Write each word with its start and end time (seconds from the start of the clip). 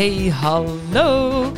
Hey, 0.00 0.28
hallo! 0.28 1.52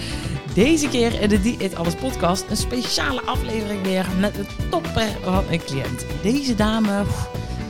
Deze 0.54 0.88
keer 0.88 1.20
in 1.20 1.28
de 1.28 1.40
Dieet 1.40 1.74
Alles 1.74 1.94
podcast 1.94 2.44
een 2.50 2.56
speciale 2.56 3.20
aflevering 3.20 3.82
weer 3.82 4.06
met 4.18 4.38
een 4.38 4.46
topper 4.70 5.08
van 5.22 5.44
een 5.50 5.64
cliënt. 5.64 6.06
Deze 6.22 6.54
dame, 6.54 7.02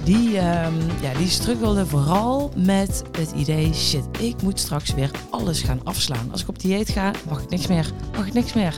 die, 0.05 0.27
um, 0.27 0.77
ja, 1.01 1.15
die 1.19 1.29
struggelde 1.29 1.87
vooral 1.87 2.53
met 2.57 3.03
het 3.19 3.33
idee, 3.33 3.75
shit, 3.75 4.05
ik 4.19 4.43
moet 4.43 4.61
straks 4.61 4.95
weer 4.95 5.11
alles 5.31 5.63
gaan 5.63 5.85
afslaan. 5.85 6.29
Als 6.31 6.43
ik 6.43 6.49
op 6.49 6.59
dieet 6.59 6.91
ga, 6.91 7.11
mag 7.29 7.43
ik 7.43 7.51
niks 7.51 7.67
meer, 7.67 7.91
mag 8.17 8.27
ik 8.27 8.33
niks 8.33 8.53
meer. 8.53 8.77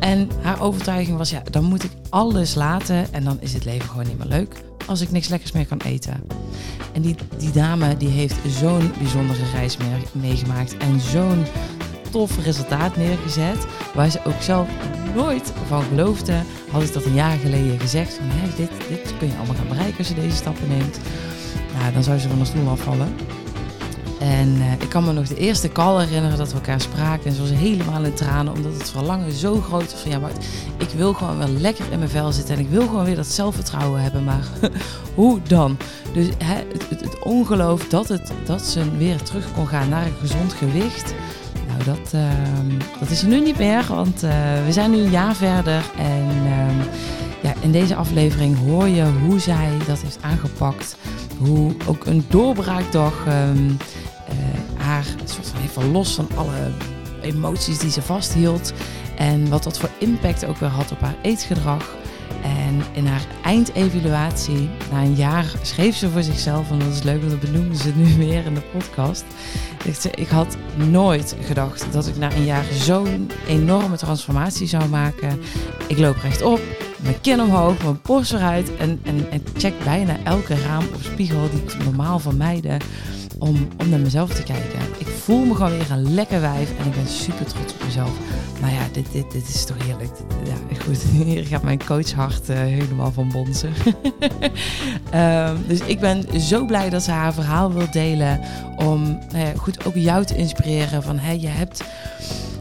En 0.00 0.30
haar 0.42 0.62
overtuiging 0.62 1.18
was, 1.18 1.30
ja, 1.30 1.42
dan 1.50 1.64
moet 1.64 1.84
ik 1.84 1.92
alles 2.08 2.54
laten 2.54 3.12
en 3.12 3.24
dan 3.24 3.36
is 3.40 3.52
het 3.52 3.64
leven 3.64 3.88
gewoon 3.88 4.06
niet 4.06 4.18
meer 4.18 4.28
leuk 4.28 4.62
als 4.86 5.00
ik 5.00 5.10
niks 5.10 5.28
lekkers 5.28 5.52
meer 5.52 5.66
kan 5.66 5.80
eten. 5.84 6.26
En 6.98 7.04
die, 7.38 7.50
dame 7.52 7.96
die 7.96 8.08
heeft 8.08 8.36
zo'n 8.46 8.92
bijzondere 8.98 9.50
reis 9.52 9.76
meegemaakt 10.12 10.76
en 10.76 11.00
zo'n 11.00 11.44
tof 12.10 12.44
resultaat 12.44 12.96
neergezet. 12.96 13.66
Waar 13.94 14.10
ze 14.10 14.20
ook 14.24 14.40
zelf 14.40 14.68
nooit 15.14 15.52
van 15.66 15.82
geloofde. 15.82 16.40
Had 16.70 16.82
ik 16.82 16.92
dat 16.92 17.04
een 17.04 17.14
jaar 17.14 17.36
geleden 17.36 17.80
gezegd. 17.80 18.20
Dit, 18.56 18.70
dit 18.88 19.14
kun 19.18 19.28
je 19.28 19.36
allemaal 19.36 19.54
gaan 19.54 19.68
bereiken 19.68 19.98
als 19.98 20.08
je 20.08 20.14
deze 20.14 20.36
stappen 20.36 20.68
neemt. 20.68 21.00
Nou, 21.78 21.92
dan 21.92 22.02
zou 22.02 22.18
ze 22.18 22.28
van 22.28 22.38
de 22.38 22.44
stoel 22.44 22.68
afvallen. 22.68 23.14
En 24.20 24.48
uh, 24.56 24.72
ik 24.72 24.88
kan 24.88 25.04
me 25.04 25.12
nog 25.12 25.28
de 25.28 25.36
eerste 25.36 25.68
call 25.68 26.04
herinneren 26.04 26.38
dat 26.38 26.48
we 26.48 26.54
elkaar 26.54 26.80
spraken. 26.80 27.24
En 27.24 27.32
ze 27.32 27.40
was 27.40 27.50
helemaal 27.50 28.04
in 28.04 28.14
tranen, 28.14 28.52
omdat 28.52 28.72
het 28.72 28.90
verlangen 28.90 29.32
zo 29.32 29.60
groot 29.60 29.92
was 29.92 30.00
van 30.00 30.10
ja, 30.10 30.18
maar 30.18 30.30
ik 30.78 30.88
wil 30.96 31.12
gewoon 31.12 31.38
wel 31.38 31.48
lekker 31.48 31.84
in 31.92 31.98
mijn 31.98 32.10
vel 32.10 32.32
zitten. 32.32 32.54
En 32.54 32.60
ik 32.60 32.68
wil 32.68 32.86
gewoon 32.86 33.04
weer 33.04 33.16
dat 33.16 33.26
zelfvertrouwen 33.26 34.02
hebben. 34.02 34.24
Maar 34.24 34.42
hoe 35.14 35.38
dan? 35.42 35.76
Dus 36.12 36.26
het, 36.44 36.88
het, 36.88 37.22
ongeloof 37.24 37.88
dat, 37.88 38.08
het, 38.08 38.32
dat 38.44 38.62
ze 38.62 38.96
weer 38.96 39.22
terug 39.22 39.52
kon 39.52 39.66
gaan 39.66 39.88
naar 39.88 40.06
een 40.06 40.16
gezond 40.20 40.52
gewicht. 40.52 41.14
Nou, 41.68 41.84
dat, 41.84 42.12
uh, 42.14 42.30
dat 43.00 43.10
is 43.10 43.22
er 43.22 43.28
nu 43.28 43.40
niet 43.40 43.58
meer, 43.58 43.84
want 43.88 44.24
uh, 44.24 44.30
we 44.64 44.72
zijn 44.72 44.90
nu 44.90 44.96
een 44.96 45.10
jaar 45.10 45.34
verder. 45.34 45.90
En 45.98 46.30
uh, 46.44 46.84
ja, 47.42 47.52
in 47.60 47.72
deze 47.72 47.94
aflevering 47.94 48.58
hoor 48.58 48.88
je 48.88 49.04
hoe 49.26 49.40
zij 49.40 49.70
dat 49.86 50.00
heeft 50.00 50.18
aangepakt. 50.20 50.96
Hoe 51.38 51.74
ook 51.86 52.06
een 52.06 52.24
doorbraakdag 52.28 53.24
um, 53.26 53.76
haar 54.76 55.04
soort 55.24 55.46
van 55.46 55.60
even 55.60 55.90
los 55.90 56.14
van 56.14 56.28
alle 56.34 56.70
emoties 57.22 57.78
die 57.78 57.90
ze 57.90 58.02
vasthield. 58.02 58.72
En 59.16 59.48
wat 59.48 59.62
dat 59.62 59.78
voor 59.78 59.90
impact 59.98 60.44
ook 60.44 60.56
weer 60.56 60.68
had 60.68 60.92
op 60.92 61.00
haar 61.00 61.16
eetgedrag. 61.22 61.96
En 62.42 62.82
in 62.92 63.06
haar 63.06 63.26
eindevaluatie, 63.44 64.68
na 64.90 65.02
een 65.02 65.14
jaar, 65.14 65.52
schreef 65.62 65.96
ze 65.96 66.10
voor 66.10 66.22
zichzelf, 66.22 66.70
en 66.70 66.78
dat 66.78 66.92
is 66.92 67.02
leuk, 67.02 67.18
want 67.18 67.30
dat 67.30 67.40
benoemde 67.40 67.76
ze 67.76 67.92
nu 67.94 68.14
weer 68.26 68.44
in 68.44 68.54
de 68.54 68.62
podcast. 68.72 69.24
Ik 70.14 70.28
had 70.28 70.56
nooit 70.76 71.36
gedacht 71.42 71.86
dat 71.92 72.06
ik 72.06 72.16
na 72.16 72.32
een 72.32 72.44
jaar 72.44 72.64
zo'n 72.72 73.30
enorme 73.46 73.96
transformatie 73.96 74.66
zou 74.66 74.88
maken. 74.88 75.40
Ik 75.86 75.98
loop 75.98 76.16
rechtop, 76.16 76.60
mijn 77.02 77.20
kin 77.20 77.40
omhoog, 77.40 77.82
mijn 77.82 78.00
borst 78.02 78.32
eruit 78.32 78.76
en, 78.76 79.00
en, 79.04 79.30
en 79.30 79.42
check 79.56 79.74
bijna 79.84 80.16
elke 80.24 80.54
raam 80.54 80.84
of 80.94 81.02
spiegel 81.02 81.50
die 81.50 81.62
ik 81.62 81.84
normaal 81.84 82.18
vermijden 82.18 82.80
om, 83.38 83.68
om 83.78 83.88
naar 83.88 83.98
mezelf 84.00 84.34
te 84.34 84.42
kijken. 84.42 84.78
Ik 84.98 85.06
voel 85.06 85.44
me 85.44 85.54
gewoon 85.54 85.70
weer 85.70 85.90
een 85.90 86.14
lekker 86.14 86.40
wijf 86.40 86.78
en 86.78 86.86
ik 86.86 86.94
ben 86.94 87.06
super 87.06 87.46
trots 87.46 87.72
op 87.72 87.84
mezelf. 87.84 88.10
Nou 88.60 88.72
ja, 88.72 88.80
dit, 88.92 89.12
dit, 89.12 89.30
dit 89.30 89.48
is 89.48 89.64
toch 89.64 89.76
heerlijk. 89.84 90.10
Ja, 90.44 90.76
goed, 90.84 91.02
hier 91.24 91.44
gaat 91.44 91.62
mijn 91.62 91.84
coachhart 91.84 92.50
uh, 92.50 92.56
helemaal 92.56 93.12
van 93.12 93.28
bonzen. 93.32 93.72
um, 95.14 95.64
dus 95.68 95.80
ik 95.80 96.00
ben 96.00 96.40
zo 96.40 96.64
blij 96.64 96.90
dat 96.90 97.02
ze 97.02 97.10
haar 97.10 97.34
verhaal 97.34 97.72
wil 97.72 97.90
delen. 97.90 98.40
Om 98.76 99.18
nou 99.32 99.56
goed 99.56 99.84
ook 99.84 99.94
jou 99.94 100.24
te 100.24 100.36
inspireren 100.36 101.02
van 101.02 101.18
hey, 101.18 101.38
je 101.38 101.48
hebt 101.48 101.84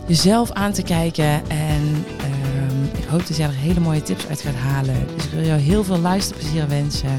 jezelf 0.08 0.52
aan 0.52 0.72
te 0.72 0.84
kijken. 0.84 1.50
En 1.50 1.82
um, 1.82 2.90
ik 2.98 3.04
hoop 3.10 3.28
dat 3.28 3.38
jij 3.38 3.48
er 3.48 3.54
hele 3.54 3.80
mooie 3.80 4.04
tips 4.04 4.28
uit 4.28 4.42
gaat 4.42 4.56
halen. 4.56 5.08
Dus 5.16 5.26
ik 5.26 5.32
wil 5.32 5.46
jou 5.46 5.60
heel 5.60 5.84
veel 5.84 6.00
luisterplezier 6.00 6.68
wensen. 6.68 7.18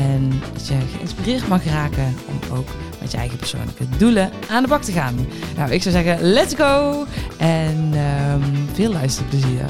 En 0.00 0.40
dat 0.52 0.66
je 0.66 0.78
geïnspireerd 0.96 1.48
mag 1.48 1.64
raken 1.64 2.14
om 2.28 2.56
ook 2.56 2.68
met 3.00 3.10
je 3.10 3.16
eigen 3.16 3.38
persoonlijke 3.38 3.88
doelen 3.98 4.30
aan 4.48 4.62
de 4.62 4.68
bak 4.68 4.82
te 4.82 4.92
gaan. 4.92 5.26
Nou, 5.56 5.70
ik 5.70 5.82
zou 5.82 5.94
zeggen, 5.94 6.32
let's 6.32 6.54
go! 6.54 7.04
En 7.38 7.94
um, 8.32 8.68
veel 8.72 8.92
luisterplezier. 8.92 9.64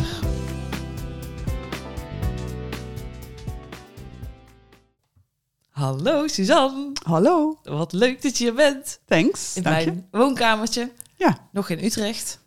Hallo 5.71 6.27
Suzanne. 6.27 6.93
Hallo. 7.03 7.59
Wat 7.63 7.93
leuk 7.93 8.23
dat 8.23 8.39
je 8.39 8.45
hier 8.45 8.55
bent. 8.55 9.01
Thanks. 9.07 9.57
In 9.57 9.63
Dank 9.63 9.85
mijn 9.85 10.07
je. 10.11 10.19
woonkamertje. 10.19 10.91
Ja. 11.17 11.49
Nog 11.53 11.69
in 11.69 11.85
Utrecht. 11.85 12.41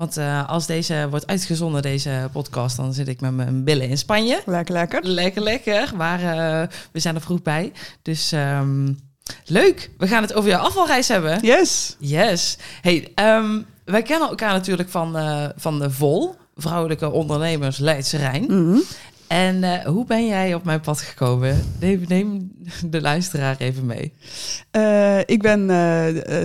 Want 0.00 0.18
uh, 0.18 0.48
als 0.48 0.66
deze 0.66 1.06
wordt 1.10 1.26
uitgezonden, 1.26 1.82
deze 1.82 2.28
podcast, 2.32 2.76
dan 2.76 2.92
zit 2.92 3.08
ik 3.08 3.20
met 3.20 3.34
mijn 3.34 3.64
billen 3.64 3.88
in 3.88 3.98
Spanje. 3.98 4.42
Lekker, 4.46 4.74
lekker. 4.74 5.00
Lekker, 5.02 5.42
lekker. 5.42 5.92
Maar 5.96 6.20
uh, 6.20 6.68
we 6.92 7.00
zijn 7.00 7.14
er 7.14 7.20
vroeg 7.20 7.42
bij. 7.42 7.72
Dus 8.02 8.32
um, 8.32 8.98
leuk. 9.44 9.90
We 9.98 10.08
gaan 10.08 10.22
het 10.22 10.34
over 10.34 10.50
jouw 10.50 10.60
afvalreis 10.60 11.08
hebben. 11.08 11.38
Yes. 11.42 11.96
Yes. 11.98 12.58
Hey, 12.80 13.12
um, 13.14 13.66
wij 13.84 14.02
kennen 14.02 14.28
elkaar 14.28 14.52
natuurlijk 14.52 14.88
van, 14.88 15.16
uh, 15.16 15.48
van 15.56 15.78
de 15.78 15.90
VOL, 15.90 16.34
Vrouwelijke 16.56 17.10
Ondernemers 17.10 17.78
Leidse 17.78 18.16
Rijn. 18.16 18.42
Mm 18.42 18.72
-hmm. 18.72 18.82
En 19.26 19.56
uh, 19.56 19.84
hoe 19.84 20.06
ben 20.06 20.26
jij 20.26 20.54
op 20.54 20.64
mijn 20.64 20.80
pad 20.80 21.00
gekomen? 21.00 21.64
Neem, 21.80 22.04
neem 22.08 22.52
de 22.86 23.00
luisteraar 23.00 23.56
even 23.58 23.86
mee. 23.86 24.12
Uh, 24.72 25.18
ik 25.18 25.42
ben 25.42 25.70
uh, 25.70 26.44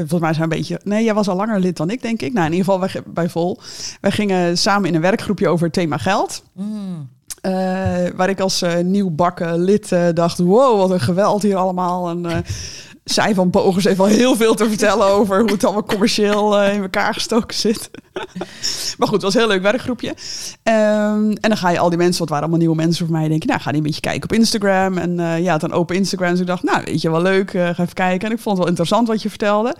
volgens 0.00 0.20
mij 0.20 0.32
zijn 0.32 0.42
een 0.42 0.56
beetje. 0.58 0.80
Nee, 0.84 1.04
jij 1.04 1.14
was 1.14 1.28
al 1.28 1.36
langer 1.36 1.60
lid 1.60 1.76
dan 1.76 1.90
ik, 1.90 2.02
denk 2.02 2.22
ik. 2.22 2.32
Nou, 2.32 2.46
in 2.46 2.52
ieder 2.52 2.72
geval 2.72 2.80
wij, 2.80 3.02
bij 3.06 3.28
Vol. 3.28 3.58
Wij 4.00 4.10
gingen 4.10 4.58
samen 4.58 4.88
in 4.88 4.94
een 4.94 5.00
werkgroepje 5.00 5.48
over 5.48 5.64
het 5.64 5.74
thema 5.74 5.96
geld. 5.96 6.44
Mm. 6.52 7.08
Uh, 7.42 7.52
waar 8.16 8.28
ik 8.28 8.40
als 8.40 8.62
uh, 8.62 8.78
nieuwbakken 8.78 9.58
lid 9.58 9.90
uh, 9.92 10.08
dacht: 10.14 10.38
wow, 10.38 10.78
wat 10.78 10.90
een 10.90 11.00
geweld 11.00 11.42
hier 11.42 11.56
allemaal. 11.56 12.08
En 12.08 12.44
zij 13.12 13.34
van 13.34 13.50
Bogers 13.50 13.84
heeft 13.84 13.96
wel 13.96 14.06
heel 14.06 14.36
veel 14.36 14.54
te 14.54 14.68
vertellen 14.68 15.06
over 15.06 15.40
hoe 15.40 15.50
het 15.50 15.64
allemaal 15.64 15.84
commercieel 15.84 16.62
in 16.62 16.82
elkaar 16.82 17.14
gestoken 17.14 17.56
zit. 17.56 17.90
maar 18.98 19.08
goed, 19.08 19.12
het 19.12 19.22
was 19.22 19.34
een 19.34 19.40
heel 19.40 19.48
leuk 19.48 19.62
werkgroepje. 19.62 20.08
Um, 20.08 21.32
en 21.32 21.48
dan 21.48 21.56
ga 21.56 21.70
je 21.70 21.78
al 21.78 21.88
die 21.88 21.98
mensen, 21.98 22.18
wat 22.18 22.28
waren 22.28 22.44
allemaal 22.44 22.60
nieuwe 22.60 22.82
mensen 22.82 23.06
voor 23.06 23.16
mij, 23.16 23.28
denk 23.28 23.42
je, 23.42 23.48
nou, 23.48 23.60
ga 23.60 23.70
die 23.70 23.80
een 23.80 23.86
beetje 23.86 24.00
kijken 24.00 24.22
op 24.22 24.32
Instagram. 24.32 24.98
En 24.98 25.18
uh, 25.18 25.38
ja, 25.38 25.58
dan 25.58 25.72
open 25.72 25.96
Instagram. 25.96 26.30
Dus 26.30 26.40
ik 26.40 26.46
dacht, 26.46 26.62
nou, 26.62 26.82
weet 26.84 27.00
je, 27.00 27.10
wel 27.10 27.22
leuk, 27.22 27.52
uh, 27.52 27.62
ga 27.62 27.82
even 27.82 27.92
kijken. 27.94 28.28
En 28.28 28.34
ik 28.34 28.40
vond 28.40 28.56
het 28.56 28.58
wel 28.58 28.68
interessant 28.68 29.08
wat 29.08 29.22
je 29.22 29.28
vertelde. 29.28 29.76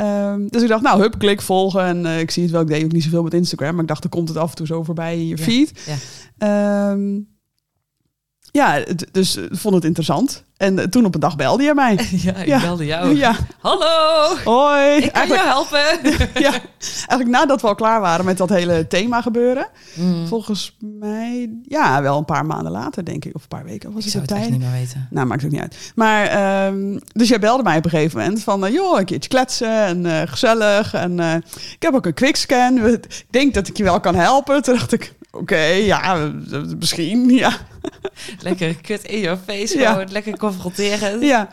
Um, 0.00 0.48
dus 0.48 0.62
ik 0.62 0.68
dacht, 0.68 0.82
nou, 0.82 1.00
hup, 1.00 1.18
klik, 1.18 1.42
volgen. 1.42 1.84
En 1.84 2.06
ik 2.18 2.30
zie 2.30 2.42
het 2.42 2.52
wel, 2.52 2.60
ik 2.60 2.66
deed 2.66 2.84
ook 2.84 2.92
niet 2.92 3.02
zoveel 3.02 3.22
met 3.22 3.34
Instagram. 3.34 3.72
Maar 3.72 3.82
ik 3.82 3.88
dacht, 3.88 4.02
dan 4.02 4.10
komt 4.10 4.28
het 4.28 4.38
af 4.38 4.50
en 4.50 4.56
toe 4.56 4.66
zo 4.66 4.82
voorbij 4.82 5.14
in 5.14 5.26
je 5.26 5.38
feed. 5.38 5.80
Ja, 5.86 5.94
ja. 6.38 6.90
Um, 6.90 7.33
ja, 8.56 8.84
dus 9.12 9.36
ik 9.36 9.56
vond 9.56 9.74
het 9.74 9.84
interessant. 9.84 10.44
En 10.56 10.90
toen 10.90 11.04
op 11.04 11.14
een 11.14 11.20
dag 11.20 11.36
belde 11.36 11.62
je 11.62 11.74
mij. 11.74 11.98
Ja, 12.10 12.34
ik 12.34 12.46
ja. 12.46 12.60
belde 12.60 12.84
jou. 12.84 13.16
Ja. 13.16 13.36
Hallo! 13.60 14.36
Hoi! 14.44 14.96
Ik 14.96 15.12
kan 15.12 15.26
je 15.26 15.38
helpen. 15.38 16.12
ja, 16.46 16.52
eigenlijk 16.78 17.28
nadat 17.28 17.60
we 17.60 17.66
al 17.66 17.74
klaar 17.74 18.00
waren 18.00 18.24
met 18.24 18.36
dat 18.36 18.48
hele 18.48 18.86
thema 18.86 19.20
gebeuren. 19.20 19.66
Mm. 19.94 20.26
Volgens 20.26 20.76
mij, 20.80 21.50
ja, 21.62 22.02
wel 22.02 22.18
een 22.18 22.24
paar 22.24 22.46
maanden 22.46 22.72
later, 22.72 23.04
denk 23.04 23.24
ik. 23.24 23.34
Of 23.34 23.42
een 23.42 23.48
paar 23.48 23.64
weken. 23.64 23.92
Was 23.92 24.04
ik 24.04 24.10
zou 24.10 24.22
het 24.22 24.32
echt 24.32 24.50
niet 24.50 24.60
meer 24.60 24.70
weten. 24.70 25.08
Nou, 25.10 25.26
maakt 25.26 25.44
ook 25.44 25.50
niet 25.50 25.60
uit. 25.60 25.92
Maar, 25.94 26.66
um, 26.66 27.00
dus 27.12 27.28
jij 27.28 27.38
belde 27.38 27.62
mij 27.62 27.76
op 27.76 27.84
een 27.84 27.90
gegeven 27.90 28.18
moment 28.18 28.42
van... 28.42 28.64
Uh, 28.64 28.72
joh, 28.72 28.98
een 28.98 29.04
keertje 29.04 29.28
kletsen 29.28 29.84
en 29.84 30.04
uh, 30.04 30.20
gezellig. 30.24 30.94
En 30.94 31.18
uh, 31.18 31.34
ik 31.74 31.82
heb 31.82 31.94
ook 31.94 32.06
een 32.06 32.14
quickscan. 32.14 32.86
Ik 32.86 33.24
denk 33.30 33.54
dat 33.54 33.68
ik 33.68 33.76
je 33.76 33.84
wel 33.84 34.00
kan 34.00 34.14
helpen. 34.14 34.62
Toen 34.62 34.74
dacht 34.74 34.92
ik, 34.92 35.14
oké, 35.34 35.40
okay, 35.42 35.84
ja, 35.84 36.32
misschien, 36.78 37.28
ja. 37.30 37.56
Lekker 38.40 38.74
kut 38.76 39.02
in 39.04 39.20
your 39.20 39.38
face, 39.46 39.78
Ja. 39.78 39.92
gewoon 39.92 40.08
lekker 40.12 40.36
confronteren. 40.38 41.20
Ja, 41.20 41.48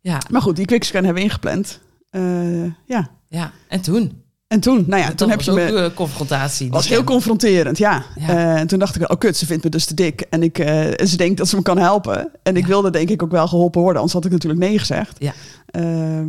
Ja, 0.00 0.18
maar 0.30 0.42
goed, 0.42 0.56
die 0.56 0.66
quickscan 0.66 1.04
hebben 1.04 1.22
we 1.22 1.28
ingepland. 1.28 1.80
Uh, 2.10 2.64
ja, 2.86 3.10
ja. 3.28 3.52
En 3.68 3.80
toen? 3.80 4.20
en 4.46 4.60
toen, 4.60 4.84
nou 4.86 5.02
ja, 5.02 5.12
toen 5.14 5.28
heb 5.28 5.36
was 5.36 5.44
je 5.44 5.50
ook 5.50 5.70
me... 5.70 5.84
eh, 5.84 5.94
confrontatie. 5.94 6.70
was 6.70 6.82
die 6.86 6.92
heel 6.92 7.04
confronterend, 7.04 7.78
ja. 7.78 8.04
Ja. 8.14 8.28
Eh, 8.28 8.60
en 8.60 8.66
toen 8.66 8.78
dacht 8.78 8.96
ik, 8.96 9.10
oh 9.12 9.18
kut, 9.18 9.36
ze 9.36 9.46
vindt 9.46 9.64
me 9.64 9.70
dus 9.70 9.84
te 9.84 9.94
dik. 9.94 10.20
En, 10.20 10.42
ik, 10.42 10.58
eh, 10.58 11.00
en 11.00 11.08
ze 11.08 11.16
denkt 11.16 11.36
dat 11.38 11.48
ze 11.48 11.56
me 11.56 11.62
kan 11.62 11.78
helpen. 11.78 12.30
En 12.42 12.56
ik 12.56 12.62
Ja. 12.62 12.68
wilde 12.68 12.90
denk 12.90 13.08
ik 13.08 13.22
ook 13.22 13.30
wel 13.30 13.48
geholpen 13.48 13.80
worden, 13.80 13.96
anders 13.96 14.12
had 14.14 14.24
ik 14.24 14.30
natuurlijk 14.32 14.60
nee 14.60 14.78
gezegd. 14.78 15.16
Ja. 15.18 15.32
Ehm, 15.66 16.28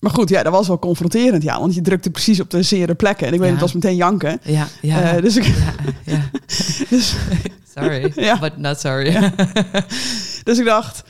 maar 0.00 0.10
goed, 0.10 0.28
ja, 0.28 0.42
dat 0.42 0.52
was 0.52 0.68
wel 0.68 0.78
confronterend, 0.78 1.42
ja. 1.42 1.60
Want 1.60 1.74
je 1.74 1.80
drukte 1.80 2.10
precies 2.10 2.40
op 2.40 2.50
de 2.50 2.62
zere 2.62 2.94
plekken. 2.94 3.26
En 3.26 3.32
ik 3.32 3.40
weet, 3.40 3.50
het 3.50 3.60
was 3.60 3.72
meteen 3.72 3.96
janken. 3.96 4.40
Ja, 4.42 4.66
ja. 4.82 5.12
Eh, 5.12 5.22
dus 5.22 5.36
ik, 5.36 5.54
dus, 6.90 7.14
Sorry, 7.74 8.12
Ja. 8.28 8.38
but 8.38 8.56
not 8.56 8.80
sorry. 8.80 9.32
Dus 10.42 10.58
ik 10.58 10.64
dacht, 10.64 11.02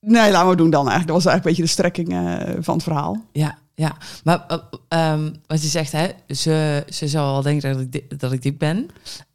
nee, 0.00 0.30
laten 0.30 0.50
we 0.50 0.56
doen 0.56 0.70
dan 0.70 0.88
eigenlijk. 0.88 1.06
Dat 1.06 1.22
was 1.22 1.26
eigenlijk 1.26 1.44
een 1.44 1.50
beetje 1.50 1.62
de 1.62 1.68
strekking 1.68 2.12
eh, 2.12 2.54
van 2.60 2.74
het 2.74 2.82
verhaal. 2.82 3.24
Ja, 3.32 3.58
ja. 3.74 3.96
Maar 4.24 4.46
uh, 4.88 5.12
um, 5.12 5.36
wat 5.46 5.62
je 5.62 5.68
zegt, 5.68 5.92
hè, 5.92 6.08
ze, 6.28 6.84
ze 6.88 7.08
zal 7.08 7.32
wel 7.32 7.42
denken 7.42 7.72
dat 7.72 7.86
ik, 7.90 8.20
dat 8.20 8.32
ik 8.32 8.42
dik 8.42 8.58
ben. 8.58 8.90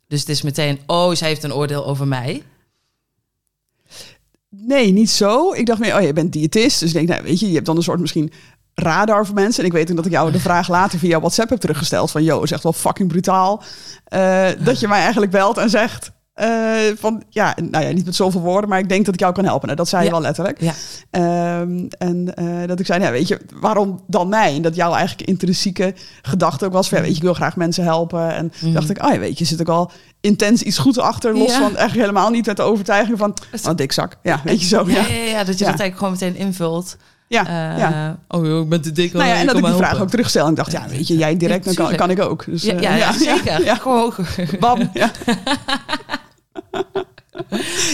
Dus 0.07 0.19
het 0.19 0.29
is 0.29 0.41
meteen, 0.41 0.79
oh, 0.85 1.13
zij 1.13 1.27
heeft 1.27 1.43
een 1.43 1.53
oordeel 1.53 1.85
over 1.85 2.07
mij. 2.07 2.43
Nee, 4.49 4.91
niet 4.91 5.09
zo. 5.09 5.53
Ik 5.53 5.65
dacht 5.65 5.79
meer, 5.79 5.95
oh, 5.97 6.01
je 6.01 6.13
bent 6.13 6.33
diëtist. 6.33 6.79
Dus 6.79 6.89
ik 6.89 6.95
denk, 6.95 7.07
nou, 7.07 7.23
weet 7.23 7.39
je, 7.39 7.47
je 7.47 7.53
hebt 7.53 7.65
dan 7.65 7.75
een 7.75 7.83
soort 7.83 7.99
misschien 7.99 8.31
radar 8.79 9.25
voor 9.25 9.35
mensen. 9.35 9.59
En 9.63 9.65
ik 9.69 9.75
weet 9.75 9.89
ook 9.89 9.95
dat 9.95 10.05
ik 10.05 10.11
jou 10.11 10.31
de 10.31 10.39
vraag 10.39 10.67
later 10.69 10.99
via 10.99 11.19
WhatsApp 11.19 11.49
heb 11.49 11.59
teruggesteld 11.59 12.11
van... 12.11 12.23
joh, 12.23 12.43
is 12.43 12.51
echt 12.51 12.63
wel 12.63 12.73
fucking 12.73 13.07
brutaal. 13.09 13.63
eh, 14.05 14.47
dat 14.59 14.79
je 14.79 14.87
mij 14.87 14.99
eigenlijk 15.01 15.31
belt 15.31 15.57
en 15.57 15.69
zegt... 15.69 16.11
eh, 16.33 16.47
van 16.99 17.23
ja, 17.29 17.55
nou 17.71 17.85
ja, 17.85 17.91
niet 17.91 18.05
met 18.05 18.15
zoveel 18.15 18.41
woorden, 18.41 18.69
maar 18.69 18.79
ik 18.79 18.89
denk 18.89 19.05
dat 19.05 19.13
ik 19.13 19.19
jou 19.19 19.33
kan 19.33 19.45
helpen. 19.45 19.65
Nou, 19.65 19.77
dat 19.77 19.87
zei 19.89 20.01
je 20.01 20.07
Ja. 20.07 20.13
wel 20.13 20.21
letterlijk. 20.23 20.61
Ja. 20.61 20.73
Ehm, 21.11 21.85
en 21.97 22.35
eh, 22.35 22.67
dat 22.67 22.79
ik 22.79 22.85
zei, 22.85 22.99
nou, 22.99 23.11
weet 23.11 23.27
je, 23.27 23.39
waarom 23.59 24.03
dan 24.07 24.29
mij? 24.29 24.55
En 24.55 24.61
dat 24.61 24.75
jouw 24.75 24.93
eigenlijk 24.93 25.27
intrinsieke 25.29 25.93
gedachte 26.21 26.65
ook 26.65 26.71
was 26.73 26.89
van, 26.89 26.97
ja, 26.97 27.03
weet 27.03 27.11
je, 27.13 27.17
ik 27.19 27.23
wil 27.25 27.33
graag 27.33 27.55
mensen 27.55 27.83
helpen. 27.83 28.33
En 28.33 28.51
Mm. 28.61 28.73
dacht 28.73 28.89
ik, 28.89 29.03
oh 29.03 29.13
ja, 29.13 29.19
weet 29.19 29.37
je, 29.39 29.45
zit 29.45 29.59
ook 29.61 29.69
al 29.69 29.91
intens 30.21 30.61
iets 30.61 30.77
goeds 30.77 30.97
achter, 30.99 31.37
los 31.37 31.51
van 31.51 31.61
eigenlijk 31.61 31.93
helemaal 31.99 32.29
niet 32.29 32.45
met 32.45 32.57
de 32.57 32.63
overtuiging 32.63 33.17
van, 33.17 33.33
oh, 33.67 33.75
dikzak. 33.75 34.17
Ja, 34.23 34.41
weet 34.43 34.61
je 34.61 34.67
zo. 34.67 34.83
Ja, 34.87 35.05
Ja, 35.07 35.43
dat 35.43 35.57
je 35.59 35.65
dat 35.65 35.79
eigenlijk 35.79 35.97
gewoon 35.97 36.13
meteen 36.13 36.35
invult. 36.35 36.97
Ja, 37.29 37.45
Eh, 37.73 37.77
ja. 37.79 38.19
Oh, 38.27 38.45
joh, 38.45 38.61
ik 38.63 38.69
ben 38.69 38.81
te 38.81 38.91
dik. 38.91 39.13
Nou 39.13 39.25
ja, 39.27 39.35
en 39.35 39.45
dat 39.45 39.55
ik 39.57 39.63
die 39.65 39.73
vraag 39.73 39.87
helpen. 39.87 40.01
ook 40.05 40.09
terugstel. 40.09 40.43
En 40.45 40.49
ik 40.49 40.55
dacht, 40.55 40.71
ja, 40.71 40.87
weet 40.87 41.07
je, 41.07 41.17
jij 41.17 41.37
direct, 41.37 41.75
dan 41.75 41.95
kan, 41.95 42.09
ik 42.09 42.19
ook. 42.21 42.45
Dus, 42.45 42.63
Ja, 42.63 42.73
eh, 42.73 42.81
ja, 42.81 42.95
ja, 42.95 43.13
zeker. 43.13 43.63
Ja, 43.63 43.75
Gewoon. 43.75 44.13
bam. 44.59 44.89
Ja. 44.93 45.11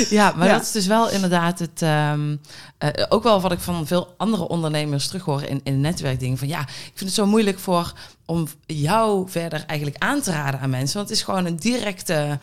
Ja, 0.10 0.34
maar 0.36 0.48
Ja. 0.48 0.54
dat 0.54 0.62
is 0.62 0.72
dus 0.72 0.88
wel 0.88 1.10
inderdaad 1.10 1.60
het. 1.60 1.82
ehm, 1.82 2.36
eh, 2.78 2.90
ook 3.10 3.24
wel 3.24 3.42
wat 3.42 3.52
ik 3.52 3.60
van 3.60 3.88
veel 3.88 4.14
andere 4.18 4.48
ondernemers 4.48 5.08
terughoor 5.08 5.44
in, 5.44 5.62
in 5.64 5.82
netwerkdingen. 5.82 6.38
Van 6.38 6.48
ja, 6.48 6.60
ik 6.62 6.92
vind 6.94 7.00
het 7.00 7.14
zo 7.14 7.26
moeilijk 7.26 7.60
voor 7.60 7.94
om 8.26 8.48
jou 8.66 9.30
verder 9.30 9.64
eigenlijk 9.68 10.04
aan 10.04 10.22
te 10.22 10.32
raden 10.32 10.60
aan 10.60 10.70
mensen. 10.70 10.98
Want 10.98 11.10
het 11.10 11.18
is 11.18 11.24
gewoon 11.24 11.46
een 11.46 11.56
directe 11.56 12.40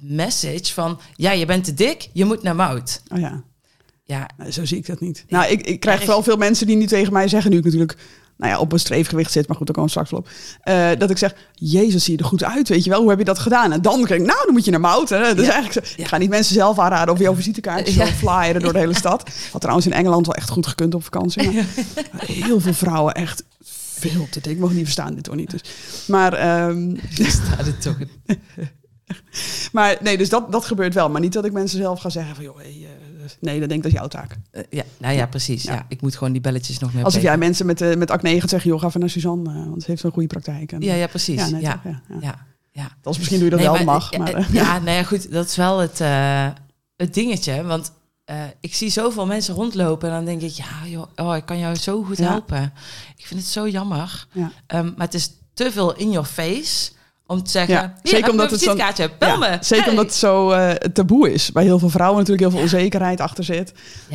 message 0.00 0.72
van 0.74 1.00
ja, 1.14 1.30
je 1.32 1.46
bent 1.46 1.64
te 1.64 1.74
dik, 1.74 2.08
je 2.12 2.24
moet 2.24 2.42
naar 2.42 2.56
mout. 2.56 3.02
Oh 3.14 3.18
ja, 3.20 3.42
Ja, 4.12 4.28
Nou, 4.36 4.50
zo 4.50 4.64
zie 4.64 4.76
ik 4.78 4.86
dat 4.86 5.00
niet. 5.00 5.24
Nou, 5.28 5.50
ik, 5.50 5.60
ik 5.66 5.80
krijg 5.80 6.04
wel 6.06 6.22
veel 6.22 6.36
mensen 6.36 6.66
die 6.66 6.76
nu 6.76 6.86
tegen 6.86 7.12
mij 7.12 7.28
zeggen, 7.28 7.50
nu 7.50 7.56
ik 7.58 7.64
natuurlijk 7.64 7.96
nou 8.36 8.52
ja, 8.54 8.60
op 8.60 8.72
een 8.72 8.78
streefgewicht 8.80 9.32
zit, 9.32 9.46
maar 9.48 9.56
goed, 9.56 9.66
daar 9.66 9.74
komen 9.76 9.92
we 9.94 9.98
straks 10.00 10.10
wel 10.10 10.20
op. 10.20 10.28
eh, 10.62 10.98
dat 10.98 11.10
ik 11.10 11.18
zeg, 11.18 11.34
jezus, 11.54 12.04
zie 12.04 12.12
je 12.16 12.18
er 12.18 12.24
goed 12.28 12.44
uit, 12.44 12.68
weet 12.68 12.84
je 12.84 12.90
wel? 12.90 13.00
Hoe 13.00 13.08
heb 13.10 13.18
je 13.18 13.24
dat 13.24 13.38
gedaan? 13.38 13.72
En 13.72 13.82
dan 13.82 13.96
denk 13.96 14.08
ik, 14.20 14.26
nou, 14.26 14.38
dan 14.44 14.52
moet 14.52 14.64
je 14.64 14.70
naar 14.70 14.80
Mouten. 14.80 15.22
Hè? 15.24 15.34
Dus 15.34 15.46
Ja. 15.46 15.52
eigenlijk, 15.52 15.92
ik 15.96 16.06
ga 16.06 16.16
niet 16.16 16.28
mensen 16.30 16.54
zelf 16.54 16.78
aanraden 16.78 17.14
of 17.14 17.20
jouw 17.20 17.34
visitekaartjes 17.34 17.94
Ja. 17.94 18.06
flyeren 18.06 18.60
door 18.62 18.72
de 18.72 18.78
hele 18.78 18.94
stad. 18.94 19.30
Had 19.52 19.60
trouwens 19.60 19.86
in 19.86 19.92
Engeland 19.92 20.26
wel 20.26 20.34
echt 20.34 20.50
goed 20.50 20.66
gekund 20.66 20.94
op 20.94 21.04
vakantie. 21.04 21.52
Maar 21.52 22.24
heel 22.26 22.60
veel 22.60 22.74
vrouwen 22.74 23.14
echt 23.14 23.44
veel 23.62 24.26
te 24.30 24.40
dik. 24.40 24.52
Ik 24.52 24.58
mag 24.58 24.72
niet 24.72 24.84
verstaan, 24.84 25.14
dit 25.14 25.26
hoor 25.26 25.36
niet. 25.36 25.50
Dus. 25.50 25.60
Maar, 26.06 26.32
ehm, 26.32 26.96
staat 27.44 27.66
het 27.66 27.82
toch. 27.82 27.96
maar 29.72 29.96
nee, 30.00 30.18
dus 30.18 30.28
dat, 30.28 30.52
dat 30.52 30.64
gebeurt 30.64 30.94
wel. 30.94 31.08
Maar 31.10 31.20
niet 31.20 31.32
dat 31.32 31.44
ik 31.44 31.52
mensen 31.52 31.78
zelf 31.78 32.00
ga 32.00 32.08
zeggen 32.10 32.34
van, 32.34 32.44
joh, 32.44 32.56
hey, 32.58 32.86
eh, 33.24 33.30
nee, 33.40 33.60
dat 33.60 33.68
denk 33.68 33.84
ik 33.84 33.92
dat 33.92 33.92
is 33.92 33.98
jouw 33.98 34.08
taak. 34.08 34.36
Eh, 34.50 34.62
ja, 34.70 34.82
nou 34.98 35.14
ja, 35.14 35.26
precies. 35.26 35.62
Ja. 35.62 35.72
Ja. 35.72 35.86
ik 35.88 36.00
moet 36.02 36.16
gewoon 36.16 36.32
die 36.32 36.40
belletjes 36.42 36.78
nog 36.78 36.92
meer. 36.94 37.04
Alsof 37.04 37.20
plegen. 37.20 37.38
jij 37.38 37.46
mensen 37.48 37.66
met, 37.66 37.80
eh, 37.80 37.96
met 37.96 38.10
acne 38.10 38.40
gaat 38.40 38.50
zeggen, 38.50 38.70
joh, 38.70 38.80
ga 38.80 38.86
even 38.86 39.00
naar 39.00 39.10
Suzanne, 39.10 39.50
eh, 39.50 39.56
want 39.68 39.82
ze 39.82 39.90
heeft 39.90 40.02
een 40.02 40.10
goede 40.12 40.28
praktijk. 40.28 40.72
En, 40.72 40.80
Ja, 40.80 40.94
ja, 40.94 41.06
precies. 41.06 41.34
Ja, 41.40 41.46
Ja, 41.46 41.50
nee, 41.52 41.62
ja, 41.62 41.72
toch? 41.72 41.82
ja, 41.84 42.00
ja. 42.08 42.18
ja. 42.20 42.46
ja. 42.72 42.90
Dat 43.02 43.12
is 43.12 43.18
misschien 43.18 43.38
doe 43.40 43.48
je 43.50 43.56
dat 43.56 43.64
Nee, 43.64 43.68
wel, 43.76 43.84
maar- 43.84 43.94
mag. 43.94 44.10
ja, 44.12 44.18
Maar, 44.18 44.48
ja, 44.52 44.78
nou 44.78 44.96
ja, 44.96 45.02
goed, 45.02 45.32
dat 45.32 45.46
is 45.46 45.56
wel 45.56 45.78
het, 45.78 45.98
het 46.96 47.14
dingetje. 47.14 47.62
Want 47.62 47.92
ik 48.60 48.74
zie 48.74 48.90
zoveel 48.90 49.26
mensen 49.26 49.54
rondlopen 49.54 50.08
en 50.08 50.14
dan 50.14 50.24
denk 50.24 50.40
ik, 50.42 50.50
ja, 50.50 50.86
joh, 50.86 51.06
oh, 51.16 51.36
ik 51.36 51.44
kan 51.46 51.58
jou 51.58 51.74
zo 51.74 52.02
goed 52.02 52.18
helpen. 52.18 52.72
Ik 53.16 53.26
vind 53.26 53.40
het 53.40 53.48
zo 53.48 53.68
jammer. 53.68 54.26
Ja. 54.32 54.52
Ehm, 54.66 54.84
maar 54.84 55.06
het 55.06 55.14
is 55.14 55.30
te 55.54 55.70
veel 55.72 55.96
in 55.96 56.10
your 56.10 56.26
face 56.26 56.90
om 57.26 57.42
te 57.42 57.50
zeggen, 57.50 57.74
Ja, 57.74 57.94
zeker 58.02 58.30
omdat 58.30 58.50
het 58.50 58.60
ja. 59.18 59.62
Zeker 59.62 59.84
Hey. 59.84 59.90
omdat 59.92 60.04
het 60.04 60.14
zo 60.14 60.50
eh, 60.50 60.70
taboe 60.70 61.32
is. 61.32 61.52
Bij 61.52 61.64
heel 61.64 61.78
veel 61.78 61.88
vrouwen 61.88 62.18
natuurlijk 62.18 62.42
heel 62.48 62.50
veel 62.50 62.60
onzekerheid 62.60 63.20
achter 63.20 63.44
zit. 63.44 63.72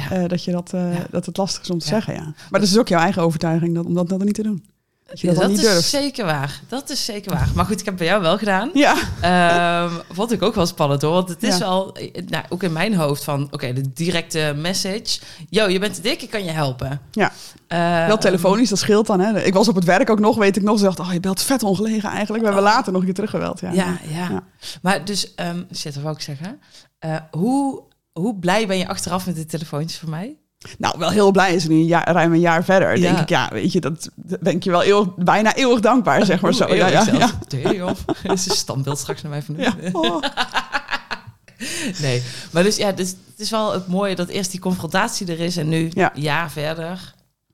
Eh, 0.10 0.28
dat, 0.28 0.44
je 0.44 0.52
dat, 0.52 0.74
eh, 0.74 0.96
dat 1.10 1.26
het 1.26 1.38
lastig 1.38 1.62
is 1.62 1.70
om 1.70 1.80
te 1.80 1.88
zeggen, 1.88 2.14
ja. 2.14 2.34
Maar 2.50 2.60
dat 2.60 2.70
is 2.70 2.78
ook 2.78 2.88
jouw 2.88 3.00
eigen 3.02 3.22
overtuiging 3.22 3.76
dat, 3.76 3.86
om 3.86 3.94
dat, 3.94 4.10
dat 4.10 4.24
niet 4.24 4.34
te 4.34 4.44
doen. 4.44 4.64
Dat 5.08 5.20
je 5.20 5.28
dat, 5.28 5.36
dat 5.36 5.44
dan 5.46 5.52
niet 5.54 5.62
is 5.66 5.72
durft. 5.72 5.88
zeker 5.90 6.26
waar. 6.26 6.62
Dat 6.68 6.90
is 6.90 7.06
zeker 7.06 7.32
waar. 7.34 7.50
Maar 7.56 7.66
goed, 7.66 7.80
ik 7.80 7.86
heb 7.86 7.98
bij 7.98 8.06
jou 8.08 8.22
wel 8.22 8.38
gedaan. 8.38 8.70
Ja, 8.74 8.96
Ehm 9.22 9.94
vond 10.12 10.32
ik 10.32 10.42
ook 10.42 10.56
wel 10.56 10.66
spannend 10.66 11.02
hoor. 11.02 11.12
Want 11.12 11.30
het 11.30 11.44
is 11.44 11.54
Ja. 11.58 11.60
wel, 11.60 11.98
nou, 12.26 12.44
ook 12.50 12.64
in 12.64 12.72
mijn 12.74 12.96
hoofd 12.96 13.24
van, 13.24 13.48
oké, 13.52 13.74
de 13.74 13.94
directe 13.94 14.54
message. 14.58 15.20
Yo, 15.50 15.68
je 15.68 15.80
bent 15.80 15.94
te 15.96 16.02
dik, 16.02 16.22
ik 16.22 16.30
kan 16.30 16.44
je 16.44 16.52
helpen. 16.52 17.02
Ja. 17.12 17.32
Eh, 17.68 18.08
wel 18.08 18.18
telefonisch, 18.18 18.70
dat 18.70 18.80
scheelt 18.80 19.08
dan. 19.08 19.20
Hè. 19.20 19.44
Ik 19.44 19.54
was 19.54 19.68
op 19.68 19.76
het 19.76 19.84
werk 19.84 20.10
ook 20.10 20.20
nog, 20.20 20.36
weet 20.38 20.56
ik 20.56 20.64
nog. 20.64 20.78
Ze 20.78 20.84
dacht, 20.84 21.00
oh, 21.00 21.14
je 21.14 21.20
belt 21.20 21.42
vet 21.42 21.64
ongelegen 21.64 22.10
eigenlijk. 22.10 22.40
We 22.44 22.50
hebben 22.52 22.64
later 22.72 22.92
nog 22.92 23.00
een 23.02 23.06
keer 23.08 23.16
teruggebeld. 23.16 23.60
Ja, 23.60 23.72
Ja, 23.72 23.98
ja. 24.10 24.30
Ja. 24.30 24.44
Maar 24.82 25.06
dus, 25.06 25.36
ehm 25.36 25.64
shit, 25.76 25.94
dat 25.94 26.04
wou 26.04 26.16
ik 26.16 26.22
zeggen. 26.22 26.60
Eh, 27.00 27.16
hoe, 27.32 27.84
hoe 28.14 28.36
blij 28.40 28.68
ben 28.68 28.78
je 28.78 28.88
achteraf 28.88 29.26
met 29.26 29.36
de 29.36 29.46
telefoontjes 29.46 30.00
voor 30.00 30.10
mij? 30.10 30.38
Nou, 30.78 31.00
wel 31.00 31.10
heel 31.10 31.32
blij 31.32 31.56
is 31.56 31.68
nu 31.68 31.76
een 31.76 31.86
jaar, 31.86 32.12
ruim 32.12 32.34
een 32.34 32.40
jaar 32.40 32.64
verder. 32.64 32.96
Ja. 32.98 33.02
Denk 33.02 33.18
ik, 33.20 33.30
ja, 33.30 33.50
weet 33.52 33.72
je, 33.72 33.80
dat 33.82 34.10
dat 34.16 34.40
denk 34.42 34.64
je 34.64 34.70
wel 34.70 34.84
eeuwig, 34.84 35.16
bijna 35.16 35.56
eeuwig 35.56 35.80
dankbaar, 35.80 36.26
zeg 36.26 36.42
maar 36.42 36.54
zo. 36.64 36.68
Ja, 36.68 36.88
ja, 36.88 36.88
ja. 36.88 37.04
zelfs. 37.04 37.34
Joh. 37.76 37.92
Dat 38.24 38.38
is 38.38 38.50
een 38.50 38.56
standbeeld 38.56 38.98
straks 38.98 39.22
naar 39.22 39.32
mij 39.32 39.42
van 39.42 39.56
Ja. 39.58 39.76
Oh. 39.92 40.24
Nee, 42.02 42.24
maar 42.52 42.64
dus 42.64 42.76
ja, 42.76 42.92
dus, 42.92 43.10
het 43.10 43.40
is 43.40 43.50
wel 43.50 43.74
het 43.74 43.88
mooie 43.88 44.16
dat 44.16 44.28
eerst 44.28 44.52
die 44.52 44.60
confrontatie 44.60 45.28
er 45.32 45.40
is 45.40 45.58
en 45.58 45.70
nu 45.70 45.90
Ja. 45.94 46.16
een 46.16 46.22
jaar 46.22 46.52
verder. 46.52 47.14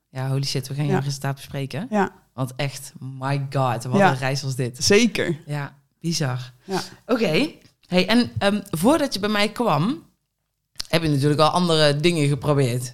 Ja, 0.09 0.27
holy 0.29 0.43
shit, 0.45 0.67
we 0.67 0.73
gaan 0.73 0.85
Ja. 0.85 0.91
jouw 0.91 1.01
resultaat 1.01 1.35
bespreken. 1.35 1.87
ja, 1.89 2.11
Want 2.33 2.53
echt, 2.55 2.93
my 2.99 3.47
god, 3.51 3.83
wat 3.83 3.97
Ja. 3.97 4.09
een 4.11 4.17
reis 4.17 4.41
was 4.41 4.55
dit. 4.55 4.83
zeker. 4.83 5.39
Ja, 5.45 5.75
bizar. 5.99 6.51
Ja. 6.63 6.79
Oké, 7.07 7.49
hey, 7.87 8.07
en 8.07 8.31
ehm, 8.37 8.59
voordat 8.69 9.13
je 9.13 9.19
bij 9.19 9.29
mij 9.29 9.49
kwam, 9.49 10.03
heb 10.87 11.01
je 11.03 11.09
natuurlijk 11.09 11.41
al 11.41 11.49
andere 11.49 11.95
dingen 11.95 12.27
geprobeerd. 12.27 12.93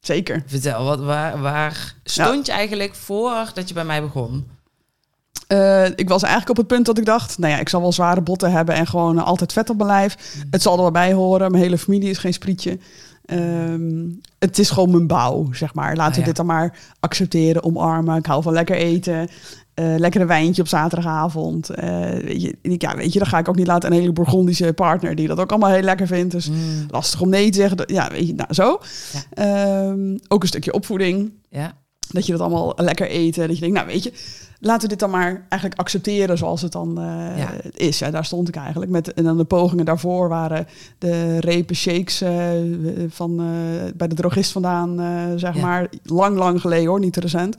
Zeker. 0.00 0.42
Vertel, 0.46 0.84
wat, 0.84 1.00
waar, 1.00 1.40
waar 1.40 1.94
stond 2.04 2.46
je 2.46 2.52
eigenlijk 2.52 2.94
voordat 2.94 3.68
je 3.68 3.74
bij 3.74 3.84
mij 3.84 4.02
begon? 4.02 4.46
Eh, 5.46 5.84
ik 5.86 6.08
was 6.08 6.22
eigenlijk 6.22 6.50
op 6.50 6.56
het 6.56 6.66
punt 6.66 6.86
dat 6.86 6.98
ik 6.98 7.04
dacht, 7.04 7.38
nou 7.38 7.52
ja, 7.52 7.58
ik 7.58 7.68
zal 7.68 7.80
wel 7.80 7.92
zware 7.92 8.20
botten 8.20 8.52
hebben 8.52 8.74
en 8.74 8.86
gewoon 8.86 9.18
altijd 9.18 9.52
vet 9.52 9.70
op 9.70 9.76
mijn 9.76 9.88
lijf. 9.88 10.16
Het 10.50 10.62
zal 10.62 10.74
er 10.76 10.80
wel 10.82 10.90
bij 10.90 11.12
horen. 11.12 11.50
Mijn 11.50 11.62
hele 11.62 11.78
familie 11.78 12.10
is 12.10 12.18
geen 12.18 12.32
sprietje. 12.32 12.78
Ehm, 13.24 14.08
het 14.38 14.58
is 14.58 14.70
gewoon 14.70 14.90
mijn 14.90 15.06
bouw, 15.06 15.52
zeg 15.52 15.74
maar. 15.74 15.96
Laten 15.96 16.04
Ah, 16.04 16.12
we 16.14 16.20
ja. 16.20 16.26
dit 16.26 16.36
dan 16.36 16.46
maar 16.46 16.78
accepteren, 17.00 17.64
omarmen. 17.64 18.16
Ik 18.16 18.26
hou 18.26 18.42
van 18.42 18.52
lekker 18.52 18.76
eten. 18.76 19.28
Eh 19.74 19.94
lekker 19.96 20.20
een 20.20 20.26
wijntje 20.26 20.62
op 20.62 20.68
zaterdagavond. 20.68 21.70
Eh, 21.70 22.00
weet 22.10 22.42
je, 22.42 22.56
ja, 22.62 22.96
weet 22.96 23.12
je, 23.12 23.18
dan 23.18 23.28
ga 23.28 23.38
ik 23.38 23.48
ook 23.48 23.56
niet 23.56 23.66
laten 23.66 23.92
een 23.92 23.98
hele 23.98 24.12
Bourgondische 24.12 24.72
partner 24.72 25.14
die 25.14 25.26
dat 25.28 25.38
ook 25.38 25.50
allemaal 25.50 25.70
heel 25.70 25.82
lekker 25.82 26.06
vindt. 26.06 26.32
Dus 26.32 26.48
Mm, 26.50 26.56
lastig 26.90 27.20
om 27.20 27.28
nee 27.28 27.50
te 27.50 27.58
zeggen. 27.58 27.76
Dat- 27.76 27.90
Ja, 27.90 28.08
weet 28.10 28.26
je, 28.26 28.34
nou 28.34 28.54
zo. 28.54 28.78
Ja. 29.12 29.20
Ehm, 29.30 30.16
ook 30.28 30.42
een 30.42 30.48
stukje 30.48 30.72
opvoeding. 30.72 31.32
ja, 31.48 31.72
Dat 32.08 32.26
je 32.26 32.32
dat 32.32 32.40
allemaal 32.40 32.72
lekker 32.76 33.08
eten. 33.08 33.46
Dat 33.46 33.54
je 33.56 33.60
denkt, 33.60 33.76
nou 33.76 33.88
weet 33.88 34.02
je, 34.02 34.12
laten 34.60 34.82
we 34.82 34.88
dit 34.88 34.98
dan 34.98 35.10
maar 35.10 35.46
eigenlijk 35.48 35.80
accepteren 35.80 36.38
zoals 36.38 36.62
het 36.62 36.72
dan 36.72 36.98
eh, 36.98 37.38
Ja. 37.38 37.48
is. 37.72 37.98
Ja, 37.98 38.10
daar 38.10 38.24
stond 38.24 38.48
ik 38.48 38.56
eigenlijk. 38.56 38.90
Met, 38.90 39.12
en 39.12 39.24
dan 39.24 39.36
de 39.36 39.44
pogingen 39.44 39.84
daarvoor 39.84 40.28
waren 40.28 40.66
de 40.98 41.40
repen 41.40 41.76
shakes 41.76 42.22
van, 43.08 43.36
bij 43.96 44.08
de 44.08 44.14
drogist 44.14 44.52
vandaan, 44.52 44.96
zeg 45.38 45.54
Ja. 45.54 45.60
maar. 45.60 45.88
Lang, 46.02 46.36
lang 46.36 46.60
geleden 46.60 46.86
hoor, 46.88 47.00
niet 47.00 47.12
te 47.12 47.20
recent. 47.20 47.56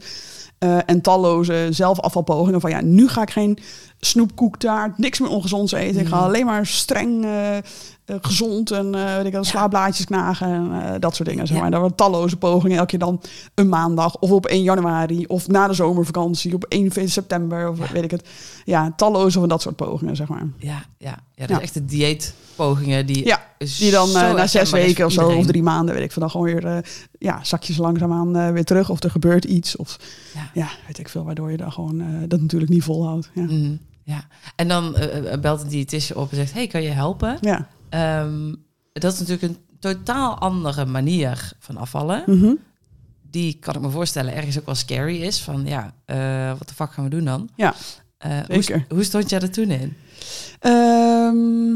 Eh, 0.58 0.78
en 0.86 1.00
talloze 1.00 1.68
zelfafvalpogingen 1.70 2.60
van 2.60 2.70
ja, 2.70 2.80
nu 2.80 3.08
ga 3.08 3.22
ik 3.22 3.30
geen 3.30 3.58
snoepkoektaart, 4.00 4.98
niks 4.98 5.20
meer 5.20 5.28
ongezonds 5.30 5.72
eten. 5.72 6.00
Ik 6.00 6.06
ga 6.08 6.16
Mhm. 6.16 6.24
alleen 6.24 6.46
maar 6.46 6.66
streng 6.66 7.24
eh, 7.24 7.56
gezond 8.06 8.70
en 8.70 8.94
eh 8.94 9.16
weet 9.16 9.34
ik, 9.34 9.38
slaapblaadjes 9.40 10.06
knagen 10.06 10.46
en 10.46 10.82
eh, 10.82 11.00
dat 11.00 11.14
soort 11.16 11.28
dingen. 11.28 11.46
Zeg 11.46 11.58
maar. 11.60 11.70
Daar 11.70 11.80
waren 11.80 11.96
talloze 11.96 12.36
pogingen, 12.36 12.76
elke 12.76 12.88
keer 12.88 12.98
dan 12.98 13.20
een 13.54 13.68
maandag 13.68 14.16
of 14.18 14.30
op 14.30 14.46
1 14.46 14.62
januari 14.62 15.24
of 15.26 15.48
na 15.48 15.66
de 15.66 15.74
zomervakantie 15.74 16.54
op 16.54 16.64
1 16.64 17.10
september 17.10 17.68
of 17.68 17.90
weet 17.90 18.02
ik 18.04 18.10
het. 18.10 18.28
Ja, 18.64 18.92
talloze 18.96 19.38
van 19.38 19.48
dat 19.48 19.62
soort 19.62 19.76
pogingen, 19.76 20.16
zeg 20.16 20.28
maar. 20.28 20.46
ja, 20.58 20.84
ja. 20.98 21.18
ja 21.34 21.46
dat 21.46 21.56
is 21.56 21.62
echt 21.62 21.74
de 21.74 21.84
dieetpogingen 21.84 23.06
die... 23.06 23.26
Ja, 23.26 23.44
Die 23.78 23.90
dan 23.90 24.08
eh, 24.08 24.34
na 24.34 24.46
zes 24.46 24.70
weken 24.70 25.06
of 25.06 25.12
zo, 25.12 25.28
of 25.28 25.46
drie 25.46 25.62
maanden, 25.62 25.94
weet 25.94 26.04
ik 26.04 26.12
van 26.12 26.22
dan 26.22 26.30
gewoon 26.30 26.46
weer 26.46 26.66
eh, 26.66 26.78
ja, 27.18 27.38
zakjes 27.44 27.76
langzaamaan 27.76 28.36
eh 28.36 28.50
weer 28.50 28.64
terug. 28.64 28.90
Of 28.90 29.02
er 29.02 29.10
gebeurt 29.10 29.44
iets. 29.44 29.76
Of 29.76 29.96
Ja. 30.54 30.68
weet 30.86 30.98
ik 30.98 31.08
veel, 31.08 31.24
waardoor 31.24 31.50
je 31.50 31.56
dan 31.56 31.72
gewoon 31.72 32.00
eh, 32.00 32.06
dat 32.28 32.40
natuurlijk 32.40 32.70
niet 32.70 32.82
volhoudt. 32.82 33.30
Ja. 33.34 33.42
Mm, 33.42 33.78
ja. 34.02 34.24
En 34.56 34.68
dan 34.68 34.96
eh, 34.96 35.32
eh, 35.32 35.40
belt 35.40 35.60
een 35.62 35.68
diëtist 35.68 36.12
op 36.14 36.30
en 36.30 36.36
zegt, 36.36 36.52
hey, 36.52 36.66
kan 36.66 36.82
je 36.82 36.88
helpen? 36.90 37.38
Ja. 37.40 37.68
Ehm, 37.96 38.54
dat 38.92 39.12
is 39.12 39.18
natuurlijk 39.18 39.42
een 39.52 39.58
totaal 39.80 40.38
andere 40.38 40.84
manier 40.84 41.52
van 41.58 41.76
afvallen. 41.76 42.22
Mhm. 42.26 42.52
Die 43.30 43.56
kan 43.60 43.74
ik 43.74 43.80
me 43.80 43.90
voorstellen 43.90 44.34
ergens 44.34 44.58
ook 44.58 44.66
wel 44.66 44.74
scary 44.74 45.22
is. 45.22 45.42
Van 45.42 45.66
ja, 45.66 45.92
eh, 46.04 46.58
wat 46.58 46.68
de 46.68 46.74
fuck 46.74 46.92
gaan 46.92 47.04
we 47.04 47.10
doen 47.10 47.24
dan? 47.24 47.48
Ja, 47.56 47.74
Eh, 48.18 48.38
hoe, 48.48 48.84
hoe 48.88 49.04
stond 49.04 49.30
jij 49.30 49.40
er 49.40 49.50
toen 49.50 49.70
in? 49.70 49.96
Ehm, 50.60 51.70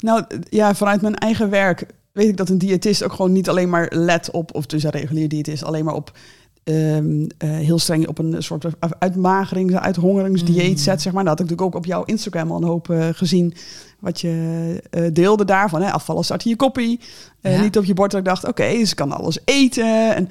nou 0.00 0.24
ja, 0.50 0.74
vanuit 0.74 1.00
mijn 1.00 1.14
eigen 1.16 1.50
werk 1.50 1.86
weet 2.12 2.28
ik 2.28 2.36
dat 2.36 2.48
een 2.48 2.58
diëtist 2.58 3.02
ook 3.02 3.12
gewoon 3.12 3.32
niet 3.32 3.48
alleen 3.48 3.68
maar 3.70 3.92
let 3.94 4.30
op, 4.30 4.54
of 4.54 4.66
dus 4.66 4.82
een 4.82 4.90
regulier 4.90 5.28
diëtist, 5.28 5.62
alleen 5.64 5.84
maar 5.84 5.94
op 5.94 6.18
ehm, 6.64 7.26
eh, 7.38 7.50
heel 7.50 7.78
streng 7.78 8.06
op 8.08 8.18
een 8.18 8.42
soort 8.42 8.64
uitmagerings, 8.98 9.74
uithongeringsdieet 9.74 10.70
Mm. 10.70 10.76
zet, 10.76 11.02
zeg 11.02 11.12
maar. 11.12 11.24
Dat 11.24 11.38
had 11.38 11.40
ik 11.40 11.50
natuurlijk 11.50 11.76
ook 11.76 11.82
op 11.82 11.88
jouw 11.88 12.04
Instagram 12.04 12.50
al 12.50 12.56
een 12.56 12.68
hoop 12.68 12.94
gezien. 13.12 13.54
Wat 13.98 14.20
je 14.20 14.82
eh, 14.90 15.02
deelde 15.12 15.44
daarvan. 15.44 15.82
Hè? 15.82 15.92
Afvallen 15.92 16.24
start 16.24 16.42
je 16.42 16.56
koppie. 16.56 17.00
Eh, 17.40 17.54
Ja. 17.56 17.60
Niet 17.60 17.78
op 17.78 17.84
je 17.84 17.94
bord. 17.94 18.10
Dat 18.10 18.20
ik 18.20 18.26
dacht, 18.26 18.44
oké, 18.46 18.84
ze 18.84 18.94
kan 18.94 19.12
alles 19.12 19.38
eten. 19.44 20.14
En 20.14 20.28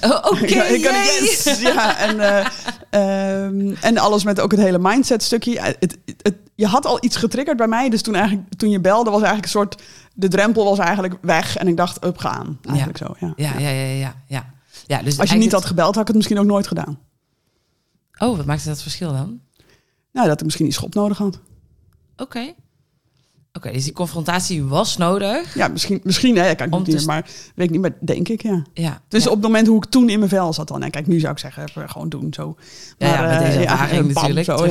Oh, 0.10 0.24
Oké, 0.30 0.46
yes, 0.78 1.60
ja, 1.60 1.98
en, 1.98 2.20
eh, 2.20 2.46
ehm, 2.90 3.74
en 3.80 3.98
alles 3.98 4.24
met 4.24 4.40
ook 4.40 4.50
het 4.50 4.60
hele 4.60 4.78
mindset 4.78 5.22
stukje. 5.22 5.60
Het, 5.60 5.98
het, 6.22 6.36
je 6.54 6.66
had 6.66 6.86
al 6.86 6.98
iets 7.04 7.16
getriggerd 7.16 7.56
bij 7.56 7.68
mij. 7.68 7.88
Dus 7.88 8.02
toen, 8.02 8.14
eigenlijk, 8.14 8.54
toen 8.56 8.70
je 8.70 8.80
belde, 8.80 9.10
was 9.10 9.22
eigenlijk 9.22 9.44
een 9.44 9.50
soort... 9.60 9.82
De 10.14 10.28
drempel 10.28 10.64
was 10.64 10.78
eigenlijk 10.78 11.14
weg. 11.20 11.56
En 11.56 11.68
ik 11.68 11.76
dacht, 11.76 12.04
up 12.04 12.18
gaan. 12.18 12.58
Eigenlijk 12.68 12.98
zo, 12.98 13.14
ja. 13.18 13.32
Ja, 13.36 13.58
ja, 13.58 13.68
ja, 13.68 13.84
ja, 13.92 14.14
ja. 14.26 14.52
ja 14.86 15.02
dus 15.02 15.18
Als 15.18 15.30
je 15.30 15.36
niet 15.38 15.52
had 15.52 15.64
gebeld, 15.64 15.92
had 15.94 16.00
ik 16.02 16.06
het 16.06 16.16
misschien 16.16 16.38
ook 16.38 16.46
nooit 16.46 16.66
gedaan. 16.66 16.98
Oh, 18.18 18.36
wat 18.36 18.46
maakte 18.46 18.68
dat 18.68 18.82
verschil 18.82 19.12
dan? 19.12 19.40
Nou, 20.12 20.28
dat 20.28 20.38
ik 20.38 20.44
misschien 20.44 20.64
die 20.64 20.74
schop 20.74 20.94
nodig 20.94 21.18
had. 21.18 21.38
Oké. 22.16 22.54
Oké, 23.52 23.72
dus 23.72 23.84
die 23.84 23.92
confrontatie 23.92 24.64
was 24.64 24.96
nodig. 24.96 25.54
Ja, 25.54 25.68
misschien, 25.68 26.00
misschien 26.02 26.36
hè, 26.36 26.52
Om 26.70 26.82
niet 26.86 26.98
te 26.98 27.04
maar 27.06 27.26
weet 27.54 27.66
ik 27.66 27.70
niet, 27.70 27.80
maar 27.80 27.92
denk 28.00 28.28
ik, 28.28 28.42
ja. 28.42 28.62
Ja. 28.74 29.00
Dus 29.08 29.22
ja. 29.24 29.28
op 29.30 29.34
het 29.36 29.44
moment 29.44 29.66
hoe 29.66 29.76
ik 29.76 29.90
toen 29.90 30.08
in 30.08 30.18
mijn 30.18 30.30
vel 30.30 30.52
zat 30.52 30.68
dan. 30.68 30.82
En 30.82 30.90
kijk, 30.90 31.06
nu 31.06 31.20
zou 31.20 31.32
ik 31.32 31.38
zeggen, 31.38 31.68
gewoon 31.86 32.08
doen, 32.08 32.26
zo. 32.34 32.56
ja, 32.98 33.08
ja, 33.08 33.22
met 33.22 33.30
eh, 33.30 33.38
deze 33.46 33.58
ervaring 33.58 34.02
bam, 34.12 34.14
natuurlijk, 34.34 34.44
zo. 34.44 34.66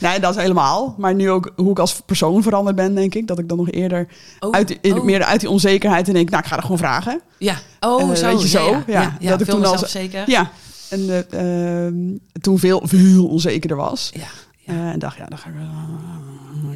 Nee, 0.00 0.20
dat 0.20 0.36
is 0.36 0.42
helemaal. 0.42 0.94
Maar 0.98 1.14
nu 1.14 1.30
ook 1.30 1.52
hoe 1.56 1.70
ik 1.70 1.78
als 1.78 2.00
persoon 2.06 2.42
veranderd 2.42 2.76
ben, 2.76 2.94
denk 2.94 3.14
ik. 3.14 3.26
Dat 3.26 3.38
ik 3.38 3.48
dan 3.48 3.56
nog 3.56 3.70
eerder 3.70 4.08
Oh, 4.40 4.50
uit, 4.50 4.78
oh. 4.82 5.04
meer 5.04 5.24
uit 5.24 5.40
die 5.40 5.50
onzekerheid 5.50 6.08
en 6.08 6.14
denk, 6.14 6.30
nou, 6.30 6.42
ik 6.42 6.48
ga 6.48 6.56
er 6.56 6.62
gewoon 6.62 6.78
vragen. 6.78 7.20
Ja. 7.38 7.54
Oh, 7.80 8.00
Eh, 8.10 8.16
zo. 8.16 8.26
weet 8.26 8.42
je, 8.42 8.58
ja, 8.58 8.64
zo, 8.64 8.82
Ja, 8.92 9.16
Dat 9.30 9.40
ik 9.40 9.46
veel 9.46 9.54
toen 9.54 9.64
al- 9.64 9.78
zeker. 9.86 10.22
Ja. 10.30 10.50
En 10.90 11.26
eh, 11.30 11.86
ehm, 11.86 11.96
toen 12.40 12.58
veel, 12.58 12.82
veel 12.84 13.26
onzekerder 13.26 13.76
was. 13.76 14.10
Ja. 14.14 14.26
Eh, 14.64 14.90
en 14.90 14.98
dacht, 14.98 15.16
ja, 15.16 15.24
dan 15.26 15.38
ga 15.38 15.48
ik, 15.48 15.54
eh, 15.54 15.62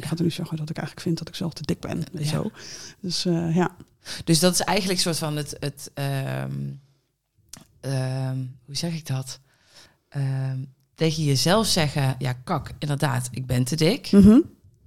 ik 0.03 0.09
ga 0.09 0.15
er 0.15 0.23
nu 0.23 0.31
zeggen 0.31 0.57
dat 0.57 0.69
ik 0.69 0.77
eigenlijk 0.77 1.07
vind 1.07 1.17
dat 1.17 1.27
ik 1.27 1.35
zelf 1.35 1.53
te 1.53 1.63
dik 1.65 1.79
ben. 1.79 2.03
En 2.13 2.25
zo. 2.25 2.51
Dus 2.99 3.25
eh, 3.25 3.55
ja. 3.55 3.75
Dus 4.23 4.39
dat 4.39 4.53
is 4.53 4.59
eigenlijk 4.59 4.97
een 4.97 5.03
soort 5.03 5.17
van 5.17 5.35
het... 5.35 5.55
het 5.59 5.91
ehm, 5.93 6.59
ehm, 7.79 8.37
hoe 8.65 8.75
zeg 8.75 8.93
ik 8.93 9.07
dat? 9.07 9.39
Ehm, 10.09 10.57
tegen 10.95 11.23
jezelf 11.23 11.67
zeggen... 11.67 12.15
Ja, 12.19 12.33
kak, 12.33 12.71
inderdaad, 12.79 13.29
ik 13.31 13.45
ben 13.45 13.63
te 13.63 13.75
dik. 13.75 14.11
Mhm. 14.11 14.39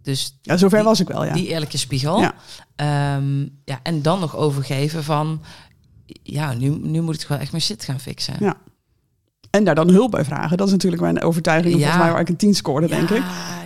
Dus 0.03 0.39
ja, 0.43 0.57
zover 0.57 0.79
Die- 0.79 0.87
was 0.87 1.01
ik 1.01 1.09
wel, 1.09 1.25
ja. 1.25 1.33
die 1.33 1.47
eerlijke 1.47 1.79
spiegel. 1.79 2.21
Ja. 2.21 2.35
Ja, 3.65 3.81
en 3.83 4.03
dan 4.03 4.21
nog 4.21 4.37
overgeven 4.37 5.05
van... 5.05 5.43
Ja, 6.23 6.53
nu, 6.53 6.69
nu 6.69 7.01
moet 7.01 7.23
ik 7.23 7.29
wel 7.29 7.39
echt 7.39 7.51
mijn 7.51 7.63
shit 7.63 7.85
gaan 7.85 8.01
fixen. 8.01 8.37
Ja. 8.41 8.57
En 9.57 9.65
daar 9.65 9.75
dan 9.75 9.89
hulp 9.89 10.11
bij 10.11 10.25
vragen. 10.25 10.57
Dat 10.57 10.67
is 10.67 10.73
natuurlijk 10.73 11.03
mijn 11.03 11.23
overtuiging. 11.23 11.75
Ja. 11.75 11.81
Volgens 11.81 12.03
mij 12.03 12.13
waar 12.13 12.21
ik 12.21 12.29
een 12.29 12.37
10 12.37 12.55
scoorde, 12.55 12.87
denk 12.87 13.11
ik. 13.11 13.23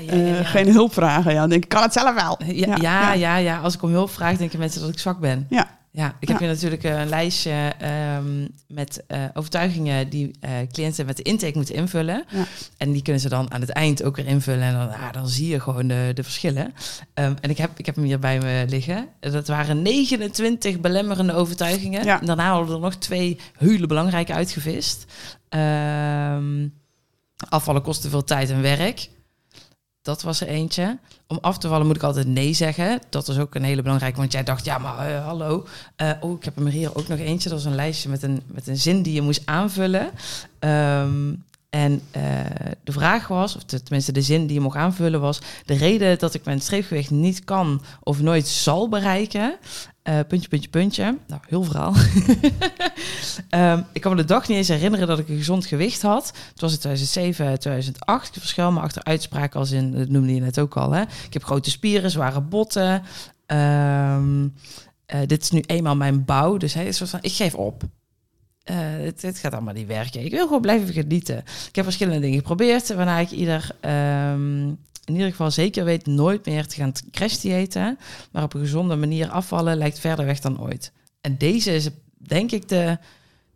Ja, 0.06 0.14
ja, 0.16 0.38
Eh. 0.38 0.46
Geen 0.46 0.68
hulp 0.72 0.92
vragen. 0.92 1.32
Ja, 1.32 1.40
dan 1.40 1.48
denk 1.48 1.62
ik, 1.62 1.68
kan 1.68 1.82
het 1.82 1.92
zelf 1.92 2.14
wel. 2.14 2.38
Ja, 2.46 2.76
ja, 2.80 3.12
ja, 3.12 3.36
ja, 3.36 3.58
Als 3.58 3.74
ik 3.74 3.82
om 3.82 3.90
hulp 3.90 4.10
vraag, 4.10 4.36
denken 4.36 4.58
mensen 4.58 4.80
dat 4.80 4.90
ik 4.90 4.98
zwak 4.98 5.18
ben. 5.18 5.46
Ja. 5.48 5.66
Ja, 5.92 6.16
ik 6.20 6.28
heb 6.28 6.38
hier 6.38 6.48
natuurlijk 6.48 6.82
een 6.82 7.08
lijstje 7.08 7.72
ehm, 7.78 8.46
met 8.68 9.04
eh, 9.06 9.24
overtuigingen 9.34 10.08
die 10.08 10.30
eh, 10.40 10.50
cliënten 10.72 11.06
met 11.06 11.16
de 11.16 11.22
intake 11.22 11.56
moeten 11.56 11.74
invullen. 11.74 12.24
Ja. 12.28 12.44
En 12.76 12.92
die 12.92 13.02
kunnen 13.02 13.22
ze 13.22 13.28
dan 13.28 13.52
aan 13.52 13.60
het 13.60 13.70
eind 13.70 14.02
ook 14.02 14.16
weer 14.16 14.26
invullen. 14.26 14.62
En 14.62 14.72
dan, 14.72 14.88
ah, 14.88 15.12
dan 15.12 15.28
zie 15.28 15.48
je 15.48 15.60
gewoon 15.60 15.86
de, 15.86 16.10
de 16.14 16.22
verschillen. 16.22 16.74
Ehm, 17.14 17.34
en 17.40 17.50
ik 17.50 17.58
heb, 17.58 17.78
ik 17.78 17.86
heb 17.86 17.94
hem 17.94 18.04
hier 18.04 18.18
bij 18.18 18.38
me 18.38 18.64
liggen. 18.68 19.08
Dat 19.20 19.48
waren 19.48 19.82
29 19.82 20.80
belemmerende 20.80 21.32
overtuigingen. 21.32 22.04
Ja. 22.04 22.20
En 22.20 22.26
daarna 22.26 22.48
hadden 22.50 22.68
we 22.68 22.74
er 22.74 22.80
nog 22.80 22.94
twee 22.94 23.38
hele 23.58 23.86
belangrijke 23.86 24.32
uitgevist. 24.32 25.04
Ehm, 25.48 26.68
afvallen 27.48 27.82
kost 27.82 28.02
te 28.02 28.08
veel 28.08 28.24
tijd 28.24 28.50
en 28.50 28.62
werk. 28.62 29.08
Dat 30.02 30.22
was 30.22 30.40
er 30.40 30.48
eentje. 30.48 30.98
Om 31.26 31.38
af 31.40 31.58
te 31.58 31.68
vallen 31.68 31.86
moet 31.86 31.96
ik 31.96 32.02
altijd 32.02 32.26
nee 32.26 32.52
zeggen. 32.52 33.00
Dat 33.08 33.28
is 33.28 33.38
ook 33.38 33.54
een 33.54 33.62
hele 33.62 33.82
belangrijke, 33.82 34.18
want 34.18 34.32
jij 34.32 34.42
dacht, 34.42 34.64
ja, 34.64 34.78
maar 34.78 35.08
eh, 35.08 35.24
hallo. 35.24 35.66
Eh, 35.96 36.10
oh, 36.20 36.36
ik 36.36 36.44
heb 36.44 36.56
hem 36.56 36.66
hier 36.66 36.96
ook 36.96 37.08
nog 37.08 37.18
eentje. 37.18 37.48
Dat 37.48 37.58
was 37.58 37.66
een 37.70 37.74
lijstje 37.74 38.08
met 38.08 38.22
een, 38.22 38.42
met 38.46 38.66
een 38.66 38.76
zin 38.76 39.02
die 39.02 39.12
je 39.12 39.22
moest 39.22 39.42
aanvullen. 39.44 40.10
Ehm, 40.58 41.32
en 41.70 42.02
eh, 42.10 42.22
de 42.84 42.92
vraag 42.92 43.28
was, 43.28 43.56
of 43.56 43.62
tenminste 43.62 44.12
de 44.12 44.22
zin 44.22 44.46
die 44.46 44.54
je 44.54 44.60
mocht 44.60 44.76
aanvullen 44.76 45.20
was... 45.20 45.40
de 45.64 45.74
reden 45.74 46.18
dat 46.18 46.34
ik 46.34 46.44
mijn 46.44 46.60
streefgewicht 46.60 47.10
niet 47.10 47.44
kan 47.44 47.82
of 48.02 48.20
nooit 48.20 48.46
zal 48.48 48.88
bereiken... 48.88 49.58
eh, 50.02 50.18
puntje, 50.28 50.48
puntje, 50.48 50.68
puntje. 50.68 51.18
Nou, 51.26 51.40
heel 51.46 51.62
verhaal. 51.62 51.94
Ehm, 53.48 53.82
ik 53.92 54.00
kan 54.00 54.10
me 54.10 54.16
de 54.16 54.24
dag 54.24 54.48
niet 54.48 54.56
eens 54.56 54.68
herinneren 54.68 55.06
dat 55.06 55.18
ik 55.18 55.28
een 55.28 55.36
gezond 55.36 55.66
gewicht 55.66 56.02
had. 56.02 56.26
Het 56.26 56.60
was 56.60 56.72
in 56.72 56.78
2007, 56.78 57.58
2008. 57.58 58.28
Ik 58.28 58.40
verschil 58.40 58.72
me 58.72 58.80
achter 58.80 59.04
uitspraak 59.04 59.54
als 59.54 59.70
in, 59.70 59.92
dat 59.92 60.08
noemde 60.08 60.34
je 60.34 60.40
net 60.40 60.60
ook 60.60 60.76
al. 60.76 60.92
Hè? 60.92 61.02
Ik 61.02 61.32
heb 61.32 61.44
grote 61.44 61.70
spieren, 61.70 62.10
zware 62.10 62.40
botten. 62.40 63.02
Ehm, 63.46 64.48
eh, 65.06 65.20
dit 65.26 65.42
is 65.42 65.50
nu 65.50 65.60
eenmaal 65.66 65.96
mijn 65.96 66.24
bouw. 66.24 66.56
Dus 66.56 66.74
hij 66.74 66.86
is 66.86 66.98
van, 66.98 67.18
ik 67.22 67.32
geef 67.32 67.54
op. 67.54 67.82
Eh, 68.70 68.76
het, 69.20 69.38
gaat 69.38 69.52
allemaal 69.52 69.74
niet 69.74 69.86
werken. 69.86 70.24
Ik 70.24 70.30
wil 70.30 70.46
gewoon 70.46 70.60
blijven 70.60 70.92
genieten. 70.92 71.38
Ik 71.68 71.74
heb 71.76 71.84
verschillende 71.84 72.20
dingen 72.20 72.38
geprobeerd, 72.38 72.94
waarna 72.94 73.18
ik 73.18 73.30
ieder, 73.30 73.70
ehm, 73.80 74.66
in 75.04 75.12
ieder 75.12 75.30
geval 75.30 75.50
zeker 75.50 75.84
weet 75.84 76.06
nooit 76.06 76.46
meer 76.46 76.66
te 76.66 76.74
gaan 76.74 76.92
crash-diëten. 77.10 77.98
Maar 78.32 78.42
op 78.42 78.54
een 78.54 78.60
gezonde 78.60 78.96
manier 78.96 79.28
afvallen 79.28 79.76
lijkt 79.76 79.98
verder 79.98 80.24
weg 80.24 80.40
dan 80.40 80.60
ooit. 80.60 80.92
En 81.20 81.38
deze 81.38 81.74
is 81.74 81.88
denk 82.16 82.50
ik 82.50 82.68
de, 82.68 82.98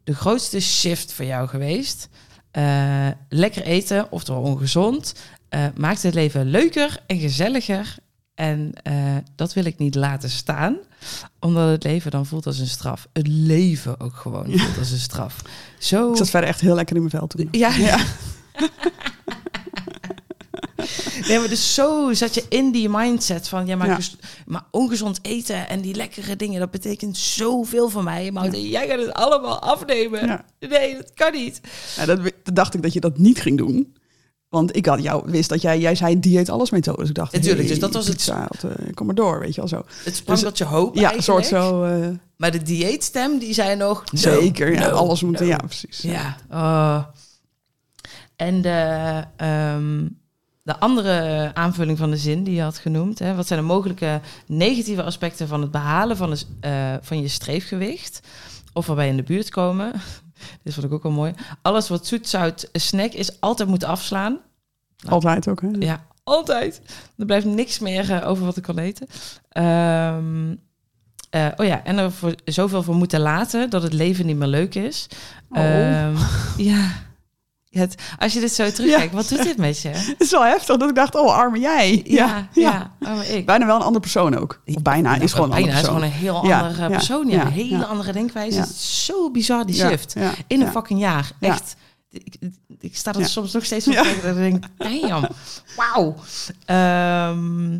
de 0.04 0.14
grootste 0.14 0.60
shift 0.60 1.12
voor 1.12 1.24
jou 1.24 1.48
geweest. 1.48 2.08
Eh, 2.50 3.08
lekker 3.28 3.62
eten, 3.62 4.12
oftewel 4.12 4.42
ongezond, 4.42 5.14
eh, 5.48 5.66
maakt 5.76 6.02
het 6.02 6.14
leven 6.14 6.46
leuker 6.46 7.02
en 7.06 7.18
gezelliger. 7.18 7.96
En 8.34 8.72
eh, 8.82 9.16
dat 9.34 9.52
wil 9.52 9.64
ik 9.64 9.78
niet 9.78 9.94
laten 9.94 10.30
staan, 10.30 10.76
omdat 11.40 11.68
het 11.70 11.84
leven 11.84 12.10
dan 12.10 12.26
voelt 12.26 12.46
als 12.46 12.58
een 12.58 12.66
straf. 12.66 13.08
Het 13.12 13.26
leven 13.28 14.00
ook 14.00 14.14
gewoon 14.14 14.44
voelt 14.58 14.78
als 14.78 14.90
een 14.90 14.98
straf. 14.98 15.42
Zo. 15.78 16.10
Ik 16.10 16.16
zat 16.16 16.30
verder 16.30 16.48
echt 16.48 16.60
heel 16.60 16.74
lekker 16.74 16.96
in 16.96 17.02
mijn 17.02 17.14
vel 17.14 17.26
toen. 17.26 17.48
Ja, 17.50 17.74
Ja. 17.76 17.98
Nee, 21.28 21.38
maar 21.38 21.48
dus 21.48 21.74
zo 21.74 22.12
zat 22.12 22.34
je 22.34 22.44
in 22.48 22.72
die 22.72 22.88
mindset 22.88 23.48
van, 23.48 23.66
ja, 23.66 23.76
maar, 23.76 23.88
Ja. 23.88 23.98
maar 24.46 24.64
ongezond 24.70 25.18
eten 25.22 25.68
en 25.68 25.80
die 25.80 25.94
lekkere 25.94 26.36
dingen, 26.36 26.60
dat 26.60 26.70
betekent 26.70 27.16
zoveel 27.16 27.88
voor 27.88 28.02
mij. 28.02 28.30
Maar 28.30 28.56
jij 28.56 28.88
gaat 28.88 28.98
het 29.00 29.12
allemaal 29.12 29.60
afnemen. 29.60 30.44
Nee, 30.60 30.94
dat 30.96 31.12
kan 31.14 31.32
niet. 31.32 31.60
Dat 32.06 32.20
dacht 32.54 32.74
ik 32.74 32.82
dat 32.82 32.92
je 32.92 33.00
dat 33.00 33.18
niet 33.18 33.40
ging 33.40 33.58
doen. 33.58 33.96
Want 34.54 34.76
ik 34.76 34.86
had 34.86 35.02
jou 35.02 35.22
wist 35.26 35.48
dat 35.48 35.62
jij, 35.62 35.78
jij 35.78 35.94
zei 35.94 36.20
dieet 36.20 36.48
alles 36.50 36.70
methode. 36.70 36.98
Dus 36.98 37.08
ik 37.08 37.14
dacht, 37.14 37.32
Natuurlijk, 37.32 37.60
hey, 37.60 37.68
dus 37.68 37.78
dat 37.78 37.92
was 37.92 38.06
het- 38.06 38.16
pizza, 38.16 38.48
eh, 38.62 38.70
kom 38.94 39.06
maar 39.06 39.14
door, 39.14 39.40
weet 39.40 39.54
je 39.54 39.60
wel 39.60 39.68
zo. 39.68 39.82
Het 40.04 40.16
sprong 40.16 40.38
Dus- 40.38 40.48
tot 40.48 40.58
je 40.58 40.64
hoop 40.64 40.94
Ja, 40.94 41.10
eigenlijk. 41.10 41.24
soort 41.24 41.46
zo. 41.62 41.84
eh, 41.84 42.08
Maar 42.36 42.50
de 42.50 42.62
dieetstem, 42.62 43.38
die 43.38 43.54
zei 43.54 43.76
nog... 43.76 44.04
no, 44.12 44.18
zeker, 44.18 44.72
ja, 44.72 44.80
no, 44.88 44.90
alles 44.94 45.22
moet. 45.22 45.40
no. 45.40 45.46
Ja, 45.46 45.56
precies. 45.56 45.98
Ja. 46.02 46.36
oh. 46.50 47.04
En 48.36 48.62
de, 48.62 49.22
ehm, 49.36 50.08
de 50.62 50.78
andere 50.78 51.50
aanvulling 51.54 51.98
van 51.98 52.10
de 52.10 52.16
zin 52.16 52.44
die 52.44 52.54
je 52.54 52.62
had 52.62 52.78
genoemd. 52.78 53.18
Hè, 53.18 53.34
wat 53.34 53.46
zijn 53.46 53.60
de 53.60 53.66
mogelijke 53.66 54.20
negatieve 54.46 55.02
aspecten 55.02 55.48
van 55.48 55.60
het 55.60 55.70
behalen 55.70 56.16
van, 56.16 56.30
de, 56.30 56.36
s- 56.36 56.46
eh, 56.60 56.94
van 57.00 57.20
je 57.20 57.28
streefgewicht? 57.28 58.20
Of 58.72 58.86
waarbij 58.86 59.08
in 59.08 59.16
de 59.16 59.22
buurt 59.22 59.50
komen. 59.50 59.92
Dit 60.62 60.74
vond 60.74 60.86
ik 60.86 60.92
ook 60.92 61.02
wel 61.02 61.12
mooi. 61.12 61.32
Alles 61.62 61.88
wat 61.88 62.06
zoet, 62.06 62.28
zout, 62.28 62.68
snack 62.72 63.12
is, 63.12 63.40
altijd 63.40 63.68
moeten 63.68 63.88
afslaan. 63.88 64.38
Altijd 65.08 65.48
ook, 65.48 65.60
hè? 65.60 65.68
Ja, 65.78 66.06
altijd. 66.24 66.80
Er 67.18 67.26
blijft 67.26 67.46
niks 67.46 67.78
meer 67.78 68.12
eh, 68.12 68.28
over 68.28 68.44
wat 68.44 68.56
ik 68.56 68.62
kan 68.62 68.78
eten. 68.78 69.06
Ehm, 69.48 70.54
eh, 71.30 71.46
oh 71.56 71.66
ja, 71.66 71.84
en 71.84 71.98
er 71.98 72.12
voor, 72.12 72.34
zoveel 72.44 72.82
voor 72.82 72.94
moeten 72.94 73.20
laten 73.20 73.70
dat 73.70 73.82
het 73.82 73.92
leven 73.92 74.26
niet 74.26 74.36
meer 74.36 74.48
leuk 74.48 74.74
is. 74.74 75.06
Oh. 75.48 75.58
Ehm, 75.58 76.16
ja. 76.56 76.92
Het, 77.74 77.94
als 78.18 78.32
je 78.32 78.40
dit 78.40 78.52
zo 78.52 78.70
terugkijkt, 78.70 79.14
wat 79.14 79.28
doet 79.28 79.42
dit 79.42 79.56
met 79.56 79.80
je? 79.80 79.88
Het 80.16 80.20
is 80.20 80.30
wel 80.30 80.44
heftig 80.44 80.76
dat 80.76 80.88
ik 80.88 80.94
dacht, 80.94 81.14
oh, 81.14 81.36
arme 81.36 81.58
jij. 81.58 82.02
Ja, 82.04 82.48
ja. 82.52 82.94
Oh, 83.00 83.14
maar 83.14 83.28
ik. 83.28 83.46
Bijna 83.46 83.66
wel 83.66 83.76
een 83.76 83.82
andere 83.82 84.00
persoon 84.00 84.36
ook. 84.36 84.62
Of 84.66 84.82
bijna, 84.82 85.10
Nou, 85.10 85.22
is 85.22 85.32
gewoon 85.32 85.52
een 85.52 85.54
bijna, 85.54 85.66
andere 85.66 85.80
is 85.80 85.86
gewoon 85.88 86.02
een 86.02 86.10
heel 86.10 86.36
andere 86.36 86.82
ja, 86.82 86.88
persoon. 86.88 87.28
Ja, 87.28 87.40
een 87.40 87.52
hele 87.52 87.86
andere 87.86 88.12
denkwijze. 88.12 88.60
Het 88.60 88.68
is 88.68 89.04
zo 89.04 89.30
bizar, 89.30 89.66
die 89.66 89.74
shift. 89.74 90.14
In 90.46 90.60
een 90.60 90.70
fucking 90.70 91.00
jaar. 91.00 91.30
Ja. 91.40 91.48
Echt. 91.48 91.76
Ik, 92.10 92.36
ik 92.80 92.96
sta 92.96 93.14
er 93.14 93.26
soms 93.26 93.52
nog 93.52 93.64
steeds 93.64 93.86
op 93.86 93.92
Ja. 93.92 94.04
ik 94.04 94.22
denk, 94.22 94.64
damn, 94.76 95.28
wauw. 95.76 96.14
Ehm, 96.64 97.78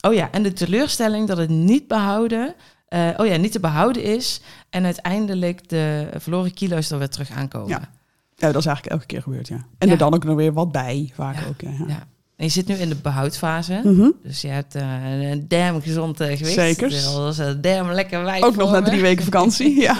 oh 0.00 0.14
ja, 0.14 0.30
en 0.30 0.42
de 0.42 0.52
teleurstelling 0.52 1.28
dat 1.28 1.36
het 1.36 1.48
niet 1.48 1.88
behouden, 1.88 2.54
eh, 2.88 3.08
oh 3.16 3.26
ja, 3.26 3.36
niet 3.36 3.52
te 3.52 3.60
behouden 3.60 4.02
is. 4.02 4.40
En 4.70 4.84
uiteindelijk 4.84 5.68
de 5.68 6.08
verloren 6.16 6.54
kilo's 6.54 6.90
er 6.90 6.98
weer 6.98 7.08
terug 7.08 7.30
aankomen. 7.30 7.68
Ja. 7.68 7.90
Ja, 8.38 8.52
dat 8.52 8.60
is 8.60 8.66
eigenlijk 8.66 8.86
elke 8.86 9.06
keer 9.06 9.22
gebeurd, 9.22 9.48
ja. 9.48 9.66
En 9.78 9.86
Ja. 9.86 9.92
er 9.92 9.98
dan 9.98 10.14
ook 10.14 10.24
nog 10.24 10.36
weer 10.36 10.52
wat 10.52 10.72
bij, 10.72 11.10
vaak 11.14 11.34
Ja. 11.40 11.46
ook. 11.46 11.60
Ja. 11.88 12.06
En 12.36 12.44
je 12.44 12.48
zit 12.48 12.66
nu 12.66 12.74
in 12.74 12.88
de 12.88 12.94
behoudfase. 12.94 13.80
Mhm. 13.84 14.10
Dus 14.22 14.40
je 14.40 14.48
hebt 14.48 14.74
eh, 14.74 15.30
een 15.30 15.48
damn 15.48 15.82
gezond 15.82 16.20
eh, 16.20 16.36
gewicht. 16.36 16.52
Zeker. 16.54 16.90
Dat 16.90 17.32
is 17.32 17.38
een 17.38 17.60
damn 17.60 17.92
lekker 17.92 18.22
wijf 18.24 18.42
Ook 18.42 18.56
nog 18.56 18.70
na 18.70 18.82
drie 18.82 19.00
weken 19.00 19.24
vakantie. 19.24 19.80
Ja. 19.86 19.98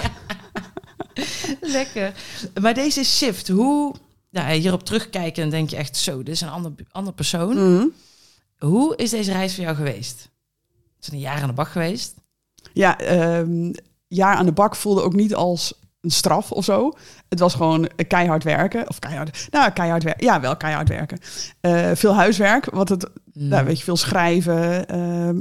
Lekker. 1.61 2.13
Maar 2.61 2.73
deze 2.73 3.03
shift, 3.03 3.47
hoe... 3.47 3.95
Nou, 4.31 4.51
hierop 4.53 4.83
terugkijken 4.83 5.43
en 5.43 5.49
denk 5.49 5.69
je 5.69 5.75
echt 5.75 5.97
zo, 5.97 6.17
dit 6.17 6.33
is 6.33 6.41
een 6.41 6.49
ander, 6.49 6.71
ander 6.91 7.13
persoon. 7.13 7.73
Mhm. 7.73 7.85
Hoe 8.57 8.95
is 8.95 9.09
deze 9.09 9.31
reis 9.31 9.55
voor 9.55 9.63
jou 9.63 9.75
geweest? 9.75 10.29
Het 10.95 11.05
is 11.07 11.11
een 11.11 11.19
jaar 11.19 11.41
aan 11.41 11.47
de 11.47 11.53
bak 11.53 11.67
geweest. 11.67 12.15
Ja, 12.73 12.99
ehm, 12.99 13.73
jaar 14.07 14.35
aan 14.35 14.45
de 14.45 14.51
bak 14.51 14.75
voelde 14.75 15.01
ook 15.01 15.13
niet 15.13 15.35
als 15.35 15.73
een 16.01 16.11
straf 16.11 16.51
of 16.51 16.63
zo. 16.65 16.91
Het 17.29 17.39
was 17.39 17.53
gewoon 17.53 17.89
keihard 18.07 18.43
werken. 18.43 18.89
Of 18.89 18.99
keihard, 18.99 19.47
nou, 19.51 19.71
keihard 19.71 20.03
werken. 20.03 20.25
Ja, 20.25 20.39
wel 20.41 20.57
keihard 20.57 20.89
werken. 20.89 21.17
Eh, 21.59 21.91
veel 21.93 22.15
huiswerk, 22.15 22.65
wat 22.71 22.89
het, 22.89 23.09
Mm. 23.33 23.47
nou, 23.47 23.65
weet 23.65 23.77
je, 23.77 23.83
veel 23.83 23.97
schrijven. 23.97 24.87
ehm, 24.87 25.37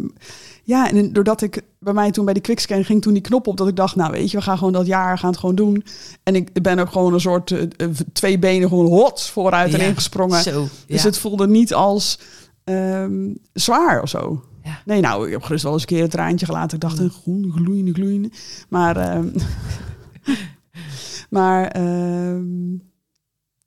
ja, 0.62 0.90
en 0.90 1.12
doordat 1.12 1.42
ik 1.42 1.62
bij 1.78 1.92
mij 1.92 2.10
toen 2.10 2.24
bij 2.24 2.34
die 2.34 2.42
quickscan 2.42 2.84
ging 2.84 3.02
toen 3.02 3.12
die 3.12 3.22
knop 3.22 3.46
op, 3.46 3.56
dat 3.56 3.68
ik 3.68 3.76
dacht, 3.76 3.96
nou 3.96 4.12
weet 4.12 4.30
je, 4.30 4.36
we 4.36 4.42
gaan 4.42 4.58
gewoon 4.58 4.72
dat 4.72 4.86
jaar 4.86 5.18
gaan 5.18 5.30
het 5.30 5.38
gewoon 5.38 5.54
doen. 5.54 5.84
En 6.22 6.34
ik 6.34 6.62
ben 6.62 6.78
ook 6.78 6.92
gewoon 6.92 7.14
een 7.14 7.20
soort 7.20 7.50
eh, 7.50 7.62
eh, 7.76 7.88
twee 8.12 8.38
benen 8.38 8.68
gewoon 8.68 8.86
hot 8.86 9.22
vooruit 9.26 9.74
en 9.74 9.80
Ja, 9.80 9.86
ingesprongen. 9.86 10.42
Zo, 10.42 10.66
Dus 10.86 11.02
het 11.02 11.18
voelde 11.18 11.48
niet 11.48 11.74
als 11.74 12.18
ehm, 12.64 13.28
zwaar 13.52 14.02
of 14.02 14.08
zo. 14.08 14.44
Ja. 14.64 14.78
Nee, 14.84 15.00
nou, 15.00 15.26
ik 15.26 15.32
heb 15.32 15.42
gerust 15.42 15.62
wel 15.64 15.72
eens 15.72 15.82
een 15.82 15.88
keer 15.88 16.02
het 16.02 16.10
traantje 16.10 16.46
gelaten. 16.46 16.74
Ik 16.76 16.80
dacht, 16.82 16.98
een 16.98 17.10
groen, 17.10 17.52
gloeiende, 17.56 17.92
gloeiende. 17.92 18.30
Maar, 18.68 18.96
ehm, 18.96 19.28
maar 21.36 21.68
ehm, 21.68 22.76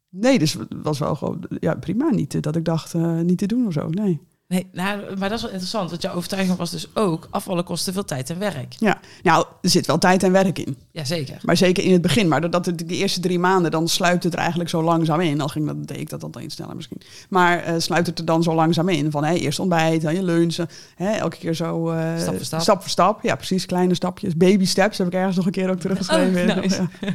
nee, 0.10 0.40
dus 0.40 0.58
was 0.84 1.00
wel 1.00 1.16
gewoon 1.16 1.46
ja, 1.60 1.76
prima. 1.76 2.10
Niet 2.10 2.36
eh, 2.36 2.42
dat 2.42 2.56
ik 2.56 2.66
dacht, 2.66 2.94
eh, 2.94 3.20
niet 3.20 3.38
te 3.38 3.46
doen 3.46 3.68
of 3.68 3.74
zo. 3.74 3.90
Nee. 3.90 4.20
Nee, 4.50 4.68
nou, 4.72 5.18
maar 5.18 5.30
dat 5.30 5.38
is 5.38 5.42
wel 5.42 5.52
interessant, 5.52 5.90
want 5.90 6.02
jouw 6.02 6.14
overtuiging 6.14 6.58
was 6.58 6.72
dus 6.72 6.88
ook... 6.96 7.28
afvallen 7.30 7.64
kostte 7.64 7.94
veel 7.94 8.06
tijd 8.06 8.30
en 8.30 8.40
werk. 8.40 8.76
Ja, 8.78 9.00
nou, 9.24 9.46
er 9.62 9.70
zit 9.70 9.86
wel 9.86 9.98
tijd 9.98 10.24
en 10.24 10.32
werk 10.32 10.60
in. 10.60 10.78
Jazeker. 10.92 11.38
Maar 11.44 11.58
zeker 11.58 11.84
in 11.84 11.92
het 11.92 12.02
begin. 12.02 12.28
Maar 12.28 12.42
doordat 12.42 12.66
het 12.66 12.78
de 12.78 12.96
eerste 12.96 13.20
drie 13.20 13.40
maanden, 13.40 13.72
dan 13.72 13.88
sluipt 13.88 14.24
het 14.24 14.34
er 14.34 14.40
eigenlijk 14.40 14.70
zo 14.70 14.84
langzaam 14.84 15.20
in. 15.20 15.42
Al 15.42 15.48
ging 15.48 15.66
dat, 15.68 15.88
deed 15.88 16.00
ik 16.00 16.10
dat 16.10 16.20
dan 16.22 16.42
iets 16.42 16.56
sneller 16.56 16.76
misschien. 16.76 17.02
Maar 17.30 17.64
eh 17.64 17.74
sluit 17.78 18.08
het 18.08 18.20
er 18.20 18.26
dan 18.26 18.44
zo 18.44 18.54
langzaam 18.56 18.90
in. 18.90 19.12
Van 19.12 19.24
hè, 19.24 19.34
eerst 19.34 19.60
ontbijt, 19.60 20.02
dan 20.02 20.16
je 20.16 20.24
lunchen. 20.24 20.68
Hè, 20.96 21.12
elke 21.12 21.38
keer 21.38 21.54
zo... 21.54 21.90
eh, 21.90 22.18
Stap 22.18 22.36
voor 22.36 22.46
stap. 22.46 22.62
Stap 22.62 22.82
voor 22.82 22.90
stap. 22.90 23.24
Ja, 23.24 23.36
precies. 23.36 23.66
Kleine 23.66 23.96
stapjes. 23.96 24.38
Baby 24.38 24.66
steps 24.66 24.98
heb 24.98 25.08
ik 25.08 25.14
ergens 25.14 25.36
nog 25.36 25.46
een 25.46 25.52
keer 25.52 25.70
ook 25.70 25.80
teruggeschreven. 25.80 26.50
Oh, 26.50 26.56
nice. 26.56 26.88
Ja. 27.02 27.14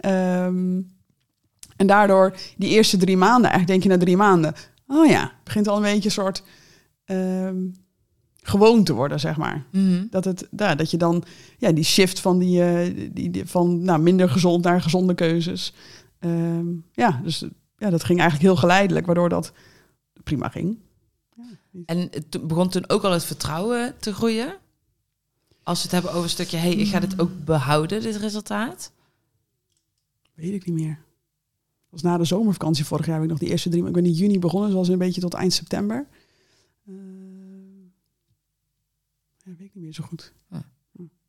Ehm, 0.44 0.80
en 1.76 1.86
daardoor, 1.86 2.36
die 2.56 2.68
eerste 2.70 2.96
drie 2.96 3.16
maanden, 3.16 3.50
eigenlijk 3.50 3.66
denk 3.70 3.82
je 3.82 3.88
na 3.98 4.04
drie 4.04 4.16
maanden... 4.16 4.54
Oh 4.86 5.06
ja, 5.06 5.32
begint 5.44 5.68
al 5.68 5.76
een 5.76 5.82
beetje 5.82 6.04
een 6.04 6.10
soort... 6.10 6.42
ehm, 7.10 7.56
gewoon 8.42 8.84
te 8.84 8.92
worden, 8.92 9.20
zeg 9.20 9.36
maar. 9.36 9.66
Mhm. 9.72 10.06
Dat, 10.10 10.24
het, 10.24 10.48
ja, 10.56 10.74
dat 10.74 10.90
je 10.90 10.96
dan 10.96 11.22
ja, 11.58 11.72
die 11.72 11.84
shift 11.84 12.20
van, 12.20 12.38
die, 12.38 12.62
eh, 12.62 13.10
die, 13.12 13.30
die- 13.30 13.46
van 13.46 13.82
nou, 13.82 14.00
minder 14.00 14.28
gezond 14.30 14.64
naar 14.64 14.82
gezonde 14.82 15.14
keuzes. 15.14 15.74
Ehm, 16.18 16.66
ja, 16.92 17.20
dus 17.24 17.44
ja, 17.78 17.90
dat 17.90 18.04
ging 18.04 18.18
eigenlijk 18.20 18.48
heel 18.50 18.60
geleidelijk, 18.60 19.06
waardoor 19.06 19.28
dat 19.28 19.52
prima 20.24 20.48
ging. 20.48 20.78
En 21.86 21.98
het 22.10 22.46
begon 22.46 22.68
toen 22.68 22.88
ook 22.88 23.02
al 23.02 23.12
het 23.12 23.24
vertrouwen 23.24 23.94
te 23.98 24.12
groeien? 24.14 24.54
Als 25.62 25.76
we 25.78 25.82
het 25.82 25.92
hebben 25.92 26.10
over 26.10 26.22
een 26.24 26.30
stukje... 26.30 26.56
hey, 26.56 26.72
ik 26.72 26.88
ga 26.88 27.00
dit 27.00 27.20
ook 27.20 27.30
behouden, 27.44 28.02
dit 28.02 28.16
resultaat? 28.16 28.92
Weet 30.34 30.52
ik 30.52 30.66
niet 30.66 30.74
meer. 30.74 30.98
Dat 31.90 32.00
was 32.00 32.02
na 32.02 32.16
de 32.18 32.24
zomervakantie 32.24 32.84
vorig 32.84 33.06
jaar. 33.06 33.14
Heb 33.14 33.24
ik 33.24 33.30
nog 33.30 33.38
die 33.38 33.48
eerste 33.48 33.68
drie 33.68 33.82
maanden. 33.82 34.00
Ik 34.02 34.06
ben 34.08 34.12
in 34.18 34.18
juni 34.24 34.38
begonnen, 34.38 34.70
zoals 34.70 34.88
een 34.88 34.98
beetje 34.98 35.20
tot 35.20 35.34
eind 35.34 35.52
september. 35.52 36.06
Ja, 39.44 39.52
weet 39.56 39.66
ik 39.66 39.74
niet 39.74 39.84
meer 39.84 39.92
zo 39.94 40.04
goed. 40.04 40.32
Nou, 40.48 40.62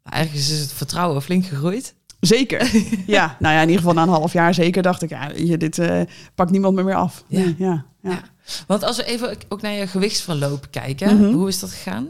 eigenlijk 0.04 0.46
is 0.48 0.60
het 0.60 0.74
vertrouwen 0.74 1.22
flink 1.22 1.46
gegroeid. 1.46 1.96
Zeker. 2.20 2.72
ja, 3.08 3.38
nou 3.40 3.54
ja, 3.54 3.62
in 3.62 3.68
ieder 3.68 3.78
geval 3.82 3.94
na 3.96 4.04
een 4.04 4.10
half 4.20 4.34
jaar 4.34 4.54
zeker 4.54 4.82
dacht 4.84 5.02
ik, 5.02 5.10
ja, 5.10 5.30
je, 5.36 5.58
dit 5.58 5.78
eh, 5.80 6.02
pakt 6.36 6.52
niemand 6.52 6.76
me 6.76 6.84
meer 6.84 6.96
af. 6.96 7.24
Ja. 7.28 7.40
Nee, 7.40 7.56
ja, 7.58 7.86
ja. 8.02 8.10
Ja. 8.12 8.22
Want 8.68 8.84
als 8.84 8.98
we 8.98 9.04
even 9.04 9.38
ook 9.50 9.62
naar 9.62 9.72
je 9.72 9.88
gewichtsverloop 9.88 10.68
kijken, 10.72 11.18
Mhm. 11.18 11.32
hoe 11.34 11.48
is 11.48 11.60
dat 11.60 11.72
gegaan? 11.72 12.08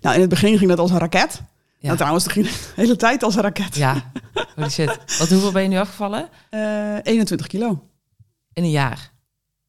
Nou, 0.00 0.14
in 0.14 0.20
het 0.20 0.30
begin 0.30 0.58
ging 0.58 0.70
dat 0.70 0.78
als 0.78 0.90
een 0.90 0.98
raket. 0.98 1.42
Ja. 1.78 1.86
Nou, 1.86 1.96
trouwens, 1.96 2.24
dat 2.24 2.32
ging 2.32 2.46
de 2.46 2.72
hele 2.74 2.96
tijd 2.96 3.22
als 3.22 3.34
een 3.36 3.42
raket. 3.42 3.74
Ja, 3.76 4.10
holy 4.54 4.68
shit. 4.70 4.98
Wat, 5.18 5.28
hoeveel 5.28 5.52
ben 5.52 5.62
je 5.62 5.68
nu 5.68 5.76
afgevallen? 5.78 6.28
Eh, 6.50 6.96
21 7.02 7.46
kilo. 7.46 7.88
In 8.52 8.62
een 8.62 8.70
jaar. 8.70 9.12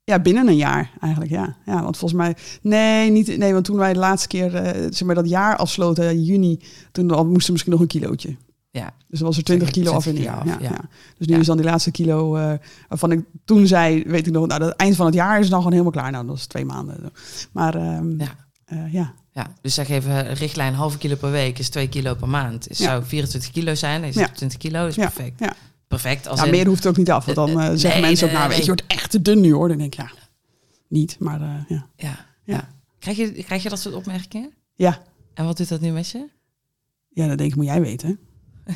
Ja, 0.10 0.20
binnen 0.20 0.48
een 0.48 0.56
jaar 0.56 0.91
eigenlijk, 1.02 1.32
ja. 1.32 1.56
Ja, 1.65 1.84
want 1.84 1.98
volgens 1.98 2.22
mij... 2.22 2.36
Nee, 2.62 3.12
niet, 3.12 3.38
nee 3.38 3.54
want 3.54 3.65
toen 3.65 3.78
wij 3.78 3.93
de 3.93 4.00
laatste 4.00 4.28
keer 4.28 4.56
eh, 4.56 4.88
zeg 4.89 5.04
maar, 5.04 5.15
dat 5.15 5.30
jaar 5.30 5.56
afsloten, 5.56 6.10
in 6.10 6.24
juni, 6.24 6.60
toen 6.91 7.12
al 7.12 7.26
moesten 7.26 7.46
we 7.46 7.52
misschien 7.52 7.72
nog 7.72 7.82
een 7.82 7.88
kilootje. 7.88 8.36
Ja. 8.72 8.93
Dus 9.08 9.20
was 9.20 9.38
er 9.38 9.43
20 9.43 9.70
kilo 9.72 9.91
af 9.91 10.06
in 10.06 10.13
20 10.15 10.24
jaar. 10.34 10.41
kilo 10.43 10.50
Ja, 10.52 10.56
af, 10.58 10.62
ja. 10.63 10.70
ja. 10.70 10.89
Dus 11.17 11.28
nu 11.28 11.34
Ja. 11.34 11.39
is 11.39 11.46
dan 11.46 11.58
die 11.58 11.65
laatste 11.65 11.91
kilo, 11.91 12.36
eh, 12.36 12.54
waarvan 12.88 13.12
ik 13.12 13.20
toen 13.46 13.67
zei, 13.67 14.04
weet 14.08 14.28
ik 14.28 14.34
nog, 14.34 14.48
nou, 14.48 14.63
het 14.63 14.76
eind 14.76 14.96
van 14.96 15.06
het 15.06 15.15
jaar 15.15 15.39
is 15.39 15.48
dan 15.50 15.58
gewoon 15.58 15.72
helemaal 15.72 15.91
klaar. 15.93 16.12
Nou, 16.12 16.28
dat 16.28 16.36
is 16.38 16.46
twee 16.46 16.65
maanden. 16.65 17.12
Maar 17.52 17.76
ehm, 17.76 18.20
Ja. 18.20 18.36
eh, 18.65 18.93
ja. 18.93 19.13
Ja, 19.32 19.48
dus 19.62 19.74
zeg 19.74 19.89
even, 19.89 20.34
richtlijn 20.34 20.74
halve 20.74 20.98
kilo 20.98 21.15
per 21.15 21.32
week 21.32 21.60
is 21.60 21.70
2 21.70 21.89
kilo 21.89 22.13
per 22.15 22.30
maand. 22.30 22.65
Het 22.67 22.78
zou 22.78 23.04
24 23.06 23.52
kilo 23.52 23.76
zijn. 23.76 24.04
Is 24.04 24.15
Ja. 24.15 24.22
het 24.22 24.36
20 24.36 24.58
kilo, 24.58 24.88
is 24.88 24.96
perfect. 24.96 25.39
Ja. 25.39 25.54
Perfect. 25.88 26.28
Als 26.28 26.39
ja, 26.39 26.45
in- 26.45 26.52
meer 26.52 26.67
hoeft 26.67 26.86
ook 26.88 26.97
niet 26.97 27.12
af. 27.12 27.26
Want 27.26 27.38
dan 27.38 27.50
eh, 27.50 27.65
Eh, 27.67 27.71
zeggen 27.76 27.89
nee, 27.89 28.02
mensen 28.10 28.28
ook, 28.28 28.34
nou 28.34 28.50
weet 28.50 28.58
je, 28.60 28.65
wordt 28.65 28.84
echt 28.88 29.12
te 29.12 29.21
dun 29.21 29.41
nu 29.41 29.54
hoor. 29.54 29.67
Dan 29.67 29.78
denk 29.78 29.93
ik, 29.93 30.00
ja, 30.00 30.12
niet. 30.88 31.15
Maar 31.19 31.41
eh, 31.41 31.47
ja. 31.67 31.88
Ja, 31.95 32.26
Ja. 32.43 32.69
Krijg, 33.00 33.17
je, 33.17 33.32
krijg 33.43 33.63
je 33.63 33.69
dat 33.69 33.80
soort 33.80 33.95
opmerkingen? 33.95 34.54
Ja. 34.76 35.02
En 35.34 35.45
wat 35.45 35.58
doet 35.58 35.69
dat 35.69 35.82
nu 35.82 35.91
met 35.91 36.10
je? 36.10 36.28
Ja, 37.10 37.28
dat 37.28 37.38
denk 37.38 37.50
ik, 37.50 37.56
moet 37.56 37.65
jij 37.65 37.82
weten. 37.82 38.19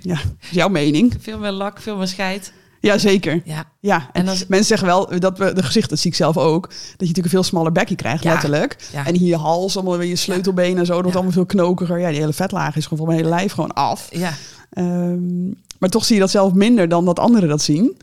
ja, 0.00 0.18
is 0.40 0.50
jouw 0.50 0.68
mening. 0.68 1.14
Veel 1.18 1.38
meer 1.38 1.50
lak, 1.50 1.80
veel 1.80 1.96
meer 1.96 2.06
scheid. 2.06 2.52
Ja, 2.80 2.98
zeker. 2.98 3.42
Ja, 3.44 3.64
Ja, 3.80 4.08
en 4.12 4.22
en 4.22 4.28
als, 4.28 4.46
mensen 4.46 4.66
zeggen 4.66 4.86
wel 4.86 5.18
dat 5.18 5.38
we 5.38 5.52
de 5.52 5.62
gezicht, 5.62 5.90
dat 5.90 5.98
zie 5.98 6.10
ik 6.10 6.16
zelf 6.16 6.36
ook, 6.36 6.62
dat 6.68 6.78
je 6.78 6.86
natuurlijk 6.96 7.24
een 7.24 7.30
veel 7.30 7.42
smaller 7.42 7.72
bekje 7.72 7.94
krijgt, 7.94 8.22
Ja. 8.22 8.30
letterlijk. 8.32 8.76
ja, 8.92 9.06
En 9.06 9.14
hier 9.16 9.28
je 9.28 9.36
hals, 9.36 9.76
allemaal 9.76 9.98
weer 9.98 10.08
je 10.08 10.16
sleutelbenen 10.16 10.78
en 10.78 10.86
zo, 10.86 10.92
dat 10.92 11.00
wordt 11.02 11.16
allemaal 11.16 11.34
veel 11.34 11.46
knokiger. 11.46 11.98
Ja, 11.98 12.08
die 12.10 12.18
hele 12.20 12.32
vetlaag 12.32 12.76
is 12.76 12.82
gewoon 12.82 12.98
van 12.98 13.06
mijn 13.06 13.18
hele 13.18 13.30
lijf 13.34 13.52
gewoon 13.52 13.72
af. 13.74 14.08
ja, 14.10 14.32
Ehm, 14.70 15.50
maar 15.78 15.88
toch 15.88 16.04
zie 16.04 16.14
je 16.14 16.20
dat 16.20 16.30
zelf 16.30 16.52
minder 16.52 16.88
dan 16.88 17.04
dat 17.04 17.18
anderen 17.18 17.48
dat 17.48 17.62
zien. 17.62 17.96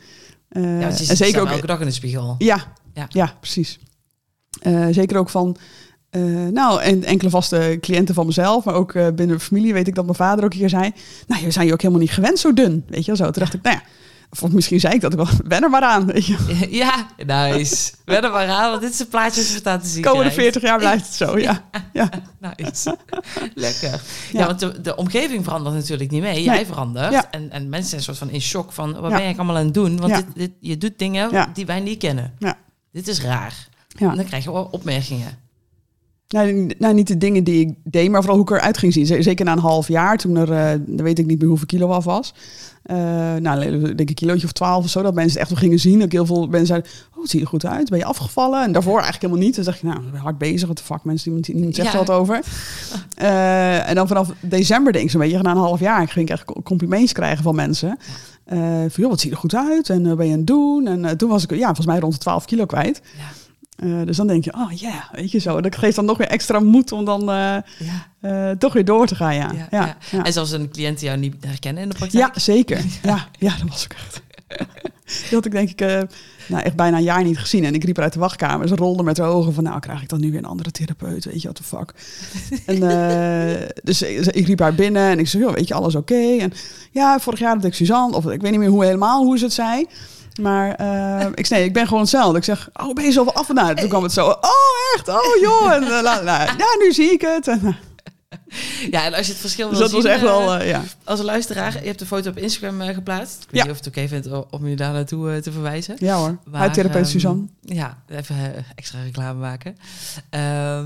Ja, 0.50 0.62
je 0.62 1.06
en 1.08 1.18
zeker 1.18 1.42
ook, 1.42 1.48
elke 1.48 1.68
dag 1.68 1.80
in 1.80 1.86
de 1.86 1.92
spiegel. 1.92 2.36
ja, 2.38 2.74
Ja. 2.94 3.06
ja. 3.10 3.36
precies. 3.40 3.80
Eh, 4.62 4.88
zeker 4.92 5.18
ook 5.18 5.30
van, 5.30 5.58
eh, 6.10 6.22
nou, 6.52 6.82
en 6.82 7.04
enkele 7.04 7.30
vaste 7.30 7.78
cliënten 7.82 8.16
van 8.16 8.26
mezelf, 8.26 8.64
maar 8.64 8.74
ook 8.74 8.94
binnen 8.94 9.28
de 9.28 9.40
familie 9.40 9.74
weet 9.74 9.88
ik 9.88 9.96
dat 9.96 10.04
mijn 10.04 10.16
vader 10.16 10.44
ook 10.44 10.50
keer 10.50 10.70
zei, 10.70 10.92
nou, 11.28 11.46
we 11.46 11.52
zijn 11.52 11.66
je 11.68 11.74
ook 11.74 11.82
helemaal 11.82 12.02
niet 12.02 12.12
gewend 12.12 12.40
zo 12.40 12.54
dun, 12.54 12.84
weet 12.88 13.06
je 13.06 13.06
wel 13.06 13.16
zo. 13.16 13.24
Toen 13.24 13.42
dacht 13.44 13.54
ik, 13.54 13.62
nou 13.62 13.76
ja, 13.76 13.84
of 14.42 14.52
misschien 14.52 14.80
zei 14.80 14.94
ik 14.94 15.02
dat 15.02 15.14
wel, 15.14 15.28
wen 15.48 15.64
er 15.64 15.70
maar 15.70 15.82
aan, 15.82 16.06
weet 16.06 16.26
je. 16.26 16.38
Ja, 16.70 17.08
nice. 17.26 17.92
Wen 18.06 18.24
er 18.24 18.32
maar 18.32 18.48
aan, 18.48 18.70
want 18.70 18.82
dit 18.82 18.94
is 18.94 19.00
een 19.00 19.08
plaatje 19.08 19.42
dat 19.42 19.50
je 19.52 19.58
staan 19.58 19.80
te 19.80 19.88
zien 19.88 20.04
Komende 20.04 20.32
krijgt. 20.32 20.42
40 20.42 20.62
jaar 20.62 20.78
blijft 20.78 21.06
het 21.06 21.14
zo, 21.16 21.38
ja. 21.40 21.64
ja. 21.94 22.10
Nice. 22.40 22.98
Lekker. 23.54 23.90
Ja, 23.92 24.00
Ja. 24.40 24.46
want 24.46 24.60
de, 24.60 24.82
de 24.82 24.96
omgeving 24.96 25.44
verandert 25.44 25.76
natuurlijk 25.76 26.12
niet 26.12 26.22
mee. 26.22 26.44
Jij 26.44 26.56
Nee. 26.56 26.66
verandert. 26.66 27.12
Ja. 27.12 27.32
En, 27.32 27.52
en 27.52 27.70
mensen 27.70 27.90
zijn 27.90 28.02
soort 28.02 28.18
van 28.18 28.30
in 28.30 28.42
shock 28.42 28.72
van... 28.72 28.92
wat 28.92 29.02
ben 29.02 29.10
je 29.10 29.16
eigenlijk 29.16 29.38
allemaal 29.40 29.58
aan 29.58 29.66
het 29.66 29.74
doen? 29.74 30.00
Want 30.00 30.16
dit, 30.16 30.26
dit, 30.36 30.52
je 30.60 30.78
doet 30.78 31.00
dingen 31.00 31.48
die 31.54 31.66
wij 31.66 31.80
niet 31.80 32.00
kennen. 32.00 32.34
Ja. 32.40 32.58
Dit 32.92 33.08
is 33.08 33.22
raar. 33.22 33.68
En 33.98 34.16
dan 34.16 34.26
krijg 34.26 34.44
je 34.44 34.52
wel 34.52 34.68
opmerkingen. 34.72 35.38
Nou, 36.34 36.70
nou, 36.78 36.94
niet 36.94 37.08
de 37.08 37.18
dingen 37.18 37.44
die 37.44 37.60
ik 37.68 37.74
deed, 37.84 38.10
maar 38.10 38.22
vooral 38.22 38.40
hoe 38.40 38.50
ik 38.50 38.56
eruit 38.56 38.78
ging 38.78 38.94
zien. 38.94 39.24
Zeker 39.24 39.46
na 39.46 39.52
een 39.52 39.58
half 39.60 39.88
jaar, 39.88 40.18
toen 40.18 40.36
er, 40.38 40.80
dan 40.86 41.06
weet 41.06 41.20
ik 41.20 41.26
niet 41.26 41.40
meer 41.40 41.48
hoeveel 41.48 41.68
kilo 41.68 41.90
af 41.90 42.04
was. 42.04 42.34
Eh 42.84 42.96
nou, 43.36 43.62
ik 43.62 43.98
denk 43.98 44.10
een 44.10 44.16
kilootje 44.16 44.46
of 44.46 44.52
twaalf 44.52 44.84
of 44.84 44.90
zo, 44.90 45.02
dat 45.02 45.14
mensen 45.14 45.32
het 45.32 45.40
echt 45.40 45.50
wel 45.50 45.60
gingen 45.60 45.80
zien. 45.80 46.00
Dat 46.00 46.12
heel 46.12 46.26
veel 46.26 46.48
mensen 46.48 46.68
zeiden, 46.68 46.90
oh, 47.16 47.22
het 47.22 47.30
ziet 47.30 47.42
er 47.42 47.48
goed 47.48 47.66
uit. 47.66 47.90
Ben 47.90 48.00
je 48.00 48.06
afgevallen? 48.06 48.64
En 48.64 48.72
daarvoor 48.72 48.94
eigenlijk 49.02 49.22
helemaal 49.22 49.44
niet. 49.44 49.56
Dan 49.56 49.66
dacht 49.66 49.80
je, 49.80 49.88
nou, 49.88 50.00
ik 50.06 50.12
ben 50.12 50.20
hard 50.22 50.38
bezig. 50.38 50.68
Wat 50.68 50.78
de 50.78 50.84
fuck, 50.84 51.04
mensen, 51.04 51.32
niemand, 51.32 51.54
niemand 51.54 51.76
zegt 51.76 51.92
Ja. 51.92 51.98
wat 51.98 52.10
over. 52.10 52.40
Eh, 53.16 53.90
en 53.90 53.96
dan 53.96 54.08
vanaf 54.08 54.30
december 54.40 54.94
denk 54.94 55.06
ik 55.06 55.12
zo'n 55.12 55.20
beetje, 55.20 55.42
na 55.42 55.52
een 55.52 55.58
half 55.58 55.80
jaar, 55.80 56.08
ging 56.08 56.30
ik 56.30 56.32
echt 56.34 56.44
complimentjes 56.64 57.12
krijgen 57.12 57.44
van 57.44 57.56
mensen. 57.56 57.98
Van, 58.48 58.90
joh, 58.96 59.10
wat 59.10 59.20
zie 59.20 59.30
je 59.30 59.36
er 59.36 59.42
goed 59.42 59.56
uit? 59.56 59.90
En 59.90 60.04
ben 60.16 60.26
je 60.26 60.32
aan 60.32 60.38
het 60.38 60.48
doen? 60.48 60.88
En 60.88 61.18
toen 61.18 61.30
was 61.30 61.44
ik, 61.44 61.52
ja, 61.52 61.66
volgens 61.66 61.86
mij 61.88 62.00
rond 62.00 62.14
de 62.14 62.20
12 62.20 62.46
kilo 62.46 62.66
kwijt. 62.66 63.02
Ja. 63.18 63.24
Eh, 63.76 64.02
dus 64.06 64.18
dan 64.18 64.28
denk 64.28 64.44
je, 64.44 64.54
oh 64.54 64.72
ja, 64.72 65.10
weet 65.12 65.32
je 65.32 65.40
zo. 65.40 65.62
Dat 65.62 65.76
geeft 65.78 65.96
dan 65.96 66.06
nog 66.06 66.18
weer 66.18 66.28
extra 66.28 66.60
moed 66.60 66.92
om 66.92 67.06
dan 67.06 67.22
eh, 67.22 67.26
Ja. 67.28 67.62
eh, 68.20 68.50
toch 68.58 68.74
weer 68.74 68.86
door 68.86 69.08
te 69.08 69.16
gaan, 69.16 69.36
ja. 69.36 69.52
Ja, 69.54 69.58
Ja, 69.58 69.68
ja. 69.72 69.86
ja, 69.86 69.98
ja. 70.12 70.24
En 70.24 70.34
zelfs 70.34 70.52
een 70.52 70.70
cliënt 70.70 71.00
die 71.00 71.08
jou 71.08 71.20
niet 71.20 71.36
herkennen 71.46 71.84
in 71.84 71.90
de 71.90 71.96
praktijk. 71.96 72.34
zeker. 72.36 72.82
Ja, 73.04 73.28
ja, 73.40 73.56
dat 73.58 73.70
was 73.70 73.84
ook 73.84 73.94
echt. 73.98 74.22
Die 75.06 75.30
had 75.32 75.46
ik 75.46 75.52
denk 75.52 75.70
ik 75.70 75.80
nou, 76.48 76.64
echt 76.64 76.76
bijna 76.76 76.98
een 76.98 77.04
jaar 77.04 77.24
niet 77.24 77.38
gezien. 77.38 77.66
En 77.66 77.74
ik 77.74 77.84
riep 77.84 78.00
uit 78.00 78.14
de 78.14 78.20
wachtkamer. 78.20 78.68
Ze 78.68 78.76
rolde 78.76 79.04
met 79.04 79.18
haar 79.18 79.28
ogen 79.28 79.54
van, 79.54 79.64
nou 79.64 79.80
krijg 79.80 80.02
ik 80.02 80.10
dan 80.10 80.20
nu 80.20 80.30
weer 80.30 80.40
een 80.40 80.46
andere 80.46 80.72
therapeut. 80.72 81.26
Weet 81.26 81.42
je, 81.42 81.50
what 81.52 81.56
the 81.56 81.64
fuck. 81.64 81.94
en, 82.66 82.80
dus 83.84 84.02
ik, 84.02 84.26
ik 84.26 84.48
riep 84.48 84.60
haar 84.60 84.76
binnen 84.76 85.10
en 85.10 85.20
ik 85.20 85.28
zei, 85.28 85.44
joh, 85.44 85.54
weet 85.54 85.68
je, 85.68 85.74
alles 85.74 85.96
oké? 85.96 86.38
En 86.40 86.54
ja, 86.92 87.20
vorig 87.20 87.40
jaar 87.40 87.56
had 87.56 87.64
ik 87.64 87.74
Suzanne, 87.74 88.16
of 88.16 88.26
ik 88.26 88.42
weet 88.42 88.52
niet 88.52 88.60
meer 88.60 88.70
hoe 88.70 88.86
helemaal 88.86 89.24
hoe 89.24 89.38
ze 89.38 89.44
het 89.44 89.54
zei. 89.54 89.86
Maar 90.42 90.76
eh, 90.76 91.28
ik 91.36 91.50
nee, 91.50 91.64
ik 91.64 91.74
ben 91.74 91.86
gewoon 91.88 92.02
hetzelfde. 92.02 92.38
Ik 92.38 92.44
zeg, 92.44 92.70
oh, 92.74 92.94
ben 92.94 93.04
je 93.04 93.12
zoveel 93.12 93.34
af 93.34 93.50
en 93.50 93.60
aan? 93.60 93.76
Toen 93.76 93.90
kwam 93.90 94.04
het 94.04 94.12
zo, 94.14 94.26
oh, 94.28 94.40
echt? 94.96 95.08
Oh, 95.10 95.42
joh. 95.42 95.72
En, 95.74 95.84
eh, 95.84 95.90
la, 95.90 96.24
la. 96.24 96.44
ja, 96.44 96.76
nu 96.80 96.92
zie 96.94 97.12
ik 97.12 97.22
het. 97.22 97.48
En, 97.48 97.62
eh, 97.66 97.74
Ja, 98.92 99.06
en 99.06 99.14
als 99.14 99.26
je 99.26 99.32
het 99.32 99.42
verschil 99.42 99.70
Dus 99.70 99.78
wil 99.78 99.88
dat 99.88 99.96
was 99.96 100.04
zien, 100.04 100.12
echt 100.12 100.24
eh, 100.24 100.30
wel, 100.30 100.64
ja. 100.64 100.82
Als 101.04 101.22
luisteraar, 101.22 101.74
je 101.82 101.88
hebt 101.88 102.00
de 102.00 102.06
foto 102.06 102.30
op 102.30 102.38
Instagram 102.38 102.82
geplaatst. 102.82 103.44
Ik 103.44 103.50
weet 103.50 103.56
Ja. 103.60 103.62
niet 103.64 103.72
of 103.72 103.78
het 103.78 103.88
oké 103.88 104.08
vindt 104.08 104.28
om 104.50 104.68
je 104.68 104.76
daar 104.76 104.94
naartoe 104.94 105.40
te 105.40 105.52
verwijzen. 105.52 105.96
Ja 105.98 106.16
hoor, 106.16 106.38
huidtherapeut 106.52 107.02
ehm, 107.04 107.12
Suzanne. 107.12 107.46
Ja, 107.62 107.98
even 108.10 108.66
extra 108.76 109.00
reclame 109.04 109.40
maken. 109.40 109.78
Ehm, 110.30 110.86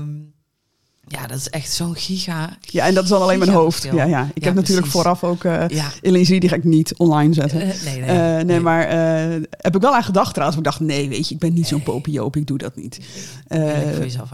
ja, 1.08 1.26
dat 1.26 1.36
is 1.38 1.48
echt 1.48 1.72
zo'n 1.72 1.96
giga. 1.96 2.56
Ja, 2.60 2.86
en 2.86 2.94
dat 2.94 3.04
is 3.04 3.10
dan 3.10 3.22
alleen 3.22 3.38
mijn 3.38 3.50
hoofd. 3.50 3.82
Ja, 3.82 4.04
ja. 4.04 4.28
Ik 4.34 4.42
Ja, 4.42 4.46
heb 4.46 4.54
natuurlijk 4.54 4.86
vooraf 4.86 5.24
ook... 5.24 5.44
eh 5.44 5.68
Ja, 5.68 5.88
die 6.00 6.48
ga 6.48 6.54
ik 6.56 6.64
niet 6.64 6.94
online 6.96 7.34
zetten. 7.34 7.60
eh, 7.60 7.68
nee, 7.84 8.00
nee, 8.00 8.38
Eh, 8.38 8.44
nee, 8.44 8.60
maar 8.60 8.84
eh, 8.84 9.42
heb 9.50 9.74
ik 9.74 9.80
wel 9.82 9.94
aan 9.94 10.04
gedacht 10.04 10.34
trouwens. 10.34 10.58
Maar 10.60 10.72
ik 10.72 10.78
dacht, 10.78 10.90
nee, 10.92 11.08
weet 11.08 11.28
je, 11.28 11.34
ik 11.34 11.40
ben 11.40 11.52
niet 11.52 11.66
zo'n 11.66 11.82
popioop. 11.82 12.36
Ik 12.36 12.46
doe 12.46 12.58
dat 12.58 12.76
niet. 12.76 13.00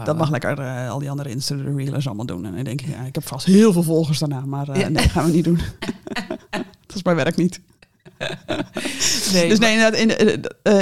Dat 0.03 0.17
mag 0.17 0.29
lekker 0.29 0.59
al 0.89 0.99
die 0.99 1.09
andere 1.09 1.29
Insta-reelers 1.29 2.05
allemaal 2.07 2.25
doen. 2.25 2.45
En 2.45 2.55
dan 2.55 2.63
denk 2.63 2.81
ik, 2.81 2.87
ja, 2.87 3.01
ik 3.05 3.15
heb 3.15 3.27
vast 3.27 3.45
heel 3.45 3.73
veel 3.73 3.83
volgers 3.83 4.19
daarna. 4.19 4.39
Maar 4.45 4.67
nee, 4.91 5.09
gaan 5.09 5.25
we 5.25 5.31
niet 5.31 5.43
doen. 5.43 5.59
dat 6.87 6.95
is 6.95 7.03
mijn 7.03 7.15
werk 7.15 7.35
niet. 7.35 7.59
Nee, 9.33 9.49
Dus 9.49 9.59
nee, 9.59 9.73
inderdaad, 9.73 9.99
in, 9.99 10.17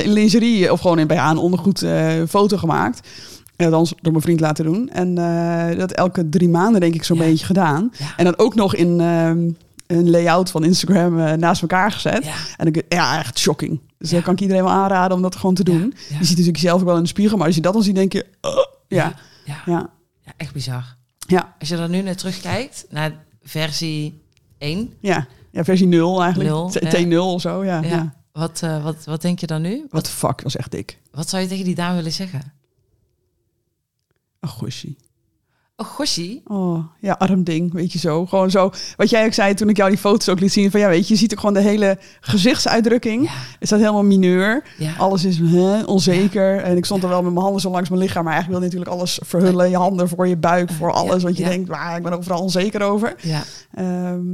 in 0.03 0.11
lingerie 0.11 0.71
of 0.71 0.79
gewoon 0.79 0.99
in 0.99 1.07
BH 1.07 1.13
een 1.29 1.37
ondergoed 1.37 1.85
foto 2.29 2.57
gemaakt. 2.57 3.07
En 3.55 3.71
dan 3.71 3.87
door 4.01 4.11
mijn 4.11 4.23
vriend 4.23 4.39
laten 4.39 4.65
doen. 4.65 4.89
En 4.89 5.17
eh, 5.17 5.77
dat 5.77 5.91
elke 5.91 6.29
drie 6.29 6.49
maanden 6.49 6.81
denk 6.81 6.93
ik 6.95 7.03
zo'n 7.03 7.17
Ja. 7.17 7.23
beetje 7.23 7.45
gedaan. 7.45 7.91
Ja. 7.97 8.13
En 8.17 8.23
dan 8.25 8.37
ook 8.37 8.55
nog 8.55 8.75
in 8.75 8.99
ehm, 8.99 9.49
een 9.87 10.09
layout 10.09 10.51
van 10.51 10.63
Instagram 10.63 11.19
eh, 11.19 11.33
naast 11.33 11.61
elkaar 11.61 11.91
gezet. 11.91 12.25
Ja, 12.25 12.33
En 12.57 12.67
ik, 12.67 12.83
ja, 12.89 13.19
echt 13.19 13.39
shocking. 13.39 13.79
Dus 13.97 14.09
Ja. 14.09 14.15
dat 14.15 14.25
kan 14.25 14.33
ik 14.33 14.39
iedereen 14.41 14.63
wel 14.63 14.71
aanraden 14.71 15.15
om 15.17 15.23
dat 15.23 15.35
gewoon 15.35 15.55
te 15.55 15.63
doen. 15.63 15.93
Je 16.09 16.15
ziet 16.19 16.29
natuurlijk 16.29 16.57
zelf 16.57 16.79
ook 16.79 16.87
wel 16.87 16.95
in 16.95 17.01
de 17.01 17.07
spiegel, 17.07 17.37
maar 17.37 17.45
als 17.45 17.55
je 17.55 17.61
dat 17.61 17.73
dan 17.73 17.83
ziet, 17.83 17.95
denk 17.95 18.13
je, 18.13 18.25
oh, 18.41 18.51
ja, 18.87 19.13
ja, 19.65 19.89
echt 20.37 20.53
bizar. 20.53 20.95
ja, 21.27 21.55
Als 21.59 21.69
je 21.69 21.77
er 21.77 21.89
nu 21.89 22.01
naar 22.01 22.15
terugkijkt, 22.15 22.85
naar 22.89 23.11
versie 23.43 24.21
1, 24.57 24.93
ja. 24.99 25.27
Ja, 25.51 25.63
versie 25.63 25.87
0 25.87 26.21
eigenlijk. 26.21 26.49
Nul, 26.49 26.69
T- 26.69 26.91
ja. 26.91 27.05
T0 27.05 27.17
of 27.33 27.41
zo, 27.41 27.63
ja. 27.65 27.81
ja. 27.81 27.87
ja. 27.89 28.13
Wat, 28.31 28.59
eh, 28.63 28.83
wat, 28.83 28.95
wat 29.05 29.21
denk 29.21 29.39
je 29.39 29.47
dan 29.47 29.61
nu? 29.61 29.85
Wat 29.89 30.09
fuck, 30.09 30.41
was 30.41 30.55
echt 30.55 30.71
dik. 30.71 30.99
Wat 31.11 31.29
zou 31.29 31.41
je 31.41 31.47
tegen 31.47 31.65
die 31.65 31.75
dame 31.75 31.95
willen 31.95 32.11
zeggen? 32.11 32.41
Een 35.75 35.85
gosje. 35.85 36.41
Oh, 36.45 36.85
ja, 36.99 37.13
arm 37.13 37.43
ding, 37.43 37.73
weet 37.73 37.91
je 37.91 37.99
zo. 37.99 38.25
Gewoon 38.25 38.51
zo, 38.51 38.71
wat 38.95 39.09
jij 39.09 39.25
ook 39.25 39.33
zei 39.33 39.53
toen 39.53 39.69
ik 39.69 39.77
jou 39.77 39.89
die 39.89 39.99
foto's 39.99 40.29
ook 40.29 40.39
liet 40.39 40.51
zien. 40.53 40.71
Van 40.71 40.79
ja, 40.79 40.87
weet 40.87 41.07
je, 41.07 41.13
je 41.13 41.19
ziet 41.19 41.31
ook 41.33 41.39
gewoon 41.39 41.53
de 41.53 41.61
hele 41.61 41.97
gezichtsuitdrukking. 42.21 43.23
Ja, 43.23 43.31
Het 43.59 43.67
staat 43.67 43.79
helemaal 43.79 44.03
mineur. 44.03 44.63
ja. 44.77 44.93
Alles 44.97 45.25
is 45.25 45.37
hè, 45.37 45.83
onzeker. 45.83 46.57
En 46.59 46.77
ik 46.77 46.85
stond 46.85 47.03
er 47.03 47.09
wel 47.09 47.21
met 47.23 47.31
mijn 47.31 47.43
handen 47.43 47.61
zo 47.61 47.69
langs 47.69 47.89
mijn 47.89 48.01
lichaam. 48.01 48.23
Maar 48.23 48.33
eigenlijk 48.33 48.61
wil 48.61 48.69
je 48.69 48.75
natuurlijk 48.75 49.01
alles 49.01 49.19
verhullen. 49.25 49.69
Je 49.69 49.77
handen 49.77 50.09
voor 50.09 50.27
je 50.27 50.37
buik, 50.37 50.71
voor 50.71 50.91
alles. 50.91 51.15
Ja, 51.15 51.21
Want 51.23 51.37
je 51.37 51.43
denkt, 51.43 51.69
waar, 51.69 51.97
ik 51.97 52.03
ben 52.03 52.13
overal 52.17 52.41
onzeker 52.41 52.81
over. 52.81 53.15
ja. 53.21 53.43
Ehm, 53.73 54.25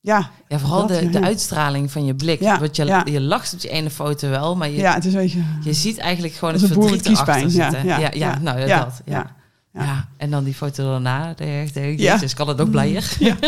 ja, 0.00 0.30
Ja, 0.48 0.58
vooral 0.58 0.86
de, 0.86 0.94
ja. 0.94 1.10
de 1.10 1.20
uitstraling 1.20 1.90
van 1.92 2.04
je 2.04 2.14
blik. 2.14 2.40
Ja, 2.40 2.58
Want 2.60 2.76
je, 2.76 2.84
ja. 2.84 3.02
je 3.10 3.20
lacht 3.20 3.52
op 3.52 3.60
die 3.60 3.70
ene 3.70 3.90
foto 3.90 4.28
wel, 4.28 4.56
maar 4.56 4.68
je, 4.70 4.76
ja, 4.76 4.94
het 4.94 5.04
is 5.04 5.12
een 5.14 5.20
beetje... 5.20 5.42
je 5.64 5.72
ziet 5.72 5.98
eigenlijk 5.98 6.34
gewoon 6.34 6.54
het 6.54 6.66
verdriet 6.66 7.06
erachter. 7.06 7.40
Ja, 7.40 7.48
zitten. 7.48 7.84
ja, 7.84 7.98
ja, 7.98 7.98
ja, 7.98 8.10
ja, 8.12 8.38
nou 8.38 8.58
ja, 8.58 8.66
ja, 8.66 8.84
dat. 8.84 9.00
Ja. 9.04 9.12
ja, 9.12 9.36
Ja. 9.72 9.84
ja. 9.84 10.08
en 10.16 10.30
dan 10.30 10.44
die 10.44 10.54
foto 10.54 10.84
daarna. 10.90 11.34
Denkt, 11.34 11.74
Ja. 11.74 11.82
jezus, 12.14 12.34
kan 12.34 12.48
het 12.48 12.60
ook 12.60 12.70
blijer? 12.70 13.16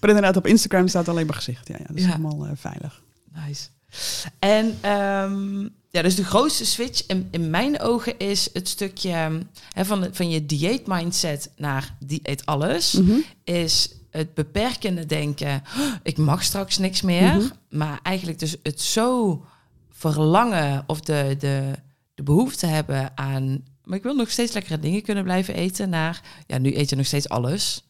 Maar 0.00 0.08
inderdaad, 0.10 0.36
op 0.36 0.46
Instagram 0.46 0.88
staat 0.88 1.08
alleen 1.08 1.26
maar 1.26 1.34
gezicht. 1.34 1.68
Ja, 1.68 1.74
ja 1.78 1.84
dat 1.88 1.96
is 1.96 2.04
Ja. 2.04 2.10
allemaal 2.10 2.46
eh, 2.46 2.50
veilig. 2.54 3.02
Nice. 3.46 3.66
En 4.38 4.74
ehm, 4.80 5.60
ja, 5.90 6.02
dus 6.02 6.14
de 6.14 6.24
grootste 6.24 6.66
switch 6.66 7.06
in, 7.06 7.28
in 7.30 7.50
mijn 7.50 7.80
ogen 7.80 8.18
is 8.18 8.48
het 8.52 8.68
stukje 8.68 9.10
hè, 9.72 9.84
van, 9.84 10.00
de- 10.00 10.10
van 10.12 10.30
je 10.30 10.46
dieet 10.46 10.86
mindset 10.86 11.50
naar 11.56 11.94
dieet 12.00 12.46
alles. 12.46 12.92
Mhm. 12.92 13.12
Is 13.44 13.90
het 14.16 14.34
beperkende 14.34 15.06
denken, 15.06 15.62
"Oh, 15.78 15.94
ik 16.02 16.16
mag 16.16 16.42
straks 16.42 16.78
niks 16.78 17.02
meer. 17.02 17.34
Mhm. 17.34 17.46
Maar 17.70 18.00
eigenlijk 18.02 18.38
dus 18.38 18.56
het 18.62 18.80
zo 18.80 19.42
verlangen 19.90 20.84
of 20.86 21.00
de, 21.00 21.36
de, 21.38 21.72
de 22.14 22.22
behoefte 22.22 22.66
hebben 22.66 23.12
aan... 23.14 23.64
Maar 23.84 23.96
ik 23.96 24.02
wil 24.02 24.14
nog 24.14 24.30
steeds 24.30 24.52
lekkere 24.52 24.78
dingen 24.78 25.02
kunnen 25.02 25.24
blijven 25.24 25.54
eten. 25.54 25.88
Naar, 25.88 26.20
ja, 26.46 26.58
nu 26.58 26.76
eet 26.76 26.90
je 26.90 26.96
nog 26.96 27.06
steeds 27.06 27.28
alles. 27.28 27.84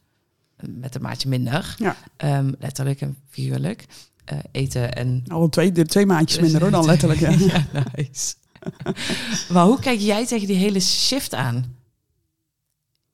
Met 0.61 0.95
een 0.95 1.03
maatje 1.03 1.29
minder. 1.29 1.75
Ja. 1.79 1.97
Ehm, 2.17 2.53
letterlijk 2.59 3.01
en 3.01 3.17
figuurlijk. 3.29 3.87
Eh, 4.25 4.39
eten 4.53 4.95
en 4.95 5.25
Al 5.29 5.49
twee, 5.49 5.73
de 5.73 5.87
twee 5.87 6.07
maatjes 6.07 6.41
minder 6.41 6.61
hoor, 6.61 6.71
dan 6.71 6.85
letterlijk. 6.85 7.21
Ja. 7.21 7.31
ja, 7.53 7.85
nice. 7.95 8.35
maar 9.53 9.65
hoe 9.65 9.81
kijk 9.81 10.01
jij 10.01 10.27
tegen 10.27 10.47
die 10.47 10.57
hele 10.57 10.81
shift 10.81 11.35
aan? 11.35 11.76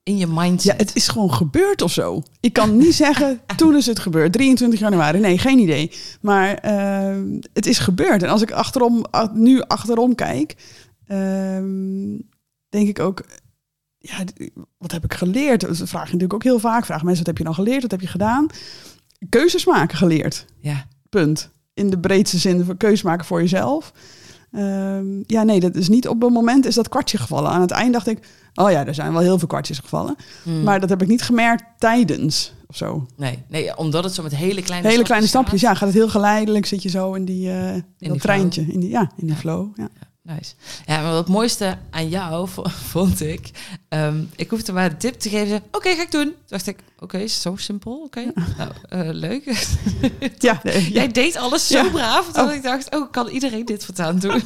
In 0.02 0.16
je 0.16 0.26
mindset. 0.26 0.72
Ja, 0.72 0.76
het 0.76 0.96
is 0.96 1.08
gewoon 1.08 1.32
gebeurd 1.32 1.82
of 1.82 1.92
zo. 1.92 2.22
Ik 2.40 2.52
kan 2.52 2.76
niet 2.76 2.94
zeggen, 2.94 3.40
toen 3.56 3.76
is 3.76 3.86
het 3.86 3.98
gebeurd. 3.98 4.32
23 4.32 4.80
januari, 4.80 5.18
nee, 5.18 5.38
geen 5.38 5.58
idee. 5.58 5.92
Maar 6.20 6.54
ehm, 6.54 7.40
het 7.52 7.66
is 7.66 7.78
gebeurd. 7.78 8.22
En 8.22 8.28
als 8.28 8.42
ik 8.42 8.50
achterom, 8.50 9.04
nu 9.32 9.60
achterom 9.60 10.14
kijk, 10.14 10.56
ehm, 11.06 12.18
denk 12.68 12.88
ik 12.88 12.98
ook... 12.98 13.24
Ja, 13.98 14.24
wat 14.78 14.92
heb 14.92 15.04
ik 15.04 15.14
geleerd? 15.14 15.60
Dat 15.60 15.76
vraag 15.76 16.06
je 16.06 16.12
natuurlijk 16.12 16.34
ook 16.34 16.42
heel 16.42 16.58
vaak. 16.58 16.84
Vragen 16.84 17.04
mensen, 17.04 17.24
wat 17.24 17.36
heb 17.36 17.38
je 17.38 17.52
nou 17.52 17.56
geleerd? 17.56 17.82
Wat 17.82 17.90
heb 17.90 18.00
je 18.00 18.06
gedaan? 18.06 18.46
Keuzes 19.28 19.64
maken 19.64 19.96
geleerd. 19.96 20.46
Ja, 20.60 20.86
Punt. 21.08 21.50
In 21.74 21.90
de 21.90 21.98
breedste 21.98 22.38
zin 22.38 22.64
van 22.64 22.76
keus 22.76 23.02
maken 23.02 23.26
voor 23.26 23.40
jezelf. 23.40 23.92
Ehm, 24.52 25.04
ja, 25.26 25.42
nee, 25.42 25.60
dat 25.60 25.74
is 25.74 25.88
niet 25.88 26.08
op 26.08 26.22
een 26.22 26.32
moment 26.32 26.66
is 26.66 26.74
dat 26.74 26.88
kwartje 26.88 27.18
gevallen. 27.18 27.50
Aan 27.50 27.60
het 27.60 27.70
eind 27.70 27.92
dacht 27.92 28.06
ik, 28.06 28.18
oh 28.54 28.70
ja, 28.70 28.86
er 28.86 28.94
zijn 28.94 29.12
wel 29.12 29.20
heel 29.22 29.38
veel 29.38 29.48
kwartjes 29.48 29.78
gevallen. 29.78 30.16
Hmm. 30.42 30.62
Maar 30.62 30.80
dat 30.80 30.88
heb 30.88 31.02
ik 31.02 31.08
niet 31.08 31.22
gemerkt 31.22 31.64
tijdens 31.78 32.52
of 32.66 32.76
zo. 32.76 33.06
nee, 33.16 33.42
nee, 33.48 33.76
omdat 33.76 34.04
het 34.04 34.14
zo 34.14 34.22
met 34.22 34.36
hele 34.36 34.62
kleine 34.62 34.88
Hele 34.88 35.02
kleine 35.02 35.26
gaat. 35.26 35.34
stapjes, 35.34 35.60
ja, 35.60 35.74
gaat 35.74 35.88
het 35.88 35.96
heel 35.96 36.08
geleidelijk. 36.08 36.66
Zit 36.66 36.82
je 36.82 36.88
zo 36.88 37.14
in 37.14 37.24
die, 37.24 37.50
eh 37.50 37.74
in 37.74 37.82
die 37.98 38.08
dat 38.08 38.20
treintje, 38.20 38.62
in 38.68 38.80
die, 38.80 38.90
ja, 38.90 39.00
in 39.00 39.26
die 39.26 39.34
Ja. 39.34 39.40
flow. 39.40 39.68
Ja. 39.74 39.88
Nice. 40.24 40.54
Ja, 40.86 41.02
maar 41.02 41.12
het 41.12 41.28
mooiste 41.28 41.78
aan 41.90 42.08
jou 42.08 42.48
vo- 42.48 42.64
vond 42.92 43.20
ik, 43.20 43.50
ehm, 43.88 44.16
ik 44.36 44.50
hoefde 44.50 44.72
maar 44.72 44.90
een 44.90 44.96
tip 44.98 45.14
te 45.20 45.28
geven. 45.28 45.62
Oké, 45.72 45.88
ga 45.94 46.02
ik 46.02 46.10
doen. 46.10 46.24
Toen 46.24 46.34
dacht 46.46 46.66
ik, 46.66 46.78
oké, 46.98 47.26
zo 47.26 47.56
simpel. 47.56 48.02
Oké, 48.06 48.32
nou, 48.56 48.70
eh, 48.88 49.00
leuk. 49.12 49.44
Ja, 50.38 50.60
nee, 50.62 50.92
Jij 50.92 51.02
ja. 51.06 51.08
deed 51.12 51.36
alles 51.36 51.66
zo 51.66 51.76
Ja. 51.84 51.90
braaf 51.90 52.32
dat 52.32 52.48
Oh. 52.48 52.54
ik 52.54 52.62
dacht, 52.62 52.94
oh, 52.96 53.10
kan 53.10 53.28
iedereen 53.28 53.64
dit 53.64 53.84
voortaan 53.84 54.18
doen? 54.24 54.42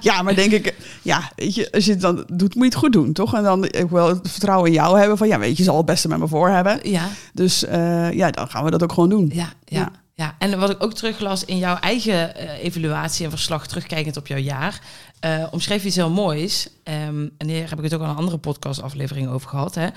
ja, 0.00 0.22
maar 0.22 0.34
denk 0.34 0.52
ik, 0.52 0.74
ja, 1.02 1.30
weet 1.36 1.54
je, 1.54 1.72
als 1.72 1.84
je 1.84 1.90
het 1.90 2.00
dan 2.00 2.24
doet, 2.32 2.54
moet 2.54 2.64
je 2.64 2.70
het 2.70 2.78
goed 2.78 2.92
doen, 2.92 3.12
toch? 3.12 3.34
En 3.34 3.42
dan 3.42 3.74
ook 3.74 3.90
wel 3.90 4.08
het 4.08 4.30
vertrouwen 4.30 4.66
in 4.68 4.74
jou 4.74 4.98
hebben 4.98 5.18
van, 5.18 5.28
ja, 5.28 5.38
weet 5.38 5.50
je, 5.50 5.56
je 5.56 5.62
zal 5.64 5.76
het 5.76 5.86
beste 5.86 6.08
met 6.08 6.18
me 6.18 6.28
voor 6.28 6.48
hebben. 6.48 6.90
ja, 6.90 7.08
Dus 7.32 7.64
eh, 7.64 8.12
ja, 8.12 8.30
dan 8.30 8.48
gaan 8.50 8.64
we 8.64 8.70
dat 8.70 8.82
ook 8.82 8.92
gewoon 8.92 9.08
doen. 9.08 9.30
Ja, 9.34 9.52
ja, 9.64 9.90
Ja. 10.18 10.34
En 10.38 10.58
wat 10.58 10.70
ik 10.70 10.82
ook 10.82 10.94
teruglas 10.94 11.44
in 11.44 11.58
jouw 11.58 11.76
eigen 11.76 12.34
eh, 12.36 12.64
evaluatie 12.64 13.24
en 13.24 13.30
verslag, 13.30 13.66
terugkijkend 13.66 14.16
op 14.16 14.26
jouw 14.26 14.38
jaar, 14.38 14.80
eh, 15.20 15.46
omschreef 15.50 15.80
je 15.80 15.86
iets 15.86 15.96
heel 15.96 16.10
moois. 16.10 16.68
Ehm, 16.82 17.28
en 17.36 17.48
hier 17.48 17.68
heb 17.68 17.78
ik 17.78 17.84
het 17.84 17.94
ook 17.94 18.00
al 18.00 18.08
een 18.08 18.16
andere 18.16 18.38
podcastaflevering 18.38 19.28
over 19.28 19.48
gehad. 19.48 19.74
Hè? 19.74 19.88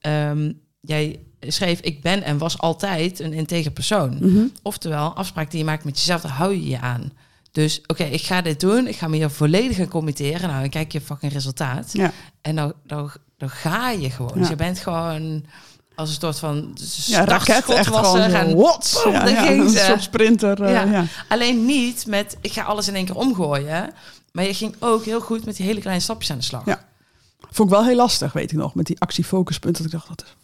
Ehm, 0.00 0.52
jij 0.80 1.20
schreef, 1.40 1.80
ik 1.80 2.02
ben 2.02 2.22
en 2.22 2.38
was 2.38 2.58
altijd 2.58 3.20
een 3.20 3.32
integer 3.32 3.70
persoon. 3.70 4.16
Mhm. 4.20 4.46
Oftewel, 4.62 5.14
afspraak 5.14 5.50
die 5.50 5.58
je 5.58 5.64
maakt 5.64 5.84
met 5.84 5.98
jezelf, 5.98 6.20
daar 6.20 6.32
hou 6.32 6.52
je 6.52 6.68
je 6.68 6.80
aan. 6.80 7.12
Dus 7.52 7.80
oké, 7.86 8.04
ik 8.04 8.22
ga 8.22 8.42
dit 8.42 8.60
doen. 8.60 8.86
Ik 8.86 8.96
ga 8.96 9.08
me 9.08 9.16
hier 9.16 9.30
volledig 9.30 9.80
aan 9.80 9.88
committeren. 9.88 10.48
Nou, 10.48 10.60
dan 10.60 10.70
kijk 10.70 10.92
je 10.92 11.00
fucking 11.00 11.32
resultaat. 11.32 11.92
Ja. 11.92 12.12
En 12.40 12.56
dan, 12.56 12.72
dan, 12.86 13.10
dan 13.36 13.50
ga 13.50 13.90
je 13.90 14.10
gewoon. 14.10 14.32
Ja. 14.34 14.40
Dus 14.40 14.48
je 14.48 14.56
bent 14.56 14.78
gewoon 14.78 15.44
als 15.96 16.08
een 16.08 16.16
soort 16.20 16.38
van 16.38 16.76
Ja, 17.06 17.24
raket, 17.24 17.68
echt 17.68 17.88
was 17.88 18.14
er 18.14 18.30
zo, 18.30 18.36
en 18.36 18.54
boem, 18.54 19.12
Ja, 19.12 19.28
ja, 19.28 19.42
ging 19.42 19.60
een 19.62 19.70
ze. 19.70 19.78
soort 19.78 20.02
sprinter. 20.02 20.62
eh, 20.62 20.72
Ja. 20.72 20.82
ja. 20.84 21.04
Alleen 21.28 21.64
niet 21.66 22.06
met, 22.06 22.36
ik 22.40 22.52
ga 22.52 22.62
alles 22.62 22.88
in 22.88 22.94
één 22.94 23.04
keer 23.04 23.16
omgooien. 23.16 23.92
Maar 24.32 24.44
je 24.44 24.54
ging 24.54 24.74
ook 24.78 25.04
heel 25.04 25.20
goed 25.20 25.44
met 25.44 25.56
die 25.56 25.66
hele 25.66 25.80
kleine 25.80 26.02
stapjes 26.02 26.30
aan 26.30 26.36
de 26.38 26.42
slag. 26.44 26.62
Ja. 26.64 26.84
Vond 27.50 27.68
ik 27.70 27.74
wel 27.74 27.84
heel 27.84 27.96
lastig, 27.96 28.32
weet 28.32 28.52
ik 28.52 28.58
nog, 28.58 28.74
met 28.74 28.86
die 28.86 29.00
actiefocuspunten. 29.00 29.82
Dat 29.82 29.92
ik 29.92 29.98
dacht, 29.98 30.08
wat 30.08 30.22
is 30.26 30.34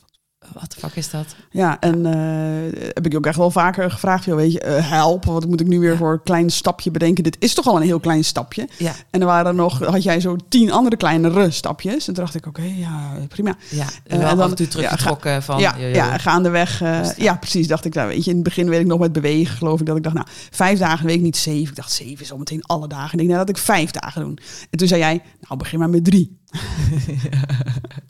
Wat 0.52 0.72
de 0.74 0.80
fuck 0.80 0.94
is 0.96 1.10
dat? 1.10 1.26
Ja, 1.50 1.80
en 1.80 2.06
eh, 2.06 2.80
heb 2.94 3.06
ik 3.06 3.16
ook 3.16 3.26
echt 3.26 3.36
wel 3.36 3.50
vaker 3.50 3.90
gevraagd, 3.90 4.24
joh, 4.24 4.36
weet 4.36 4.52
je, 4.52 4.60
eh, 4.60 4.90
help, 4.90 5.24
wat 5.24 5.46
moet 5.46 5.60
ik 5.60 5.66
nu 5.66 5.78
weer 5.80 5.96
voor 5.96 6.12
een 6.12 6.22
klein 6.22 6.50
stapje 6.50 6.90
bedenken? 6.90 7.24
Dit 7.24 7.36
is 7.38 7.54
toch 7.54 7.66
al 7.66 7.76
een 7.76 7.82
heel 7.82 8.00
klein 8.00 8.24
stapje. 8.24 8.68
Ja, 8.78 8.92
En 9.10 9.20
er 9.20 9.26
waren 9.26 9.56
nog, 9.56 9.78
had 9.84 10.02
jij 10.02 10.20
zo 10.20 10.36
tien 10.48 10.72
andere 10.72 10.96
kleinere 10.96 11.50
stapjes. 11.50 12.08
En 12.08 12.14
toen 12.14 12.24
dacht 12.24 12.34
ik, 12.34 12.46
oké, 12.46 12.62
ja, 12.62 13.12
prima. 13.28 13.54
ja. 13.70 13.84
en 14.06 14.18
wel 14.18 14.36
dan- 14.36 14.50
en 14.50 14.54
toe 14.56 14.68
teruggetrokken 14.68 15.42
van... 15.42 15.60
ja, 15.60 15.74
yo, 15.78 15.86
yo. 15.86 15.94
ja, 15.94 16.18
gaandeweg. 16.18 16.80
eh 16.82 17.00
ja, 17.16 17.34
precies. 17.34 17.66
Dacht 17.68 17.84
ik, 17.84 17.94
nou, 17.94 18.08
weet 18.08 18.24
je, 18.24 18.30
in 18.30 18.36
het 18.36 18.44
begin 18.44 18.68
weet 18.68 18.80
ik 18.80 18.86
nog 18.86 18.98
met 18.98 19.12
bewegen, 19.12 19.56
geloof 19.56 19.80
ik, 19.80 19.86
dat 19.86 19.96
ik 19.96 20.02
dacht, 20.02 20.14
nou, 20.14 20.26
vijf 20.50 20.78
dagen 20.78 21.06
week, 21.06 21.20
niet 21.20 21.36
zeven. 21.36 21.68
Ik 21.68 21.76
dacht, 21.76 21.92
zeven 21.92 22.24
is 22.24 22.32
al 22.32 22.38
meteen 22.38 22.62
alle 22.66 22.88
dagen. 22.88 23.04
En 23.06 23.12
ik 23.12 23.18
denk, 23.18 23.28
nou, 23.30 23.46
dat 23.46 23.56
ik 23.56 23.62
vijf 23.62 23.90
dagen 23.90 24.22
doen. 24.22 24.38
En 24.70 24.78
toen 24.78 24.88
zei 24.88 25.00
jij, 25.00 25.22
nou, 25.40 25.56
begin 25.58 25.78
maar 25.78 25.90
met 25.90 26.04
drie. 26.04 26.38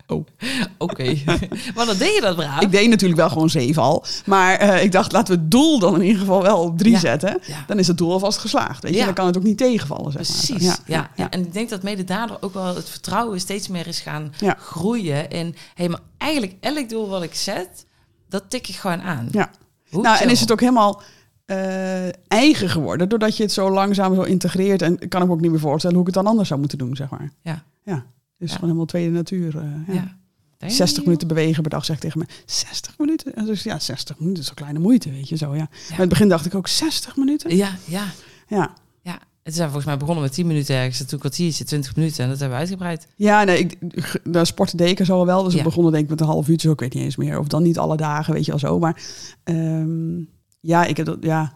Oh. 0.06 0.26
Oké. 0.78 1.14
maar 1.74 1.86
dan 1.86 1.96
deed 1.96 2.14
je 2.14 2.20
dat 2.20 2.36
braaf. 2.36 2.60
Ik 2.60 2.70
deed 2.70 2.88
natuurlijk 2.88 3.20
wel 3.20 3.28
gewoon 3.28 3.50
zeven 3.50 3.82
al. 3.82 4.04
Maar 4.26 4.54
eh, 4.56 4.82
ik 4.82 4.92
dacht, 4.92 5.12
laten 5.12 5.34
we 5.34 5.40
het 5.40 5.50
doel 5.50 5.78
dan 5.78 5.94
in 5.94 6.02
ieder 6.02 6.20
geval 6.20 6.42
wel 6.42 6.58
op 6.62 6.78
drie 6.78 6.92
Ja. 6.92 6.98
zetten. 6.98 7.38
Ja. 7.46 7.64
Dan 7.66 7.78
is 7.78 7.86
het 7.86 7.98
doel 7.98 8.12
alvast 8.12 8.38
geslaagd. 8.38 8.82
Weet 8.82 8.92
je? 8.92 8.98
Ja. 8.98 9.04
Dan 9.04 9.14
kan 9.14 9.26
het 9.26 9.36
ook 9.36 9.42
niet 9.42 9.58
tegenvallen. 9.58 10.12
Zeg 10.12 10.28
maar. 10.28 10.36
Precies. 10.56 10.78
Ja, 10.86 11.10
ja, 11.16 11.30
en 11.30 11.40
ik 11.40 11.52
denk 11.52 11.68
dat 11.68 11.82
mede 11.82 12.04
daardoor 12.04 12.36
ook 12.40 12.54
wel 12.54 12.74
het 12.76 12.88
vertrouwen 12.90 13.40
steeds 13.40 13.68
meer 13.68 13.86
is 13.86 14.00
gaan 14.00 14.32
groeien. 14.58 15.30
En 15.30 15.54
hey, 15.74 15.88
maar 15.88 16.00
eigenlijk 16.18 16.54
elk 16.60 16.88
doel 16.88 17.08
wat 17.08 17.22
ik 17.22 17.34
zet, 17.34 17.86
dat 18.28 18.44
tik 18.48 18.68
ik 18.68 18.74
gewoon 18.76 19.02
aan. 19.02 19.28
Ja. 19.30 19.50
Nou, 19.90 20.18
en 20.18 20.30
is 20.30 20.40
het 20.40 20.52
ook 20.52 20.60
helemaal 20.60 21.02
eh, 21.46 22.08
eigen 22.28 22.68
geworden. 22.68 23.08
Doordat 23.08 23.36
je 23.36 23.42
het 23.42 23.52
zo 23.52 23.70
langzaam 23.70 24.14
zo 24.14 24.22
integreert. 24.22 24.82
En 24.82 25.08
kan 25.08 25.20
ik 25.22 25.28
me 25.28 25.34
ook 25.34 25.40
niet 25.40 25.50
meer 25.50 25.60
voorstellen 25.60 25.96
hoe 25.96 26.06
ik 26.08 26.14
het 26.14 26.22
dan 26.22 26.30
anders 26.32 26.48
zou 26.48 26.60
moeten 26.60 26.78
doen, 26.78 26.96
zeg 26.96 27.10
maar. 27.10 27.30
Ja. 27.42 27.62
Ja. 27.84 28.04
Dus 28.40 28.50
gewoon 28.50 28.64
helemaal 28.64 28.86
tweede 28.86 29.10
natuur. 29.10 29.56
eh, 29.58 29.64
ja. 29.86 29.92
Ja. 29.94 30.18
Denk 30.58 30.72
60 30.72 30.98
je? 30.98 31.04
minuten 31.04 31.28
bewegen 31.28 31.62
per 31.62 31.70
dag, 31.70 31.84
zeg 31.84 31.96
ik 31.96 32.02
tegen 32.02 32.18
me. 32.18 32.24
60 32.46 32.98
minuten? 32.98 33.34
En 33.34 33.44
dus 33.44 33.62
ja, 33.62 33.78
60 33.78 34.18
minuten 34.18 34.42
is 34.42 34.48
een 34.48 34.54
kleine 34.54 34.78
moeite, 34.78 35.10
weet 35.10 35.28
je 35.28 35.36
zo, 35.36 35.54
ja. 35.54 35.68
Maar 35.70 35.90
in 35.90 35.96
het 36.00 36.08
begin 36.08 36.28
dacht 36.28 36.46
ik 36.46 36.54
ook 36.54 36.68
60 36.68 37.16
minuten? 37.16 37.56
Ja, 37.56 37.76
ja, 37.84 38.04
Ja. 38.48 38.74
ja. 39.02 39.18
Het 39.42 39.54
zijn 39.54 39.66
volgens 39.66 39.86
mij 39.86 39.96
begonnen 39.96 40.22
met 40.24 40.32
10 40.32 40.46
minuten 40.46 40.74
ergens, 40.74 41.04
toen 41.04 41.18
kwartiertje, 41.18 41.64
20 41.64 41.96
minuten. 41.96 42.22
En 42.24 42.28
dat 42.30 42.38
hebben 42.38 42.56
we 42.56 42.62
uitgebreid. 42.62 43.06
Ja, 43.16 43.44
nee, 43.44 43.58
ik, 43.58 43.76
de 44.24 44.44
sporten 44.44 44.78
er 44.96 45.04
zo 45.04 45.24
wel. 45.26 45.42
Dus 45.42 45.52
Ja. 45.52 45.58
we 45.58 45.64
begonnen 45.64 45.92
denk 45.92 46.04
ik 46.04 46.10
met 46.10 46.20
een 46.20 46.26
half 46.26 46.48
uurtje, 46.48 46.66
zo, 46.66 46.72
ik 46.72 46.80
weet 46.80 46.94
niet 46.94 47.02
eens 47.04 47.16
meer. 47.16 47.38
Of 47.38 47.46
dan 47.46 47.62
niet 47.62 47.78
alle 47.78 47.96
dagen, 47.96 48.34
weet 48.34 48.44
je 48.44 48.50
wel 48.50 48.60
zo. 48.60 48.78
Maar 48.78 49.02
ehm, 49.44 50.18
ja, 50.60 50.84
ik 50.84 50.96
heb 50.96 51.06
dat, 51.06 51.16
ja... 51.20 51.52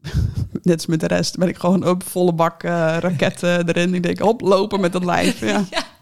Net 0.62 0.74
als 0.74 0.86
met 0.86 1.00
de 1.00 1.06
rest 1.06 1.38
ben 1.38 1.48
ik 1.48 1.56
gewoon 1.56 1.86
op 1.88 2.02
volle 2.02 2.32
bak 2.34 2.62
eh 2.62 2.96
raketten 3.00 3.68
erin. 3.68 3.94
Ik 3.94 4.02
denk, 4.02 4.18
hop, 4.18 4.40
lopen 4.40 4.80
met 4.80 4.92
dat 4.92 5.04
lijf. 5.04 5.40
Ja. 5.40 5.64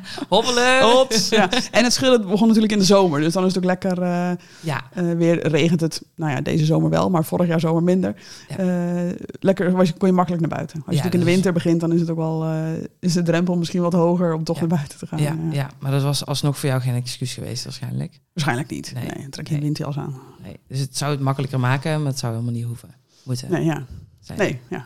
Hoppelen! 0.28 0.82
Hops, 0.82 1.28
ja. 1.28 1.50
En 1.70 1.84
het 1.84 1.92
schillen 1.92 2.20
begon 2.28 2.46
natuurlijk 2.46 2.72
in 2.72 2.78
de 2.78 2.84
zomer. 2.84 3.20
Dus 3.20 3.32
dan 3.32 3.42
is 3.44 3.48
het 3.54 3.58
ook 3.58 3.70
lekker... 3.70 4.02
eh, 4.02 4.30
Ja, 4.60 4.80
Eh, 4.92 5.12
weer 5.12 5.46
regent 5.48 5.80
het, 5.80 6.02
nou 6.16 6.30
ja, 6.32 6.40
deze 6.40 6.64
zomer 6.64 6.90
wel, 6.90 7.10
maar 7.10 7.24
vorig 7.24 7.46
jaar 7.46 7.60
zomer 7.60 7.82
minder. 7.82 8.14
Ja. 8.48 8.56
Eh, 8.56 9.12
lekker, 9.40 9.72
was 9.72 9.88
je, 9.88 9.94
kon 9.94 10.08
je 10.08 10.14
makkelijk 10.14 10.42
naar 10.42 10.56
buiten. 10.56 10.76
Als 10.76 10.84
je 10.86 10.90
Ja, 10.96 10.96
natuurlijk 11.02 11.14
in 11.14 11.20
de 11.20 11.26
is- 11.26 11.32
winter 11.34 11.52
begint, 11.52 11.80
dan 11.80 11.92
is 11.92 12.00
het 12.00 12.10
ook 12.10 12.16
wel, 12.16 12.44
eh, 12.44 12.62
is 13.00 13.12
de 13.12 13.22
drempel 13.22 13.56
misschien 13.56 13.82
wat 13.82 13.92
hoger 13.92 14.34
om 14.34 14.44
toch 14.44 14.54
Ja. 14.60 14.66
naar 14.66 14.76
buiten 14.76 14.98
te 14.98 15.06
gaan. 15.06 15.18
ja, 15.18 15.36
Ja. 15.50 15.52
ja, 15.52 15.70
maar 15.78 15.90
dat 15.90 16.02
was 16.02 16.26
alsnog 16.26 16.58
voor 16.58 16.68
jou 16.68 16.80
geen 16.80 16.94
excuus 16.94 17.34
geweest 17.34 17.64
waarschijnlijk. 17.64 18.20
Waarschijnlijk 18.32 18.70
niet. 18.70 18.90
Nee. 18.94 19.04
Nee, 19.04 19.20
dan 19.20 19.30
trek 19.30 19.46
je 19.46 19.52
Nee. 19.52 19.62
windjas 19.62 19.98
aan. 19.98 20.14
Nee. 20.42 20.56
Dus 20.68 20.78
het 20.78 20.96
zou 20.96 21.10
het 21.10 21.20
makkelijker 21.20 21.60
maken, 21.60 21.98
maar 22.02 22.10
het 22.10 22.18
zou 22.18 22.32
helemaal 22.32 22.54
niet 22.54 22.64
hoeven. 22.64 22.94
Moeten. 23.22 23.50
Nee, 23.50 23.64
ja. 23.64 23.84
zijn. 24.20 24.38
Nee, 24.38 24.60
ja. 24.70 24.84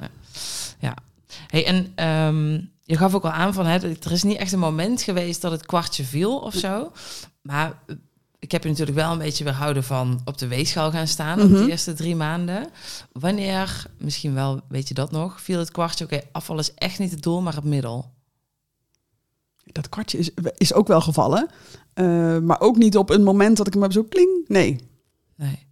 Hey, 1.46 1.66
en 1.66 1.86
ehm, 1.94 2.60
je 2.86 2.96
gaf 2.96 3.14
ook 3.14 3.24
al 3.24 3.30
aan 3.30 3.54
van, 3.54 3.66
hè, 3.66 3.78
er 3.78 4.12
is 4.12 4.22
niet 4.22 4.36
echt 4.38 4.52
een 4.52 4.58
moment 4.58 5.02
geweest 5.02 5.40
dat 5.40 5.52
het 5.52 5.66
kwartje 5.66 6.04
viel 6.04 6.38
of 6.38 6.54
zo. 6.54 6.92
Maar 7.42 7.78
eh, 7.86 7.96
ik 8.38 8.52
heb 8.52 8.62
je 8.62 8.68
natuurlijk 8.68 8.96
wel 8.98 9.12
een 9.12 9.18
beetje 9.18 9.44
weerhouden 9.44 9.84
van 9.84 10.20
op 10.24 10.38
de 10.38 10.46
weegschaal 10.46 10.90
gaan 10.90 11.06
staan 11.06 11.40
op 11.42 11.48
Mhm. 11.50 11.62
de 11.64 11.70
eerste 11.70 11.92
drie 11.94 12.16
maanden. 12.16 12.68
Wanneer, 13.12 13.84
misschien 13.98 14.34
wel 14.34 14.60
weet 14.68 14.88
je 14.88 14.94
dat 14.94 15.10
nog, 15.10 15.40
viel 15.40 15.58
het 15.58 15.70
kwartje, 15.70 16.04
oké, 16.04 16.20
afval 16.32 16.58
is 16.58 16.74
echt 16.74 16.98
niet 16.98 17.10
het 17.10 17.22
doel, 17.22 17.40
maar 17.42 17.54
het 17.54 17.64
middel. 17.64 18.14
Dat 19.64 19.88
kwartje 19.88 20.18
is, 20.18 20.30
is 20.56 20.72
ook 20.74 20.86
wel 20.88 21.00
gevallen. 21.00 21.48
Eh, 21.94 22.38
maar 22.38 22.60
ook 22.60 22.76
niet 22.76 22.96
op 22.96 23.10
een 23.10 23.22
moment 23.22 23.56
dat 23.56 23.66
ik 23.66 23.72
hem 23.72 23.82
heb 23.82 23.92
zo 23.92 24.02
kling. 24.02 24.44
Nee. 24.48 24.80
Nee. 25.36 25.64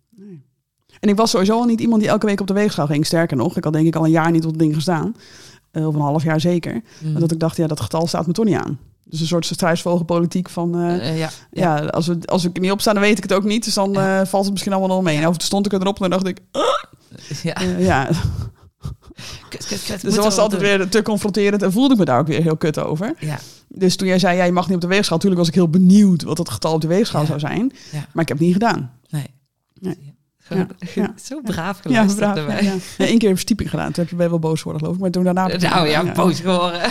En 1.01 1.09
ik 1.09 1.17
was 1.17 1.31
sowieso 1.31 1.59
al 1.59 1.65
niet 1.65 1.81
iemand 1.81 2.01
die 2.01 2.11
elke 2.11 2.27
week 2.27 2.41
op 2.41 2.47
de 2.47 2.53
weegschaal 2.53 2.87
ging. 2.87 3.07
Sterker 3.07 3.37
nog, 3.37 3.57
ik 3.57 3.65
had 3.65 3.73
denk 3.73 3.87
ik 3.87 3.97
al 3.97 4.05
een 4.05 4.11
jaar 4.11 4.31
niet 4.31 4.45
op 4.45 4.51
het 4.51 4.59
ding 4.59 4.75
gestaan. 4.75 5.17
Of 5.75 5.95
een 5.95 6.01
half 6.01 6.23
jaar 6.23 6.41
zeker. 6.41 6.83
Mm. 7.01 7.19
Dat 7.21 7.31
ik 7.33 7.39
dacht, 7.39 7.57
ja, 7.57 7.67
dat 7.67 7.81
getal 7.81 8.07
staat 8.07 8.27
me 8.27 8.33
toch 8.33 8.45
niet 8.45 8.57
aan. 8.57 8.79
Dus 9.05 9.21
een 9.21 9.27
soort 9.27 9.47
struisvogelpolitiek 9.47 10.49
van... 10.51 10.75
eh, 10.81 11.09
Eh, 11.09 11.19
ja, 11.19 11.31
ja, 11.51 11.77
als, 11.79 12.07
we, 12.07 12.19
als 12.25 12.45
ik 12.45 12.55
er 12.57 12.61
niet 12.63 12.71
op 12.71 12.81
sta, 12.81 12.93
dan 12.93 13.03
weet 13.03 13.17
ik 13.17 13.23
het 13.23 13.33
ook 13.33 13.45
niet. 13.45 13.65
Dus 13.65 13.75
dan 13.75 13.93
Ja. 13.93 14.27
valt 14.27 14.43
het 14.45 14.53
misschien 14.53 14.73
allemaal 14.73 14.97
nog 14.97 15.05
mee. 15.05 15.17
En 15.19 15.27
of 15.29 15.37
toen 15.37 15.47
stond 15.47 15.67
ik 15.67 15.73
erop 15.73 16.03
en 16.03 16.11
dan 16.11 16.21
dacht 16.23 16.27
ik, 16.27 16.41
ja. 17.43 17.55
eh, 17.55 17.85
ja. 17.87 18.09
Kut, 19.49 19.67
kut, 19.67 19.83
kut, 19.87 20.01
Dus 20.01 20.15
dan 20.15 20.25
was 20.25 20.39
altijd 20.39 20.61
doen. 20.61 20.71
weer 20.71 20.89
te 20.89 21.03
confronterend 21.03 21.63
en 21.63 21.73
voelde 21.73 21.93
ik 21.93 21.99
me 21.99 22.05
daar 22.05 22.19
ook 22.19 22.27
weer 22.27 22.43
heel 22.43 22.57
kut 22.57 22.79
over. 22.79 23.15
Ja, 23.19 23.39
Dus 23.69 23.97
toen 23.97 24.09
jij 24.09 24.19
zei, 24.19 24.37
ja, 24.37 24.45
je 24.45 24.53
mag 24.53 24.67
niet 24.67 24.75
op 24.75 24.81
de 24.81 24.87
weegschaal, 24.87 25.17
natuurlijk 25.17 25.41
was 25.41 25.49
ik 25.51 25.55
heel 25.57 25.69
benieuwd 25.71 26.23
wat 26.23 26.39
het 26.39 26.49
getal 26.51 26.75
op 26.75 26.81
de 26.81 26.87
weegschaal 26.87 27.21
Ja. 27.21 27.27
zou 27.27 27.39
zijn. 27.39 27.73
Ja. 27.93 28.07
Maar 28.13 28.23
ik 28.23 28.29
heb 28.29 28.39
het 28.39 28.47
niet 28.47 28.53
gedaan. 28.53 28.91
nee. 29.09 29.27
Nee. 29.81 30.14
Gewoon, 30.45 30.71
ja. 30.95 31.15
Zo 31.25 31.41
braaf 31.41 31.77
Ja, 31.77 31.83
geluisterd 31.83 32.19
braaf, 32.19 32.35
daarbij. 32.35 32.63
ja, 32.65 32.73
ja. 32.73 32.79
Ja, 32.99 33.05
één 33.07 33.19
keer 33.19 33.29
verstieping 33.29 33.71
gedaan. 33.71 33.93
Toen 33.93 34.03
heb 34.03 34.09
je 34.13 34.17
bij 34.17 34.29
wel 34.29 34.39
boos 34.39 34.59
geworden, 34.59 34.81
geloof 34.81 34.95
ik. 34.97 35.03
Maar 35.03 35.11
toen 35.11 35.25
daarna 35.25 35.47
Nou 35.47 35.89
ja, 35.89 36.13
boos 36.13 36.41
geworden. 36.41 36.91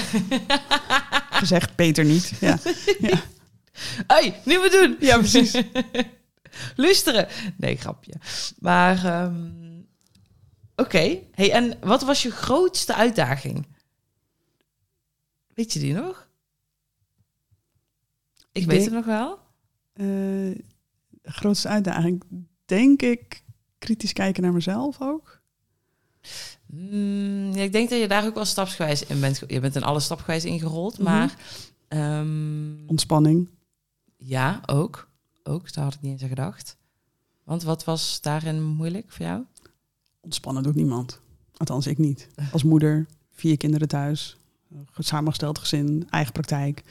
gezegd, 1.44 1.76
Peter 1.76 2.06
niet. 2.06 2.32
Ja, 2.40 2.58
Hé, 4.08 4.22
niet 4.46 4.60
meer 4.60 4.70
doen. 4.72 4.96
ja 5.00 5.18
precies. 5.18 5.62
Luisteren. 6.76 7.28
Nee, 7.58 7.76
grapje. 7.78 8.14
Maar, 8.60 9.06
ehm, 9.06 9.82
oké. 10.76 11.18
Hey, 11.32 11.52
en 11.52 11.78
wat 11.82 12.02
was 12.04 12.24
je 12.24 12.32
grootste 12.32 12.94
uitdaging? 12.96 13.68
Weet 15.54 15.74
je 15.74 15.80
die 15.80 15.94
nog? 15.94 16.28
Ik, 18.52 18.62
Ik 18.62 18.68
weet 18.68 18.80
denk- 18.80 18.84
het 18.84 18.94
nog 18.94 19.06
wel. 19.06 19.40
Eh, 19.94 20.56
grootste 21.24 21.68
uitdaging, 21.68 22.24
denk 22.76 23.02
ik, 23.02 23.44
kritisch 23.80 24.14
kijken 24.14 24.44
naar 24.44 24.54
mezelf 24.54 25.02
ook. 25.02 25.42
Mm, 26.66 27.52
ja, 27.54 27.62
ik 27.62 27.72
denk 27.72 27.90
dat 27.90 28.00
je 28.00 28.08
daar 28.08 28.26
ook 28.26 28.34
wel 28.34 28.46
stapsgewijs 28.46 29.06
in 29.06 29.20
bent. 29.20 29.42
Je 29.48 29.60
bent 29.60 29.76
in 29.76 29.84
alle 29.84 30.00
stapsgewijs 30.00 30.46
ingerold, 30.46 30.94
Mhm. 31.00 31.04
maar 31.04 31.36
ehm, 31.88 32.88
Ontspanning. 32.88 33.50
ja, 34.18 34.62
ook. 34.66 35.08
Ook, 35.44 35.74
daar 35.74 35.84
had 35.84 35.94
ik 35.94 36.02
niet 36.02 36.12
eens 36.12 36.22
aan 36.22 36.28
gedacht. 36.28 36.78
Want 37.44 37.64
wat 37.64 37.84
was 37.84 38.22
daarin 38.22 38.64
moeilijk 38.64 39.12
voor 39.12 39.26
jou? 39.26 39.44
Ontspannen 40.22 40.64
doet 40.64 40.76
niemand. 40.76 41.20
Althans, 41.58 41.88
ik 41.88 41.98
niet. 41.98 42.28
Als 42.52 42.64
moeder, 42.64 43.06
vier 43.32 43.58
kinderen 43.58 43.88
thuis, 43.88 44.38
samengesteld 44.98 45.58
gezin, 45.60 46.08
eigen 46.10 46.34
praktijk. 46.34 46.84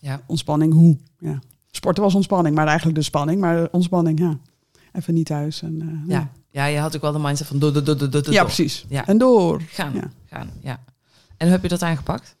Ja. 0.00 0.22
Ontspanning, 0.26 0.72
hoe? 0.72 0.96
Ja. 1.18 1.38
Sporten 1.70 2.02
was 2.02 2.14
ontspanning, 2.14 2.54
maar 2.54 2.66
eigenlijk 2.66 2.98
de 2.98 3.04
spanning. 3.04 3.40
Maar 3.40 3.68
ontspanning, 3.70 4.18
ja. 4.18 4.38
Even 4.98 5.14
niet 5.14 5.26
thuis. 5.26 5.62
En, 5.62 5.80
eh, 5.80 6.10
Ja. 6.14 6.30
ja, 6.50 6.64
je 6.66 6.78
had 6.78 6.96
ook 6.96 7.02
wel 7.02 7.12
de 7.12 7.18
mindset 7.18 7.46
van 7.46 7.58
door, 7.58 7.72
door, 7.72 7.84
door, 7.84 7.98
door, 7.98 8.10
door. 8.10 8.32
ja, 8.32 8.42
precies. 8.44 8.84
Ja. 8.88 9.06
En 9.06 9.18
door. 9.18 9.62
Gaan, 9.68 9.92
Ja. 9.94 10.10
gaan, 10.26 10.50
ja. 10.62 10.80
En 11.36 11.46
hoe 11.46 11.50
heb 11.50 11.62
je 11.62 11.68
dat 11.68 11.82
aangepakt? 11.82 12.36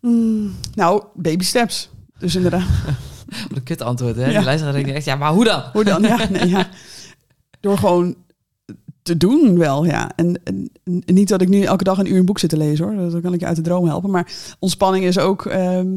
Mm, 0.00 0.54
nou, 0.74 1.02
baby 1.14 1.44
steps. 1.44 1.90
Dus 2.18 2.34
inderdaad. 2.34 2.62
Wat 3.48 3.56
een 3.56 3.62
kut 3.62 3.82
antwoord, 3.82 4.16
hè? 4.16 4.26
Ja. 4.30 4.38
De 4.38 4.44
luisteraar 4.44 4.72
denkt 4.74 4.90
echt, 4.90 5.04
ja, 5.04 5.16
maar 5.16 5.32
hoe 5.32 5.44
dan? 5.44 5.62
Hoe 5.72 5.84
dan? 5.84 6.02
Ja, 6.02 6.28
nee, 6.30 6.48
ja. 6.48 6.68
Door 7.60 7.78
gewoon 7.78 8.14
te 9.02 9.16
doen 9.16 9.58
wel, 9.58 9.84
ja. 9.84 10.10
En, 10.16 10.40
en, 10.44 10.70
en 10.84 11.14
niet 11.14 11.28
dat 11.28 11.40
ik 11.40 11.48
nu 11.48 11.62
elke 11.62 11.84
dag 11.84 11.98
een 11.98 12.10
uur 12.12 12.18
een 12.18 12.24
boek 12.24 12.38
zit 12.38 12.50
te 12.50 12.56
lezen, 12.56 12.84
hoor. 12.84 13.10
Dat 13.10 13.22
kan 13.22 13.32
ik 13.34 13.40
je 13.40 13.46
uit 13.46 13.56
de 13.56 13.62
droom 13.62 13.86
helpen. 13.86 14.10
Maar 14.10 14.32
ontspanning 14.58 15.04
is 15.04 15.18
ook... 15.18 15.46
ehm, 15.46 15.88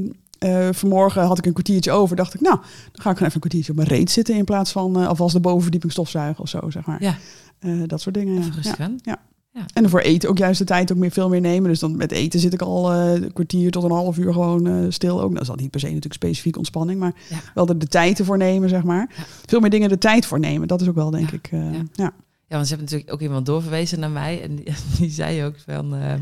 eh, 0.44 0.68
vanmorgen 0.72 1.24
had 1.24 1.38
ik 1.38 1.46
een 1.46 1.54
kwartiertje 1.54 1.92
over. 1.92 2.16
Dacht 2.16 2.34
ik, 2.34 2.42
nou, 2.42 2.56
dan 2.56 2.66
ga 3.02 3.10
ik 3.10 3.18
gewoon 3.18 3.18
even 3.18 3.34
een 3.34 3.40
kwartiertje 3.40 3.72
op 3.72 3.78
mijn 3.78 3.88
reet 3.90 4.12
zitten... 4.12 4.36
in 4.36 4.44
plaats 4.44 4.72
van 4.72 5.00
uh, 5.00 5.08
alvast 5.08 5.34
de 5.34 5.40
bovenverdieping 5.40 5.92
stofzuigen 5.92 6.44
of 6.44 6.50
zo, 6.50 6.70
zeg 6.70 6.86
maar. 6.86 7.02
Ja. 7.04 7.16
Uh, 7.60 7.84
dat 7.88 8.02
soort 8.02 8.16
dingen, 8.16 8.34
ja. 8.34 8.40
Even 8.40 8.62
ja. 8.64 8.78
aan. 8.78 8.98
Ja. 9.02 9.18
Ja. 9.52 9.66
En 9.74 9.90
voor 9.90 10.00
eten 10.00 10.30
ook 10.30 10.38
juist 10.38 10.60
de 10.60 10.66
tijd 10.66 10.92
ook 10.92 10.98
meer, 10.98 11.12
veel 11.12 11.30
meer 11.30 11.42
nemen. 11.42 11.70
Dus 11.70 11.80
dan 11.80 11.98
met 11.98 12.12
eten 12.12 12.40
zit 12.40 12.54
ik 12.54 12.62
al 12.62 12.94
uh, 12.94 13.14
een 13.14 13.34
kwartier 13.34 13.72
tot 13.72 13.84
een 13.84 13.92
half 13.92 14.18
uur 14.18 14.34
gewoon 14.34 14.68
uh, 14.68 14.86
stil. 14.90 15.14
Ook 15.16 15.22
nou, 15.22 15.34
dat 15.34 15.42
is 15.42 15.48
dan 15.48 15.58
niet 15.58 15.72
per 15.72 15.80
se 15.80 15.86
natuurlijk 15.86 16.14
specifiek 16.14 16.58
ontspanning, 16.58 17.00
maar 17.00 17.14
Ja. 17.30 17.38
wel 17.54 17.68
er 17.68 17.80
de 17.80 17.88
tijd 17.88 18.20
ervoor 18.20 18.38
nemen, 18.38 18.70
zeg 18.70 18.84
maar. 18.84 19.10
Ja. 19.18 19.24
Veel 19.46 19.60
meer 19.60 19.70
dingen 19.70 19.90
de 19.90 19.98
tijd 19.98 20.26
voor 20.26 20.40
nemen. 20.40 20.68
Dat 20.68 20.82
is 20.82 20.88
ook 20.88 20.96
wel, 20.96 21.10
denk 21.10 21.32
ik. 21.32 21.50
uh, 21.52 21.66
Ja. 21.94 22.12
Ja. 22.54 22.60
Want 22.60 22.68
ze 22.68 22.76
hebben 22.76 22.94
natuurlijk 22.94 23.14
ook 23.14 23.28
iemand 23.28 23.46
doorverwezen 23.46 24.00
naar 24.00 24.10
mij. 24.10 24.42
En 24.42 24.56
die, 24.56 24.74
die 24.98 25.10
zei 25.10 25.44
ook 25.44 25.56
van... 25.66 25.96
ehm, 25.96 26.22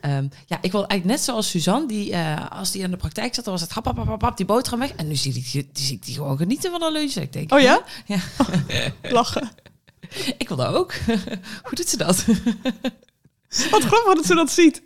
ehm, 0.00 0.28
ja, 0.46 0.58
ik 0.60 0.72
wil 0.72 0.86
eigenlijk 0.86 1.04
net 1.04 1.20
zoals 1.20 1.50
Suzanne, 1.50 1.88
die 1.88 2.10
uh, 2.10 2.50
als 2.50 2.70
die 2.70 2.84
aan 2.84 2.90
de 2.90 2.96
praktijk 2.96 3.34
zat, 3.34 3.44
dan 3.44 3.52
was 3.52 3.62
het 3.62 3.72
hap, 3.72 3.84
hap, 3.84 3.96
hap, 3.96 4.06
hap, 4.06 4.22
hap, 4.22 4.36
die 4.36 4.46
boterham 4.46 4.80
weg. 4.80 4.92
En 4.92 5.08
nu 5.08 5.16
zie 5.16 5.34
ik 5.34 5.50
die, 5.52 5.68
die, 5.72 5.84
zie 5.84 5.96
ik 5.96 6.04
die 6.04 6.14
gewoon 6.14 6.36
genieten 6.36 6.70
van 6.70 6.80
de 6.80 6.92
lunch. 6.92 7.12
Ik 7.14 7.32
denk, 7.32 7.52
Oh 7.52 7.60
ja? 7.60 7.82
Ja. 8.06 8.18
Lachen. 9.10 9.50
ik 10.38 10.48
wil 10.48 10.56
dat 10.56 10.74
ook. 10.74 10.92
Hoe 11.62 11.74
doet 11.74 11.88
ze 11.88 11.96
dat? 11.96 12.24
Wat 13.70 13.84
grappig 13.84 14.14
dat 14.14 14.26
ze 14.26 14.34
dat 14.34 14.50
ziet. 14.50 14.82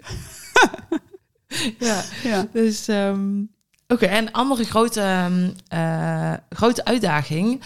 ja. 1.78 2.04
Ja. 2.22 2.46
Dus, 2.52 2.88
ehm, 2.88 3.42
oké. 3.88 4.06
En 4.06 4.26
een 4.26 4.32
andere 4.32 4.64
grote, 4.64 5.30
eh, 5.68 6.32
grote 6.50 6.84
uitdaging 6.84 7.62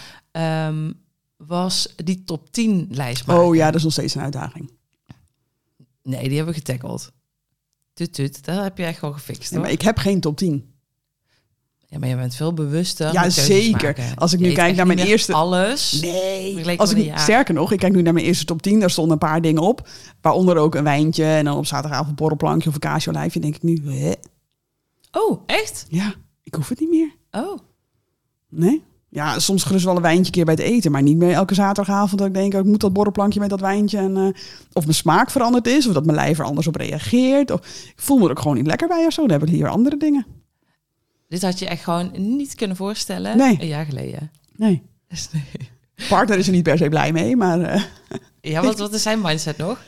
was 1.37 1.95
die 2.05 2.25
top 2.25 2.53
10 2.53 2.87
lijst 2.91 3.27
maken. 3.27 3.45
Oh 3.45 3.55
ja, 3.55 3.67
dat 3.67 3.75
is 3.75 3.83
nog 3.83 3.93
steeds 3.93 4.15
een 4.15 4.23
uitdaging. 4.23 4.71
Nee, 6.03 6.29
die 6.29 6.37
hebben 6.37 6.55
we 6.55 6.61
getackled. 6.61 7.13
Tut, 7.95 8.13
tut. 8.15 8.45
Dat 8.45 8.63
heb 8.63 8.79
je 8.79 8.85
echt 8.85 9.01
wel 9.01 9.13
gefixt, 9.13 9.51
Ja, 9.53 9.61
maar 9.61 9.71
ik 9.71 9.83
heb 9.83 9.99
geen 9.99 10.21
top 10.21 10.37
10. 10.37 10.75
Ja, 11.89 11.99
maar 11.99 12.09
je 12.09 12.17
bent 12.17 12.35
veel 12.35 12.53
bewuster. 12.53 13.13
Ja, 13.13 13.31
zeker. 13.31 13.71
maken. 13.83 14.17
Als 14.17 14.33
ik 14.33 14.41
nu 14.41 14.53
kijk 14.53 14.77
naar 14.77 14.87
mijn 14.87 14.99
eerste- 14.99 15.33
Alles. 15.33 16.01
Nee. 16.01 16.79
Als 16.79 16.91
ik, 16.91 17.07
een 17.13 17.19
sterker 17.19 17.55
nog, 17.55 17.73
ik 17.73 17.79
kijk 17.79 17.93
nu 17.93 18.03
naar 18.03 18.13
mijn 18.13 18.27
eerste 18.27 18.45
top 18.45 18.63
10. 18.63 18.81
Daar 18.81 18.91
stonden 18.91 19.13
een 19.13 19.19
paar 19.19 19.41
dingen 19.43 19.63
op. 19.63 19.89
Waaronder 20.21 20.57
ook 20.57 20.75
een 20.75 20.85
wijntje. 20.85 21.25
En 21.25 21.45
dan 21.45 21.57
op 21.57 21.67
zaterdagavond 21.67 22.17
borrelplankje 22.17 22.69
of 22.69 22.75
een 22.75 22.81
casio-lijfje. 22.81 23.41
denk 23.41 23.55
ik 23.57 23.63
nu, 23.63 23.91
hè? 23.93 24.13
Oh, 25.13 25.43
echt? 25.47 25.87
Ja. 25.89 26.15
hoef 26.55 26.69
het 26.69 26.81
niet 26.81 26.91
meer. 26.91 27.15
Oh, 27.31 27.59
Nee? 28.49 28.85
Ja, 29.09 29.39
soms 29.39 29.65
gerust 29.65 29.85
wel 29.85 29.97
een 29.97 30.03
wijntje 30.03 30.33
keer 30.33 30.45
bij 30.45 30.55
het 30.55 30.63
eten, 30.63 30.91
maar 30.93 31.03
niet 31.03 31.17
meer 31.17 31.33
elke 31.33 31.55
zaterdagavond 31.55 32.19
dat 32.19 32.29
ik 32.29 32.35
denk, 32.35 32.55
oh, 32.55 32.61
ik 32.61 32.67
moet 32.67 32.81
dat 32.81 32.93
borrelplankje 32.93 33.41
met 33.41 33.51
dat 33.51 33.61
wijntje. 33.61 33.99
En, 33.99 34.17
eh, 34.17 34.23
of 34.73 34.83
mijn 34.83 34.95
smaak 34.95 35.31
veranderd 35.31 35.67
is, 35.67 35.87
of 35.87 35.93
dat 35.95 36.05
mijn 36.05 36.17
lijf 36.17 36.39
er 36.39 36.45
anders 36.45 36.67
op 36.67 36.77
reageert. 36.77 37.51
Of 37.51 37.61
ik 37.87 37.93
voel 37.97 38.19
me 38.19 38.25
er 38.25 38.31
ook 38.31 38.39
gewoon 38.41 38.57
niet 38.57 38.67
lekker 38.67 38.89
bij 38.89 39.07
of 39.07 39.13
zo. 39.13 39.21
Dan 39.23 39.31
heb 39.31 39.43
ik 39.43 39.49
liever 39.49 39.69
andere 39.71 39.97
dingen. 39.97 40.27
dit 41.29 41.43
had 41.43 41.59
je 41.59 41.67
echt 41.67 41.85
gewoon 41.85 42.11
niet 42.37 42.55
kunnen 42.55 42.77
voorstellen 42.77 43.37
Nee. 43.37 43.57
een 43.61 43.67
jaar 43.67 43.85
geleden. 43.85 44.31
Nee. 44.57 44.83
Dus 45.09 45.29
nee. 45.33 45.71
Partner 46.09 46.39
is 46.39 46.47
er 46.47 46.53
niet 46.53 46.63
per 46.63 46.79
se 46.79 46.89
blij 46.89 47.13
mee, 47.13 47.37
maar 47.37 47.61
eh, 47.61 47.83
Ja, 48.41 48.63
wat, 48.63 48.79
wat 48.85 48.93
is 48.95 49.03
zijn 49.03 49.21
mindset 49.21 49.57
nog? 49.57 49.83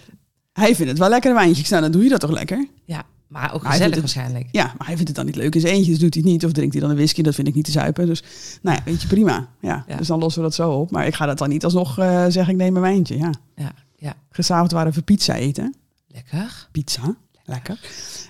hij 0.52 0.74
vindt 0.74 0.90
het 0.90 0.98
wel 1.00 1.08
lekker 1.08 1.30
een 1.30 1.36
wijntje. 1.36 1.60
Ik 1.60 1.66
zei, 1.68 1.80
dan 1.80 1.90
doe 1.90 2.02
je 2.02 2.08
dat 2.08 2.20
toch 2.20 2.30
lekker? 2.30 2.66
Ja, 2.84 3.02
maar 3.28 3.54
ook 3.54 3.62
Maar 3.62 3.72
gezellig 3.72 3.98
waarschijnlijk. 3.98 4.48
Ja, 4.50 4.64
maar 4.64 4.86
hij 4.86 4.94
vindt 4.94 5.08
het 5.08 5.16
dan 5.16 5.26
niet 5.26 5.36
leuk 5.36 5.54
in 5.54 5.60
zijn 5.60 5.74
eentje, 5.74 5.90
dus 5.90 6.00
doet 6.00 6.14
hij 6.14 6.22
het 6.22 6.32
niet. 6.32 6.44
Of 6.44 6.52
drinkt 6.52 6.72
hij 6.72 6.82
dan 6.82 6.90
een 6.90 6.96
whisky, 6.96 7.22
dat 7.22 7.34
vind 7.34 7.48
ik 7.48 7.54
niet 7.54 7.64
te 7.64 7.70
zuipen. 7.70 8.06
Dus, 8.06 8.22
nou 8.62 8.76
ja, 8.76 8.82
weet 8.84 9.02
je, 9.02 9.08
prima. 9.08 9.48
Ja, 9.60 9.84
Ja. 9.88 9.96
Dus 9.96 10.06
dan 10.06 10.18
lossen 10.18 10.42
we 10.42 10.46
dat 10.46 10.56
zo 10.56 10.70
op. 10.70 10.90
Maar 10.90 11.06
ik 11.06 11.14
ga 11.14 11.26
dat 11.26 11.38
dan 11.38 11.48
niet 11.48 11.64
alsnog 11.64 11.98
eh 11.98 12.24
zeggen, 12.28 12.48
ik 12.48 12.56
neem 12.56 12.76
een 12.76 12.82
wijntje. 12.82 13.18
Ja. 13.18 13.30
Ja, 13.56 13.72
ja. 13.96 14.14
Gisteravond 14.30 14.72
waren 14.72 14.92
we 14.92 15.02
pizza 15.02 15.34
eten. 15.34 15.74
Lekker. 16.06 16.68
Pizza, 16.72 17.16
lekker. 17.44 17.80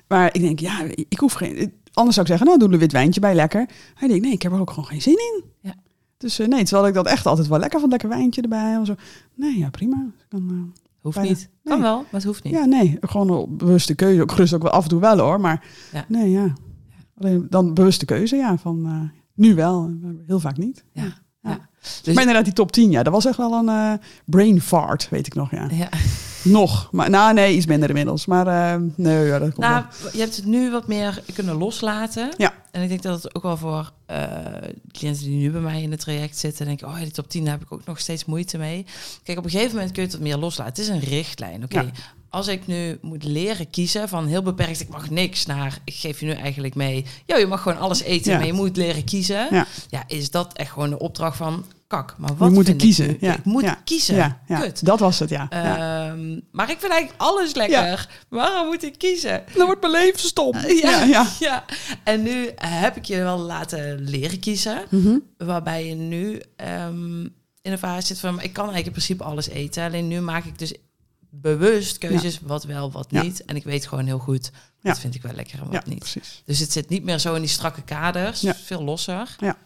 Maar 0.08 0.34
ik 0.34 0.40
denk, 0.40 0.58
ja, 0.61 0.82
ik 1.08 1.18
hoef 1.18 1.32
geen... 1.32 1.72
Anders 1.92 2.14
zou 2.14 2.26
ik 2.26 2.32
zeggen, 2.32 2.46
nou, 2.46 2.58
doe 2.58 2.68
er 2.68 2.74
een 2.74 2.80
wit 2.80 2.92
wijntje 2.92 3.20
bij, 3.20 3.34
lekker. 3.34 3.68
Hij 3.94 4.08
denkt, 4.08 4.24
nee, 4.24 4.32
ik 4.32 4.42
heb 4.42 4.52
er 4.52 4.61
ook 4.61 4.70
gewoon 4.70 4.87
geen 4.87 5.02
zin 5.02 5.18
in. 5.18 5.44
Ja. 5.61 5.74
Dus 6.16 6.38
eh, 6.38 6.46
nee, 6.48 6.64
terwijl 6.64 6.88
ik 6.88 6.94
dat 6.94 7.06
echt 7.06 7.26
altijd 7.26 7.48
wel 7.48 7.58
lekker 7.58 7.78
vond, 7.78 7.90
lekker 7.90 8.08
wijntje 8.08 8.42
erbij. 8.42 8.74
En 8.74 8.87
zo. 8.87 8.94
Nee, 9.34 9.58
ja, 9.58 9.70
prima. 9.70 9.96
Dus 10.16 10.26
kan, 10.28 10.48
eh, 10.50 10.80
Hoeft 11.09 11.21
Bijna. 11.21 11.31
niet. 11.33 11.51
Kan 11.64 11.81
wel, 11.81 11.97
maar 11.97 12.07
het 12.11 12.25
hoeft 12.25 12.42
niet. 12.44 12.53
Ja, 12.53 12.64
nee, 12.64 12.97
gewoon 13.01 13.31
een 13.31 13.57
bewuste 13.57 13.94
keuze. 13.94 14.23
Ook 14.23 14.33
gerust 14.33 14.55
ook 14.55 14.62
wel 14.62 14.71
af 14.73 14.83
en 14.83 14.88
toe 14.88 15.01
wel 15.01 15.18
hoor, 15.18 15.40
maar 15.40 15.64
Ja. 15.92 16.05
nee, 16.09 16.31
ja. 16.31 16.53
Alleen 17.21 17.47
dan 17.51 17.75
bewuste 17.75 18.05
keuze, 18.05 18.37
ja, 18.37 18.57
van 18.59 18.87
eh, 18.87 19.21
nu 19.35 19.55
wel, 19.55 19.90
heel 20.27 20.40
vaak 20.40 20.57
niet. 20.57 20.85
Ja. 20.92 21.03
Ja. 21.03 21.12
Ja. 21.51 21.68
Dus- 22.03 22.14
Maar 22.14 22.23
inderdaad, 22.23 22.44
die 22.44 22.53
top 22.55 22.73
10, 22.73 22.90
ja, 22.90 23.03
dat 23.03 23.12
was 23.12 23.25
echt 23.27 23.37
wel 23.37 23.53
een 23.53 23.68
eh, 23.68 23.92
brain 24.25 24.61
fart, 24.61 25.09
weet 25.09 25.27
ik 25.27 25.35
nog, 25.35 25.51
ja. 25.51 25.68
Ja. 25.71 25.88
Nog, 26.44 26.88
maar 26.92 27.11
nou 27.11 27.35
nee, 27.35 27.57
iets 27.57 27.66
minder 27.66 27.88
inmiddels. 27.88 28.27
Maar 28.27 28.47
eh, 28.47 28.81
nee, 28.97 29.27
ja, 29.27 29.38
dat 29.38 29.55
komt 29.55 29.66
Nou, 29.66 29.85
wel. 30.03 30.11
je 30.12 30.18
hebt 30.21 30.37
het 30.37 30.44
nu 30.47 30.71
wat 30.71 30.87
meer 30.88 31.23
kunnen 31.35 31.57
loslaten. 31.57 32.29
Ja. 32.37 32.53
En 32.70 32.83
ik 32.83 32.88
denk 32.88 33.02
dat 33.02 33.22
het 33.22 33.35
ook 33.35 33.42
wel 33.42 33.57
voor 33.57 33.92
eh, 34.07 34.37
cliënten 34.92 35.24
die 35.24 35.37
nu 35.37 35.50
bij 35.50 35.61
mij 35.61 35.83
in 35.83 35.90
het 35.90 36.00
traject 36.00 36.38
zitten, 36.38 36.66
denk 36.66 36.81
ik, 36.81 36.87
oh, 36.88 36.96
die 36.98 37.11
top 37.11 37.28
10 37.31 37.44
daar 37.44 37.52
heb 37.52 37.62
ik 37.62 37.72
ook 37.72 37.85
nog 37.85 37.98
steeds 37.98 38.24
moeite 38.24 38.59
mee. 38.59 38.87
Kijk, 39.22 39.38
op 39.38 39.44
een 39.44 39.50
gegeven 39.50 39.74
moment 39.74 39.92
kun 39.92 40.02
je 40.02 40.09
het 40.09 40.20
meer 40.20 40.37
loslaten. 40.37 40.72
Het 40.72 40.83
is 40.83 40.88
een 40.88 41.09
richtlijn, 41.11 41.64
oké. 41.64 41.81
Ja. 41.81 41.90
Als 42.31 42.46
ik 42.46 42.66
nu 42.66 42.98
moet 43.02 43.24
leren 43.24 43.70
kiezen 43.70 44.09
van 44.09 44.26
heel 44.26 44.42
beperkt, 44.42 44.81
ik 44.81 44.88
mag 44.88 45.11
niks, 45.11 45.46
naar 45.46 45.78
ik 45.85 45.94
geef 45.94 46.20
je 46.20 46.26
nu 46.26 46.33
eigenlijk 46.33 46.74
mee, 46.74 47.04
ja, 47.26 47.37
je 47.37 47.46
mag 47.46 47.62
gewoon 47.62 47.78
alles 47.78 48.02
eten, 48.02 48.33
Ja. 48.33 48.38
maar 48.38 48.46
je 48.46 48.52
moet 48.52 48.76
leren 48.76 49.04
kiezen. 49.04 49.48
Ja. 49.50 49.66
Ja, 49.88 50.04
is 50.07 50.31
dat 50.31 50.52
echt 50.52 50.70
gewoon 50.70 50.90
de 50.90 50.98
opdracht 50.98 51.37
van 51.37 51.64
kak. 51.88 52.14
Maar 52.18 52.37
wat 52.37 52.48
We 52.48 52.55
moeten 52.55 52.77
kiezen. 52.77 53.11
Ik? 53.11 53.20
Ja. 53.20 53.35
ik 53.35 53.44
moet 53.44 53.62
ja. 53.62 53.81
kiezen. 53.85 54.14
Ja, 54.14 54.40
ja. 54.46 54.61
Kut. 54.61 54.85
dat 54.85 54.98
was 54.98 55.18
het, 55.18 55.31
ja. 55.31 55.48
Ehm, 55.48 56.40
maar 56.51 56.70
ik 56.70 56.79
vind 56.79 56.92
eigenlijk 56.92 57.22
alles 57.22 57.55
lekker. 57.55 58.09
Waarom 58.29 58.66
moet 58.66 58.83
ik 58.83 58.98
kiezen? 58.98 59.44
Dan 59.55 59.66
wordt 59.66 59.81
mijn 59.81 59.92
leven 59.92 60.18
stom. 60.18 60.57
Ja, 60.59 61.03
ja, 61.03 61.27
ja. 61.38 61.64
En 62.05 62.22
nu 62.22 62.51
heb 62.57 62.96
ik 62.96 63.05
je 63.05 63.16
wel 63.16 63.38
laten 63.38 64.01
leren 64.09 64.38
kiezen. 64.38 64.83
Mhm. 64.88 65.18
Waarbij 65.37 65.87
je 65.87 65.94
nu 65.94 66.42
ehm, 66.57 67.20
in 67.62 67.72
een 67.72 67.79
fase 67.79 68.07
zit 68.07 68.20
van... 68.20 68.35
ik 68.40 68.53
kan 68.53 68.64
eigenlijk 68.64 68.87
in 68.87 68.92
principe 68.92 69.24
alles 69.24 69.48
eten. 69.48 69.85
Alleen 69.85 70.09
nu 70.09 70.20
maak 70.20 70.44
ik 70.44 70.59
dus 70.59 70.74
bewust 71.31 71.98
keuzes 71.98 72.40
wat 72.42 72.64
wel, 72.64 72.90
wat 72.90 73.11
niet. 73.11 73.44
En 73.44 73.57
ik 73.57 73.64
weet 73.64 73.87
gewoon 73.87 74.07
heel 74.07 74.18
goed, 74.18 74.51
Ja. 74.81 74.90
wat 74.90 74.98
vind 74.98 75.14
ik 75.14 75.22
wel 75.22 75.33
lekker 75.35 75.59
en 75.61 75.70
wat 75.70 75.87
niet. 75.87 75.98
precies. 75.98 76.42
Dus 76.44 76.59
het 76.59 76.72
zit 76.72 76.88
niet 76.88 77.05
meer 77.05 77.18
zo 77.18 77.35
in 77.35 77.40
die 77.40 77.51
strakke 77.51 77.83
kaders. 77.83 78.44
Veel 78.64 78.83
losser. 78.83 79.37
Ja. 79.38 79.57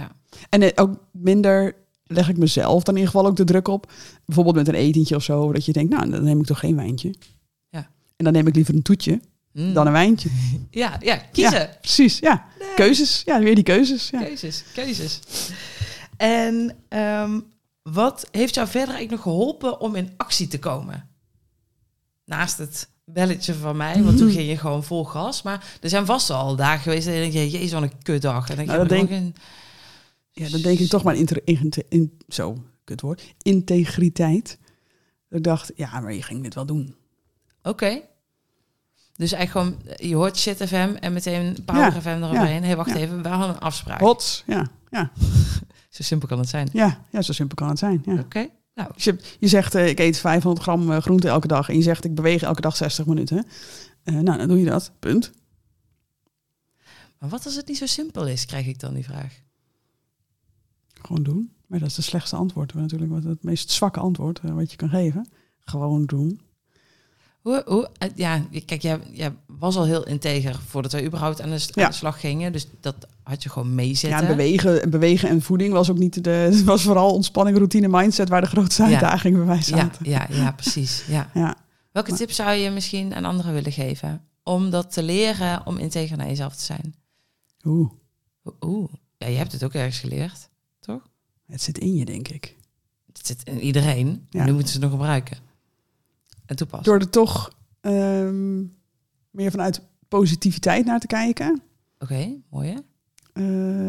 Ja. 0.00 0.10
En 0.48 0.62
eh, 0.62 0.70
ook 0.74 0.98
minder 1.12 1.74
leg 2.04 2.28
ik 2.28 2.36
mezelf 2.36 2.82
dan 2.82 2.94
in 2.94 3.00
ieder 3.00 3.14
geval 3.14 3.30
ook 3.30 3.36
de 3.36 3.44
druk 3.44 3.68
op. 3.68 3.92
Bijvoorbeeld 4.24 4.56
met 4.56 4.68
een 4.68 4.74
etentje 4.74 5.16
of 5.16 5.22
zo, 5.22 5.52
dat 5.52 5.64
je 5.64 5.72
denkt, 5.72 5.90
nou, 5.92 6.10
dan 6.10 6.24
neem 6.24 6.40
ik 6.40 6.46
toch 6.46 6.58
geen 6.58 6.76
wijntje. 6.76 7.14
Ja. 7.68 7.90
En 8.16 8.24
dan 8.24 8.32
neem 8.32 8.46
ik 8.46 8.54
liever 8.54 8.74
een 8.74 8.82
toetje 8.82 9.20
Mm. 9.52 9.72
dan 9.72 9.86
een 9.86 9.92
wijntje. 9.92 10.28
ja, 10.70 10.96
ja, 11.00 11.16
kiezen. 11.32 11.58
Ja, 11.58 11.76
precies, 11.80 12.18
ja. 12.18 12.46
Nee. 12.58 12.74
Keuzes, 12.74 13.22
ja, 13.24 13.38
weer 13.40 13.54
die 13.54 13.64
keuzes. 13.64 14.10
Ja. 14.10 14.22
Keuzes, 14.22 14.64
keuzes. 14.74 15.20
En 16.16 16.76
ehm, 16.88 17.40
wat 17.82 18.28
heeft 18.30 18.54
jou 18.54 18.66
verder 18.68 18.94
eigenlijk 18.94 19.10
nog 19.24 19.34
geholpen 19.34 19.80
om 19.80 19.94
in 19.94 20.10
actie 20.16 20.46
te 20.48 20.58
komen? 20.58 21.08
Naast 22.24 22.58
het 22.58 22.88
belletje 23.04 23.54
van 23.54 23.76
mij, 23.76 24.02
want 24.02 24.18
toen 24.18 24.30
ging 24.36 24.48
je 24.48 24.58
gewoon 24.58 24.84
vol 24.84 25.04
gas. 25.04 25.42
Maar 25.42 25.64
er 25.80 25.88
zijn 25.88 26.06
vast 26.06 26.30
al 26.30 26.56
dagen 26.56 26.80
geweest 26.82 27.06
dat 27.06 27.14
je 27.14 27.20
denkt, 27.20 27.52
jezus, 27.52 27.72
wat 27.72 27.82
een 27.82 28.02
kutdag. 28.02 28.48
En 28.50 28.56
dan 28.56 28.66
Nou, 28.66 28.78
denk 28.78 28.88
dat 28.88 28.98
je, 29.00 29.06
denk- 29.06 29.20
geen... 29.22 29.34
Ja, 30.38 30.48
dan 30.48 30.60
denk 30.60 30.78
ik 30.78 30.88
toch 30.88 31.02
maar 31.02 31.16
in, 31.16 31.28
in, 31.88 32.18
zo, 32.28 32.64
kut 32.84 33.00
woord, 33.00 33.34
integriteit. 33.42 34.58
Ik 35.30 35.42
dacht, 35.44 35.72
ja, 35.76 36.00
maar 36.00 36.12
je 36.12 36.22
ging 36.22 36.42
dit 36.42 36.54
wel 36.54 36.66
doen. 36.66 36.94
Oké. 37.62 38.00
Dus 39.14 39.32
eigenlijk 39.32 39.50
gewoon, 39.50 39.96
je 40.08 40.14
hoort 40.14 40.36
Shit 40.36 40.56
FM 40.56 40.94
en 41.00 41.12
meteen 41.12 41.56
Power 41.64 41.82
Ja, 41.82 42.00
FM 42.00 42.08
eroverheen. 42.08 42.54
ja, 42.54 42.60
Hé, 42.60 42.66
hey, 42.66 42.76
wacht 42.76 42.90
ja. 42.90 42.96
even, 42.96 43.22
we 43.22 43.28
hadden 43.28 43.48
een 43.48 43.60
afspraak. 43.60 44.00
Hots, 44.00 44.42
ja, 44.46 44.70
ja, 44.90 45.10
Zo 45.96 46.02
simpel 46.02 46.28
kan 46.28 46.38
het 46.38 46.48
zijn. 46.48 46.68
ja, 46.72 47.04
ja, 47.10 47.22
zo 47.22 47.32
simpel 47.32 47.56
kan 47.56 47.68
het 47.68 47.78
zijn. 47.78 48.02
Ja. 48.06 48.18
Oké. 48.18 48.48
Nou, 48.74 48.90
Dus 48.94 49.04
je, 49.04 49.18
je 49.38 49.48
zegt, 49.48 49.74
eh, 49.74 49.88
ik 49.88 49.98
eet 49.98 50.18
500 50.18 50.62
gram 50.62 50.92
eh, 50.92 51.00
groente 51.00 51.28
elke 51.28 51.46
dag. 51.46 51.68
En 51.68 51.76
je 51.76 51.82
zegt, 51.82 52.04
ik 52.04 52.14
beweeg 52.14 52.42
elke 52.42 52.60
dag 52.60 52.76
60 52.76 53.06
minuten. 53.06 53.46
Eh, 54.02 54.14
nou, 54.14 54.38
dan 54.38 54.48
doe 54.48 54.58
je 54.58 54.64
dat. 54.64 54.92
Punt. 54.98 55.32
maar 57.18 57.28
wat 57.28 57.44
als 57.44 57.54
het 57.54 57.68
niet 57.68 57.78
zo 57.78 57.86
simpel 57.86 58.26
is, 58.26 58.44
krijg 58.46 58.66
ik 58.66 58.80
dan 58.80 58.94
die 58.94 59.04
vraag. 59.04 59.44
Gewoon 61.06 61.22
doen. 61.22 61.52
Maar 61.66 61.78
dat 61.78 61.88
is 61.88 61.96
het 61.96 62.04
slechtste 62.04 62.36
antwoord. 62.36 62.74
Natuurlijk 62.74 63.10
wat 63.10 63.24
het 63.24 63.42
meest 63.42 63.70
zwakke 63.70 64.00
antwoord 64.00 64.40
eh, 64.44 64.50
wat 64.50 64.70
je 64.70 64.76
kan 64.76 64.88
geven. 64.88 65.28
Gewoon 65.58 66.04
doen. 66.04 66.40
Hoe, 67.40 67.62
hoe, 67.66 67.88
eh, 67.98 68.08
ja, 68.14 68.42
kijk, 68.64 68.82
jij, 68.82 69.00
jij 69.12 69.34
was 69.46 69.76
al 69.76 69.84
heel 69.84 70.06
integer 70.06 70.60
voordat 70.66 70.92
wij 70.92 71.04
überhaupt 71.04 71.40
aan 71.40 71.50
de, 71.50 71.68
aan 71.74 71.90
de 71.90 71.96
slag 71.96 72.20
gingen. 72.20 72.52
Dus 72.52 72.66
dat 72.80 72.94
had 73.22 73.42
je 73.42 73.48
gewoon 73.48 73.74
meezitten. 73.74 74.20
Ja, 74.20 74.26
bewegen, 74.26 74.90
bewegen 74.90 75.28
en 75.28 75.42
voeding 75.42 75.72
was 75.72 75.90
ook 75.90 75.98
niet 75.98 76.24
de... 76.24 76.30
Het 76.30 76.64
was 76.72 76.82
vooral 76.82 77.14
ontspanning, 77.14 77.56
routine, 77.56 77.88
mindset... 77.88 78.28
waar 78.28 78.40
de 78.40 78.46
grootste 78.46 78.82
Ja. 78.82 78.88
uitdagingen 78.88 79.38
bij 79.38 79.46
mij 79.46 79.62
zaten. 79.62 80.10
ja, 80.10 80.26
ja, 80.30 80.52
precies. 80.52 81.04
Ja. 81.08 81.30
Ja. 81.34 81.56
Welke 81.92 82.14
tip 82.14 82.30
zou 82.30 82.52
je 82.52 82.70
misschien 82.70 83.14
aan 83.14 83.24
anderen 83.24 83.52
willen 83.52 83.72
geven? 83.72 84.24
Om 84.42 84.70
dat 84.70 84.92
te 84.92 85.02
leren, 85.02 85.66
om 85.66 85.76
integer 85.78 86.16
naar 86.16 86.26
jezelf 86.26 86.56
te 86.56 86.64
zijn. 86.64 86.94
Oeh, 87.64 87.90
Oeh, 88.60 88.92
ja, 89.18 89.26
je 89.26 89.36
hebt 89.36 89.52
het 89.52 89.64
ook 89.64 89.72
ergens 89.72 89.98
geleerd? 89.98 90.48
Het 91.46 91.62
zit 91.62 91.78
in 91.78 91.94
je, 91.94 92.04
denk 92.04 92.28
ik. 92.28 92.56
Het 93.12 93.26
zit 93.26 93.42
in 93.42 93.60
iedereen. 93.60 94.26
Ja. 94.30 94.44
Nu 94.44 94.52
moeten 94.52 94.68
ze 94.68 94.74
het 94.74 94.82
nog 94.82 94.90
gebruiken. 94.90 95.38
En 96.46 96.56
toepassen. 96.56 96.84
Door 96.92 97.00
er 97.00 97.10
toch 97.10 97.50
ehm, 97.80 98.58
meer 99.30 99.50
vanuit 99.50 99.80
positiviteit 100.08 100.86
naar 100.86 101.00
te 101.00 101.06
kijken... 101.06 101.62
Oké, 101.98 102.34
mooi 102.50 102.68
hè? 102.68 102.78
Eh, 103.36 103.42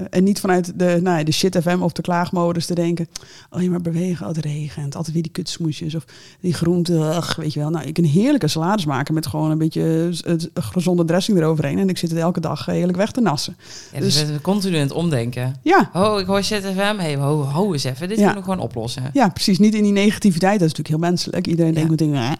en 0.10 0.24
niet 0.24 0.40
vanuit 0.40 0.80
de, 0.80 1.00
nou 1.02 1.18
ja, 1.18 1.24
de 1.24 1.32
shit 1.32 1.58
FM 1.62 1.78
of 1.82 1.92
de 1.92 2.02
klaagmodus 2.02 2.66
te 2.66 2.76
denken... 2.76 3.08
oh 3.50 3.62
je 3.62 3.70
maar 3.70 3.82
bewegen, 3.82 4.28
oh, 4.28 4.34
het 4.36 4.46
regent, 4.46 4.96
altijd 4.96 5.14
weer 5.14 5.24
die 5.24 5.32
kutsmoesjes... 5.32 5.96
of 5.96 6.06
die 6.40 6.54
groenten, 6.54 7.16
ach, 7.16 7.36
weet 7.36 7.54
je 7.54 7.60
wel. 7.60 7.70
Nou, 7.70 7.86
ik 7.88 7.94
kan 7.94 8.04
heerlijke 8.04 8.48
salades 8.48 8.86
maken 8.86 9.14
met 9.14 9.28
gewoon 9.28 9.52
een 9.52 9.58
beetje 9.58 10.10
eh, 10.26 10.34
een 10.34 10.64
gezonde 10.64 11.06
dressing 11.06 11.38
eroverheen... 11.38 11.80
en 11.80 11.90
ik 11.90 11.98
zit 11.98 12.10
het 12.10 12.20
elke 12.20 12.40
dag 12.40 12.66
heerlijk 12.66 12.98
weg 12.98 13.12
te 13.12 13.22
nassen. 13.22 13.58
Ja, 13.94 14.00
dus, 14.00 14.20
Dus- 14.20 14.30
we 14.30 14.42
continu 14.42 14.76
aan 14.76 14.82
het 14.82 14.92
omdenken. 14.92 15.56
Ja, 15.64 15.90
Oh, 15.94 16.20
ik 16.20 16.26
hoor 16.26 16.44
ZFM. 16.44 16.96
Hey, 16.98 17.16
ho, 17.18 17.42
ho 17.44 17.74
eens 17.74 17.84
even. 17.84 18.08
Dit 18.08 18.18
Ja. 18.18 18.24
kunnen 18.24 18.44
we 18.44 18.50
gewoon 18.50 18.66
oplossen. 18.66 19.04
ja, 19.14 19.30
precies. 19.30 19.60
Niet 19.60 19.74
in 19.76 19.84
die 19.84 19.92
negativiteit, 19.92 20.60
dat 20.60 20.68
is 20.70 20.74
natuurlijk 20.76 21.02
heel 21.02 21.10
menselijk. 21.10 21.48
Iedereen 21.48 21.72
Ja. 21.74 21.76
denkt 21.76 21.90
meteen, 21.90 22.14
"Eh." 22.16 22.32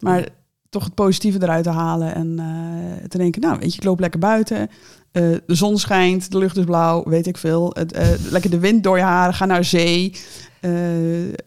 maar 0.00 0.28
toch 0.76 0.84
het 0.84 0.94
positieve 0.94 1.42
eruit 1.42 1.64
te 1.64 1.70
halen... 1.70 2.14
en 2.14 2.38
eh, 2.38 3.08
te 3.08 3.18
denken, 3.18 3.40
nou 3.40 3.58
weet 3.58 3.72
je, 3.72 3.78
ik 3.78 3.84
loop 3.84 4.00
lekker 4.00 4.20
buiten... 4.20 4.68
Eh, 5.12 5.22
de 5.46 5.54
zon 5.54 5.78
schijnt, 5.78 6.30
de 6.30 6.38
lucht 6.38 6.56
is 6.56 6.64
blauw, 6.64 7.04
weet 7.04 7.26
ik 7.26 7.36
veel. 7.36 7.70
Het, 7.72 7.92
eh, 7.92 8.08
lekker 8.30 8.50
de 8.50 8.58
wind 8.58 8.82
door 8.82 8.96
je 8.96 9.02
haren, 9.02 9.34
ga 9.34 9.44
naar 9.44 9.64
zee. 9.64 10.16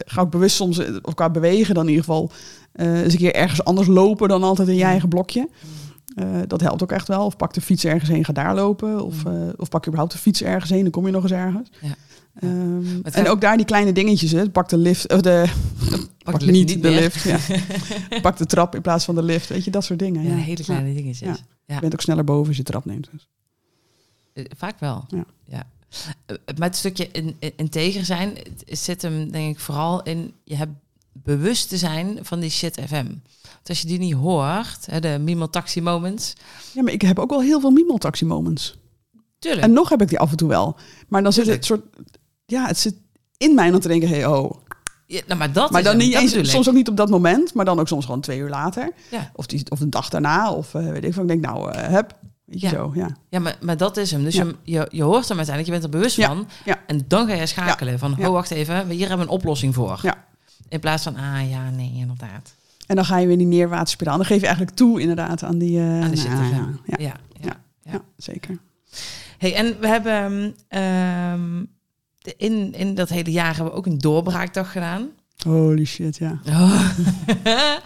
Ga 0.05 0.21
ook 0.21 0.31
bewust 0.31 0.55
soms, 0.55 0.81
of 1.01 1.13
qua 1.13 1.29
bewegen 1.29 1.73
dan 1.73 1.83
in 1.83 1.89
ieder 1.89 2.05
geval... 2.05 2.31
eens 2.73 3.13
een 3.13 3.19
keer 3.19 3.35
ergens 3.35 3.63
anders 3.63 3.87
lopen 3.87 4.27
dan 4.27 4.43
altijd 4.43 4.67
in 4.67 4.75
je 4.75 4.83
Mm. 4.83 4.89
eigen 4.89 5.09
blokje. 5.09 5.49
Eh, 6.19 6.41
dat 6.47 6.62
helpt 6.62 6.84
ook 6.84 6.91
echt 6.91 7.08
wel. 7.08 7.25
Of 7.25 7.36
pak 7.38 7.53
de 7.53 7.62
fiets 7.62 7.86
ergens 7.86 8.10
heen, 8.10 8.25
ga 8.25 8.34
daar 8.34 8.55
lopen. 8.55 9.03
Of, 9.05 9.25
eh, 9.25 9.34
of 9.55 9.69
pak 9.69 9.82
je 9.82 9.88
überhaupt 9.88 10.12
de 10.13 10.19
fiets 10.19 10.43
ergens 10.43 10.69
heen, 10.69 10.82
dan 10.82 10.91
kom 10.91 11.05
je 11.05 11.12
nog 11.12 11.23
eens 11.23 11.32
ergens. 11.32 11.69
Ja. 11.82 11.95
Ehm, 12.34 13.01
en 13.01 13.27
ook 13.27 13.41
daar 13.41 13.58
die 13.58 13.65
kleine 13.65 13.91
dingetjes. 13.91 14.32
Hè. 14.32 14.49
Pak 14.49 14.69
de 14.69 14.77
lift, 14.77 15.13
of 15.13 15.21
de, 15.21 15.45
pak, 16.23 16.39
de 16.39 16.45
lift 16.45 16.58
niet, 16.58 16.84
de 16.84 16.89
meer. 16.89 16.99
lift. 16.99 17.23
Ja. 17.23 17.38
pak 18.21 18.38
de 18.38 18.45
trap 18.45 18.75
in 18.75 18.82
plaats 18.82 19.05
van 19.05 19.15
de 19.15 19.23
lift. 19.23 19.49
Weet 19.49 19.63
je, 19.63 19.71
dat 19.71 19.84
soort 19.84 19.99
dingen. 19.99 20.23
Ja, 20.23 20.29
Ja, 20.29 20.36
hele 20.36 20.63
kleine 20.63 20.93
dingetjes. 20.93 21.38
Ja. 21.65 21.75
Je 21.75 21.79
bent 21.79 21.93
ook 21.93 22.01
sneller 22.01 22.23
boven 22.23 22.47
als 22.47 22.58
je 22.58 22.63
trap 22.63 22.86
neemt. 22.86 23.10
Dus. 23.12 23.27
Eh, 24.33 24.43
Vaak 24.58 24.79
wel. 24.79 25.06
Ja. 25.08 25.25
ja. 25.46 25.63
Eh, 26.25 26.35
Maar 26.58 26.67
het 26.67 26.77
stukje 26.77 27.10
in, 27.12 27.35
in- 27.39 27.54
integer 27.56 28.06
zijn 28.06 28.29
het 28.65 28.79
zit 28.79 29.02
hem 29.02 29.31
denk 29.31 29.54
ik 29.56 29.60
vooral 29.60 30.04
in 30.04 30.33
je 30.43 30.56
hebt 30.56 30.71
bewust 31.23 31.69
te 31.69 31.77
zijn 31.77 32.19
van 32.21 32.39
die 32.39 32.49
shit 32.49 32.79
FM. 32.87 33.05
Want 33.43 33.69
als 33.69 33.81
je 33.81 33.87
die 33.87 33.99
niet 33.99 34.13
hoort, 34.13 34.85
hè, 34.85 34.99
de 34.99 35.17
minimal 35.19 35.49
taxi 35.49 35.81
moments. 35.81 36.33
Ja, 36.73 36.81
maar 36.83 36.93
ik 36.93 37.01
heb 37.01 37.19
ook 37.19 37.29
wel 37.29 37.41
heel 37.41 37.59
veel 37.59 37.71
miemeltaxi 37.71 38.25
moments. 38.25 38.77
Tuurlijk. 39.39 39.63
En 39.63 39.73
nog 39.73 39.89
heb 39.89 40.01
ik 40.01 40.07
die 40.09 40.19
af 40.19 40.31
en 40.31 40.37
toe 40.37 40.47
wel. 40.49 40.75
Maar 41.07 41.23
dan 41.23 41.33
zit 41.33 41.47
het 41.47 41.65
soort... 41.65 41.81
Ja, 42.45 42.65
het 42.65 42.77
zit 42.77 42.95
in 43.37 43.53
mij 43.55 43.73
om 43.73 43.79
te 43.79 43.87
denken, 43.87 44.09
hey, 44.09 44.25
oh. 44.25 44.51
Ja, 45.05 45.21
nou, 45.27 45.39
maar 45.39 45.51
dat 45.53 45.71
Maar 45.71 45.81
is 45.81 45.87
dan 45.87 45.97
niet 45.97 46.13
eens, 46.15 46.51
soms 46.51 46.67
ook 46.69 46.73
niet 46.75 46.89
op 46.89 46.97
dat 46.97 47.09
moment, 47.09 47.53
maar 47.53 47.65
dan 47.65 47.79
ook 47.79 47.87
soms 47.87 48.05
gewoon 48.05 48.21
twee 48.21 48.39
uur 48.39 48.49
later. 48.49 48.91
Ja. 49.11 49.31
Of, 49.35 49.45
die, 49.45 49.71
of 49.71 49.79
een 49.79 49.89
dag 49.89 50.09
daarna, 50.09 50.51
of 50.51 50.73
eh, 50.73 50.87
weet 50.91 51.03
ik 51.03 51.13
veel. 51.13 51.21
Ik 51.21 51.27
denk, 51.27 51.41
nou, 51.45 51.71
eh, 51.71 51.87
heb, 51.89 52.15
weet 52.45 52.61
je 52.61 52.67
Ja. 52.67 52.73
zo, 52.73 52.91
ja. 52.95 53.17
Ja, 53.29 53.39
maar, 53.39 53.57
maar 53.61 53.77
dat 53.77 53.97
is 53.97 54.11
hem. 54.11 54.23
Dus 54.23 54.35
Ja. 54.35 54.43
je, 54.43 54.55
je, 54.63 54.87
je 54.91 55.03
hoort 55.03 55.27
hem 55.27 55.37
uiteindelijk, 55.37 55.65
je 55.65 55.71
bent 55.71 55.83
er 55.83 55.89
bewust 55.99 56.15
Ja, 56.15 56.27
van. 56.27 56.47
ja. 56.65 56.79
En 56.87 57.01
dan 57.07 57.27
ga 57.27 57.33
je 57.33 57.45
schakelen 57.45 57.99
van, 57.99 58.15
oh 58.19 58.27
wacht 58.27 58.51
even, 58.51 58.87
hier 58.89 58.99
hebben 59.07 59.17
we 59.17 59.31
een 59.31 59.37
oplossing 59.39 59.75
voor. 59.75 59.99
Ja. 60.01 60.27
In 60.69 60.79
plaats 60.79 61.03
van, 61.03 61.15
ah 61.15 61.49
ja, 61.49 61.69
nee, 61.69 61.91
inderdaad. 61.95 62.53
En 62.87 62.95
dan 62.95 63.05
ga 63.05 63.17
je 63.17 63.27
weer 63.27 63.37
die 63.37 63.47
neerwaartspiraal. 63.47 64.17
Dan 64.17 64.25
geef 64.25 64.39
je 64.39 64.45
eigenlijk 64.47 64.75
toe 64.75 65.01
inderdaad 65.01 65.43
aan 65.43 65.57
die... 65.57 65.77
eh, 65.79 66.01
Aan 66.01 66.09
de 66.09 66.15
zittige. 66.17 66.43
ja, 66.55 66.97
ja, 66.97 67.13
Ja, 67.41 67.55
ja. 67.83 68.01
zeker. 68.17 68.57
Hey, 69.37 69.55
en 69.55 69.79
we 69.79 69.87
hebben 69.87 70.55
ehm, 70.67 71.63
de- 72.17 72.33
in, 72.37 72.73
in 72.73 72.95
dat 72.95 73.09
hele 73.09 73.31
jaar 73.31 73.55
hebben 73.55 73.73
we 73.73 73.77
ook 73.79 73.85
een 73.85 73.97
doorbraakdag 73.97 74.71
gedaan. 74.71 75.07
Holy 75.45 75.85
shit, 75.85 76.17
ja. 76.17 76.39
Oh. 76.49 76.89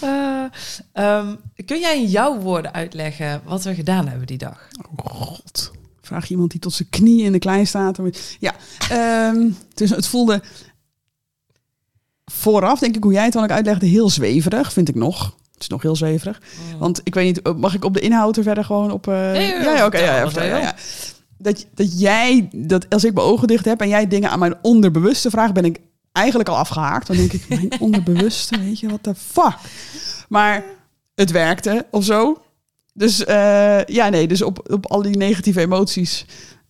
Eh, 0.00 0.44
ehm, 0.92 1.34
kun 1.66 1.80
jij 1.80 1.96
in 2.02 2.06
jouw 2.08 2.38
woorden 2.38 2.72
uitleggen 2.72 3.40
wat 3.44 3.64
we 3.64 3.74
gedaan 3.74 4.08
hebben 4.08 4.26
die 4.26 4.38
dag? 4.38 4.68
Oh 4.96 5.06
god. 5.12 5.70
Vraag 6.00 6.24
je 6.26 6.30
iemand 6.30 6.50
die 6.50 6.60
tot 6.60 6.72
zijn 6.72 6.88
knie 6.88 7.22
in 7.22 7.32
de 7.32 7.38
klei 7.38 7.66
staat. 7.66 7.98
om- 7.98 8.10
Ja, 8.38 8.54
ehm, 8.90 9.50
dus 9.74 9.90
het 9.90 10.06
voelde 10.06 10.42
vooraf, 12.30 12.78
denk 12.78 12.96
ik, 12.96 13.02
hoe 13.02 13.12
jij 13.12 13.24
het 13.24 13.32
dan 13.32 13.42
ook 13.42 13.50
uitlegde, 13.50 13.86
heel 13.86 14.10
zweverig, 14.10 14.72
vind 14.72 14.88
ik 14.88 14.94
nog. 14.94 15.24
Het 15.52 15.62
is 15.62 15.68
nog 15.68 15.82
heel 15.82 15.96
zweverig. 15.96 16.40
Want 16.78 17.00
ik 17.04 17.14
weet 17.14 17.24
niet, 17.24 17.42
eh, 17.42 17.54
mag 17.54 17.74
ik 17.74 17.84
op 17.84 17.94
de 17.94 18.00
inhoud 18.00 18.36
er 18.36 18.42
verder 18.42 18.64
gewoon 18.64 18.90
op... 18.90 19.08
eh, 19.08 19.14
Nee, 19.14 19.46
ja, 19.46 19.74
ja, 19.76 19.86
oké, 19.86 19.98
vertel 19.98 20.04
ja, 20.04 20.16
ja, 20.16 20.22
wat 20.24 20.62
ja. 20.62 20.74
Dat, 21.38 21.66
dat 21.74 22.00
jij, 22.00 22.48
dat 22.52 22.86
als 22.88 23.04
ik 23.04 23.14
mijn 23.14 23.26
ogen 23.26 23.46
dicht 23.48 23.64
heb 23.64 23.80
en 23.80 23.88
jij 23.88 24.06
dingen 24.06 24.30
aan 24.30 24.38
mijn 24.38 24.54
onderbewuste 24.62 25.30
vraagt, 25.30 25.52
ben 25.52 25.64
ik 25.64 25.78
eigenlijk 26.12 26.48
al 26.48 26.56
afgehaakt. 26.56 27.06
Dan 27.06 27.16
denk 27.16 27.32
ik, 27.32 27.48
mijn 27.48 27.80
onderbewuste, 27.86 28.58
weet 28.58 28.80
je, 28.80 28.86
what 28.86 29.02
the 29.02 29.14
fuck. 29.14 29.56
Maar 30.28 30.64
het 31.14 31.30
werkte 31.30 31.86
of 31.90 32.04
zo. 32.04 32.42
Dus 32.94 33.24
eh, 33.24 33.84
ja, 33.84 34.08
nee, 34.08 34.28
dus 34.28 34.42
op, 34.42 34.70
op 34.72 34.86
al 34.86 35.02
die 35.02 35.16
negatieve 35.16 35.60
emoties 35.60 36.26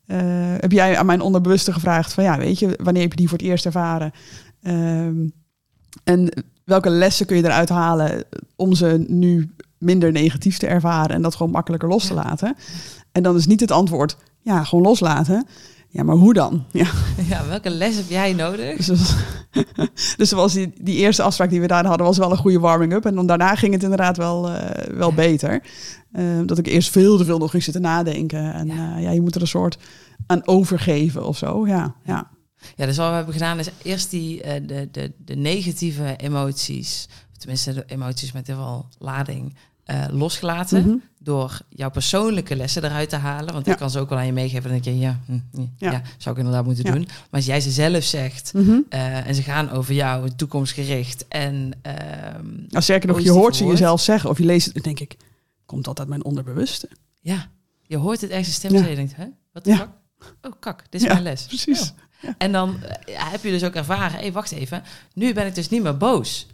eh, 0.07 0.19
heb 0.59 0.73
jij 0.73 0.99
aan 0.99 1.07
mijn 1.07 1.21
onderbewuste 1.21 1.73
gevraagd 1.73 2.13
van 2.13 2.25
ja, 2.25 2.39
weet 2.39 2.59
je, 2.59 2.79
wanneer 2.83 3.03
heb 3.03 3.11
je 3.11 3.17
die 3.17 3.29
voor 3.29 3.39
het 3.39 3.47
eerst 3.47 3.67
ervaren? 3.67 4.13
Ehm, 4.63 5.15
en 6.05 6.45
welke 6.65 6.91
lessen 6.91 7.27
kun 7.27 7.37
je 7.37 7.45
eruit 7.45 7.69
halen 7.69 8.25
om 8.57 8.75
ze 8.75 9.05
nu 9.09 9.51
minder 9.79 10.13
negatief 10.13 10.59
te 10.59 10.67
ervaren 10.67 11.17
en 11.17 11.23
dat 11.23 11.35
gewoon 11.35 11.53
makkelijker 11.53 11.89
los 11.89 12.07
te 12.07 12.15
laten? 12.15 12.57
En 13.13 13.23
dan 13.23 13.37
is 13.37 13.47
niet 13.47 13.61
het 13.61 13.71
antwoord, 13.71 14.17
ja, 14.41 14.65
gewoon 14.65 14.85
loslaten. 14.85 15.47
Ja, 15.93 16.03
maar 16.03 16.17
hoe 16.17 16.33
dan? 16.35 16.65
Ja, 16.73 16.87
Ja, 17.29 17.47
welke 17.49 17.71
les 17.71 17.97
heb 17.97 18.09
jij 18.09 18.33
nodig? 18.33 18.87
dus, 18.87 19.15
dus 20.17 20.33
was 20.33 20.53
die, 20.53 20.73
die 20.81 20.97
eerste 20.97 21.23
afspraak 21.23 21.51
die 21.51 21.61
we 21.61 21.67
daar 21.67 21.87
hadden, 21.87 22.07
was 22.07 22.19
wel 22.19 22.31
een 22.31 22.37
goede 22.37 22.59
warming-up. 22.61 23.05
En 23.07 23.15
dan 23.15 23.27
daarna 23.27 23.55
ging 23.55 23.73
het 23.73 23.83
inderdaad 23.83 24.17
wel, 24.17 24.49
eh, 24.51 24.87
wel 24.97 25.09
Ja. 25.09 25.15
beter. 25.15 25.63
Eh, 26.13 26.25
dat 26.47 26.59
ik 26.59 26.67
eerst 26.67 26.91
veel 26.91 27.17
te 27.17 27.25
veel 27.25 27.39
nog 27.39 27.51
ging 27.51 27.63
zitten 27.63 27.83
nadenken. 27.83 28.53
En 28.55 28.67
Ja. 28.67 28.75
ja. 28.75 28.97
ja, 28.99 29.11
je 29.11 29.21
moet 29.21 29.35
er 29.35 29.41
een 29.41 29.47
soort 29.47 29.79
aan 30.27 30.47
overgeven 30.47 31.27
of 31.27 31.37
zo. 31.37 31.67
Ja, 31.67 31.95
ja. 32.05 32.31
Ja, 32.77 32.87
dus 32.87 32.97
wat 32.97 33.09
we 33.09 33.15
hebben 33.15 33.33
gedaan 33.35 33.59
is 33.59 33.69
eerst 33.83 34.11
die, 34.11 34.43
eh, 34.43 34.61
de, 34.67 34.89
de, 34.93 35.13
de 35.25 35.37
negatieve 35.37 36.15
emoties, 36.17 37.09
tenminste 37.39 37.73
de 37.75 37.85
emoties 37.87 38.33
met 38.33 38.47
heel 38.47 38.57
veel 38.57 38.89
lading, 38.99 39.55
eh, 39.85 40.05
losgelaten. 40.11 40.81
Mhm. 40.87 40.97
Door 41.23 41.59
jouw 41.69 41.91
persoonlijke 41.91 42.57
lessen 42.57 42.85
eruit 42.85 43.09
te 43.09 43.17
halen. 43.17 43.53
Want 43.53 43.67
ik 43.67 43.73
Ja. 43.73 43.79
kan 43.79 43.91
ze 43.91 43.99
ook 43.99 44.09
wel 44.09 44.19
aan 44.19 44.27
je 44.27 44.33
meegeven. 44.33 44.63
Dan 44.71 44.81
denk 44.81 44.85
je, 44.85 44.99
ja, 44.99 45.21
hm, 45.27 45.39
hm, 45.53 45.61
ja. 45.77 45.91
Ja. 45.91 46.03
zou 46.19 46.35
ik 46.35 46.41
inderdaad 46.43 46.65
moeten 46.65 46.85
doen. 46.85 47.01
Maar 47.07 47.29
als 47.31 47.45
jij 47.47 47.61
ze 47.61 47.71
zelf 47.71 48.05
zegt 48.05 48.53
Mhm. 48.55 48.79
eh, 48.89 49.27
en 49.27 49.35
ze 49.35 49.43
gaan 49.43 49.71
over 49.71 49.95
jou, 49.95 50.31
toekomstgericht 50.37 51.29
en... 51.29 51.73
ehm, 51.83 52.47
Nou, 52.69 52.83
sterker 52.83 53.09
nog, 53.09 53.21
je 53.21 53.31
hoort 53.31 53.57
ze 53.57 53.65
jezelf 53.65 54.01
zeggen 54.01 54.31
of 54.31 54.39
je 54.39 54.45
leest 54.45 54.65
het, 54.65 54.75
dan 54.75 54.83
denk 54.83 55.01
ik, 55.01 55.17
komt 55.67 55.85
dat 55.85 55.99
uit 55.99 56.09
mijn 56.09 56.25
onderbewuste? 56.25 56.89
Ja, 57.21 57.49
je 57.83 57.97
hoort 57.97 58.21
het 58.21 58.31
ergens 58.31 58.49
een 58.49 58.55
stem 58.55 58.73
Ja. 58.73 58.83
en 58.83 58.89
je 58.91 58.97
denkt, 58.97 59.17
hè, 59.17 59.27
wat 59.53 59.65
de 59.65 59.75
fuck? 59.77 59.89
Oh, 60.43 60.53
kak, 60.61 60.85
dit 60.91 61.01
is 61.03 61.09
mijn 61.09 61.23
les. 61.23 61.45
precies. 61.47 61.93
En 62.39 62.53
dan 62.53 62.79
eh, 63.07 63.31
heb 63.31 63.43
je 63.43 63.51
dus 63.51 63.65
ook 63.65 63.75
ervaren, 63.75 64.19
hé, 64.21 64.33
wacht 64.33 64.53
even, 64.53 64.83
nu 65.15 65.33
ben 65.35 65.47
ik 65.47 65.55
dus 65.55 65.69
niet 65.69 65.83
meer 65.83 65.97
boos. 65.97 66.47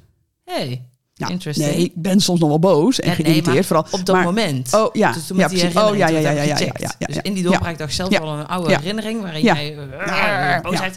hey, 0.45 0.85
Ja, 1.14 1.29
interesting. 1.29 1.67
nee, 1.71 1.77
ik 1.85 1.93
ben 1.95 2.21
soms 2.21 2.41
nog 2.41 2.49
wel 2.49 2.59
boos 2.59 3.01
en 3.01 3.09
Ja, 3.09 3.14
geïrriteerd. 3.14 3.67
vooral. 3.67 3.87
op 3.91 4.05
dat 4.07 4.14
maar, 4.17 4.25
moment. 4.25 4.73
Oh 4.75 4.95
ja, 4.95 5.12
Dus 5.12 5.27
toen 5.27 5.37
ja, 5.39 5.49
die 5.49 5.59
precies. 5.59 5.77
Oh 5.81 5.97
ja, 5.97 6.09
ja, 6.09 6.19
ja, 6.19 6.31
ja, 6.31 6.43
ja, 6.43 6.73
ja, 6.99 7.07
Dus 7.07 7.17
in 7.23 7.33
die 7.35 7.43
doorbraakdag 7.43 7.93
zelf 7.93 8.19
al 8.21 8.39
een 8.39 8.47
oude 8.47 8.77
herinnering 8.77 9.23
waarin 9.23 9.43
jij 9.43 9.79
eh, 9.79 10.07
Ja. 10.07 10.61
boosheid. 10.61 10.97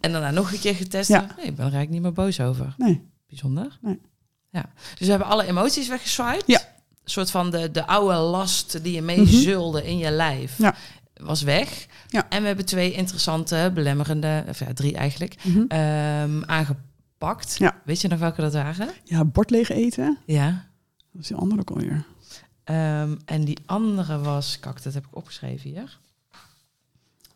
En 0.00 0.12
daarna 0.12 0.30
nog 0.30 0.52
een 0.52 0.58
keer 0.60 0.74
getest. 0.74 1.08
Ja. 1.08 1.20
Nee, 1.20 1.46
ik 1.46 1.56
ben 1.56 1.66
er 1.66 1.72
eigenlijk 1.72 1.90
niet 1.90 2.02
meer 2.02 2.12
boos 2.12 2.40
over. 2.40 2.74
Nee. 2.76 3.02
Bijzonder. 3.28 3.78
Nee. 3.82 3.98
Ja. 4.50 4.64
Dus 4.98 5.06
we 5.06 5.10
hebben 5.10 5.28
alle 5.28 5.46
emoties 5.46 5.88
weggeswiped. 5.88 6.42
Ja. 6.46 6.58
Een 7.04 7.14
soort 7.14 7.30
van 7.30 7.50
de, 7.50 7.70
de 7.70 7.86
oude 7.86 8.14
last 8.16 8.82
die 8.82 8.92
je 8.94 9.02
Mhm. 9.02 9.16
meezulde 9.16 9.84
in 9.86 9.98
je 9.98 10.10
lijf. 10.10 10.58
Was 11.20 11.42
weg. 11.42 11.86
Ja. 12.08 12.26
En 12.28 12.40
we 12.40 12.46
hebben 12.46 12.64
twee 12.64 12.92
interessante, 12.92 13.70
belemmerende, 13.74 14.44
of 14.48 14.58
ja, 14.58 14.72
drie 14.74 14.96
eigenlijk, 14.96 15.36
Mhm. 15.44 15.64
ehm, 15.68 16.42
aangepakt. 16.46 17.56
Ja. 17.58 17.80
Weet 17.84 18.00
je 18.00 18.08
nog 18.08 18.18
welke 18.18 18.40
dat 18.40 18.52
waren? 18.52 18.88
Ja, 19.04 19.24
bord 19.24 19.50
leeg 19.50 19.68
eten. 19.70 20.18
Ja. 20.26 20.66
Dat 21.12 21.22
is 21.22 21.28
die 21.28 21.36
andere 21.36 21.60
ook 21.60 21.70
alweer. 21.70 22.04
Ehm, 22.64 23.16
en 23.24 23.44
die 23.44 23.58
andere 23.66 24.18
was, 24.18 24.58
kak, 24.60 24.82
dat 24.82 24.94
heb 24.94 25.04
ik 25.06 25.16
opgeschreven 25.16 25.70
hier. 25.70 25.98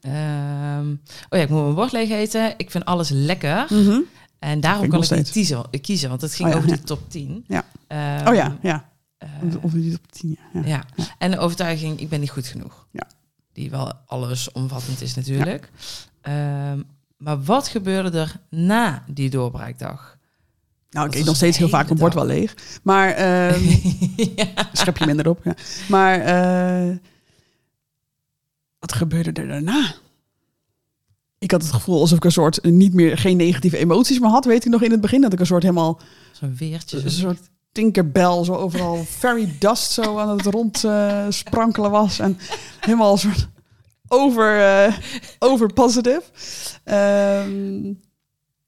Ehm, 0.01 0.91
oh 1.29 1.39
ja, 1.39 1.45
ik 1.45 1.49
moet 1.49 1.63
mijn 1.63 1.75
bord 1.75 1.93
leeg 1.93 2.11
eten. 2.11 2.55
Ik 2.57 2.71
vind 2.71 2.85
alles 2.85 3.09
lekker. 3.09 3.67
Mhm. 3.71 3.99
En 4.39 4.61
daarom 4.61 4.85
ik 4.85 4.91
kan 4.91 4.99
nog 5.01 5.11
ik 5.11 5.17
niet 5.17 5.31
kiezen, 5.31 5.65
kiezen, 5.81 6.09
want 6.09 6.21
het 6.21 6.35
ging 6.35 6.49
Oh 6.49 6.55
ja, 6.55 6.61
over 6.61 6.71
ja. 6.71 6.77
die 6.77 6.85
top 6.87 7.11
10. 7.11 7.45
Ja. 7.49 7.65
Oh 8.29 8.35
ja, 8.35 8.57
ja. 8.63 8.89
eh, 9.19 9.29
Of 9.61 9.71
die 9.73 9.95
op 9.95 10.13
tien. 10.13 10.39
Ja. 10.53 10.61
ja. 10.65 10.85
Ja. 10.97 11.05
En 11.19 11.31
de 11.31 11.39
overtuiging, 11.39 12.01
ik 12.01 12.09
ben 12.09 12.21
niet 12.21 12.31
goed 12.31 12.47
genoeg. 12.47 12.87
Ja. 12.91 13.07
Die 13.53 13.71
wel 13.71 13.93
alles 14.07 14.53
omvattend 14.53 15.01
is 15.01 15.15
natuurlijk. 15.15 15.71
Ehm, 16.21 16.83
maar 17.17 17.43
wat 17.43 17.69
gebeurde 17.69 18.19
er 18.19 18.37
na 18.51 19.05
die 19.09 19.31
doorbraakdag? 19.31 20.19
Nou, 20.91 21.07
ik 21.07 21.15
eet 21.15 21.25
nog 21.25 21.37
steeds 21.37 21.59
heel 21.59 21.69
vaak 21.69 21.87
mijn 21.87 21.99
bord 21.99 22.15
wel 22.15 22.27
leeg. 22.27 22.55
Maar 22.83 23.11
ehm 23.11 23.65
ja. 24.37 24.47
schep 24.73 24.97
je 24.97 25.07
minder 25.07 25.29
op. 25.29 25.41
Ja. 25.45 25.55
Maar 25.89 26.21
eh, 26.21 26.97
wat 28.79 28.93
gebeurde 28.93 29.33
er 29.33 29.49
daarna? 29.49 29.95
Ik 31.39 31.51
had 31.51 31.63
het 31.63 31.73
gevoel 31.73 32.01
alsof 32.01 32.17
ik 32.17 32.25
een 32.25 32.33
soort 32.33 32.65
niet 32.65 32.95
meer 32.95 33.19
geen 33.19 33.37
negatieve 33.37 33.77
emoties 33.79 34.19
meer 34.19 34.31
had. 34.31 34.45
Weet 34.45 34.65
ik 34.65 34.71
nog 34.71 34.83
in 34.83 34.91
het 34.91 35.01
begin 35.01 35.21
dat 35.21 35.33
ik 35.33 35.41
een 35.41 35.47
soort 35.47 35.63
helemaal 35.63 36.01
Zo'n 36.33 36.57
weertje. 36.57 37.03
een 37.05 37.11
soort 37.11 37.41
tinkerbell 37.73 38.45
zo 38.45 38.55
overal 38.55 39.05
fairy 39.09 39.55
dust 39.59 39.91
zo 39.93 40.19
aan 40.19 40.29
het 40.29 40.47
rond 40.47 40.85
eh, 40.85 41.27
sprankelen 41.29 41.91
was 41.91 42.19
en 42.19 42.39
helemaal 42.81 43.13
een 43.13 43.19
soort 43.19 43.49
over 44.09 44.61
eh, 44.85 44.95
over 45.39 45.73
positive. 45.73 46.23
Ehm, 46.85 47.85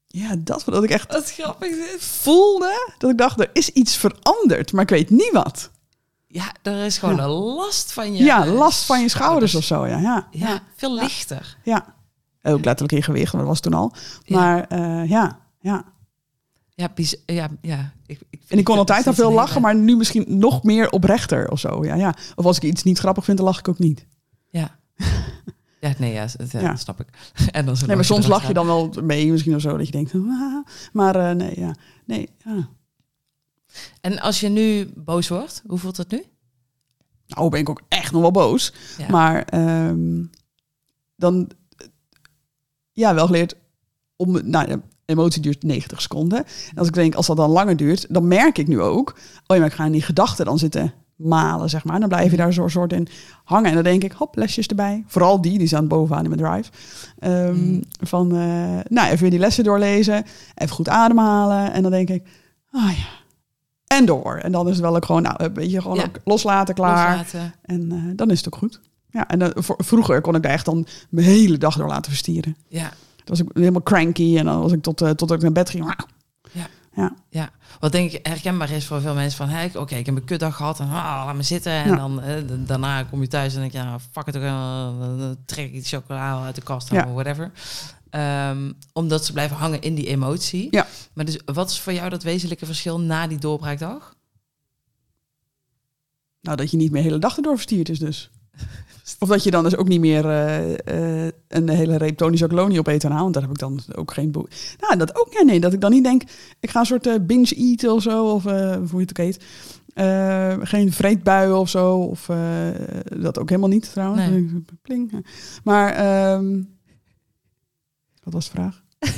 ja, 0.07 0.35
dat 0.37 0.63
dat 0.65 0.83
ik 0.83 0.89
echt 0.89 1.11
Wat 1.13 1.31
grappig 1.31 1.69
dit. 1.69 1.97
voelde 2.03 2.93
dat 2.97 3.09
ik 3.11 3.17
dacht 3.17 3.39
er 3.39 3.49
is 3.53 3.69
iets 3.69 3.95
veranderd, 3.95 4.71
maar 4.73 4.83
ik 4.83 4.89
weet 4.89 5.09
niet 5.09 5.31
wat. 5.31 5.71
Ja, 6.27 6.51
er 6.61 6.85
is 6.85 6.97
gewoon 6.97 7.15
Ja. 7.15 7.23
een 7.23 7.29
last 7.29 7.91
van 7.91 8.13
je 8.15 8.23
Ja, 8.23 8.45
last 8.45 8.85
van 8.85 9.01
je 9.01 9.09
schouders 9.09 9.55
of 9.55 9.63
zo. 9.63 9.87
Ja, 9.87 9.97
ja, 9.99 10.27
Ja, 10.31 10.59
veel 10.75 10.93
lichter. 10.93 11.57
ja. 11.63 11.93
Ook 12.43 12.65
letterlijk 12.65 12.91
in 12.97 13.03
gewicht, 13.03 13.31
maar 13.33 13.41
dat 13.41 13.49
was 13.49 13.59
toen 13.59 13.73
al. 13.73 13.93
Maar 14.27 14.63
eh, 14.67 15.09
ja, 15.09 15.39
ja. 15.59 15.83
Ja, 16.69 16.91
ja, 17.25 17.47
ja. 17.61 17.93
Ik, 18.05 18.19
ik, 18.29 18.41
En 18.47 18.57
ik 18.57 18.63
kon 18.63 18.77
altijd 18.77 19.07
al 19.07 19.13
veel 19.13 19.31
lachen, 19.31 19.61
maar 19.61 19.75
maar 19.75 19.83
nu 19.83 19.95
misschien 19.95 20.25
nog 20.27 20.63
meer 20.63 20.89
oprechter 20.89 21.49
of 21.51 21.59
zo. 21.59 21.85
Ja, 21.85 21.95
ja. 21.95 22.15
Of 22.35 22.45
als 22.45 22.57
ik 22.57 22.63
iets 22.63 22.83
niet 22.83 22.97
grappig 22.99 23.25
vind, 23.25 23.37
dan 23.37 23.45
lach 23.45 23.59
ik 23.59 23.67
ook 23.67 23.79
niet. 23.79 24.05
Ja. 24.49 24.79
Ja, 25.79 25.93
nee, 25.97 26.13
ja, 26.13 26.27
dat, 26.37 26.51
ja, 26.51 26.75
snap 26.75 26.99
ik. 26.99 27.07
En 27.51 27.65
dan 27.65 27.77
zo 27.77 27.85
Nee, 27.85 27.95
maar 27.95 28.05
soms 28.05 28.27
lach 28.27 28.47
je 28.47 28.53
dan 28.53 28.65
wel 28.65 28.93
mee, 29.03 29.31
misschien 29.31 29.55
of 29.55 29.61
zo, 29.61 29.77
dat 29.77 29.85
je 29.85 29.91
denkt, 29.91 30.13
ah, 30.15 30.65
maar 30.93 31.15
eh, 31.15 31.35
nee, 31.35 31.59
ja, 31.59 31.75
nee, 32.05 32.29
ja. 32.45 32.69
En 34.01 34.19
als 34.19 34.39
je 34.39 34.49
nu 34.49 34.91
boos 34.95 35.27
wordt, 35.27 35.63
hoe 35.67 35.77
voelt 35.77 35.95
dat 35.95 36.11
nu? 36.11 36.23
Nou 37.27 37.49
ben 37.49 37.59
ik 37.59 37.69
ook 37.69 37.81
echt 37.87 38.11
nog 38.11 38.21
wel 38.21 38.31
boos, 38.31 38.73
Ja. 38.97 39.09
maar 39.09 39.43
ehm, 39.43 40.23
dan, 41.15 41.49
eh, 41.77 41.87
ja, 42.91 43.13
wel 43.13 43.25
geleerd 43.25 43.55
om, 44.15 44.49
nou, 44.49 44.81
emotie 45.05 45.41
duurt 45.41 45.63
90 45.63 46.01
seconden. 46.01 46.37
En 46.69 46.77
als 46.77 46.87
ik 46.87 46.93
denk, 46.93 47.15
als 47.15 47.27
dat 47.27 47.37
dan 47.37 47.49
langer 47.49 47.77
duurt, 47.77 48.05
dan 48.09 48.27
merk 48.27 48.57
ik 48.57 48.67
nu 48.67 48.81
ook, 48.81 49.09
oh 49.47 49.55
ja, 49.55 49.57
maar 49.57 49.65
ik 49.71 49.73
ga 49.73 49.85
in 49.85 49.91
die 49.91 50.01
gedachten 50.01 50.45
dan 50.45 50.57
zitten 50.57 50.93
malen, 51.15 51.69
zeg 51.69 51.83
maar. 51.83 51.99
Dan 51.99 52.09
blijf 52.09 52.31
je 52.31 52.37
daar 52.37 52.53
zo 52.53 52.67
soort 52.67 52.93
in 52.93 53.07
hangen. 53.43 53.69
En 53.69 53.73
dan 53.75 53.83
denk 53.83 54.03
ik, 54.03 54.11
hop, 54.11 54.35
lesjes 54.35 54.67
erbij. 54.67 55.03
Vooral 55.07 55.41
die, 55.41 55.57
die 55.57 55.67
staan 55.67 55.87
bovenaan 55.87 56.23
in 56.23 56.29
mijn 56.39 56.41
drive. 56.61 56.71
Ehm, 57.19 57.53
Mm. 57.55 57.81
Van, 58.01 58.31
eh, 58.35 58.37
nou, 58.89 59.07
even 59.07 59.19
weer 59.19 59.29
die 59.29 59.39
lessen 59.39 59.63
doorlezen. 59.63 60.23
Even 60.55 60.75
goed 60.75 60.89
ademhalen. 60.89 61.73
En 61.73 61.81
dan 61.81 61.91
denk 61.91 62.09
ik, 62.09 62.27
ah 62.71 62.91
ja. 62.97 63.05
En 63.97 64.05
door. 64.05 64.35
En 64.37 64.51
dan 64.51 64.65
is 64.67 64.71
het 64.73 64.81
wel 64.81 64.95
ook 64.95 65.05
gewoon, 65.05 65.21
nou, 65.21 65.49
weet 65.53 65.71
je, 65.71 65.81
gewoon 65.81 65.97
Ja. 65.97 66.03
ook 66.03 66.19
loslaten, 66.23 66.75
klaar. 66.75 67.17
Loslaten. 67.17 67.53
En 67.61 67.91
eh, 67.91 67.97
dan 68.15 68.29
is 68.31 68.37
het 68.37 68.47
ook 68.53 68.59
goed. 68.59 68.79
Ja, 69.09 69.27
en 69.27 69.39
dan, 69.39 69.51
voor- 69.55 69.79
vroeger 69.83 70.21
kon 70.21 70.35
ik 70.35 70.43
daar 70.43 70.51
echt 70.51 70.65
dan 70.65 70.87
mijn 71.09 71.27
hele 71.27 71.57
dag 71.57 71.77
door 71.77 71.87
laten 71.87 72.11
verstieren. 72.11 72.55
Ja, 72.67 72.91
was 73.29 73.39
ik 73.39 73.49
helemaal 73.53 73.83
cranky 73.83 74.37
en 74.37 74.45
dan 74.45 74.61
was 74.61 74.71
ik 74.71 74.81
tot, 74.81 74.97
totdat 74.97 75.31
ik 75.31 75.41
naar 75.41 75.51
bed 75.51 75.69
ging. 75.69 75.95
ja. 77.29 77.49
Wat 77.79 77.91
denk 77.91 78.11
ik 78.11 78.25
herkenbaar 78.27 78.69
is 78.71 78.85
voor 78.85 79.01
veel 79.01 79.13
mensen 79.13 79.37
van... 79.37 79.49
Hey, 79.49 79.71
oké, 79.75 79.95
ik 79.95 80.05
heb 80.05 80.15
een 80.15 80.23
kutdag 80.25 80.55
gehad 80.55 80.79
en 80.79 80.85
ah, 80.85 80.91
laat 81.25 81.35
me 81.35 81.43
zitten. 81.43 81.71
En 81.71 81.89
Ja. 81.89 81.95
dan 81.95 82.21
eh, 82.21 82.35
daarna 82.47 83.03
kom 83.03 83.21
je 83.21 83.27
thuis 83.27 83.53
en 83.53 83.59
denk 83.59 83.71
je... 83.71 83.77
Ja, 83.77 83.99
fuck 84.11 84.25
het 84.25 84.35
ook, 84.37 84.41
dan 84.43 85.37
trek 85.45 85.65
ik 85.65 85.71
die 85.73 85.83
chocola 85.83 86.43
uit 86.43 86.55
de 86.55 86.61
kast 86.61 86.89
Ja. 86.89 87.05
of 87.07 87.13
whatever. 87.13 87.51
Ehm, 88.09 88.71
omdat 88.93 89.25
ze 89.25 89.31
blijven 89.33 89.57
hangen 89.57 89.81
in 89.81 89.95
die 89.95 90.07
emotie. 90.07 90.67
Ja. 90.71 90.87
Maar 91.13 91.25
dus, 91.25 91.39
wat 91.45 91.69
is 91.69 91.79
voor 91.79 91.93
jou 91.93 92.09
dat 92.09 92.23
wezenlijke 92.23 92.65
verschil 92.65 92.99
na 92.99 93.27
die 93.27 93.37
doorbraakdag? 93.37 94.15
Nou, 96.41 96.57
dat 96.57 96.71
je 96.71 96.77
niet 96.77 96.91
meer 96.91 97.01
de 97.01 97.07
hele 97.07 97.19
dag 97.19 97.35
erdoor 97.37 97.53
verstierd 97.55 97.89
is 97.89 97.99
dus. 97.99 98.29
Of 99.19 99.27
dat 99.27 99.43
je 99.43 99.51
dan 99.51 99.63
dus 99.63 99.75
ook 99.75 99.87
niet 99.87 99.99
meer 99.99 100.25
eh, 100.25 101.25
eh, 101.25 101.31
een 101.47 101.69
hele 101.69 101.97
reep 101.97 102.17
Tony 102.17 102.37
Chocoloni 102.37 102.79
opeet 102.79 103.01
daarna. 103.01 103.21
Want 103.21 103.33
daar 103.33 103.43
heb 103.43 103.51
ik 103.51 103.57
dan 103.57 103.79
ook 103.95 104.13
geen 104.13 104.31
boe. 104.31 104.47
Nou, 104.79 104.97
dat 104.97 105.15
ook. 105.15 105.33
Ja, 105.33 105.43
nee, 105.43 105.59
dat 105.59 105.73
ik 105.73 105.81
dan 105.81 105.91
niet 105.91 106.03
denk... 106.03 106.23
Ik 106.59 106.69
ga 106.69 106.79
een 106.79 106.85
soort 106.85 107.07
eh, 107.07 107.15
binge 107.21 107.55
eten 107.55 107.93
of 107.93 108.01
zo. 108.01 108.25
Of 108.25 108.43
hoe 108.43 108.89
je 108.91 108.97
het 108.99 109.09
ook 109.09 109.25
heet. 109.25 109.43
Geen 110.67 110.91
vreedbuien 110.91 111.59
of 111.59 111.69
zo. 111.69 111.97
Of 111.97 112.29
dat 113.17 113.39
ook 113.39 113.49
helemaal 113.49 113.69
niet 113.69 113.91
trouwens. 113.91 114.29
Nee. 114.29 114.63
Pling. 114.81 115.25
Maar... 115.63 115.93
ehm, 115.93 116.61
wat 118.23 118.33
was 118.33 118.45
de 118.45 118.51
vraag? 118.51 118.83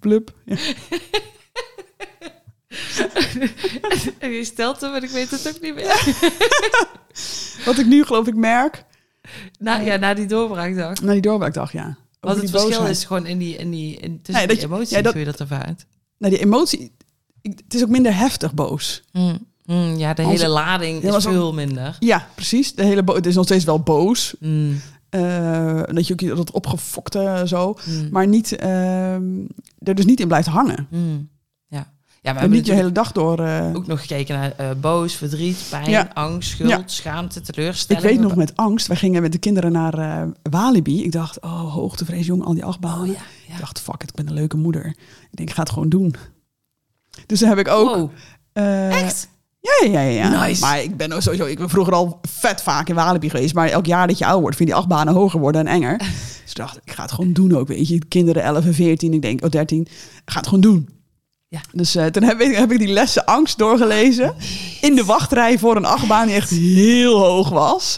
Blub. 0.00 0.32
Ja. 0.44 0.56
En 4.18 4.30
je 4.30 4.44
stelt 4.44 4.80
hem, 4.80 4.90
maar 4.90 5.02
ik 5.02 5.10
weet 5.10 5.30
het 5.30 5.48
ook 5.48 5.60
niet 5.62 5.74
meer. 5.74 6.14
Wat 7.64 7.78
ik 7.78 7.86
nu 7.86 8.04
geloof 8.04 8.26
ik 8.26 8.34
merk... 8.34 8.84
Na, 9.58 9.76
ja, 9.76 9.96
na 9.96 10.14
die 10.14 10.26
doorbraakdag. 10.26 11.00
Na 11.00 11.12
die 11.12 11.20
doorbraakdag, 11.20 11.72
ja. 11.72 11.96
Wat 12.20 12.36
het 12.36 12.50
verschil 12.50 12.68
boosheid. 12.70 12.90
is 12.96 13.04
gewoon 13.04 13.26
in 13.26 13.38
die, 13.38 13.56
in 13.56 13.70
die, 13.70 13.96
in, 13.96 14.22
tussen 14.22 14.34
Nee, 14.34 14.46
dat 14.46 14.56
die 14.56 14.68
je- 14.68 14.72
emoties, 14.74 14.90
ja, 14.96 15.02
dat- 15.02 15.12
hoe 15.12 15.20
je 15.20 15.26
dat 15.26 15.40
ervaart. 15.40 15.86
Nou, 16.18 16.32
die 16.34 16.42
emotie... 16.42 16.92
ik- 17.42 17.58
het 17.64 17.74
is 17.74 17.82
ook 17.82 17.88
minder 17.88 18.16
heftig 18.16 18.54
boos. 18.54 19.02
Mm, 19.12 19.38
mm, 19.64 19.96
ja, 19.96 20.14
de 20.14 20.22
Als- 20.22 20.32
hele 20.40 20.48
lading 20.52 21.02
is 21.02 21.24
veel 21.24 21.52
minder. 21.54 21.96
Ja, 21.98 22.28
precies. 22.34 22.74
De 22.74 22.84
hele 22.84 23.02
het 23.06 23.26
is 23.26 23.34
nog 23.34 23.44
steeds 23.44 23.64
wel 23.64 23.80
boos. 23.80 24.34
Mm, 24.40 24.80
Eh, 25.10 25.82
dat 25.86 26.06
je 26.06 26.12
ook 26.12 26.36
dat 26.36 26.50
opgefokte 26.50 27.42
zo. 27.46 27.76
Maar 28.10 28.26
niet, 28.26 28.56
ehm, 28.56 29.22
er 29.78 29.94
dus 29.94 30.04
niet 30.04 30.20
in 30.20 30.26
blijft 30.28 30.48
hangen. 30.48 30.88
Ja. 32.26 32.32
we 32.32 32.38
En 32.38 32.46
hebben 32.48 32.50
niet 32.58 32.66
je 32.66 32.72
natuurlijk 32.72 32.96
hele 32.96 33.04
dag 33.04 33.12
door... 33.12 33.46
eh, 33.70 33.76
ook 33.76 33.86
nog 33.86 34.00
gekeken 34.00 34.34
naar 34.38 34.52
eh, 34.56 34.66
boos, 34.80 35.14
verdriet, 35.14 35.58
pijn, 35.70 35.90
Ja. 35.90 36.10
angst, 36.14 36.50
schuld, 36.50 36.70
Ja. 36.70 36.82
schaamte, 36.86 37.38
ik 37.38 37.44
teleurstelling. 37.44 38.04
weet 38.04 38.20
nog 38.20 38.34
met 38.36 38.56
angst. 38.56 38.86
Wij 38.86 38.96
gingen 38.96 39.22
met 39.22 39.32
de 39.32 39.38
kinderen 39.38 39.72
naar 39.72 39.98
eh, 39.98 40.22
Walibi. 40.50 41.04
Ik 41.04 41.12
dacht, 41.12 41.40
oh, 41.40 41.72
hoogtevrees, 41.74 42.26
jong, 42.26 42.44
al 42.44 42.54
die 42.54 42.64
achtbanen. 42.64 43.00
Oh 43.00 43.06
ja, 43.06 43.54
Ik 43.54 43.58
dacht, 43.60 43.80
fuck 43.80 44.02
it, 44.02 44.08
ik 44.08 44.14
ben 44.14 44.26
een 44.28 44.34
leuke 44.34 44.56
moeder. 44.56 44.86
Ik 45.30 45.36
denk, 45.36 45.48
ik 45.48 45.54
ga 45.54 45.60
het 45.62 45.70
gewoon 45.70 45.88
doen. 45.88 46.14
Dus 47.26 47.40
dan 47.40 47.48
heb 47.48 47.58
ik 47.58 47.68
ook... 47.68 47.94
Wow, 47.94 48.10
echt? 48.92 49.28
Ja, 49.60 49.88
ja, 49.90 50.00
ja. 50.00 50.30
ja. 50.30 50.46
Nice. 50.46 50.60
Maar 50.60 50.82
ik 50.82 50.96
ben 50.96 51.12
ook 51.12 51.20
sowieso, 51.22 51.44
ik 51.46 51.58
ben 51.58 51.68
vroeger 51.68 51.94
al 51.94 52.18
vet 52.22 52.62
vaak 52.62 52.88
in 52.88 52.94
Walibi 52.94 53.30
geweest. 53.30 53.54
Maar 53.54 53.68
elk 53.68 53.86
jaar 53.86 54.06
dat 54.06 54.18
je 54.18 54.24
ouder 54.24 54.42
wordt, 54.42 54.56
vind 54.56 54.68
je 54.68 54.74
die 54.74 54.84
achtbanen 54.84 55.14
hoger 55.14 55.40
worden 55.40 55.66
en 55.66 55.72
enger. 55.72 55.98
dus 56.42 56.50
ik 56.50 56.54
dacht, 56.56 56.78
ik 56.84 56.92
ga 56.92 57.02
het 57.02 57.12
gewoon 57.12 57.32
doen 57.32 57.56
ook, 57.56 57.68
weet 57.68 57.88
je. 57.88 57.98
Kinderen 58.08 58.42
11 58.42 58.64
en 58.64 58.74
14, 58.74 59.12
ik 59.12 59.22
denk, 59.22 59.44
oh 59.44 59.50
13, 59.50 59.80
ik 59.80 59.90
ga 60.24 60.36
het 60.38 60.46
gewoon 60.48 60.60
doen. 60.60 60.88
Ja. 61.48 61.60
Dus 61.72 61.94
eh, 61.94 62.04
toen 62.06 62.22
heb 62.22 62.40
ik, 62.40 62.56
heb 62.56 62.72
ik 62.72 62.78
die 62.78 62.88
lessen 62.88 63.24
angst 63.24 63.58
doorgelezen. 63.58 64.34
In 64.80 64.94
de 64.94 65.04
wachtrij 65.04 65.58
voor 65.58 65.76
een 65.76 65.84
achtbaan 65.84 66.26
die 66.26 66.36
echt 66.36 66.50
heel 66.50 67.18
hoog 67.18 67.48
was. 67.48 67.96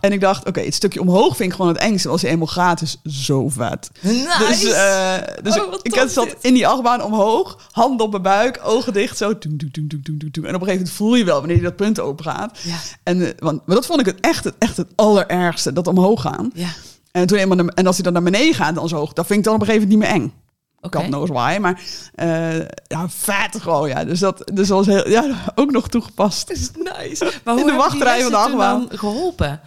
En 0.00 0.12
ik 0.12 0.20
dacht, 0.20 0.46
oké, 0.46 0.60
het 0.60 0.74
stukje 0.74 1.00
omhoog 1.00 1.36
vind 1.36 1.50
ik 1.50 1.56
gewoon 1.56 1.72
het 1.72 1.80
engste. 1.80 2.08
Als 2.08 2.20
je 2.20 2.28
eenmaal 2.28 2.46
gaat, 2.46 2.80
is 2.82 2.96
zo 3.04 3.48
vet. 3.48 3.90
Nice. 4.00 4.36
Dus, 4.38 4.62
eh, 4.72 5.14
dus 5.42 5.60
Oh, 5.60 5.74
ik 5.82 5.94
zat 6.08 6.24
dit. 6.24 6.36
in 6.40 6.54
die 6.54 6.66
achtbaan 6.66 7.02
omhoog, 7.02 7.58
handen 7.70 8.06
op 8.06 8.10
mijn 8.10 8.22
buik, 8.22 8.60
ogen 8.64 8.92
dicht, 8.92 9.16
zo. 9.16 9.28
En 9.28 9.34
op 9.34 9.44
een 9.44 10.30
gegeven 10.42 10.66
moment 10.66 10.90
voel 10.90 11.14
je 11.14 11.24
wel 11.24 11.38
wanneer 11.38 11.56
je 11.56 11.62
dat 11.62 11.76
punt 11.76 12.00
open 12.00 12.24
gaat. 12.24 12.58
Ja, 12.62 12.76
En, 13.02 13.26
eh, 13.26 13.32
want, 13.38 13.66
maar 13.66 13.76
dat 13.76 13.86
vond 13.86 14.00
ik 14.00 14.06
het 14.06 14.20
echt, 14.20 14.44
het 14.44 14.54
echt 14.58 14.76
het 14.76 14.88
allerergste, 14.94 15.72
dat 15.72 15.86
omhoog 15.86 16.20
gaan. 16.20 16.50
ja. 16.54 16.68
En, 17.12 17.26
toen 17.26 17.38
eenmaal 17.38 17.58
en 17.58 17.86
als 17.86 17.94
hij 17.94 18.04
dan 18.04 18.12
naar 18.12 18.22
beneden 18.22 18.54
gaat, 18.54 18.74
dan 18.74 18.88
zo 18.88 18.96
hoog, 18.96 19.12
dat 19.12 19.26
vind 19.26 19.38
ik 19.38 19.44
dan 19.44 19.54
op 19.54 19.60
een 19.60 19.66
gegeven 19.66 19.88
moment 19.88 20.08
niet 20.10 20.12
meer 20.12 20.22
eng. 20.22 20.32
Oké. 20.80 20.98
God 20.98 21.06
knows 21.06 21.28
why, 21.28 21.56
maar 21.60 21.80
eh, 22.14 22.58
ja, 22.86 23.08
vet 23.08 23.60
gewoon, 23.60 23.88
ja. 23.88 24.04
Dus 24.04 24.18
dat, 24.18 24.50
dus 24.54 24.68
was 24.68 24.86
heel, 24.86 25.08
ja, 25.08 25.44
ook 25.54 25.70
nog 25.70 25.88
toegepast. 25.88 26.50
is 26.50 26.70
nice. 26.98 27.32
Maar 27.44 27.54
hoe 27.54 27.62
In 27.62 27.70
de 27.70 27.76
wachtrij 27.76 28.22
van 28.22 28.30
de 28.30 28.36
achtbaan. 28.36 28.86
dan 28.88 28.98
geholpen? 28.98 29.60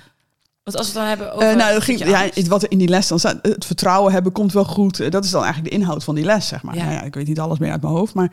Want 0.63 0.77
als 0.77 0.93
we 0.93 0.99
het 0.99 1.07
dan 1.09 1.17
hebben 1.17 1.33
over... 1.35 1.49
Eh, 1.49 1.55
nou, 1.55 1.73
dat 1.73 1.83
ging, 1.83 2.05
ja, 2.05 2.29
wat 2.47 2.63
er 2.63 2.71
in 2.71 2.77
die 2.77 2.87
les 2.87 3.07
dan 3.07 3.19
staat, 3.19 3.39
het 3.41 3.65
vertrouwen 3.65 4.13
hebben 4.13 4.31
komt 4.31 4.53
wel 4.53 4.65
goed. 4.65 4.99
Eh, 4.99 5.11
Dat 5.11 5.23
is 5.23 5.31
dan 5.31 5.43
eigenlijk 5.43 5.73
de 5.73 5.79
inhoud 5.79 6.03
van 6.03 6.15
die 6.15 6.23
les, 6.23 6.47
zeg 6.47 6.63
maar. 6.63 6.75
Ja. 6.75 6.83
Nou 6.83 6.93
ja, 6.95 7.01
ik 7.01 7.13
weet 7.13 7.27
niet 7.27 7.39
alles 7.39 7.59
meer 7.59 7.71
uit 7.71 7.81
mijn 7.81 7.93
hoofd, 7.93 8.13
maar 8.13 8.31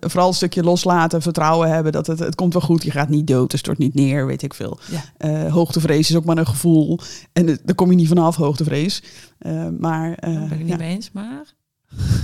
vooral 0.00 0.28
een 0.28 0.34
stukje 0.34 0.62
loslaten, 0.62 1.22
vertrouwen 1.22 1.68
hebben, 1.70 1.92
dat 1.92 2.06
het, 2.06 2.18
het 2.18 2.34
komt 2.34 2.52
wel 2.52 2.62
goed. 2.62 2.82
Je 2.82 2.90
gaat 2.90 3.08
niet 3.08 3.26
dood, 3.26 3.52
het 3.52 3.60
stort 3.60 3.78
niet 3.78 3.94
neer, 3.94 4.26
weet 4.26 4.42
ik 4.42 4.54
veel. 4.54 4.78
Ja. 5.18 5.48
Hoogtevrees 5.48 6.10
is 6.10 6.16
ook 6.16 6.24
maar 6.24 6.38
een 6.38 6.46
gevoel 6.46 6.98
en 7.32 7.46
daar 7.46 7.74
kom 7.74 7.90
je 7.90 7.96
niet 7.96 8.08
vanaf, 8.08 8.36
hoogtevrees. 8.36 9.02
Maar 9.78 10.16
ben 10.20 10.50
ik 10.52 10.64
niet 10.64 10.78
mee 10.78 10.94
eens, 10.94 11.10
maar... 11.12 11.60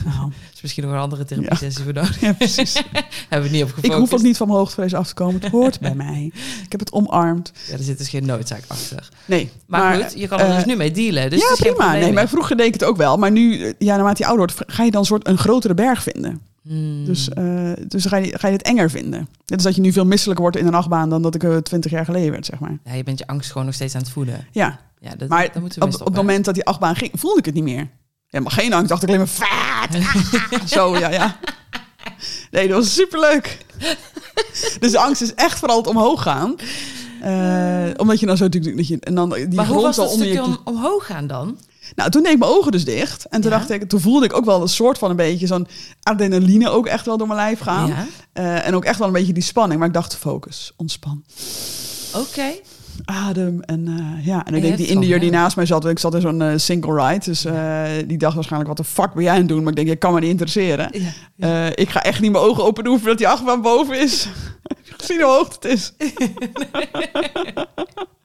nou, 0.05 0.33
is 0.55 0.61
misschien 0.63 0.85
nog 0.85 0.93
een 0.93 0.99
andere 0.99 1.25
therapie-sessie 1.25 1.85
voor 1.85 1.93
nodig. 1.93 2.21
ja, 2.27 2.33
precies. 2.33 2.75
Hebben 3.29 3.29
we 3.29 3.37
het 3.37 3.51
niet 3.51 3.63
op 3.63 3.85
ik 3.85 3.93
hoef 3.93 4.13
ook 4.13 4.23
niet 4.23 4.37
van 4.37 4.47
mijn 4.47 4.59
hoogtevrees 4.59 4.95
af 4.95 5.09
te 5.09 5.15
komen. 5.15 5.41
Het 5.41 5.51
hoort 5.51 5.81
bij 5.81 5.95
mij. 5.95 6.31
Ik 6.65 6.73
heb 6.73 6.81
het 6.81 6.93
omarmd. 6.93 7.53
Ja, 7.67 7.73
er 7.73 7.83
zit 7.83 7.99
dus 7.99 8.09
geen 8.09 8.27
noodzaak 8.27 8.63
achter. 8.67 9.09
Nee, 9.25 9.51
Maar, 9.67 10.03
goed, 10.03 10.21
je 10.21 10.29
kan 10.29 10.41
er 10.41 10.47
eh, 10.47 10.55
dus 10.55 10.65
nu 10.65 10.77
mee 10.77 10.91
dealen. 10.91 11.31
Dus 11.31 11.41
ja, 11.41 11.49
het 11.49 11.59
is 11.59 11.73
prima. 11.73 11.93
Nee, 11.93 12.13
maar 12.13 12.29
vroeger 12.29 12.57
deed 12.57 12.67
ik 12.67 12.73
het 12.73 12.85
ook 12.85 12.97
wel. 12.97 13.17
Maar 13.17 13.31
nu, 13.31 13.63
eh, 13.63 13.73
ja, 13.79 13.97
naarmate 13.97 14.23
je 14.23 14.29
ouder 14.29 14.47
wordt, 14.47 14.73
ga 14.73 14.85
je 14.85 14.91
dan 14.91 15.01
een 15.01 15.07
soort 15.07 15.27
een 15.27 15.39
grotere 15.39 15.75
berg 15.75 16.03
vinden. 16.03 16.41
Hmm. 16.63 17.05
Dus, 17.05 17.29
eh, 17.29 17.73
dus 17.87 18.05
ga 18.05 18.17
je, 18.17 18.39
ga 18.39 18.47
je 18.47 18.53
het 18.53 18.63
enger 18.63 18.91
vinden. 18.91 19.19
Net 19.21 19.53
als 19.55 19.63
dat 19.63 19.75
je 19.75 19.81
nu 19.81 19.93
veel 19.93 20.07
misselijker 20.07 20.43
wordt 20.43 20.57
in 20.57 20.67
een 20.67 20.75
achtbaan 20.75 21.09
dan 21.09 21.23
dat 21.23 21.35
ik 21.35 21.65
twintig 21.65 21.91
jaar 21.91 22.05
geleden 22.05 22.31
werd, 22.31 22.47
zeg 22.47 22.59
maar. 22.59 22.79
Ja, 22.85 22.93
je 22.93 23.03
bent 23.03 23.19
je 23.19 23.27
angst 23.27 23.51
gewoon 23.51 23.67
nog 23.67 23.75
steeds 23.75 23.95
aan 23.95 24.01
het 24.01 24.11
voeden. 24.11 24.47
Ja, 24.53 24.81
Ja, 25.01 25.15
dat, 25.15 25.29
maar 25.29 25.51
moeten 25.61 25.81
we 25.81 25.87
op, 25.87 25.95
op 25.95 26.07
het 26.07 26.15
moment 26.15 26.45
dat 26.45 26.55
die 26.55 26.65
achtbaan 26.65 26.97
ging, 26.97 27.11
voelde 27.15 27.39
ik 27.39 27.45
het 27.45 27.55
niet 27.55 27.65
meer. 27.65 27.89
Ja, 28.31 28.41
maar 28.41 28.53
geen 28.53 28.73
angst, 28.73 28.89
dacht 28.89 29.03
ik 29.03 29.09
alleen 29.09 29.21
maar. 29.39 29.49
Ah, 29.49 30.65
Zo, 30.77 30.99
ja, 30.99 31.11
ja. 31.11 31.37
Nee, 32.51 32.69
dat 32.69 32.77
was 32.79 32.95
superleuk. 32.95 33.59
Dus 34.81 34.91
de 34.93 34.99
angst 34.99 35.23
is 35.23 35.35
echt 35.35 35.59
vooral 35.59 35.77
het 35.77 35.87
omhoog 35.87 36.23
gaan. 36.23 36.55
Eh, 37.21 37.91
omdat 37.97 38.21
je 38.21 38.27
dan 38.27 38.37
zo 38.37 38.49
dat 38.49 38.89
je 38.89 38.97
en 39.01 39.15
dan 39.15 39.31
die 39.31 39.49
Maar 39.55 39.67
hoe 39.67 39.83
was 39.83 39.99
al 39.99 40.05
dat 40.05 40.13
onder 40.13 40.29
je 40.29 40.43
om, 40.43 40.59
omhoog 40.65 41.07
gaan 41.07 41.27
dan? 41.27 41.59
Nou, 41.95 42.11
toen 42.11 42.23
deed 42.23 42.33
ik 42.33 42.39
mijn 42.39 42.51
ogen 42.51 42.73
dus 42.73 42.85
dicht. 42.85 43.25
En 43.29 43.41
toen 43.41 43.51
Ja. 43.51 43.57
dacht 43.59 43.71
ik, 43.71 43.89
toen 43.89 44.01
voelde 44.01 44.27
ik 44.27 44.33
ook 44.37 44.45
wel 44.45 44.63
een 44.63 44.69
soort 44.69 44.99
van 44.99 45.11
een 45.11 45.17
beetje 45.17 45.47
zo'n 45.47 45.67
adrenaline 46.03 46.69
ook 46.71 46.87
echt 46.87 47.07
wel 47.07 47.17
door 47.17 47.27
mijn 47.27 47.39
lijf 47.39 47.59
gaan. 47.61 47.87
Ja, 47.89 48.07
Eh, 48.33 48.67
en 48.67 48.75
ook 48.75 48.85
echt 48.85 48.99
wel 48.99 49.07
een 49.07 49.13
beetje 49.13 49.33
die 49.33 49.43
spanning. 49.43 49.79
Maar 49.79 49.89
ik 49.89 49.95
dacht, 49.95 50.17
focus, 50.17 50.73
ontspan. 50.77 51.25
oké. 52.15 52.53
Adem 53.05 53.61
en 53.63 53.89
eh, 53.89 54.27
ja. 54.27 54.45
En 54.47 54.55
ik 54.55 54.63
denk 54.63 54.77
die 54.77 54.87
Indiër 54.87 55.19
die 55.19 55.29
gedaan. 55.29 55.43
naast 55.43 55.57
mij 55.57 55.67
zat, 55.67 55.87
ik 55.87 55.99
zat 55.99 56.15
in 56.15 56.21
zo'n 56.21 56.43
eh, 56.43 56.53
single 56.57 57.07
ride. 57.09 57.25
Dus 57.25 57.45
eh, 57.45 57.83
die 58.07 58.19
dacht 58.19 58.35
waarschijnlijk, 58.35 58.69
wat 58.77 58.87
de 58.87 58.93
fuck 58.93 59.13
ben 59.15 59.23
jij 59.23 59.33
aan 59.33 59.39
het 59.39 59.49
doen? 59.49 59.59
Maar 59.63 59.69
ik 59.71 59.77
denk, 59.77 59.89
je 59.89 59.97
kan 59.97 60.13
me 60.15 60.21
niet 60.21 60.31
interesseren. 60.31 60.91
Ja. 61.35 61.67
Eh, 61.67 61.73
ik 61.75 61.91
ga 61.91 62.03
echt 62.03 62.21
niet 62.21 62.33
mijn 62.33 62.45
ogen 62.45 62.65
open 62.65 62.85
doen 62.85 62.99
voordat 62.99 63.19
die 63.19 63.29
achtbaan 63.29 63.63
boven 63.63 64.01
is. 64.01 64.29
Gezien 64.99 65.21
hoe 65.23 65.31
hoog 65.31 65.55
het 65.55 65.65
is? 65.65 65.93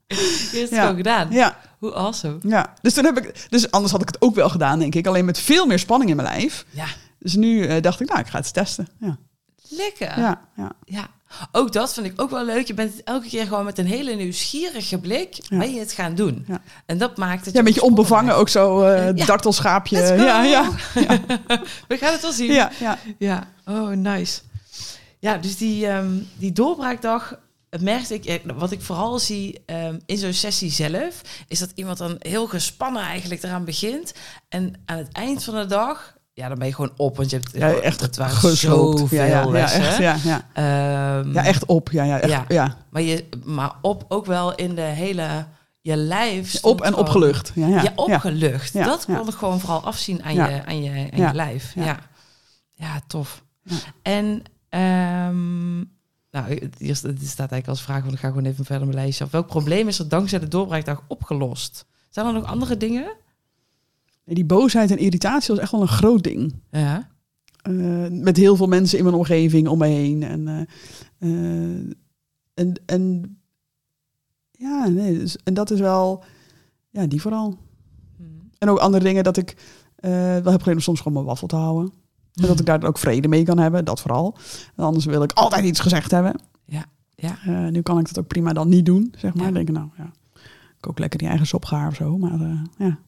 Je 0.08 0.60
hebt 0.60 0.62
het 0.62 0.70
Ja. 0.70 0.82
gewoon 0.82 0.96
gedaan. 0.96 1.28
Ja, 1.32 1.58
Hoe 1.80 1.94
awesome. 1.94 2.38
ja. 2.42 2.74
Dus, 2.82 2.94
toen 2.94 3.06
heb 3.06 3.18
ik, 3.18 3.46
dus 3.50 3.72
anders 3.72 3.92
had 3.92 4.02
ik 4.02 4.08
het 4.08 4.22
ook 4.22 4.36
wel 4.36 4.50
gedaan, 4.50 4.80
denk 4.80 4.96
ik. 4.96 5.08
Alleen 5.08 5.26
met 5.26 5.40
veel 5.40 5.66
meer 5.66 5.80
spanning 5.80 6.10
in 6.10 6.16
mijn 6.16 6.28
lijf. 6.28 6.66
Ja, 6.70 6.86
Dus 7.20 7.36
nu 7.36 7.66
eh, 7.66 7.82
dacht 7.82 8.00
ik, 8.02 8.08
nou, 8.08 8.20
ik 8.20 8.28
ga 8.28 8.38
het 8.38 8.54
testen. 8.54 8.88
Ja, 9.00 9.18
lekker. 9.70 10.20
ja, 10.20 10.42
ja. 10.56 10.72
Ja, 10.86 11.08
ook 11.52 11.72
dat 11.74 11.94
vind 11.94 12.06
ik 12.06 12.22
ook 12.22 12.30
wel 12.30 12.46
leuk. 12.46 12.68
Je 12.68 12.74
bent 12.74 12.94
het 12.94 13.04
elke 13.04 13.28
keer 13.28 13.44
gewoon 13.48 13.66
met 13.66 13.78
een 13.78 13.86
hele 13.86 14.14
nieuwsgierige 14.16 14.98
blik 14.98 15.40
Ja. 15.50 15.58
ben 15.58 15.74
je 15.74 15.80
het 15.80 15.92
gaan 15.92 16.16
doen. 16.16 16.46
Ja. 16.48 16.62
En 16.86 16.98
dat 16.98 17.18
maakt 17.18 17.46
het 17.46 17.54
Ja, 17.54 17.60
een 17.60 17.66
beetje 17.66 17.82
onbevangen, 17.84 18.36
ook 18.36 18.50
zo 18.50 18.82
eh 18.82 19.06
Ja. 19.16 19.26
dartelschaapje. 19.26 19.98
Ja, 20.00 20.44
ja, 20.44 20.70
We 21.88 21.98
gaan 21.98 22.12
het 22.12 22.22
wel 22.22 22.32
zien. 22.32 22.52
ja, 22.54 22.72
ja. 22.80 22.98
Ja, 23.18 23.48
oh 23.66 23.88
nice. 23.90 24.42
Ja, 25.20 25.38
dus 25.38 25.58
die, 25.58 25.88
ehm, 25.88 26.12
die 26.38 26.52
doorbraakdag, 26.52 27.36
het 27.70 27.82
merkte 27.82 28.14
ik, 28.14 28.26
eh, 28.26 28.36
wat 28.56 28.72
ik 28.72 28.82
vooral 28.82 29.20
zie 29.20 29.62
ehm, 29.66 30.00
in 30.06 30.18
zo'n 30.18 30.34
sessie 30.34 30.72
zelf, 30.72 31.22
is 31.48 31.60
dat 31.60 31.72
iemand 31.76 31.98
dan 31.98 32.16
heel 32.20 32.48
gespannen 32.48 33.02
eigenlijk 33.02 33.44
eraan 33.44 33.66
begint. 33.66 34.14
En 34.50 34.74
aan 34.86 34.98
het 34.98 35.12
eind 35.12 35.44
van 35.44 35.56
de 35.56 35.66
dag, 35.66 36.16
ja, 36.34 36.48
dan 36.48 36.58
ben 36.58 36.68
je 36.68 36.74
gewoon 36.74 36.94
op, 36.98 37.18
want 37.18 37.30
je 37.30 37.36
hebt 37.36 37.52
ja 37.54 37.72
echt 37.74 38.02
het 38.02 38.18
waren 38.18 38.36
gesloopt. 38.36 39.00
zoveel 39.00 39.18
ja, 39.20 39.26
ja, 39.26 39.42
ja, 39.42 39.50
lessen. 39.50 39.82
echt, 39.82 39.98
ja, 39.98 40.18
ja. 40.24 40.42
Ehm, 40.54 41.34
ja, 41.34 41.46
echt 41.46 41.66
op. 41.66 41.92
Ja, 41.92 42.04
ja, 42.04 42.20
echt, 42.20 42.32
Ja. 42.32 42.46
ja. 42.48 42.78
Maar, 42.90 43.02
je, 43.02 43.26
maar 43.44 43.72
op 43.82 44.06
ook 44.08 44.26
wel 44.26 44.56
in 44.56 44.76
de 44.76 44.82
hele, 44.82 45.46
je 45.82 45.96
lijf. 45.96 46.64
Op 46.64 46.82
en 46.82 46.88
gewoon- 46.88 47.00
opgelucht. 47.06 47.52
Ja, 47.56 47.68
ja, 47.68 47.82
Ja, 47.82 47.92
opgelucht. 47.96 48.74
Ja, 48.74 48.86
Dat 48.86 49.06
ja. 49.08 49.18
kon 49.18 49.28
ik 49.28 49.34
gewoon 49.34 49.60
vooral 49.60 49.84
afzien 49.84 50.24
aan 50.24 50.34
Ja. 50.34 50.48
je, 50.48 50.66
aan 50.66 50.84
je, 50.84 50.90
aan 51.12 51.20
Ja. 51.20 51.28
je 51.28 51.34
lijf. 51.36 51.72
Ja, 51.76 51.84
Ja. 51.86 52.00
ja. 52.74 53.02
tof. 53.08 53.44
Ja. 53.64 53.76
En 54.02 54.44
ehm, 54.70 55.78
Nou, 56.32 56.46
het 56.54 56.78
staat 57.22 57.38
eigenlijk 57.52 57.68
als 57.68 57.82
vraag, 57.82 58.02
want 58.02 58.14
ik 58.14 58.20
ga 58.20 58.28
gewoon 58.28 58.46
even 58.46 58.66
verder 58.66 58.88
mijn 58.88 59.00
lijstje 59.00 59.24
af. 59.24 59.32
Welk 59.32 59.48
probleem 59.48 59.88
is 59.88 60.00
er 60.00 60.10
dankzij 60.10 60.40
de 60.40 60.48
doorbraakdag 60.48 61.02
opgelost? 61.08 61.86
Zijn 62.10 62.26
er 62.26 62.34
nog 62.34 62.46
andere 62.46 62.78
dingen? 62.78 63.14
Die 64.26 64.46
boosheid 64.46 64.92
en 64.92 64.98
irritatie 64.98 65.54
was 65.54 65.64
echt 65.64 65.72
wel 65.72 65.82
een 65.82 65.88
groot 65.88 66.24
ding. 66.24 66.54
Ja. 66.72 67.12
Eh, 67.64 68.08
met 68.10 68.38
heel 68.38 68.56
veel 68.56 68.68
mensen 68.68 68.98
in 68.98 69.04
mijn 69.04 69.16
omgeving 69.16 69.68
om 69.68 69.78
me 69.78 69.88
heen. 69.88 70.24
En, 70.24 70.48
eh, 70.48 70.62
eh, 71.18 71.92
en, 72.54 72.74
en 72.86 73.38
ja, 74.52 74.88
nee, 74.88 75.18
dus, 75.18 75.38
en 75.44 75.54
dat 75.54 75.72
is 75.72 75.80
wel, 75.80 76.24
ja, 76.90 77.08
die 77.08 77.22
vooral. 77.22 77.58
En 78.58 78.70
ook 78.70 78.78
andere 78.78 79.04
dingen 79.04 79.24
dat 79.24 79.38
ik 79.38 79.56
wel 79.96 80.52
heb 80.52 80.60
geleerd 80.60 80.76
om 80.76 80.80
soms 80.80 80.98
gewoon 80.98 81.14
mijn 81.14 81.26
waffel 81.26 81.48
te 81.48 81.56
houden. 81.56 81.94
En 82.34 82.48
dat 82.48 82.60
ik 82.60 82.66
daar 82.66 82.84
ook 82.84 82.98
vrede 82.98 83.28
mee 83.28 83.44
kan 83.44 83.58
hebben, 83.58 83.86
dat 83.86 84.02
vooral. 84.02 84.38
En 84.76 84.84
anders 84.84 85.06
wil 85.06 85.24
ik 85.24 85.32
altijd 85.32 85.66
iets 85.66 85.80
gezegd 85.80 86.12
hebben. 86.12 86.36
Ja, 86.66 86.86
ja. 87.16 87.70
Nu 87.70 87.82
kan 87.82 88.00
ik 88.00 88.08
dat 88.08 88.20
ook 88.20 88.28
prima 88.28 88.54
dan 88.54 88.70
niet 88.70 88.86
doen, 88.86 89.14
zeg 89.18 89.34
maar. 89.34 89.46
Ja. 89.46 89.52
Denk 89.52 89.68
ik, 89.68 89.76
nou 89.76 89.90
ja, 89.98 90.12
kook 90.80 91.00
lekker 91.00 91.20
die 91.20 91.28
eigen 91.28 91.48
sopgaar 91.48 91.88
of 91.88 91.96
zo. 91.96 92.18
Maar 92.18 92.68
ja. 92.78 93.00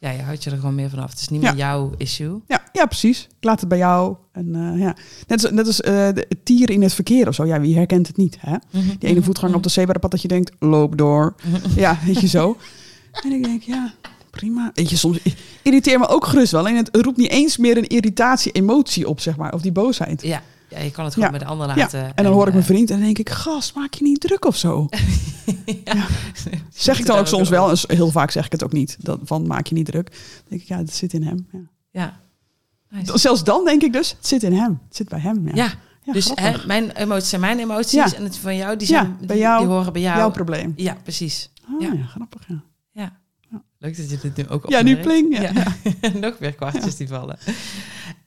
Ja, 0.00 0.10
je 0.10 0.22
houdt 0.22 0.44
je 0.44 0.50
er 0.50 0.56
gewoon 0.56 0.74
meer 0.74 0.90
vanaf. 0.90 1.10
Het 1.10 1.20
is 1.20 1.28
niet 1.28 1.40
meer 1.40 1.50
Ja. 1.50 1.56
jouw 1.56 1.90
issue. 1.96 2.40
Ja, 2.46 2.62
ja, 2.72 2.86
precies. 2.86 3.22
Ik 3.38 3.44
laat 3.44 3.60
het 3.60 3.68
bij 3.68 3.78
jou. 3.78 4.16
En 4.32 4.54
eh, 4.54 4.80
ja, 4.80 4.96
net 5.26 5.42
als, 5.44 5.52
net 5.52 5.66
als 5.66 5.80
eh, 5.80 5.94
het 6.04 6.36
tier 6.44 6.70
in 6.70 6.82
het 6.82 6.94
verkeer 6.94 7.28
of 7.28 7.34
zo. 7.34 7.44
Ja, 7.46 7.60
wie 7.60 7.76
herkent 7.76 8.06
het 8.06 8.16
niet? 8.16 8.36
Hè? 8.40 8.56
Die 8.98 9.08
ene 9.08 9.22
voetganger 9.22 9.56
op 9.56 9.62
de 9.62 9.68
zebrapad 9.68 10.10
dat 10.10 10.22
je 10.22 10.28
denkt, 10.28 10.52
loop 10.58 10.98
door. 10.98 11.34
Ja, 11.76 11.98
weet 12.06 12.20
je 12.20 12.26
zo. 12.28 12.56
En 13.24 13.32
ik 13.32 13.44
denk, 13.44 13.62
ja, 13.62 13.92
prima. 14.30 14.70
Weet 14.74 14.90
je, 14.90 14.96
soms 14.96 15.18
irriteer 15.62 15.98
me 15.98 16.08
ook 16.08 16.26
gerust 16.26 16.52
wel. 16.52 16.68
En 16.68 16.76
het 16.76 16.88
roept 16.92 17.16
niet 17.16 17.30
eens 17.30 17.56
meer 17.56 17.76
een 17.76 17.86
irritatie, 17.88 18.52
emotie 18.52 19.08
op, 19.08 19.20
zeg 19.20 19.36
maar. 19.36 19.52
Of 19.54 19.60
die 19.62 19.72
boosheid. 19.72 20.22
Ja, 20.22 20.42
ja, 20.70 20.78
je 20.78 20.90
kan 20.90 21.04
het 21.04 21.14
gewoon 21.14 21.28
Ja. 21.28 21.36
met 21.38 21.40
de 21.46 21.52
ander 21.52 21.68
Ja, 21.68 21.74
laten. 21.76 22.16
en 22.16 22.24
dan 22.24 22.32
hoor 22.32 22.46
ik 22.46 22.52
mijn 22.52 22.64
eh, 22.64 22.70
vriend 22.70 22.90
en 22.90 22.96
dan 22.96 23.04
denk 23.04 23.18
ik, 23.18 23.30
gast, 23.30 23.74
maak 23.74 23.94
je 23.94 24.02
niet 24.04 24.20
druk 24.20 24.44
of 24.44 24.56
zo. 24.56 24.88
Ja. 25.84 26.06
Zeg 26.74 26.98
ik 26.98 27.06
dan 27.06 27.18
ook 27.18 27.26
soms 27.26 27.48
wel, 27.48 27.70
en 27.70 27.76
heel 27.86 28.10
vaak 28.10 28.30
zeg 28.30 28.44
ik 28.46 28.52
het 28.52 28.64
ook 28.64 28.72
niet, 28.72 28.96
dat, 29.00 29.18
van 29.24 29.46
maak 29.46 29.66
je 29.66 29.74
niet 29.74 29.86
druk. 29.86 30.10
Dan 30.10 30.20
denk 30.48 30.62
ik, 30.62 30.68
ja, 30.68 30.76
dat 30.76 30.92
zit 30.94 31.12
in 31.12 31.22
hem. 31.22 31.46
Ja. 31.52 31.58
Ja. 31.90 32.20
Nice. 32.90 33.18
Zelfs 33.18 33.44
dan 33.44 33.64
denk 33.64 33.82
ik 33.82 33.92
dus, 33.92 34.10
het 34.10 34.26
zit 34.26 34.42
in 34.42 34.52
hem. 34.52 34.80
Het 34.88 34.96
zit 34.96 35.08
bij 35.08 35.18
hem. 35.20 35.46
Ja, 35.48 35.52
Ja, 35.54 35.72
Ja, 36.04 36.12
dus 36.12 36.30
hè, 36.34 36.66
mijn 36.66 36.90
emoties 36.90 37.28
zijn 37.28 37.40
mijn 37.40 37.58
emoties 37.58 37.92
Ja. 37.92 38.14
en 38.16 38.22
het 38.24 38.36
van 38.36 38.56
jou, 38.56 38.76
die, 38.76 38.88
Ja, 38.88 39.00
zijn, 39.00 39.16
bij 39.18 39.26
die, 39.26 39.38
jou- 39.44 39.58
die 39.64 39.68
horen 39.74 39.92
bij 39.92 40.02
jou. 40.02 40.18
Jouw 40.18 40.30
probleem. 40.30 40.72
Ja, 40.76 40.96
precies. 41.02 41.50
Ah, 41.64 41.80
Ja. 41.80 41.92
ja. 41.92 42.04
grappig. 42.04 42.42
Ja, 42.48 42.62
Ja. 42.92 43.62
Leuk 43.78 43.96
dat 43.96 44.10
je 44.10 44.18
dit 44.22 44.36
nu 44.36 44.48
ook 44.48 44.68
ja 44.68 44.82
nu 44.82 44.96
pling. 44.96 45.38
Ja. 45.40 45.50
Ja. 45.52 46.10
nog 46.20 46.38
weer 46.38 46.54
kwartjes 46.54 46.96
die 46.96 47.08
vallen. 47.08 47.38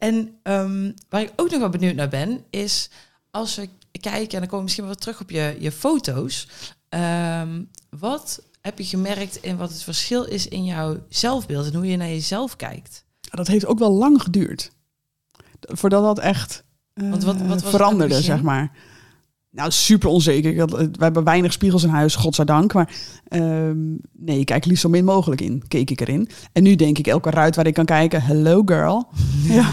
En 0.03 0.37
ehm, 0.43 0.91
waar 1.09 1.21
ik 1.21 1.31
ook 1.35 1.49
nog 1.49 1.59
wel 1.59 1.69
benieuwd 1.69 1.95
naar 1.95 2.09
ben, 2.09 2.43
is 2.49 2.89
als 3.31 3.55
we 3.55 3.69
kijken, 3.99 4.21
en 4.33 4.39
dan 4.39 4.41
komen 4.41 4.57
we 4.57 4.63
misschien 4.63 4.85
wel 4.85 4.95
terug 4.95 5.21
op 5.21 5.29
je, 5.29 5.55
je 5.59 5.71
foto's. 5.71 6.47
Ehm, 6.89 7.63
wat 7.89 8.41
heb 8.61 8.77
je 8.77 8.83
gemerkt 8.85 9.35
in 9.35 9.57
wat 9.57 9.69
het 9.71 9.83
verschil 9.83 10.23
is 10.23 10.47
in 10.47 10.65
jouw 10.65 10.97
zelfbeeld 11.09 11.65
en 11.65 11.73
hoe 11.75 11.87
je 11.87 11.97
naar 11.97 12.07
jezelf 12.07 12.55
kijkt? 12.55 13.05
Dat 13.21 13.47
heeft 13.47 13.65
ook 13.65 13.79
wel 13.79 13.91
lang 13.91 14.21
geduurd. 14.21 14.71
Voordat 15.59 16.03
dat 16.03 16.19
echt 16.19 16.63
eh, 16.93 17.09
wat- 17.09 17.23
wat 17.47 17.61
veranderde, 17.69 18.13
zeg 18.21 18.41
maar. 18.41 18.71
Nou, 19.53 19.71
super 19.71 20.09
onzeker. 20.09 20.51
Ik 20.51 20.59
had, 20.59 20.71
we 20.71 20.89
hebben 20.97 21.23
weinig 21.23 21.51
spiegels 21.53 21.83
in 21.83 21.89
huis, 21.89 22.15
godzijdank. 22.15 22.73
Maar 22.73 22.89
ehm, 23.27 23.77
nee, 24.11 24.39
ik 24.39 24.45
kijk 24.45 24.65
liefst 24.65 24.81
zo 24.81 24.89
min 24.89 25.05
mogelijk 25.05 25.41
in. 25.41 25.63
Keek 25.67 25.89
ik 25.89 26.01
erin. 26.01 26.29
En 26.51 26.63
nu 26.63 26.75
denk 26.75 26.97
ik 26.97 27.07
elke 27.07 27.29
ruit 27.29 27.55
waar 27.55 27.67
ik 27.67 27.73
kan 27.73 27.85
kijken, 27.85 28.21
hello 28.21 28.61
girl. 28.65 29.07
ja. 29.43 29.71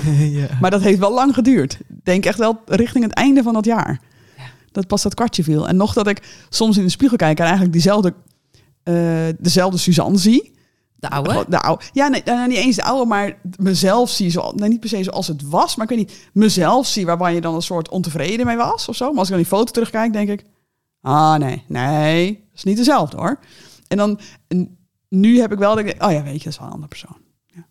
Maar 0.60 0.70
dat 0.70 0.82
heeft 0.82 0.98
wel 0.98 1.14
lang 1.14 1.34
geduurd. 1.34 1.72
Ik 1.72 2.04
Denk 2.04 2.24
echt 2.24 2.38
wel 2.38 2.60
richting 2.66 3.04
het 3.04 3.12
einde 3.12 3.42
van 3.42 3.52
dat 3.52 3.64
jaar. 3.64 4.00
Ja. 4.36 4.42
Dat 4.72 4.86
pas 4.86 5.02
dat 5.02 5.14
kwartje 5.14 5.42
viel. 5.42 5.68
En 5.68 5.76
nog 5.76 5.92
dat 5.92 6.06
ik 6.06 6.22
soms 6.48 6.76
in 6.76 6.84
de 6.84 6.90
spiegel 6.90 7.16
kijk 7.16 7.38
en 7.38 7.44
eigenlijk 7.44 7.72
diezelfde, 7.72 8.14
eh, 8.82 8.94
dezelfde 9.38 9.78
Suzanne 9.78 10.18
zie. 10.18 10.52
De 11.00 11.10
oude? 11.10 11.44
De 11.48 11.60
oude. 11.60 11.84
Ja, 11.92 12.08
nee, 12.08 12.22
nou, 12.24 12.48
niet 12.48 12.56
eens 12.56 12.76
de 12.76 12.82
oude, 12.82 13.06
maar 13.06 13.38
mezelf 13.56 14.10
zie. 14.10 14.30
Zo, 14.30 14.52
nou, 14.54 14.70
niet 14.70 14.80
per 14.80 14.88
se 14.88 15.02
zoals 15.02 15.26
het 15.26 15.48
was, 15.48 15.76
maar 15.76 15.90
ik 15.90 15.96
weet 15.96 16.08
niet. 16.08 16.28
Mezelf 16.32 16.86
zie 16.86 17.06
waarvan 17.06 17.34
je 17.34 17.40
dan 17.40 17.54
een 17.54 17.62
soort 17.62 17.88
ontevreden 17.88 18.46
mee 18.46 18.56
was 18.56 18.88
of 18.88 18.96
zo. 18.96 19.08
Maar 19.08 19.18
als 19.18 19.28
ik 19.28 19.34
dan 19.34 19.42
die 19.42 19.52
foto 19.52 19.72
terugkijk, 19.72 20.12
denk 20.12 20.28
ik... 20.28 20.44
Ah, 21.00 21.34
nee, 21.34 21.64
nee, 21.68 22.32
dat 22.32 22.58
is 22.58 22.64
niet 22.64 22.76
dezelfde 22.76 23.16
hoor. 23.16 23.38
En 23.88 23.96
dan, 23.96 24.20
en 24.48 24.78
nu 25.08 25.40
heb 25.40 25.52
ik 25.52 25.58
wel, 25.58 25.74
denk 25.74 25.88
ik, 25.88 26.02
oh 26.02 26.12
ja, 26.12 26.22
weet 26.22 26.38
je, 26.38 26.44
dat 26.44 26.52
is 26.52 26.58
wel 26.58 26.66
een 26.66 26.72
andere 26.72 26.88
persoon. 26.88 27.16
Ja. 27.46 27.66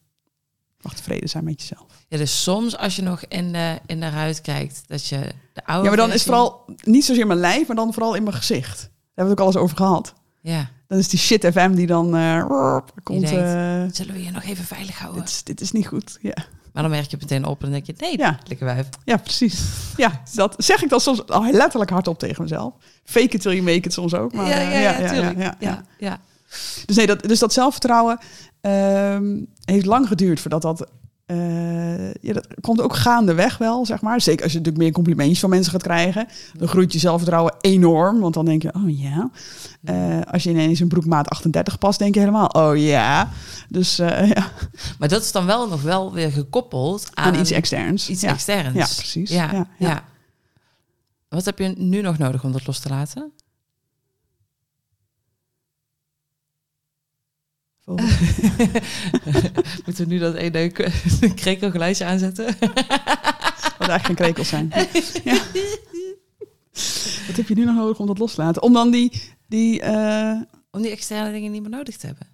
Mag 0.82 0.94
tevreden 0.94 1.30
zijn 1.30 1.44
met 1.44 1.62
jezelf. 1.62 2.06
Ja, 2.08 2.18
dus 2.18 2.44
soms 2.44 2.78
als 2.78 2.96
je 2.96 3.02
nog 3.02 3.22
in 3.28 3.52
de, 3.52 3.80
in 3.86 4.00
de 4.00 4.10
ruit 4.10 4.42
kijkt, 4.42 4.84
dat 4.88 5.08
je 5.08 5.32
de 5.54 5.66
oude 5.66 5.84
Ja, 5.84 5.88
maar 5.90 5.98
dan 5.98 6.08
is 6.08 6.14
het 6.14 6.24
vooral 6.24 6.66
niet 6.84 7.06
zozeer 7.06 7.28
mijn 7.28 7.40
lijf, 7.40 7.68
maar 7.68 7.76
dan 7.76 7.94
vooral 7.94 8.16
in 8.16 8.24
mijn 8.24 8.36
gezicht. 8.36 8.80
Daar 8.80 8.90
hebben 9.14 9.26
we 9.26 9.30
het 9.30 9.40
ook 9.40 9.46
alles 9.46 9.56
over 9.56 9.78
gehad. 9.78 10.14
Ja, 10.42 10.70
Dan 10.90 10.98
is 10.98 11.08
die 11.08 11.20
shit 11.20 11.46
FM 11.46 11.74
die 11.74 11.88
dan 11.88 12.16
eh, 12.16 12.78
komt. 13.04 13.22
denkt, 13.22 13.36
eh, 13.36 13.96
zullen 13.96 14.14
we 14.14 14.24
je 14.24 14.32
nog 14.32 14.44
even 14.44 14.66
veilig 14.66 15.00
houden? 15.00 15.22
dit, 15.22 15.30
is, 15.30 15.44
dit 15.44 15.62
is 15.62 15.72
niet 15.72 15.88
goed. 15.88 16.18
Ja. 16.22 16.36
Maar 16.74 16.84
dan 16.84 16.92
merk 16.92 17.04
je 17.06 17.18
het 17.18 17.22
meteen 17.22 17.46
op 17.46 17.64
en 17.64 17.72
dan 17.72 17.72
denk 17.72 17.86
je, 17.86 17.94
nee, 17.98 18.18
Ja. 18.18 18.40
lekker 18.44 18.66
wijf. 18.66 18.90
Ja, 19.04 19.18
precies. 19.18 19.62
Ja, 19.98 20.22
dat 20.34 20.56
zeg 20.58 20.84
ik 20.84 20.90
dan 20.90 21.00
soms 21.00 21.22
letterlijk 21.52 21.90
hardop 21.90 22.20
tegen 22.20 22.42
mezelf. 22.42 22.74
Fake 23.04 23.36
it 23.36 23.42
till 23.42 23.52
you 23.52 23.64
make 23.64 23.78
it 23.88 23.94
soms 23.94 24.14
ook. 24.14 24.34
Maar, 24.34 24.48
ja, 24.48 24.54
eh, 24.54 24.82
ja, 24.82 25.14
ja, 25.14 25.34
ja. 25.38 25.56
ja, 25.60 25.84
ja. 26.00 26.20
Dus 26.86 26.96
nee, 26.96 27.08
dat, 27.08 27.22
dus 27.24 27.40
dat 27.40 27.54
zelfvertrouwen 27.54 28.18
ehm, 28.62 29.44
heeft 29.66 29.86
lang 29.86 30.08
geduurd 30.08 30.40
voordat 30.40 30.62
dat... 30.62 30.88
eh, 31.30 32.14
ja, 32.22 32.34
dat 32.34 32.48
komt 32.62 32.82
ook 32.82 32.96
gaandeweg 32.96 33.58
wel, 33.58 33.86
zeg 33.86 34.02
maar. 34.02 34.22
Zeker 34.22 34.44
als 34.44 34.52
je 34.52 34.58
natuurlijk 34.58 34.84
meer 34.84 34.94
complimentjes 34.94 35.40
van 35.40 35.50
mensen 35.50 35.72
gaat 35.72 35.82
krijgen. 35.84 36.28
Dan 36.58 36.68
groeit 36.68 36.94
je 36.94 37.00
zelfvertrouwen 37.00 37.56
enorm. 37.62 38.20
Want 38.20 38.34
dan 38.34 38.46
denk 38.46 38.62
je, 38.62 38.74
oh 38.74 39.00
ja. 39.00 39.30
Eh, 39.84 40.22
als 40.32 40.44
je 40.44 40.50
ineens 40.50 40.80
een 40.80 40.88
broekmaat 40.88 41.30
38 41.30 41.78
past, 41.78 42.00
denk 42.00 42.14
je 42.14 42.20
helemaal, 42.20 42.48
oh 42.48 42.78
ja. 42.78 43.30
Dus 43.68 44.00
eh, 44.00 44.30
ja, 44.36 44.52
Maar 45.00 45.10
dat 45.10 45.22
is 45.22 45.32
dan 45.32 45.46
wel 45.46 45.68
nog 45.68 45.82
wel 45.82 46.14
weer 46.14 46.32
gekoppeld 46.32 47.10
aan, 47.14 47.34
aan 47.34 47.40
iets 47.40 47.52
externs. 47.52 48.10
iets 48.10 48.22
ja. 48.22 48.30
externs. 48.30 48.76
Ja, 48.76 48.86
precies. 48.96 49.30
Ja. 49.30 49.68
ja. 49.78 50.04
Wat 51.28 51.46
heb 51.46 51.60
je 51.60 51.74
nu 51.78 52.02
nog 52.02 52.18
nodig 52.18 52.44
om 52.44 52.52
dat 52.52 52.68
los 52.68 52.80
te 52.80 52.90
laten? 52.90 53.32
Moeten 59.86 60.08
we 60.08 60.14
nu 60.14 60.20
dat 60.20 60.36
ene 60.36 60.72
krekelgeluidje 61.36 62.06
aanzetten? 62.06 62.46
Wat 63.78 63.90
eigenlijk 63.90 64.06
geen 64.06 64.16
krekels 64.16 64.48
zijn. 64.48 64.72
Ja. 65.24 65.38
Wat 67.28 67.36
heb 67.36 67.48
je 67.48 67.56
nu 67.56 67.66
nog 67.66 67.76
nodig 67.76 68.00
om 68.00 68.08
dat 68.08 68.18
los 68.18 68.36
te 68.36 68.42
laten? 68.42 68.62
Om 68.62 68.74
dan 68.74 68.92
die... 68.92 69.22
die 69.48 69.82
eh, 69.82 70.42
Om 70.72 70.82
die 70.82 70.92
externe 70.92 71.32
dingen 71.32 71.52
niet 71.52 71.62
meer 71.62 71.70
nodig 71.72 71.98
te 71.98 72.06
hebben. 72.06 72.28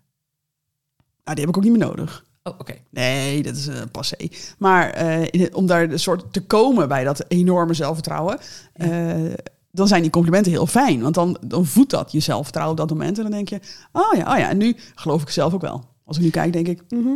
nou, 1.23 1.35
die 1.35 1.45
heb 1.45 1.49
ik 1.49 1.57
ook 1.57 1.63
niet 1.63 1.77
meer 1.77 1.87
nodig. 1.87 2.25
Oh, 2.43 2.59
oké. 2.59 2.73
Nee, 2.89 3.43
dat 3.43 3.55
is 3.55 3.67
eh 3.67 3.81
passé. 3.91 4.27
Maar 4.57 4.89
eh, 4.89 5.27
in 5.29 5.55
om 5.55 5.65
daar 5.65 5.83
een 5.83 5.99
soort 5.99 6.33
te 6.33 6.41
komen 6.41 6.87
bij 6.87 7.03
dat 7.03 7.25
enorme 7.27 7.73
zelfvertrouwen... 7.73 8.39
eh, 8.73 9.33
dan 9.75 9.87
zijn 9.87 10.01
die 10.01 10.11
complimenten 10.11 10.51
heel 10.51 10.67
fijn. 10.67 11.01
Want 11.01 11.15
dan, 11.15 11.37
dan 11.47 11.65
voedt 11.65 11.89
dat 11.89 12.11
je 12.11 12.19
zelfvertrouwen 12.19 12.79
op 12.79 12.87
dat 12.87 12.97
moment. 12.97 13.17
En 13.17 13.23
dan 13.23 13.31
denk 13.31 13.49
je, 13.49 13.59
oh 13.91 14.17
ja, 14.17 14.33
oh 14.33 14.39
ja. 14.39 14.49
En 14.49 14.57
nu 14.57 14.75
geloof 14.95 15.21
ik 15.21 15.29
zelf 15.29 15.53
ook 15.53 15.61
wel. 15.61 15.83
Als 16.05 16.17
ik 16.17 16.23
nu 16.23 16.29
kijk, 16.29 16.53
denk 16.53 16.67
ik... 16.67 16.81
mhm. 16.89 17.13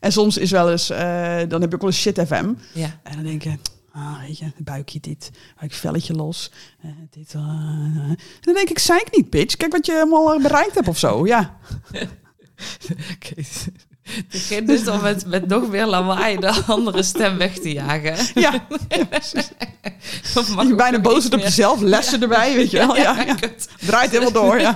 En 0.00 0.12
soms 0.12 0.36
is 0.36 0.50
wel 0.50 0.70
eens... 0.70 0.90
eh, 0.90 1.38
dan 1.48 1.60
heb 1.60 1.68
ik 1.68 1.74
ook 1.74 1.80
wel 1.80 1.90
eens 1.90 2.00
shit 2.00 2.20
FM. 2.26 2.52
Ja. 2.74 3.00
En 3.02 3.14
dan 3.14 3.24
denk 3.24 3.42
je, 3.42 3.54
ah, 3.92 4.20
weet 4.20 4.38
je, 4.38 4.52
buikje 4.58 5.00
dit, 5.00 5.30
buikje 5.60 5.78
velletje 5.78 6.14
los, 6.14 6.52
eh, 6.82 6.90
dit. 7.10 7.34
eh. 7.34 7.40
En 7.40 8.16
dan 8.40 8.54
denk 8.54 8.68
ik, 8.70 8.78
zei 8.78 9.00
ik 9.00 9.16
niet, 9.16 9.30
bitch. 9.30 9.56
Kijk 9.56 9.72
wat 9.72 9.86
je 9.86 9.92
allemaal 9.92 10.40
bereikt 10.40 10.74
hebt 10.74 10.88
of 10.88 10.98
zo. 10.98 11.26
Ja, 11.26 11.56
Begint 14.30 14.66
dus 14.66 14.88
om 14.88 15.00
met, 15.00 15.26
met 15.26 15.46
nog 15.46 15.68
meer 15.70 15.86
lawaai 15.86 16.36
de 16.36 16.62
andere 16.66 17.02
stem 17.02 17.36
weg 17.36 17.58
te 17.58 17.72
jagen. 17.72 18.16
ja. 18.34 18.66
Dat 20.34 20.48
mag 20.48 20.66
Je 20.66 20.74
bijna 20.74 21.00
boos 21.00 21.26
op 21.26 21.38
jezelf, 21.40 21.80
lessen 21.80 22.22
erbij, 22.22 22.54
weet 22.54 22.70
je 22.70 22.76
wel. 22.76 22.96
Ja, 23.06 23.22
ja. 23.22 23.36
Draait 23.80 24.10
helemaal 24.10 24.32
door, 24.32 24.60
ja. 24.60 24.74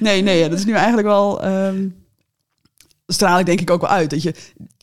Nee, 0.00 0.22
nee, 0.22 0.48
dat 0.48 0.58
is 0.58 0.64
nu 0.64 0.72
eigenlijk 0.72 1.06
wel... 1.06 1.42
ehm 1.42 1.86
straal 3.08 3.38
ik 3.38 3.46
denk 3.46 3.60
ik 3.60 3.70
ook 3.70 3.80
wel 3.80 3.90
uit. 3.90 4.10
Dat 4.10 4.22
je, 4.22 4.34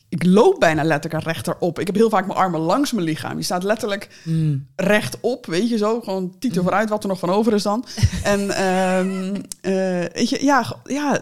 ik 0.08 0.24
loop 0.24 0.60
bijna 0.60 0.82
letterlijk 0.84 1.24
rechterop. 1.24 1.78
Ik 1.78 1.86
heb 1.86 1.96
heel 1.96 2.10
vaak 2.10 2.26
mijn 2.26 2.38
armen 2.38 2.60
langs 2.60 2.92
mijn 2.92 3.06
lichaam. 3.06 3.36
Je 3.36 3.42
staat 3.42 3.62
letterlijk 3.62 4.08
Hmm. 4.22 4.66
rechtop, 4.76 5.46
weet 5.46 5.68
je 5.68 5.76
zo. 5.76 6.00
Gewoon 6.00 6.34
titel 6.38 6.62
vooruit, 6.62 6.88
wat 6.88 7.02
er 7.02 7.08
nog 7.08 7.18
van 7.18 7.30
over 7.30 7.52
is 7.52 7.62
dan. 7.62 7.84
En 8.22 8.50
ehm, 8.50 9.34
eh, 9.60 10.04
weet 10.12 10.28
je, 10.28 10.44
ja, 10.44 10.76
ja, 10.84 11.20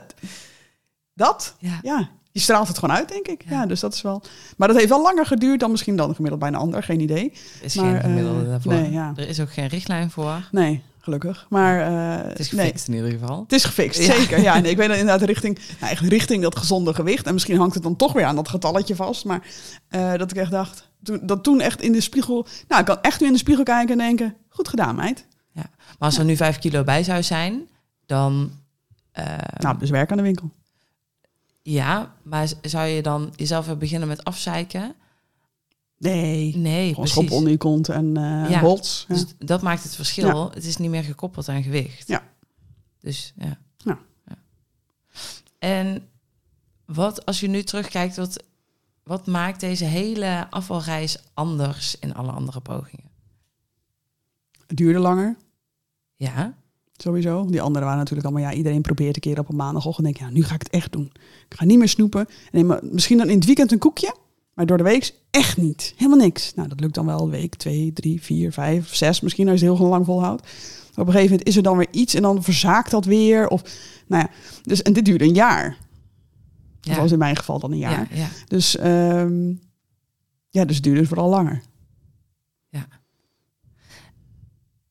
dat. 1.14 1.54
Ja. 1.58 1.78
Ja, 1.82 2.08
je 2.32 2.40
straalt 2.40 2.68
het 2.68 2.78
gewoon 2.78 2.96
uit, 2.96 3.08
denk 3.08 3.26
ik. 3.26 3.44
Ja. 3.48 3.50
Ja. 3.60 3.66
dus 3.66 3.80
dat 3.80 3.94
is 3.94 4.02
wel... 4.02 4.22
Maar 4.56 4.68
dat 4.68 4.76
heeft 4.76 4.88
wel 4.88 5.02
langer 5.02 5.26
geduurd 5.26 5.60
dan 5.60 5.70
misschien 5.70 5.96
dan 5.96 6.14
gemiddeld 6.14 6.40
bij 6.40 6.48
een 6.50 6.54
ander. 6.54 6.82
Geen 6.82 7.00
idee. 7.00 7.30
Er 7.30 7.64
is 7.64 7.74
Maar, 7.74 7.90
geen 7.92 8.00
gemiddelde 8.00 8.42
eh, 8.42 8.48
daarvoor. 8.48 8.72
nee, 8.72 8.90
ja. 8.90 9.12
Er 9.16 9.28
is 9.28 9.40
ook 9.40 9.52
geen 9.52 9.66
richtlijn 9.66 10.10
voor. 10.10 10.48
Nee, 10.52 10.82
gelukkig. 11.00 11.46
Maar 11.48 11.80
eh, 11.80 12.28
Het 12.28 12.38
is 12.38 12.50
nee, 12.52 12.64
gefixt 12.64 12.88
in 12.88 12.94
ieder 12.94 13.10
geval. 13.10 13.40
het 13.42 13.52
is 13.52 13.64
gefixt, 13.64 14.02
Ja. 14.04 14.14
zeker. 14.14 14.40
Ja, 14.40 14.58
nee, 14.58 14.70
ik 14.70 14.76
weet 14.76 14.88
dat 14.92 14.96
inderdaad 14.98 15.28
richting, 15.28 15.58
nou, 15.80 15.92
echt 15.92 16.02
richting 16.02 16.42
dat 16.42 16.56
gezonde 16.58 16.94
gewicht. 16.94 17.26
En 17.26 17.32
misschien 17.32 17.58
hangt 17.58 17.74
het 17.74 17.82
dan 17.82 17.96
toch 17.96 18.12
weer 18.12 18.24
aan 18.24 18.36
dat 18.36 18.48
getalletje 18.48 18.96
vast. 18.96 19.24
Maar 19.24 19.46
eh, 19.88 20.14
dat 20.14 20.30
ik 20.30 20.36
echt 20.36 20.50
dacht, 20.50 20.90
toen, 21.02 21.20
dat 21.22 21.42
toen 21.44 21.60
echt 21.60 21.82
in 21.82 21.92
de 21.92 22.00
spiegel... 22.00 22.46
Nou, 22.68 22.80
ik 22.80 22.86
kan 22.86 22.98
echt 23.02 23.20
nu 23.20 23.26
in 23.26 23.32
de 23.32 23.38
spiegel 23.38 23.64
kijken 23.64 23.90
en 24.00 24.06
denken... 24.06 24.36
Goed 24.48 24.68
gedaan, 24.68 24.94
meid. 24.96 25.26
Maar 25.98 26.08
als 26.08 26.18
er 26.18 26.24
nu 26.24 26.36
vijf 26.36 26.58
kilo 26.58 26.84
bij 26.84 27.02
zou 27.04 27.22
zijn, 27.22 27.68
dan... 28.06 28.50
eh, 29.12 29.24
Nou, 29.58 29.78
dus 29.78 29.90
werk 29.90 30.10
aan 30.10 30.16
de 30.16 30.22
winkel. 30.22 30.50
Ja, 31.66 32.14
maar 32.22 32.52
zou 32.62 32.86
je 32.86 33.02
dan 33.02 33.32
jezelf 33.36 33.66
weer 33.66 33.76
beginnen 33.76 34.08
met 34.08 34.24
afzeiken? 34.24 34.94
Nee, 35.98 36.56
Nee, 36.56 36.88
gewoon 36.88 36.94
precies. 36.94 37.12
schop 37.12 37.30
onder 37.30 37.50
je 37.52 37.56
kont 37.58 37.88
en 37.88 38.16
eh 38.16 38.50
Ja. 38.50 38.60
bots. 38.60 39.04
Ja. 39.08 39.14
Dus 39.14 39.24
dat 39.38 39.62
maakt 39.62 39.82
het 39.82 39.94
verschil. 39.94 40.50
Het 40.50 40.64
is 40.64 40.76
niet 40.76 40.90
meer 40.90 41.04
gekoppeld 41.04 41.48
aan 41.48 41.62
gewicht. 41.62 42.08
Ja. 42.08 42.22
Dus 43.00 43.32
ja. 43.36 43.58
Ja. 43.76 43.98
Ja. 44.26 44.36
En 45.58 46.08
wat, 46.84 47.26
als 47.26 47.40
je 47.40 47.48
nu 47.48 47.62
terugkijkt, 47.62 48.16
wat, 48.16 48.42
wat 49.02 49.26
maakt 49.26 49.60
deze 49.60 49.84
hele 49.84 50.46
afvalreis 50.50 51.18
anders 51.34 51.98
in 51.98 52.14
alle 52.14 52.32
andere 52.32 52.60
pogingen? 52.60 53.10
Het 54.66 54.76
duurde 54.76 54.98
langer, 54.98 55.36
Ja, 56.16 56.54
sowieso. 56.96 57.46
Die 57.46 57.62
anderen 57.62 57.84
waren 57.84 57.98
natuurlijk 57.98 58.28
allemaal... 58.28 58.50
Ja, 58.50 58.56
iedereen 58.56 58.80
probeert 58.80 59.14
een 59.14 59.20
keer 59.20 59.38
op 59.38 59.48
een 59.48 59.56
maandagochtend. 59.56 60.06
denk 60.06 60.18
ja, 60.18 60.30
nu 60.30 60.42
ga 60.42 60.54
ik 60.54 60.62
het 60.62 60.70
echt 60.72 60.92
doen. 60.92 61.12
Ik 61.48 61.56
ga 61.56 61.64
niet 61.64 61.78
meer 61.78 61.88
snoepen. 61.88 62.26
Nee, 62.52 62.64
maar 62.64 62.80
misschien 62.82 63.18
dan 63.18 63.28
in 63.28 63.36
het 63.36 63.46
weekend 63.46 63.72
een 63.72 63.78
koekje. 63.78 64.14
Maar 64.54 64.66
door 64.66 64.76
de 64.76 64.82
week 64.82 65.14
echt 65.30 65.56
niet. 65.56 65.94
Helemaal 65.96 66.18
niks. 66.18 66.54
Nou, 66.54 66.68
dat 66.68 66.80
lukt 66.80 66.94
dan 66.94 67.06
wel 67.06 67.30
week, 67.30 67.54
twee, 67.54 67.92
drie, 67.92 68.22
vier, 68.22 68.52
vijf, 68.52 68.94
zes. 68.94 69.20
Misschien 69.20 69.48
als 69.48 69.60
je 69.60 69.66
het 69.66 69.78
heel 69.78 69.88
lang 69.88 70.04
volhoudt. 70.04 70.42
Maar 70.42 71.04
op 71.04 71.06
een 71.06 71.12
gegeven 71.12 71.30
moment 71.30 71.48
is 71.48 71.56
er 71.56 71.62
dan 71.62 71.76
weer 71.76 71.88
iets 71.90 72.14
en 72.14 72.22
dan 72.22 72.42
verzaakt 72.42 72.90
dat 72.90 73.04
weer. 73.04 73.48
Of, 73.48 73.62
nou 74.06 74.22
ja, 74.22 74.30
dus, 74.62 74.82
en 74.82 74.92
dit 74.92 75.04
duurde 75.04 75.24
een 75.24 75.34
jaar. 75.34 75.76
Dat 76.80 76.94
ja, 76.94 77.00
was 77.00 77.12
in 77.12 77.18
mijn 77.18 77.36
geval 77.36 77.58
dan 77.58 77.72
een 77.72 77.78
jaar. 77.78 78.08
ja, 78.10 78.16
ja. 78.16 78.28
Dus, 78.48 78.76
ehm, 78.76 79.52
ja, 80.50 80.64
dus 80.64 80.74
het 80.74 80.84
duurde 80.84 81.06
vooral 81.06 81.28
langer. 81.28 81.62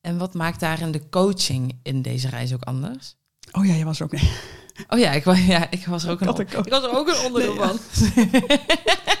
En 0.04 0.18
wat 0.18 0.34
maakt 0.34 0.60
daarin 0.60 0.90
de 0.90 1.08
coaching 1.08 1.78
in 1.82 2.02
deze 2.02 2.28
reis 2.28 2.52
ook 2.54 2.62
anders? 2.62 3.16
Oh 3.52 3.66
ja, 3.66 3.74
je 3.74 3.84
was 3.84 3.98
er 3.98 4.04
ook. 4.04 4.12
Nee. 4.12 4.30
Oh 4.88 4.98
ja, 4.98 5.10
ik, 5.10 5.24
ja, 5.24 5.70
ik 5.70 5.86
was 5.86 6.04
er 6.04 6.10
ook 6.10 6.20
een, 6.20 6.28
ik 6.38 6.68
was 6.68 6.82
er 6.82 6.96
ook 6.96 7.08
een 7.08 7.24
onderdeel 7.24 7.54
Nee, 7.54 7.62
ja. 7.62 7.74
van. 7.74 7.78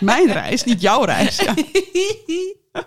Mijn 0.00 0.32
reis, 0.32 0.64
niet 0.64 0.80
jouw 0.80 1.04
reis. 1.04 1.36
Ja. 1.36 1.54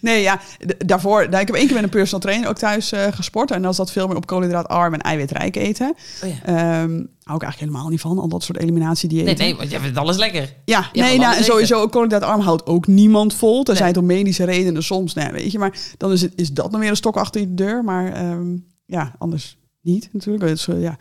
Nee, 0.00 0.22
ja, 0.22 0.40
daarvoor. 0.78 1.28
Nou, 1.28 1.40
ik 1.40 1.46
heb 1.46 1.56
één 1.56 1.66
keer 1.66 1.74
met 1.74 1.84
een 1.84 1.90
personal 1.90 2.20
trainer 2.20 2.48
ook 2.48 2.58
thuis 2.58 2.92
eh, 2.92 3.06
gesport. 3.10 3.50
En 3.50 3.62
dan 3.62 3.74
zat 3.74 3.90
veel 3.92 4.06
meer 4.06 4.16
op 4.16 4.26
koolhydraatarm 4.26 4.94
en 4.94 5.00
eiwitrijk 5.00 5.56
eten. 5.56 5.94
Oh 6.24 6.28
ja. 6.28 6.42
Ehm 6.44 7.02
hou 7.24 7.36
ik 7.36 7.42
eigenlijk 7.42 7.58
helemaal 7.58 7.88
niet 7.90 8.00
van, 8.00 8.18
al 8.18 8.28
dat 8.28 8.42
soort 8.42 8.58
eliminatiediëten. 8.58 9.24
Nee, 9.24 9.34
nee, 9.36 9.56
want 9.56 9.70
jij 9.70 9.80
vindt 9.80 9.98
alles 9.98 10.16
lekker. 10.16 10.54
Ja, 10.64 10.88
Ja, 10.92 11.04
nee, 11.04 11.18
nou, 11.18 11.36
en 11.36 11.44
sowieso 11.44 11.88
koolhydraatarm 11.88 12.40
houdt 12.40 12.66
ook 12.66 12.86
niemand 12.86 13.34
vol. 13.34 13.62
Tenzij 13.62 13.84
Nee. 13.84 13.92
het 13.94 14.02
om 14.02 14.06
medische 14.06 14.44
redenen 14.44 14.82
soms, 14.82 15.14
nou, 15.14 15.26
ja, 15.28 15.34
weet 15.34 15.52
je. 15.52 15.58
Maar 15.58 15.78
dan 15.96 16.12
is, 16.12 16.20
het, 16.20 16.32
is 16.36 16.52
dat 16.52 16.70
dan 16.70 16.80
weer 16.80 16.90
een 16.90 16.96
stok 16.96 17.16
achter 17.16 17.40
de 17.40 17.54
deur. 17.54 17.84
Maar 17.84 18.12
ehm, 18.12 18.56
ja, 18.86 19.14
anders 19.18 19.58
niet 19.80 20.08
natuurlijk. 20.12 20.44
Dus, 20.46 20.68
eh, 20.68 20.82
ja. 20.82 20.96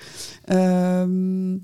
Ehm, 0.46 1.58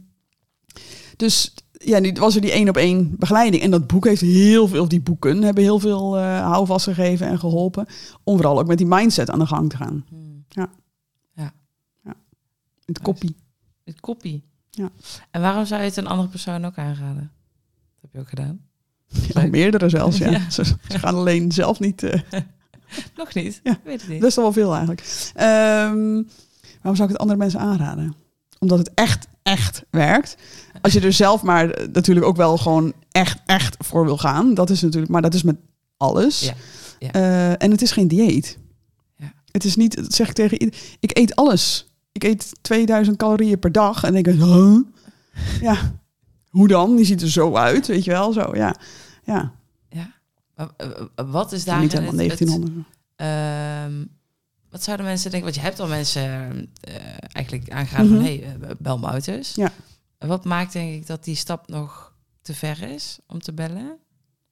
dus 1.15 1.53
ja, 1.85 1.99
nu 1.99 2.11
was 2.13 2.35
er 2.35 2.41
die 2.41 2.51
één 2.51 2.69
op 2.69 2.77
één 2.77 3.15
begeleiding. 3.17 3.63
En 3.63 3.71
dat 3.71 3.87
boek 3.87 4.05
heeft 4.05 4.21
heel 4.21 4.67
veel, 4.67 4.87
die 4.87 5.01
boeken 5.01 5.41
hebben 5.43 5.63
heel 5.63 5.79
veel 5.79 6.17
eh 6.17 6.41
houvast 6.51 6.83
gegeven 6.85 7.27
en 7.27 7.39
geholpen. 7.39 7.85
Om 8.23 8.35
vooral 8.35 8.59
ook 8.59 8.67
met 8.67 8.77
die 8.77 8.87
mindset 8.87 9.29
aan 9.29 9.39
de 9.39 9.45
gang 9.45 9.69
te 9.69 9.77
gaan. 9.77 10.05
Het 12.85 12.99
koppie. 13.01 13.35
Het 13.85 13.99
koppie. 13.99 14.43
Ja. 14.69 14.89
En 15.31 15.41
waarom 15.41 15.65
zou 15.65 15.81
je 15.81 15.87
het 15.87 15.97
een 15.97 16.07
andere 16.07 16.29
persoon 16.29 16.65
ook 16.65 16.77
aanraden? 16.77 17.31
Dat 17.93 18.01
heb 18.01 18.13
je 18.13 18.19
ook 18.19 18.29
gedaan. 18.29 18.59
Ja, 19.33 19.47
meerdere 19.47 19.89
zelfs, 19.89 20.17
ja. 20.17 20.29
Ja. 20.39 20.49
Ze, 20.51 20.63
ze 20.65 20.99
gaan 20.99 21.15
alleen 21.15 21.51
zelf 21.51 21.79
niet... 21.79 22.03
eh, 22.03 22.21
Nog 23.15 23.33
niet. 23.33 23.59
Ja. 23.63 23.79
Weet 23.83 24.01
het 24.01 24.09
niet. 24.09 24.19
Dat 24.19 24.29
is 24.29 24.35
toch 24.35 24.43
wel 24.43 24.53
veel 24.53 24.69
eigenlijk. 24.71 25.31
Ehm, 25.35 26.23
waarom 26.81 26.95
zou 26.95 27.01
ik 27.03 27.09
het 27.09 27.17
andere 27.17 27.39
mensen 27.39 27.59
aanraden? 27.59 28.15
Omdat 28.59 28.77
het 28.77 28.91
echt, 28.93 29.27
echt 29.43 29.83
werkt. 29.89 30.35
Als 30.81 30.93
je 30.93 30.99
er 31.01 31.13
zelf 31.13 31.41
maar 31.43 31.87
natuurlijk 31.91 32.25
ook 32.25 32.35
wel 32.35 32.57
gewoon 32.57 32.93
echt, 33.11 33.39
echt 33.45 33.75
voor 33.79 34.05
wil 34.05 34.17
gaan. 34.17 34.53
Dat 34.53 34.69
is 34.69 34.81
natuurlijk, 34.81 35.11
maar 35.11 35.21
dat 35.21 35.33
is 35.33 35.43
met 35.43 35.55
alles. 35.97 36.39
Ja, 36.39 36.53
ja. 36.99 37.11
Eh, 37.11 37.63
en 37.63 37.71
het 37.71 37.81
is 37.81 37.91
geen 37.91 38.07
dieet. 38.07 38.57
Ja. 39.15 39.33
Het 39.51 39.63
is 39.65 39.75
niet, 39.75 39.95
dat 39.95 40.13
zeg 40.13 40.27
ik 40.27 40.33
tegen 40.35 40.61
ieder- 40.61 40.79
Ik 40.99 41.17
eet 41.17 41.35
alles. 41.35 41.87
Ik 42.11 42.23
eet 42.23 42.51
2000 42.61 43.17
calorieën 43.17 43.59
per 43.59 43.71
dag. 43.71 44.03
En 44.03 44.15
ik 44.15 44.23
denk, 44.23 44.39
huh? 44.41 44.77
ja, 45.61 45.77
hoe 46.49 46.67
dan? 46.67 46.95
Die 46.95 47.05
ziet 47.05 47.21
er 47.21 47.29
zo 47.31 47.55
uit, 47.55 47.87
weet 47.87 48.03
je 48.03 48.11
wel? 48.11 48.31
Zo, 48.33 48.55
ja. 48.55 48.75
Ja, 49.23 49.51
ja. 49.89 50.11
Wat 51.15 51.51
is 51.51 51.63
daar 51.63 51.79
niet 51.79 51.91
helemaal 51.91 52.15
1900. 52.15 52.73
Ehm, 53.15 53.93
wat 54.69 54.83
zouden 54.83 55.05
mensen 55.05 55.31
denken? 55.31 55.49
Want 55.49 55.59
je 55.61 55.67
hebt 55.67 55.79
al 55.79 55.87
mensen 55.87 56.21
eh, 56.81 56.93
eigenlijk 57.31 57.69
aangeraden 57.69 58.07
Mhm. 58.11 58.15
van... 58.15 58.25
hey, 58.25 58.43
eh, 58.43 58.69
bel 58.79 58.97
me 58.97 59.07
auto's. 59.07 59.55
Ja. 59.55 59.71
Wat 60.17 60.45
maakt 60.45 60.73
denk 60.73 60.93
ik 60.93 61.07
dat 61.07 61.23
die 61.23 61.35
stap 61.35 61.67
nog 61.67 62.13
te 62.41 62.53
ver 62.53 62.81
is 62.91 63.19
om 63.27 63.39
te 63.41 63.53
bellen? 63.53 63.97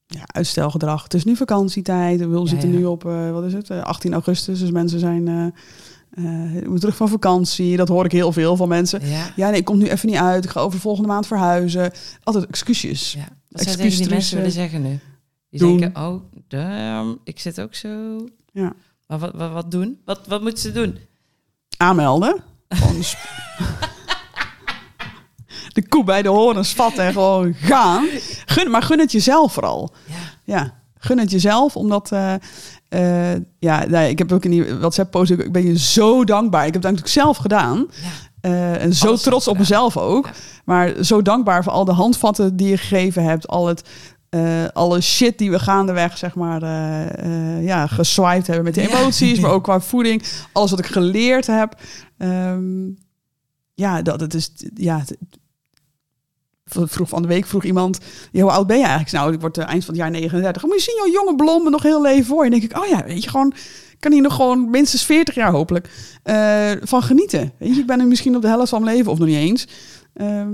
ja, 0.09 0.23
uitstelgedrag. 0.25 1.03
Het 1.03 1.13
is 1.13 1.23
nu 1.23 1.35
vakantietijd. 1.35 2.19
We 2.19 2.27
Ja, 2.39 2.45
zitten 2.45 2.71
ja. 2.71 2.77
nu 2.77 2.85
op, 2.85 3.05
eh, 3.05 3.31
wat 3.31 3.43
is 3.43 3.53
het, 3.53 3.69
eh, 3.69 3.83
18 3.83 4.13
augustus. 4.13 4.59
Dus 4.59 4.71
mensen 4.71 4.99
zijn 4.99 5.27
eh, 5.27 6.55
eh, 6.55 6.73
terug 6.73 6.95
van 6.95 7.09
vakantie. 7.09 7.77
Dat 7.77 7.87
hoor 7.87 8.05
ik 8.05 8.11
heel 8.11 8.31
veel 8.31 8.55
van 8.55 8.67
mensen. 8.67 9.07
Ja. 9.07 9.25
Ja, 9.35 9.49
nee, 9.49 9.59
ik 9.59 9.65
kom 9.65 9.77
nu 9.77 9.87
even 9.89 10.09
niet 10.09 10.17
uit. 10.17 10.43
Ik 10.43 10.49
ga 10.49 10.59
over 10.59 10.79
volgende 10.79 11.07
maand 11.07 11.27
verhuizen. 11.27 11.91
Altijd 12.23 12.45
excuusjes. 12.47 13.13
ja. 13.13 13.27
Wat 13.49 13.77
tegen 13.77 13.97
die 13.97 14.09
mensen 14.09 14.37
willen 14.37 14.51
zeggen 14.51 14.81
nu? 14.81 14.99
Die 15.49 15.59
doen. 15.59 15.77
denken, 15.77 16.01
oh, 16.07 16.21
damn, 16.47 17.19
ik 17.23 17.39
zit 17.39 17.61
ook 17.61 17.75
zo. 17.75 18.25
Ja. 18.51 18.73
Maar 19.07 19.19
wat, 19.19 19.31
wat, 19.35 19.51
wat 19.51 19.71
doen? 19.71 20.01
Wat, 20.05 20.19
wat 20.27 20.41
moeten 20.41 20.61
ze 20.61 20.71
doen? 20.71 20.99
Aanmelden. 21.77 22.43
De, 25.73 25.87
koe 25.87 26.03
bij 26.03 26.21
de 26.21 26.29
horens 26.29 26.73
vatten 26.73 27.03
en 27.03 27.13
gewoon 27.13 27.53
gaan. 27.53 28.07
Gun, 28.45 28.71
maar 28.71 28.81
gun 28.81 28.99
het 28.99 29.11
jezelf 29.11 29.53
vooral. 29.53 29.93
Ja. 30.05 30.15
Ja, 30.43 30.73
gun 30.97 31.19
het 31.19 31.31
jezelf, 31.31 31.75
omdat... 31.75 32.11
eh, 32.11 32.33
eh, 32.89 33.41
ja, 33.59 33.85
nou, 33.85 34.07
ik 34.07 34.17
heb 34.17 34.31
ook 34.31 34.45
in 34.45 34.51
die 34.51 34.75
WhatsApp-post... 34.75 35.31
Ik 35.31 35.51
ben 35.51 35.65
je 35.65 35.77
zo 35.77 36.23
dankbaar. 36.23 36.65
Ik 36.65 36.73
heb 36.73 36.83
het 36.83 36.91
natuurlijk 36.91 37.13
zelf 37.13 37.37
gedaan. 37.37 37.87
Ja. 37.91 38.09
Eh, 38.41 38.81
en 38.81 38.93
zo 38.93 39.07
Alles 39.07 39.21
trots 39.21 39.47
op 39.47 39.57
mezelf 39.57 39.97
ook. 39.97 40.25
Ja. 40.25 40.31
Maar 40.65 40.93
zo 41.03 41.21
dankbaar 41.21 41.63
voor 41.63 41.73
al 41.73 41.85
de 41.85 41.91
handvatten 41.91 42.55
die 42.55 42.69
je 42.69 42.77
gegeven 42.77 43.23
hebt. 43.23 43.47
Al 43.47 43.67
het... 43.67 43.89
eh, 44.29 44.65
alle 44.73 45.01
shit 45.01 45.37
die 45.37 45.51
we 45.51 45.59
gaandeweg, 45.59 46.17
zeg 46.17 46.35
maar, 46.35 46.61
eh, 46.63 47.65
ja, 47.65 47.87
geswiped 47.87 48.47
hebben 48.47 48.65
met 48.65 48.73
de 48.75 48.81
Ja. 48.81 48.87
emoties, 48.99 49.39
maar 49.39 49.51
ook 49.51 49.63
qua 49.63 49.79
voeding. 49.91 50.23
Alles 50.51 50.69
wat 50.69 50.79
ik 50.79 50.85
geleerd 50.85 51.47
heb. 51.47 51.75
Ehm, 52.17 52.85
ja, 53.73 54.01
dat 54.01 54.19
het 54.19 54.33
is, 54.33 54.51
ja, 54.73 54.97
het- 54.99 55.17
vroeg 56.65 57.09
van 57.09 57.21
de 57.21 57.27
week 57.27 57.45
vroeg 57.45 57.63
iemand, 57.63 57.99
hoe 58.31 58.51
oud 58.51 58.67
ben 58.67 58.77
je 58.77 58.83
eigenlijk? 58.83 59.11
Nou, 59.15 59.33
ik 59.33 59.39
word 59.41 59.57
eind 59.57 59.85
van 59.85 59.93
het 59.93 60.03
jaar 60.03 60.11
39. 60.11 60.61
Maar 60.65 60.75
je 60.75 60.81
ziet 60.81 60.95
jouw 60.97 61.11
jonge 61.11 61.35
blonde 61.35 61.69
nog 61.69 61.83
heel 61.83 62.01
leven 62.01 62.25
voor. 62.25 62.41
Dan 62.41 62.51
denk 62.59 62.63
ik, 62.71 62.77
oh 62.77 62.87
ja, 62.87 63.03
weet 63.03 63.23
je, 63.23 63.29
gewoon, 63.29 63.53
ik 63.91 63.97
kan 63.99 64.11
hier 64.11 64.21
nog 64.21 64.35
gewoon 64.35 64.69
minstens 64.69 65.03
40 65.05 65.35
jaar 65.35 65.51
hopelijk 65.51 65.89
van 66.83 67.03
genieten. 67.03 67.51
Weet 67.59 67.73
je, 67.75 67.79
ik 67.81 67.87
ben 67.87 67.99
er 67.99 68.07
misschien 68.07 68.35
op 68.35 68.41
de 68.41 68.47
helft 68.47 68.69
van 68.69 68.83
mijn 68.83 68.95
leven, 68.97 69.11
of 69.11 69.17
nog 69.17 69.27
niet 69.27 69.37
eens. 69.37 69.67
Ehm, 70.13 70.53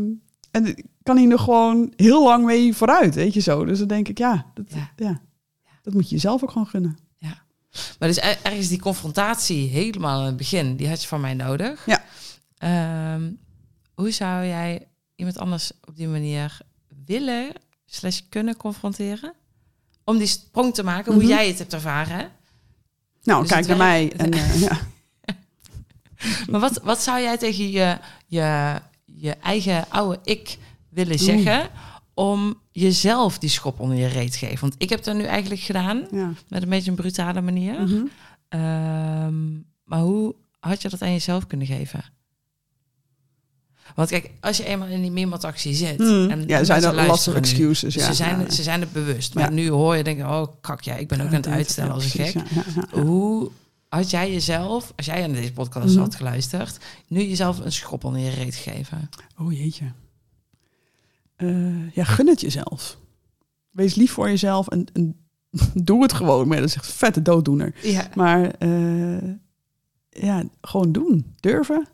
en 0.52 0.76
kan 1.04 1.18
hier 1.18 1.28
nog 1.28 1.44
gewoon 1.44 1.94
heel 1.96 2.24
lang 2.24 2.46
mee 2.46 2.74
vooruit, 2.76 3.16
weet 3.16 3.34
je 3.34 3.40
zo. 3.40 3.66
Dus 3.66 3.80
dan 3.80 3.88
denk 3.88 4.08
ik, 4.08 4.18
ja, 4.18 4.46
dat, 4.54 4.66
Ja. 4.74 4.92
ja. 4.96 5.22
dat 5.82 5.94
moet 5.94 6.10
je 6.10 6.16
jezelf 6.16 6.44
ook 6.44 6.52
gewoon 6.52 6.68
gunnen. 6.68 6.98
Maar 8.00 8.08
dus 8.10 8.20
er- 8.20 8.38
ergens 8.44 8.68
die 8.68 8.80
confrontatie 8.80 9.68
helemaal 9.70 10.20
in 10.20 10.26
het 10.26 10.38
begin, 10.38 10.76
die 10.76 10.90
had 10.90 11.02
je 11.02 11.08
van 11.08 11.22
mij 11.22 11.34
nodig. 11.34 11.86
Ja. 11.86 12.04
Ehm, 12.58 13.32
hoe 13.94 14.12
zou 14.12 14.46
jij 14.46 14.88
iemand 15.16 15.38
anders 15.38 15.72
op 15.88 15.96
die 15.96 16.08
manier 16.08 16.58
willen 17.06 17.52
slash 17.86 18.20
kunnen 18.30 18.58
confronteren? 18.58 19.34
Om 20.04 20.18
die 20.18 20.28
sprong 20.28 20.74
te 20.74 20.84
maken, 20.84 21.14
hoe 21.14 21.22
Mhm. 21.22 21.32
jij 21.32 21.48
het 21.48 21.58
hebt 21.60 21.74
ervaren. 21.74 22.18
hè? 22.18 22.26
Nou, 23.24 23.42
Dus 23.42 23.52
kijk 23.52 23.68
naar 23.68 23.78
mij. 23.78 24.14
En, 24.18 24.32
eh, 24.34 24.62
ja. 24.62 24.80
Maar 26.50 26.60
wat, 26.60 26.80
wat 26.84 27.02
zou 27.02 27.22
jij 27.22 27.38
tegen 27.38 27.70
je, 27.72 27.98
je, 28.28 28.76
je 29.06 29.32
eigen 29.32 29.86
oude 29.90 30.20
ik 30.24 30.58
willen 30.94 31.20
zeggen... 31.20 31.70
om 32.14 32.60
jezelf 32.72 33.38
die 33.40 33.50
schop 33.50 33.80
onder 33.80 33.98
je 33.98 34.08
reet 34.08 34.32
te 34.32 34.38
geven? 34.38 34.60
Want 34.60 34.76
ik 34.78 34.90
heb 34.90 35.04
dat 35.04 35.16
nu 35.16 35.24
eigenlijk 35.24 35.62
gedaan, 35.62 36.08
ja. 36.12 36.32
met 36.48 36.64
een 36.64 36.70
beetje 36.70 36.90
een 36.90 36.96
brutale 36.96 37.42
manier. 37.42 37.82
Mhm. 37.82 38.04
Ehm, 38.50 39.52
maar 39.84 40.00
hoe 40.00 40.36
had 40.60 40.82
je 40.82 40.90
dat 40.90 41.02
aan 41.02 41.12
jezelf 41.12 41.48
kunnen 41.48 41.68
geven? 41.68 42.04
Want 43.96 44.10
kijk, 44.10 44.32
als 44.40 44.58
je 44.58 44.66
eenmaal 44.66 44.88
in 44.88 45.02
die 45.02 45.12
meermaatactie 45.12 45.74
zit... 45.74 45.98
Hmm. 45.98 46.30
en 46.30 46.48
Ja, 46.48 46.64
zijn 46.64 46.84
er 46.84 47.06
lastige 47.06 47.36
nu, 47.38 47.42
excuses. 47.44 47.94
ja. 47.94 48.06
ze, 48.06 48.14
zijn, 48.14 48.40
ja, 48.40 48.50
ze 48.50 48.64
zijn 48.64 48.80
het 48.82 48.92
bewust. 48.92 49.34
Maar 49.34 49.44
Ja. 49.44 49.50
nu 49.50 49.70
hoor 49.70 49.96
je 49.96 50.04
denken, 50.04 50.26
oh 50.30 50.48
kak, 50.62 50.82
ja, 50.82 50.96
ik 50.96 51.08
ben 51.08 51.22
ook 51.22 51.28
aan 51.28 51.34
het 51.34 51.48
uitstellen 51.48 51.94
als 51.94 52.04
een 52.04 52.10
gek. 52.26 52.36
Hoe 52.92 53.52
had 53.90 54.10
jij 54.10 54.32
jezelf, 54.32 54.94
als 54.96 55.06
jij 55.06 55.24
aan 55.24 55.32
deze 55.32 55.54
podcast 55.54 55.90
Mhm. 55.94 56.00
had 56.00 56.16
geluisterd... 56.16 56.78
nu 57.08 57.22
jezelf 57.24 57.60
een 57.60 57.72
schop 57.72 58.04
onder 58.04 58.22
je 58.22 58.30
reet 58.30 58.56
gegeven? 58.56 59.10
Oh 59.40 59.54
jeetje. 59.54 59.86
Eh, 61.36 61.94
ja, 61.94 62.04
gun 62.04 62.28
het 62.28 62.42
jezelf. 62.42 62.98
Wees 63.72 63.96
lief 63.96 64.12
voor 64.12 64.30
jezelf 64.30 64.68
en, 64.68 64.86
en 64.94 65.16
doe 65.74 66.02
het 66.02 66.14
gewoon. 66.14 66.48
Maar 66.48 66.58
dat 66.58 66.68
is 66.68 66.76
echt 66.76 66.88
een 66.88 66.94
vette 66.94 67.22
dooddoener. 67.22 67.74
Ja. 67.82 68.08
Maar 68.16 68.52
eh, 68.60 69.30
ja, 70.10 70.44
gewoon 70.62 70.92
doen. 70.92 71.34
Durven. 71.40 71.88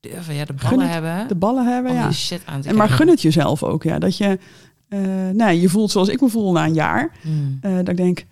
Durven, 0.00 0.34
ja, 0.34 0.44
de 0.44 0.52
ballen 0.52 0.80
het, 0.80 0.90
hebben. 0.90 1.28
De 1.28 1.34
ballen 1.34 1.66
hebben, 1.66 1.92
ja. 1.92 2.12
shit 2.12 2.42
aan 2.44 2.60
te 2.60 2.68
En 2.68 2.76
maar 2.76 2.88
gun 2.88 3.08
het 3.08 3.22
jezelf 3.22 3.62
ook, 3.62 3.82
ja. 3.82 3.98
Dat 3.98 4.16
je, 4.16 4.38
eh 4.88 5.28
nou, 5.32 5.50
je 5.52 5.68
voelt 5.68 5.90
zoals 5.90 6.08
ik 6.08 6.20
me 6.20 6.28
voel 6.28 6.52
na 6.52 6.64
een 6.64 6.74
jaar. 6.74 7.16
Hmm. 7.22 7.58
dat 7.60 7.88
ik 7.88 7.96
denk, 7.96 8.26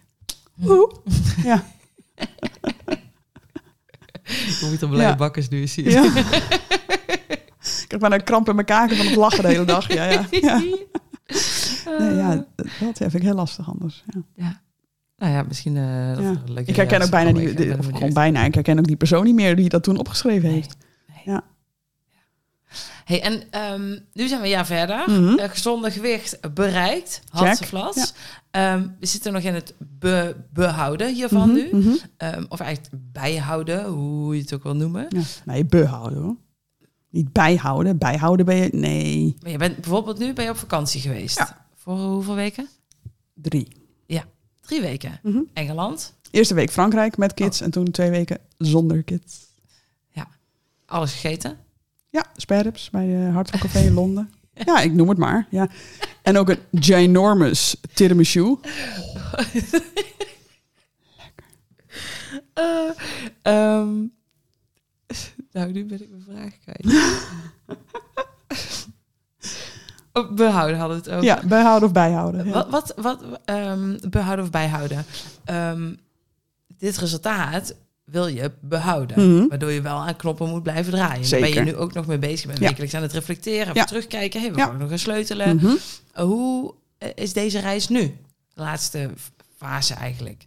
oeh, 0.64 0.92
ja, 1.44 1.64
Hoe 4.60 4.70
het 4.70 4.82
op 4.82 4.90
blije 4.90 5.08
Ja. 5.08 5.16
bakkers 5.16 5.48
nu 5.48 5.66
zie 5.66 5.90
ja. 5.90 6.12
ik 7.86 7.90
heb 7.92 8.00
bijna 8.00 8.14
een 8.14 8.24
kramp 8.24 8.48
in 8.48 8.54
mijn 8.54 8.66
kaken 8.66 8.96
van 8.96 9.06
het 9.06 9.14
lachen 9.16 9.42
de 9.42 9.48
hele 9.48 9.64
dag. 9.64 9.92
Ja, 9.92 10.04
ja. 10.04 10.26
ja. 10.40 10.58
Nee, 11.98 12.14
ja, 12.14 12.46
dat 12.80 12.96
vind 12.96 13.14
ik 13.14 13.22
heel 13.22 13.34
lastig 13.34 13.68
anders. 13.68 14.04
Ja. 14.06 14.20
Ja. 14.34 14.60
Nou 15.16 15.32
ja, 15.32 15.42
misschien... 15.42 15.74
dat 15.74 15.82
Ja. 15.84 16.30
een 16.30 16.52
leuke 16.52 16.70
Ik 16.70 16.76
herken 16.76 17.02
ook 17.02 17.10
bijna 17.10 17.32
die, 17.32 17.78
of 17.78 17.86
gewoon 17.86 18.12
bijna, 18.12 18.44
ik 18.44 18.54
herken 18.54 18.78
ook 18.78 18.86
die 18.86 18.96
persoon 18.96 19.24
niet 19.24 19.34
meer 19.34 19.56
die 19.56 19.68
dat 19.68 19.82
toen 19.82 19.96
opgeschreven 19.98 20.48
heeft. 20.50 20.76
Nee. 21.08 21.34
Ja. 21.34 21.42
Hey, 23.04 23.22
en 23.22 23.42
ehm, 23.50 23.98
nu 24.12 24.28
zijn 24.28 24.40
we 24.40 24.46
een 24.46 24.52
jaar 24.52 24.66
verder. 24.66 25.04
Mhm. 25.10 25.38
Eh, 25.38 25.50
gezonde 25.50 25.90
gewicht 25.90 26.54
bereikt. 26.54 27.20
Check. 27.32 27.46
Hatseflats. 27.46 28.14
Ehm, 28.50 28.86
we 29.00 29.06
zitten 29.06 29.32
nog 29.32 29.42
in 29.42 29.54
het 29.54 29.74
be- 29.78 30.36
behouden 30.52 31.14
hiervan 31.14 31.48
Mhm, 31.48 31.54
nu. 31.54 31.68
mhm. 31.72 31.94
Ehm, 32.16 32.44
of 32.48 32.60
eigenlijk 32.60 32.94
bijhouden, 33.12 33.84
hoe 33.86 34.34
je 34.34 34.40
het 34.40 34.52
ook 34.54 34.62
wil 34.62 34.76
noemen. 34.76 35.06
Ja. 35.08 35.20
Nee, 35.44 35.64
behouden 35.64 36.22
hoor. 36.22 36.36
Niet 37.16 37.32
bijhouden. 37.32 37.98
Bijhouden 37.98 38.46
ben 38.46 38.56
je, 38.56 38.68
nee, 38.72 39.36
Maar 39.42 39.50
je 39.50 39.58
bent 39.58 39.74
bijvoorbeeld 39.76 40.18
nu 40.18 40.32
ben 40.32 40.44
je 40.44 40.50
op 40.50 40.56
vakantie 40.56 41.00
geweest. 41.00 41.38
Ja. 41.38 41.66
Voor 41.74 41.98
hoeveel 41.98 42.34
weken? 42.34 42.68
drie. 43.34 43.68
Drie 44.60 44.80
weken. 44.80 45.20
Mhm. 45.22 45.40
Engeland. 45.52 46.14
Eerste 46.30 46.54
week 46.54 46.70
Frankrijk 46.70 47.16
met 47.16 47.34
kids 47.34 47.60
en 47.60 47.70
toen 47.70 47.90
twee 47.90 48.10
weken 48.10 48.38
zonder 48.58 49.02
kids. 49.02 49.44
Alles 50.86 51.12
gegeten. 51.12 51.58
Ja, 52.10 52.24
sparrows 52.36 52.90
bij 52.90 53.06
de 53.06 53.30
Hartwell 53.32 53.60
Café 53.60 53.78
in 53.78 53.92
Londen. 54.00 54.30
Ja, 54.54 54.80
ik 54.80 54.92
noem 54.92 55.08
het 55.08 55.18
maar. 55.18 55.46
Ja. 55.50 55.68
En 56.22 56.36
ook 56.36 56.48
een 56.48 56.58
ginormous 56.72 57.76
tiramisu. 57.94 58.56
Eh, 62.52 62.90
ehm, 63.42 64.04
nou, 65.56 65.72
nu 65.72 65.84
ben 65.84 66.02
ik 66.02 66.08
mijn 66.10 66.22
vraag 66.22 66.58
kwijt. 66.58 66.86
Oh, 70.12 70.32
behouden 70.32 70.78
hadden 70.78 70.96
we 70.96 71.02
het 71.02 71.12
over. 71.12 71.24
Ja, 71.24 71.42
bijhouden 71.46 71.88
of 71.88 71.94
bijhouden. 71.94 72.46
Ja. 72.46 72.52
Wat, 72.52 72.68
wat, 72.68 72.94
wat 72.96 73.22
ehm, 73.44 73.96
behouden 74.10 74.44
of 74.44 74.50
bijhouden? 74.50 75.04
Ehm, 75.44 75.94
dit 76.78 76.98
resultaat 76.98 77.74
wil 78.04 78.26
je 78.26 78.52
behouden. 78.60 79.34
Mhm. 79.34 79.48
Waardoor 79.48 79.70
je 79.70 79.80
wel 79.80 79.96
aan 79.96 80.16
knoppen 80.16 80.48
moet 80.48 80.62
blijven 80.62 80.92
draaien. 80.92 81.14
Daar 81.14 81.24
Zeker. 81.24 81.54
ben 81.54 81.64
je 81.64 81.70
nu 81.70 81.76
ook 81.76 81.92
nog 81.92 82.06
mee 82.06 82.18
bezig. 82.18 82.46
Bent 82.46 82.58
Ja. 82.58 82.68
wekelijks 82.68 82.94
aan 82.94 83.02
het 83.02 83.12
reflecteren. 83.12 83.74
Ja. 83.74 83.84
terugkijken. 83.84 84.40
Hey, 84.40 84.52
we 84.52 84.60
gaan 84.60 84.76
nog 84.76 84.88
gaan 84.88 84.98
sleutelen. 84.98 85.56
Mhm. 85.56 85.76
Hoe 86.14 86.74
eh, 86.98 87.08
is 87.14 87.32
deze 87.32 87.58
reis 87.58 87.88
nu? 87.88 88.16
De 88.54 88.60
laatste 88.60 89.10
fase 89.56 89.94
eigenlijk. 89.94 90.46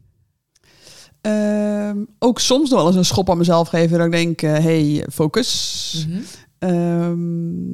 Ehm, 1.21 1.97
ook 2.19 2.39
soms 2.39 2.69
nog 2.69 2.79
wel 2.79 2.87
eens 2.87 2.95
een 2.97 3.05
schop 3.05 3.29
aan 3.29 3.37
mezelf 3.37 3.67
geven. 3.67 3.97
Dat 3.97 4.05
ik 4.05 4.11
denk, 4.13 4.41
eh, 4.41 4.51
hey, 4.51 5.05
focus. 5.11 6.05
Mhm. 6.09 6.19
Ehm, 6.59 7.73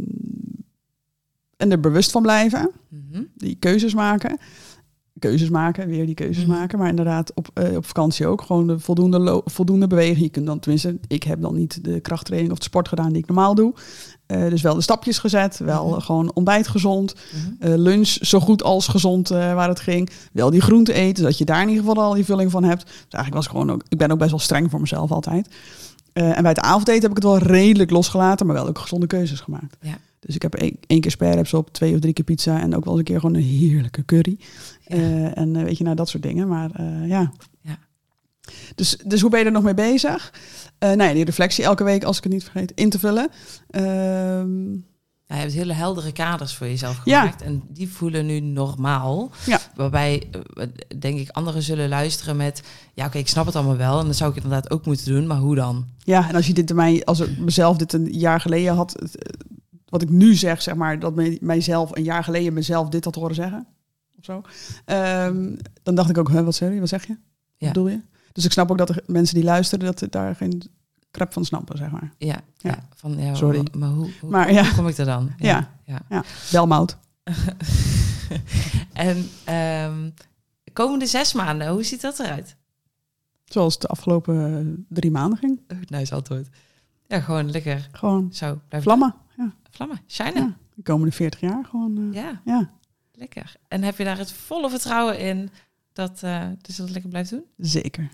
en 1.57 1.71
er 1.71 1.79
bewust 1.79 2.11
van 2.11 2.21
blijven. 2.21 2.71
Mhm. 2.89 3.23
Die 3.35 3.55
keuzes 3.59 3.93
maken. 3.93 4.37
Keuzes 5.19 5.49
maken, 5.49 5.87
weer 5.87 6.05
die 6.05 6.15
keuzes 6.15 6.45
Mhm. 6.45 6.51
maken. 6.57 6.79
Maar 6.79 6.89
inderdaad, 6.89 7.33
op, 7.33 7.47
eh, 7.53 7.75
op 7.75 7.85
vakantie 7.85 8.27
ook. 8.27 8.41
Gewoon 8.41 8.67
de 8.67 8.79
voldoende, 8.79 9.41
voldoende 9.45 9.87
beweging. 9.87 10.19
Je 10.19 10.29
kunt 10.29 10.45
dan, 10.45 10.59
tenminste, 10.59 10.99
ik 11.07 11.23
heb 11.23 11.41
dan 11.41 11.55
niet 11.55 11.83
de 11.83 11.99
krachttraining 11.99 12.51
of 12.51 12.57
de 12.57 12.63
sport 12.63 12.87
gedaan 12.87 13.09
die 13.09 13.21
ik 13.21 13.27
normaal 13.27 13.55
doe. 13.55 13.73
Eh, 14.27 14.49
dus 14.49 14.61
wel 14.61 14.75
de 14.75 14.81
stapjes 14.81 15.17
gezet. 15.17 15.57
Wel 15.57 15.89
Mhm. 15.89 15.99
gewoon 15.99 16.31
ontbijt 16.33 16.67
gezond. 16.67 17.15
Mhm. 17.15 17.71
Eh, 17.71 17.77
lunch 17.77 18.07
zo 18.07 18.39
goed 18.39 18.63
als 18.63 18.87
gezond 18.87 19.31
eh, 19.31 19.37
waar 19.53 19.69
het 19.69 19.79
ging. 19.79 20.09
Wel 20.31 20.49
die 20.49 20.61
groente 20.61 20.93
eten, 20.93 21.17
zodat 21.23 21.37
je 21.37 21.45
daar 21.45 21.61
in 21.61 21.69
ieder 21.69 21.83
geval 21.85 22.03
al 22.03 22.13
die 22.13 22.25
vulling 22.25 22.51
van 22.51 22.63
hebt. 22.63 22.83
Dus 22.85 22.93
eigenlijk 22.93 23.33
was 23.35 23.45
ik 23.45 23.51
gewoon 23.51 23.71
ook, 23.71 23.83
ik 23.89 23.97
ben 23.97 24.11
ook 24.11 24.17
best 24.17 24.29
wel 24.29 24.39
streng 24.39 24.69
voor 24.71 24.79
mezelf 24.79 25.11
altijd. 25.11 25.47
En 26.13 26.41
bij 26.41 26.51
het 26.51 26.59
avondeten 26.59 27.01
heb 27.01 27.09
ik 27.09 27.15
het 27.15 27.23
wel 27.23 27.37
redelijk 27.37 27.91
losgelaten, 27.91 28.45
maar 28.45 28.55
wel 28.55 28.67
ook 28.67 28.79
gezonde 28.79 29.07
keuzes 29.07 29.39
gemaakt. 29.39 29.77
Ja. 29.81 29.97
Dus 30.19 30.35
ik 30.35 30.41
heb 30.41 30.53
één, 30.53 31.01
keer 31.01 31.11
sparrows 31.11 31.53
op, 31.53 31.73
twee 31.73 31.93
of 31.93 31.99
drie 31.99 32.13
keer 32.13 32.25
pizza 32.25 32.61
en 32.61 32.75
ook 32.75 32.83
wel 32.85 32.93
eens 32.93 32.99
een 32.99 33.05
keer 33.13 33.19
gewoon 33.19 33.35
een 33.35 33.41
heerlijke 33.43 34.05
curry. 34.05 34.39
Ja. 34.87 35.33
En 35.33 35.63
weet 35.63 35.77
je, 35.77 35.83
nou 35.83 35.95
dat 35.95 36.09
soort 36.09 36.23
dingen. 36.23 36.47
Maar 36.47 36.69
ja. 37.07 37.31
Ja. 37.61 37.77
Dus, 38.75 38.97
dus 39.05 39.21
hoe 39.21 39.29
ben 39.29 39.39
je 39.39 39.45
er 39.45 39.51
nog 39.51 39.63
mee 39.63 39.73
bezig? 39.73 40.33
Eh 40.77 40.89
nou 40.91 41.03
ja, 41.09 41.13
die 41.13 41.25
reflectie 41.25 41.63
elke 41.63 41.83
week, 41.83 42.03
als 42.03 42.17
ik 42.17 42.23
het 42.23 42.33
niet 42.33 42.43
vergeet, 42.43 42.71
in 42.75 42.89
te 42.89 42.99
vullen. 42.99 43.29
Ehm, 43.69 44.71
Ja, 45.27 45.35
je 45.35 45.41
hebt 45.41 45.53
hele 45.53 45.73
heldere 45.73 46.11
kaders 46.11 46.55
voor 46.55 46.67
jezelf 46.67 47.01
Ja. 47.03 47.19
gemaakt. 47.21 47.41
En 47.41 47.63
die 47.69 47.89
voelen 47.89 48.25
nu 48.25 48.39
normaal. 48.39 49.31
Ja. 49.45 49.59
Waarbij, 49.75 50.29
eh, 50.53 50.67
denk 50.99 51.19
ik, 51.19 51.29
anderen 51.29 51.61
zullen 51.61 51.89
luisteren 51.89 52.35
met... 52.37 52.63
Ja, 52.93 53.05
oké, 53.05 53.17
ik 53.17 53.27
snap 53.27 53.45
het 53.45 53.55
allemaal 53.55 53.77
wel. 53.77 53.99
En 53.99 54.05
dat 54.05 54.15
zou 54.15 54.29
ik 54.29 54.35
inderdaad 54.35 54.71
ook 54.71 54.85
moeten 54.85 55.05
doen. 55.05 55.27
Maar 55.27 55.37
hoe 55.37 55.55
dan? 55.55 55.85
Ja, 55.97 56.29
en 56.29 56.35
als 56.35 56.47
je 56.47 56.53
dit 56.53 56.73
mij, 56.73 57.05
als 57.05 57.19
ik 57.19 57.37
mezelf 57.37 57.77
dit 57.77 57.93
een 57.93 58.05
jaar 58.13 58.39
geleden 58.41 58.75
had, 58.75 58.95
eh, 58.95 59.09
wat 59.85 60.01
ik 60.01 60.09
nu 60.09 60.33
zeg, 60.35 60.61
zeg 60.61 60.75
maar, 60.75 60.99
dat 60.99 61.15
mij- 61.15 61.37
mijzelf 61.41 61.95
een 61.95 62.03
jaar 62.03 62.23
geleden 62.23 62.53
mezelf 62.53 62.89
dit 62.89 63.05
had 63.05 63.15
horen 63.15 63.35
zeggen, 63.35 63.67
of 64.17 64.25
zo, 64.25 64.41
ehm, 64.85 65.55
dan 65.83 65.95
dacht 65.95 66.09
ik 66.09 66.17
ook, 66.17 66.29
hè, 66.29 66.43
wat 66.43 66.57
je? 66.57 66.79
Wat 66.79 66.89
zeg 66.89 67.07
je? 67.07 67.13
Ja. 67.13 67.17
Wat 67.57 67.73
bedoel 67.73 67.87
je? 67.89 68.01
Dus 68.35 68.45
ik 68.45 68.51
snap 68.51 68.71
ook 68.71 68.77
dat 68.77 68.89
er 68.89 69.03
mensen 69.07 69.35
die 69.35 69.43
luisteren, 69.43 69.85
dat 69.85 70.11
daar 70.11 70.35
geen 70.35 70.61
krap 71.11 71.33
van 71.33 71.45
snappen, 71.45 71.77
zeg 71.77 71.91
maar. 71.91 72.13
Ja, 72.17 72.41
ja. 72.57 72.69
Ja. 72.69 72.87
van, 72.95 73.17
ja 73.17 73.33
Sorry. 73.35 73.67
Maar 73.77 73.89
hoe, 73.89 74.09
hoe, 74.19 74.29
Maar 74.29 74.51
ja. 74.53 74.63
hoe 74.65 74.75
kom 74.75 74.87
ik 74.87 74.97
er 74.97 75.05
dan? 75.05 75.31
Ja. 75.37 75.77
ja. 75.85 76.23
Welmout. 76.51 76.97
en 78.93 79.29
ehm, 79.43 80.09
komende 80.73 81.05
zes 81.05 81.33
maanden, 81.33 81.67
hoe 81.67 81.83
ziet 81.83 82.01
dat 82.01 82.19
eruit? 82.19 82.55
Zoals 83.45 83.79
de 83.79 83.87
afgelopen 83.87 84.85
drie 84.89 85.11
maanden 85.11 85.37
ging. 85.39 85.61
Oh, 85.67 85.77
nice 85.87 86.15
antwoord. 86.15 86.47
Ja, 87.07 87.19
gewoon 87.19 87.51
lekker 87.51 87.89
Gewoon 87.91 88.29
zo 88.33 88.59
blijven 88.67 88.91
vlammen. 88.91 89.15
Ja, 89.37 89.53
vlammen, 89.71 89.99
shinen. 90.07 90.33
ja. 90.35 90.55
De 90.75 90.81
komende 90.83 91.11
40 91.15 91.39
jaar 91.39 91.65
gewoon. 91.65 91.97
eh, 91.97 92.21
Ja, 92.21 92.41
ja, 92.45 92.69
lekker. 93.13 93.55
En 93.67 93.83
heb 93.83 93.97
je 93.97 94.03
daar 94.03 94.17
het 94.17 94.31
volle 94.31 94.69
vertrouwen 94.69 95.19
in 95.19 95.49
dat, 95.93 96.23
eh 96.23 96.47
dus 96.61 96.75
dat 96.75 96.89
lekker 96.89 97.09
blijft 97.09 97.29
doen? 97.29 97.43
zeker. 97.57 98.09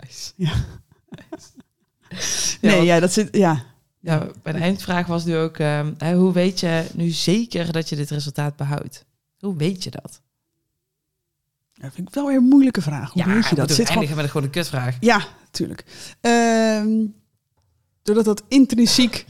Nice. 0.00 0.32
Ja. 0.46 0.52
Nee, 2.60 2.74
want- 2.76 2.86
ja, 2.86 3.00
dat 3.00 3.12
zit, 3.12 3.36
ja. 3.36 3.64
Ja, 4.00 4.26
mijn 4.42 4.56
eindvraag 4.56 5.06
was 5.06 5.24
nu 5.24 5.36
ook, 5.36 5.58
ehm, 5.58 6.14
hoe 6.14 6.32
weet 6.32 6.60
je 6.60 6.86
nu 6.94 7.08
zeker 7.10 7.72
dat 7.72 7.88
je 7.88 7.96
dit 7.96 8.10
resultaat 8.10 8.56
behoudt? 8.56 9.04
Hoe 9.38 9.56
weet 9.56 9.84
je 9.84 9.90
dat? 9.90 10.20
Dat 11.74 11.92
vind 11.94 12.08
ik 12.08 12.14
wel 12.14 12.26
weer 12.26 12.36
een 12.36 12.42
moeilijke 12.48 12.82
vraag. 12.82 13.12
Hoe 13.12 13.22
ja, 13.24 13.28
weet 13.34 13.48
je 13.48 13.54
dat? 13.54 13.68
Zit 13.70 13.76
gewoon, 13.86 14.02
eindigen 14.02 14.16
met 14.24 14.34
een 14.34 14.42
een 14.42 14.50
kutvraag. 14.50 14.96
Ja, 15.00 15.26
tuurlijk. 15.50 15.84
Ehm, 16.20 17.06
doordat 18.02 18.24
dat 18.24 18.42
intrinsiek, 18.48 19.26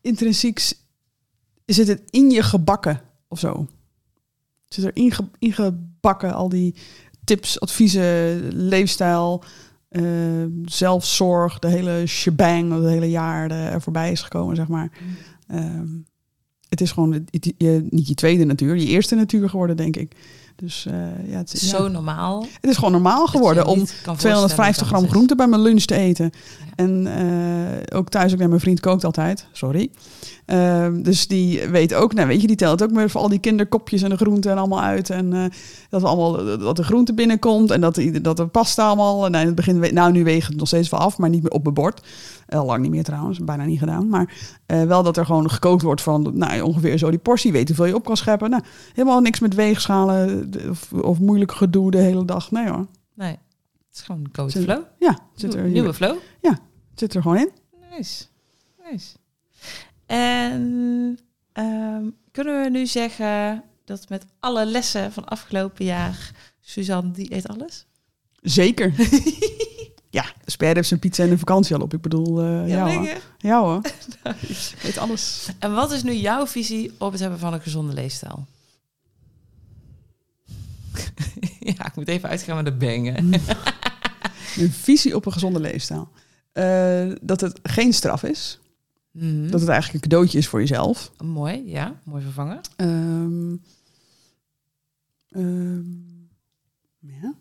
intrinsiek 0.00 0.72
zit 1.66 1.86
het 1.88 2.02
in 2.10 2.30
je 2.30 2.42
gebakken 2.42 3.00
of 3.28 3.38
zo. 3.38 3.66
Zit 4.68 4.84
er 4.84 4.96
inge, 4.96 5.28
ingebakken 5.38 6.34
al 6.34 6.48
die 6.48 6.74
tips, 7.36 7.60
adviezen, 7.60 8.48
leefstijl, 8.52 9.42
eh, 9.88 10.02
zelfzorg, 10.64 11.58
de 11.58 11.68
hele 11.68 12.02
shebang, 12.06 12.70
dat 12.70 12.82
het 12.82 12.90
hele 12.90 13.10
jaar 13.10 13.50
er 13.50 13.80
voorbij 13.82 14.10
is 14.10 14.20
gekomen, 14.22 14.56
zeg 14.56 14.68
maar. 14.68 14.90
Ehm, 15.48 15.86
het 16.68 16.80
is 16.80 16.92
gewoon 16.92 17.12
het- 17.12 17.28
het- 17.30 17.52
je, 17.58 17.86
niet 17.90 18.08
je 18.08 18.14
tweede 18.14 18.44
natuur, 18.44 18.76
je 18.76 18.86
eerste 18.86 19.14
natuur 19.14 19.48
geworden, 19.48 19.76
denk 19.76 19.96
ik. 19.96 20.12
Dus 20.60 20.86
eh, 20.86 21.30
ja, 21.30 21.38
het, 21.38 21.52
is 21.52 21.60
ja. 21.70 21.76
zo 21.76 21.88
normaal. 21.88 22.46
het 22.60 22.70
is 22.70 22.76
gewoon 22.76 22.92
normaal 22.92 23.26
geworden 23.26 23.66
om 23.66 23.84
250 24.16 24.86
gram 24.86 25.08
groente 25.08 25.34
bij 25.34 25.46
mijn 25.46 25.62
lunch 25.62 25.82
te 25.82 25.94
eten. 25.94 26.30
En 26.76 27.06
eh, 27.06 27.98
ook 27.98 28.08
thuis, 28.08 28.32
ook 28.32 28.38
naar 28.38 28.48
mijn 28.48 28.60
vriend 28.60 28.80
kookt 28.80 29.04
altijd. 29.04 29.46
Sorry. 29.52 29.90
Ehm, 30.46 31.02
dus 31.02 31.26
die 31.26 31.68
weet 31.68 31.94
ook, 31.94 32.14
nou 32.14 32.28
weet 32.28 32.40
je, 32.40 32.46
die 32.46 32.56
telt 32.56 32.82
ook 32.82 32.90
meer 32.90 33.10
voor 33.10 33.20
al 33.20 33.28
die 33.28 33.38
kinderkopjes 33.38 34.02
en 34.02 34.10
de 34.10 34.16
groenten 34.16 34.50
en 34.50 34.58
allemaal 34.58 34.80
uit. 34.80 35.10
En 35.10 35.32
eh, 35.32 35.44
dat 35.88 36.02
allemaal 36.04 36.58
dat 36.58 36.76
de 36.76 36.84
groente 36.84 37.14
binnenkomt 37.14 37.70
en 37.70 37.80
dat, 37.80 37.94
de- 37.94 38.20
dat 38.20 38.36
de 38.36 38.46
pasta 38.46 38.86
allemaal. 38.86 39.26
En 39.26 39.34
in 39.34 39.46
het 39.46 39.54
begin, 39.54 39.94
nou 39.94 40.12
nu 40.12 40.24
weegt 40.24 40.48
het 40.48 40.56
nog 40.56 40.66
steeds 40.66 40.88
wel 40.88 41.00
af, 41.00 41.18
maar 41.18 41.30
niet 41.30 41.42
meer 41.42 41.52
op 41.52 41.62
mijn 41.62 41.74
bord. 41.74 42.00
Al 42.50 42.64
lang 42.66 42.82
niet 42.82 42.90
meer 42.90 43.04
trouwens, 43.04 43.38
bijna 43.38 43.64
niet 43.64 43.78
gedaan. 43.78 44.08
Maar 44.08 44.34
eh, 44.66 44.82
wel 44.82 45.02
dat 45.02 45.16
er 45.16 45.26
gewoon 45.26 45.50
gekookt 45.50 45.82
wordt 45.82 46.02
van 46.02 46.30
nou, 46.38 46.60
ongeveer 46.60 46.98
zo 46.98 47.10
die 47.10 47.18
portie. 47.18 47.52
Weet 47.52 47.66
hoeveel 47.68 47.84
je 47.86 47.94
op 47.94 48.04
kan 48.04 48.16
scheppen. 48.16 48.50
Nou, 48.50 48.62
helemaal 48.92 49.20
niks 49.20 49.40
met 49.40 49.54
weegschalen 49.54 50.50
of, 50.70 50.92
of 50.92 51.18
moeilijk 51.18 51.52
gedoe 51.52 51.90
de 51.90 51.98
hele 51.98 52.24
dag. 52.24 52.50
Nee 52.50 52.68
hoor. 52.68 52.86
Nee, 53.14 53.30
het 53.88 53.94
is 53.96 54.00
gewoon 54.00 54.30
code 54.32 54.50
Zit- 54.50 54.62
flow. 54.62 54.82
Ja, 54.98 55.18
zit 55.34 55.54
er, 55.54 55.64
Nieuwe 55.68 55.94
flow. 55.94 56.16
zit 56.94 57.14
er 57.14 57.22
gewoon 57.22 57.36
in. 57.36 57.50
Nice. 57.96 58.24
Nice. 58.90 59.16
En 60.06 61.18
ehm, 61.52 62.04
kunnen 62.30 62.62
we 62.62 62.68
nu 62.70 62.86
zeggen 62.86 63.64
dat 63.84 64.08
met 64.08 64.26
alle 64.40 64.66
lessen 64.66 65.12
van 65.12 65.24
afgelopen 65.24 65.84
jaar 65.84 66.30
Suzanne, 66.60 67.10
die 67.10 67.34
eet 67.34 67.48
alles? 67.48 67.86
Zeker. 68.42 68.94
ja, 70.10 70.24
de 70.44 70.50
Sper 70.50 70.74
heeft 70.74 70.88
zijn 70.88 71.00
pizza 71.00 71.22
en 71.22 71.28
de 71.28 71.38
vakantie 71.38 71.76
al 71.76 71.82
op. 71.82 71.94
Ik 71.94 72.00
bedoel, 72.00 72.40
eh 72.42 72.68
ja, 72.68 72.94
hoor. 72.94 73.08
Ja 73.38 73.60
hoor. 73.60 73.80
Weet 74.82 74.98
alles. 74.98 75.48
En 75.58 75.74
wat 75.74 75.92
is 75.92 76.02
nu 76.02 76.12
jouw 76.12 76.46
visie 76.46 76.92
op 76.98 77.12
het 77.12 77.20
hebben 77.20 77.38
van 77.38 77.52
een 77.52 77.60
gezonde 77.60 77.92
leefstijl? 77.92 78.46
ja, 81.76 81.86
ik 81.86 81.94
moet 81.94 82.08
even 82.08 82.28
uitgaan 82.28 82.56
met 82.56 82.64
de 82.64 82.86
bangen. 82.86 83.32
Een 84.56 84.72
visie 84.72 85.16
op 85.16 85.26
een 85.26 85.32
gezonde 85.32 85.60
leefstijl. 85.60 86.08
Eh, 86.52 87.10
dat 87.20 87.40
het 87.40 87.58
geen 87.62 87.92
straf 87.92 88.22
is. 88.22 88.58
Mhm. 89.10 89.50
Dat 89.50 89.60
het 89.60 89.68
eigenlijk 89.68 90.04
een 90.04 90.10
cadeautje 90.10 90.38
is 90.38 90.48
voor 90.48 90.60
jezelf. 90.60 91.12
Mooi, 91.24 91.62
ja. 91.66 92.00
Mooi 92.04 92.22
vervangen. 92.22 92.60
Ehm, 92.76 93.56
ehm, 95.28 95.82
ja. 96.98 97.34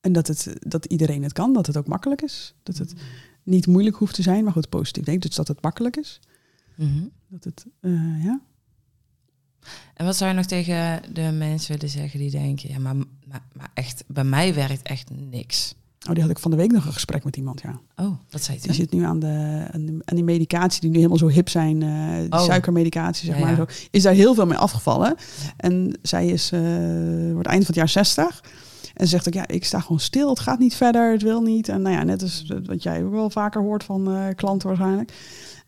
En 0.00 0.12
dat, 0.12 0.26
het, 0.26 0.56
dat 0.58 0.84
iedereen 0.84 1.22
het 1.22 1.32
kan, 1.32 1.52
dat 1.52 1.66
het 1.66 1.76
ook 1.76 1.86
makkelijk 1.86 2.22
is. 2.22 2.54
Dat 2.62 2.76
het 2.78 2.92
niet 3.42 3.66
moeilijk 3.66 3.96
hoeft 3.96 4.14
te 4.14 4.22
zijn, 4.22 4.44
maar 4.44 4.52
goed, 4.52 4.68
positief 4.68 5.04
denk. 5.04 5.22
Dus 5.22 5.34
dat 5.34 5.48
het 5.48 5.62
makkelijk 5.62 5.96
is. 5.96 6.20
Mhm. 6.76 7.02
Dat 7.28 7.44
het, 7.44 7.66
eh, 7.80 8.24
ja. 8.24 8.40
En 9.94 10.04
wat 10.04 10.16
zou 10.16 10.30
je 10.30 10.36
nog 10.36 10.46
tegen 10.46 11.02
de 11.12 11.30
mensen 11.38 11.74
willen 11.74 11.88
zeggen 11.88 12.18
die 12.18 12.30
denken... 12.30 12.68
ja, 12.70 12.78
maar, 12.78 12.96
maar, 13.26 13.42
maar 13.52 13.70
echt, 13.74 14.04
bij 14.06 14.24
mij 14.24 14.54
werkt 14.54 14.82
echt 14.82 15.10
niks. 15.30 15.74
Oh, 16.08 16.12
die 16.14 16.22
had 16.22 16.30
ik 16.30 16.38
van 16.38 16.50
de 16.50 16.56
week 16.56 16.72
nog 16.72 16.86
een 16.86 16.92
gesprek 16.92 17.24
met 17.24 17.36
iemand, 17.36 17.60
ja. 17.60 17.80
Oh, 17.96 18.16
wat 18.30 18.42
zei 18.42 18.56
je 18.60 18.62
Die 18.62 18.72
zit 18.72 18.92
nu 18.92 19.04
aan, 19.04 19.18
de, 19.18 19.66
aan, 19.72 20.14
die 20.14 20.24
medicatie 20.24 20.80
die 20.80 20.90
nu 20.90 20.96
helemaal 20.96 21.18
zo 21.18 21.28
hip 21.28 21.48
zijn. 21.48 21.82
eh 21.82 22.18
die 22.20 22.32
Oh. 22.32 22.44
suikermedicatie, 22.44 23.26
zeg 23.26 23.34
Ja, 23.38 23.40
maar. 23.44 23.50
ja. 23.50 23.56
Zo, 23.56 23.66
is 23.90 24.02
daar 24.02 24.12
heel 24.14 24.34
veel 24.34 24.46
mee 24.46 24.58
afgevallen. 24.58 25.14
Ja. 25.42 25.52
En 25.56 25.98
zij 26.02 26.26
is, 26.26 26.52
eh, 26.52 26.60
wordt 27.32 27.48
eind 27.48 27.64
van 27.64 27.74
het 27.74 27.74
jaar 27.74 27.88
60. 27.88 28.44
En 29.00 29.06
ze 29.06 29.12
zegt 29.12 29.26
ook, 29.26 29.34
ja, 29.34 29.48
ik 29.48 29.64
sta 29.64 29.80
gewoon 29.80 30.00
stil. 30.00 30.28
Het 30.28 30.40
gaat 30.40 30.58
niet 30.58 30.74
verder, 30.74 31.12
het 31.12 31.22
wil 31.22 31.42
niet. 31.42 31.68
En 31.68 31.82
nou 31.82 31.94
ja, 31.94 32.02
net 32.02 32.22
als 32.22 32.52
wat 32.64 32.82
jij 32.82 33.04
ook 33.04 33.12
wel 33.12 33.30
vaker 33.30 33.60
hoort 33.60 33.84
van 33.84 34.14
eh, 34.14 34.24
klanten 34.34 34.68
waarschijnlijk. 34.68 35.12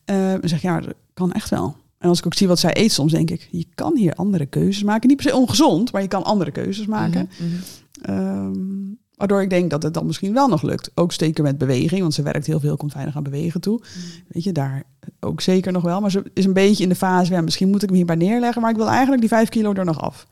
Eh 0.04 0.34
zeg 0.40 0.62
ja, 0.62 0.80
dat 0.80 0.94
kan 1.14 1.32
echt 1.32 1.50
wel. 1.50 1.76
En 1.98 2.08
als 2.08 2.18
ik 2.18 2.26
ook 2.26 2.34
zie 2.34 2.48
wat 2.48 2.58
zij 2.58 2.76
eet 2.76 2.92
soms, 2.92 3.12
denk 3.12 3.30
ik, 3.30 3.48
je 3.50 3.66
kan 3.74 3.96
hier 3.96 4.14
andere 4.14 4.46
keuzes 4.46 4.82
maken. 4.82 5.08
Niet 5.08 5.16
per 5.16 5.30
se 5.30 5.36
ongezond, 5.36 5.92
maar 5.92 6.02
je 6.02 6.08
kan 6.08 6.24
andere 6.24 6.50
keuzes 6.50 6.86
maken. 6.86 7.30
Mhm, 7.38 7.48
mhm. 7.48 7.60
Ehm, 8.02 8.94
waardoor 9.16 9.42
ik 9.42 9.50
denk 9.50 9.70
dat 9.70 9.82
het 9.82 9.94
dan 9.94 10.06
misschien 10.06 10.32
wel 10.32 10.48
nog 10.48 10.62
lukt. 10.62 10.90
Ook 10.94 11.12
zeker 11.12 11.44
met 11.44 11.58
beweging, 11.58 12.00
want 12.00 12.14
ze 12.14 12.22
werkt 12.22 12.46
heel 12.46 12.60
veel, 12.60 12.76
komt 12.76 12.94
weinig 12.94 13.16
aan 13.16 13.22
bewegen 13.22 13.60
toe. 13.60 13.80
Weet 14.28 14.44
je, 14.44 14.52
daar 14.52 14.82
ook 15.20 15.40
zeker 15.40 15.72
nog 15.72 15.82
wel. 15.82 16.00
Maar 16.00 16.10
ze 16.10 16.22
is 16.34 16.44
een 16.44 16.52
beetje 16.52 16.82
in 16.82 16.88
de 16.88 16.94
fase, 16.94 17.32
ja, 17.32 17.40
misschien 17.40 17.68
moet 17.68 17.82
ik 17.82 17.88
hem 17.88 17.96
hierbij 17.96 18.16
neerleggen, 18.16 18.62
maar 18.62 18.70
ik 18.70 18.76
wil 18.76 18.88
eigenlijk 18.88 19.20
die 19.20 19.30
vijf 19.30 19.48
kilo 19.48 19.72
er 19.72 19.84
nog 19.84 20.00
af. 20.00 20.26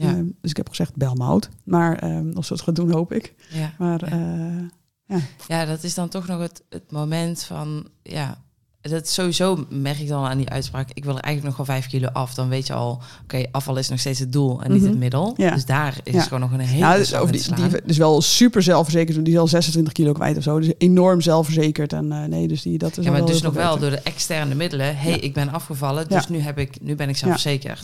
Ja. 0.00 0.08
Ehm, 0.08 0.24
dus 0.40 0.50
ik 0.50 0.56
heb 0.56 0.68
gezegd, 0.68 0.96
bel 0.96 1.14
me. 1.14 1.40
Maar 1.64 1.98
ehm 1.98 2.30
of 2.36 2.44
ze 2.44 2.52
het 2.52 2.62
gaat 2.62 2.76
doen, 2.76 2.92
hoop 2.92 3.12
ik. 3.12 3.34
Ja. 3.50 3.72
Maar 3.78 4.10
Ja. 4.10 4.66
eh, 5.06 5.16
Ja, 5.48 5.64
dat 5.64 5.82
is 5.84 5.94
dan 5.94 6.08
toch 6.08 6.26
nog 6.26 6.40
het, 6.40 6.62
het 6.68 6.90
moment 6.92 7.42
van, 7.42 7.86
ja, 8.02 8.42
dat 8.80 9.08
sowieso 9.08 9.66
merk 9.68 9.98
ik 9.98 10.08
dan 10.08 10.24
aan 10.24 10.36
die 10.38 10.48
uitspraak, 10.50 10.88
ik 10.94 11.04
wil 11.04 11.16
er 11.16 11.22
eigenlijk 11.22 11.56
nog 11.56 11.66
wel 11.66 11.76
vijf 11.76 11.88
kilo 11.90 12.08
af. 12.08 12.34
Dan 12.34 12.48
weet 12.48 12.66
je 12.66 12.72
al, 12.72 13.00
oké, 13.22 13.42
afval 13.50 13.76
is 13.76 13.88
nog 13.88 13.98
steeds 13.98 14.18
het 14.18 14.32
doel 14.32 14.62
en 14.62 14.72
niet 14.72 14.80
Mhm. 14.80 14.90
het 14.90 14.98
middel. 14.98 15.34
Ja. 15.36 15.54
Dus 15.54 15.64
daar 15.64 16.00
is 16.02 16.14
Ja. 16.14 16.20
gewoon 16.22 16.40
nog 16.40 16.52
een 16.52 16.60
hele 16.60 16.80
nou, 16.80 16.98
dus, 16.98 17.14
over 17.14 17.32
die, 17.32 17.82
is 17.86 17.96
wel 17.96 18.20
super 18.22 18.62
zelfverzekerd. 18.62 19.24
Die 19.24 19.34
is 19.34 19.40
al 19.40 19.48
26 19.48 19.92
kilo 19.92 20.12
kwijt 20.12 20.36
of 20.36 20.42
zo. 20.42 20.60
Dus 20.60 20.72
enorm 20.78 21.20
zelfverzekerd. 21.20 21.92
En 21.92 22.12
eh, 22.12 22.24
nee, 22.24 22.48
dus 22.48 22.62
die, 22.62 22.78
dat 22.78 22.98
is 22.98 23.04
ja, 23.04 23.10
maar 23.10 23.24
dus 23.26 23.42
nog 23.42 23.54
wel 23.54 23.78
door 23.78 23.90
de 23.90 24.00
externe 24.00 24.54
middelen. 24.54 24.96
hey, 24.96 25.10
Ja. 25.10 25.20
ik 25.20 25.34
ben 25.34 25.48
afgevallen, 25.52 26.08
dus 26.08 26.22
Ja. 26.24 26.30
nu, 26.32 26.38
heb 26.38 26.58
ik, 26.58 26.80
nu 26.80 26.94
ben 26.94 27.08
ik 27.08 27.16
zelfverzekerd. 27.16 27.80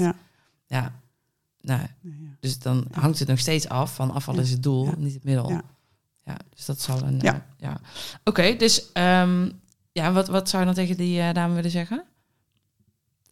Ja. 0.66 0.92
Nou, 1.66 1.80
dus 2.40 2.58
dan 2.58 2.86
hangt 2.90 3.18
het 3.18 3.28
nog 3.28 3.38
steeds 3.38 3.68
af 3.68 3.94
van 3.94 4.10
afval 4.10 4.38
is 4.38 4.50
het 4.50 4.62
doel, 4.62 4.92
niet 4.96 5.14
het 5.14 5.24
middel. 5.24 5.48
Ja. 5.50 5.62
Ja, 6.24 6.36
dus 6.54 6.64
dat 6.64 6.80
zal 6.80 7.02
een... 7.02 7.18
Ja. 7.20 7.34
eh, 7.34 7.40
ja. 7.58 7.80
Oké, 8.24 8.56
dus 8.56 8.92
ehm, 8.92 9.50
ja, 9.92 10.12
wat, 10.12 10.28
wat 10.28 10.48
zou 10.48 10.60
je 10.60 10.66
dan 10.74 10.84
tegen 10.84 10.96
die 10.96 11.20
eh, 11.20 11.32
dame 11.34 11.54
willen 11.54 11.70
zeggen? 11.70 12.04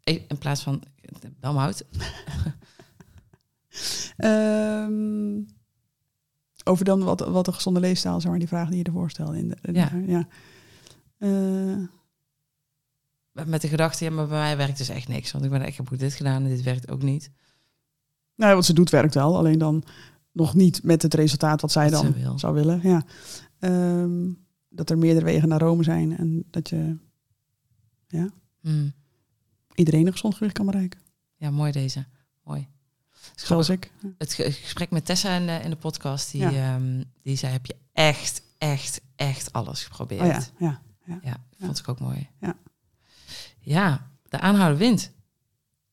Eh, 0.04 0.20
In 0.28 0.38
plaats 0.38 0.62
van, 0.62 0.82
bel 1.40 1.52
me 1.52 1.58
uit. 1.60 1.84
Ehm, 4.16 5.40
over 6.64 6.84
dan 6.84 7.02
wat, 7.02 7.20
wat 7.20 7.46
een 7.46 7.54
gezonde 7.54 7.80
leefstijl, 7.80 8.20
zeg 8.20 8.30
maar, 8.30 8.38
die 8.38 8.48
vraag 8.48 8.68
die 8.68 8.78
je 8.78 8.84
ervoor 8.84 9.10
stelde. 9.10 9.38
In 9.38 9.48
de, 9.48 9.56
in 9.62 9.74
Ja. 9.74 9.88
de- 9.88 10.04
ja. 10.06 10.26
Eh, 11.18 11.86
Met 13.46 13.60
de 13.60 13.68
gedachte, 13.68 14.04
ja, 14.04 14.10
maar 14.10 14.26
bij 14.26 14.38
mij 14.38 14.56
werkt 14.56 14.78
dus 14.78 14.88
echt 14.88 15.08
niks. 15.08 15.32
Want 15.32 15.44
ik, 15.44 15.50
ben, 15.50 15.62
ik 15.62 15.74
heb 15.76 15.92
ook 15.92 15.98
dit 15.98 16.14
gedaan 16.14 16.42
en 16.42 16.48
dit 16.48 16.62
werkt 16.62 16.90
ook 16.90 17.02
niet. 17.02 17.30
Nou, 18.34 18.54
wat 18.54 18.64
ze 18.64 18.72
doet 18.72 18.90
werkt 18.90 19.14
wel, 19.14 19.36
alleen 19.36 19.58
dan 19.58 19.84
nog 20.32 20.54
niet 20.54 20.82
met 20.82 21.02
het 21.02 21.14
resultaat 21.14 21.60
wat 21.60 21.72
zij 21.72 21.90
dan 21.90 22.12
wil. 22.12 22.38
zou 22.38 22.54
willen. 22.54 22.80
Ja. 22.82 23.04
Ehm, 23.58 24.30
dat 24.68 24.90
er 24.90 24.98
meerdere 24.98 25.24
wegen 25.24 25.48
naar 25.48 25.60
Rome 25.60 25.82
zijn 25.82 26.16
en 26.16 26.44
dat 26.50 26.68
je 26.68 26.96
Hmm. 28.60 28.92
iedereen 29.74 30.06
een 30.06 30.12
gezond 30.12 30.34
gewicht 30.34 30.54
kan 30.54 30.66
bereiken. 30.66 31.00
Ja, 31.36 31.50
mooi 31.50 31.72
deze. 31.72 32.04
Mooi. 32.44 32.68
Zoals 33.34 33.68
ik. 33.68 33.92
Het 34.18 34.32
ge- 34.34 34.52
gesprek 34.52 34.90
met 34.90 35.04
Tessa 35.04 35.36
in 35.36 35.46
de, 35.46 35.60
in 35.64 35.70
de 35.70 35.76
podcast, 35.76 36.30
die, 36.30 36.40
Ja. 36.40 36.50
ehm, 36.74 37.02
die 37.22 37.36
zei, 37.36 37.52
heb 37.52 37.66
je 37.66 37.76
echt, 37.92 38.42
echt, 38.58 39.00
echt 39.16 39.52
alles 39.52 39.84
geprobeerd? 39.84 40.20
Oh 40.20 40.26
ja, 40.26 40.80
ja. 41.06 41.18
Ja, 41.22 41.36
vond 41.58 41.78
ik 41.78 41.88
ook 41.88 42.00
mooi. 42.00 42.28
Ja. 42.40 42.56
Ja, 43.60 44.10
de 44.28 44.40
aanhouder 44.40 44.78
wint. 44.78 45.10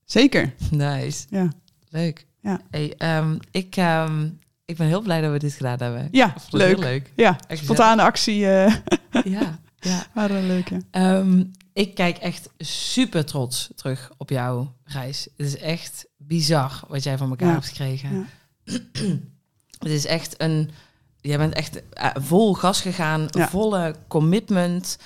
Zeker. 0.06 0.54
Nice. 0.72 1.28
Ja. 1.30 1.50
Leuk. 1.90 2.28
Ja. 2.42 2.62
Hey, 2.70 2.94
ehm, 2.98 3.38
ik, 3.52 3.76
ehm, 3.76 4.28
ik 4.66 4.78
ben 4.78 4.88
heel 4.88 5.02
blij 5.02 5.22
dat 5.22 5.32
we 5.32 5.40
dit 5.40 5.54
gedaan 5.54 5.78
hebben. 5.80 6.08
Ja, 6.12 6.34
leuk. 6.50 6.68
Heel 6.68 6.80
leuk. 6.80 7.12
Ja, 7.16 7.38
Echt 7.48 7.64
spontane 7.64 8.02
actie. 8.02 8.48
eh 8.48 8.76
Ja, 9.24 9.60
ja. 9.80 10.04
waren 10.14 10.48
leuk, 10.48 10.70
ja. 10.70 10.78
Ehm, 10.92 11.44
ik 11.74 11.96
kijk 11.96 12.18
echt 12.18 12.50
super 12.58 13.26
trots 13.26 13.70
terug 13.76 14.12
op 14.18 14.30
jouw 14.30 14.74
reis. 14.84 15.28
Het 15.38 15.48
is 15.48 15.58
echt 15.58 16.06
bizar 16.18 16.80
wat 16.88 17.04
jij 17.04 17.18
van 17.18 17.30
elkaar 17.30 17.48
Ja. 17.48 17.54
hebt 17.54 17.68
gekregen. 17.68 18.28
Ja. 18.64 18.80
Het 19.80 19.90
is 19.92 20.06
echt 20.06 20.42
een... 20.42 20.70
Jij 21.22 21.38
bent 21.38 21.54
echt 21.54 21.90
eh, 21.94 22.10
vol 22.16 22.54
gas 22.54 22.82
gegaan, 22.82 23.28
volle 23.32 23.96
commitment. 24.08 24.98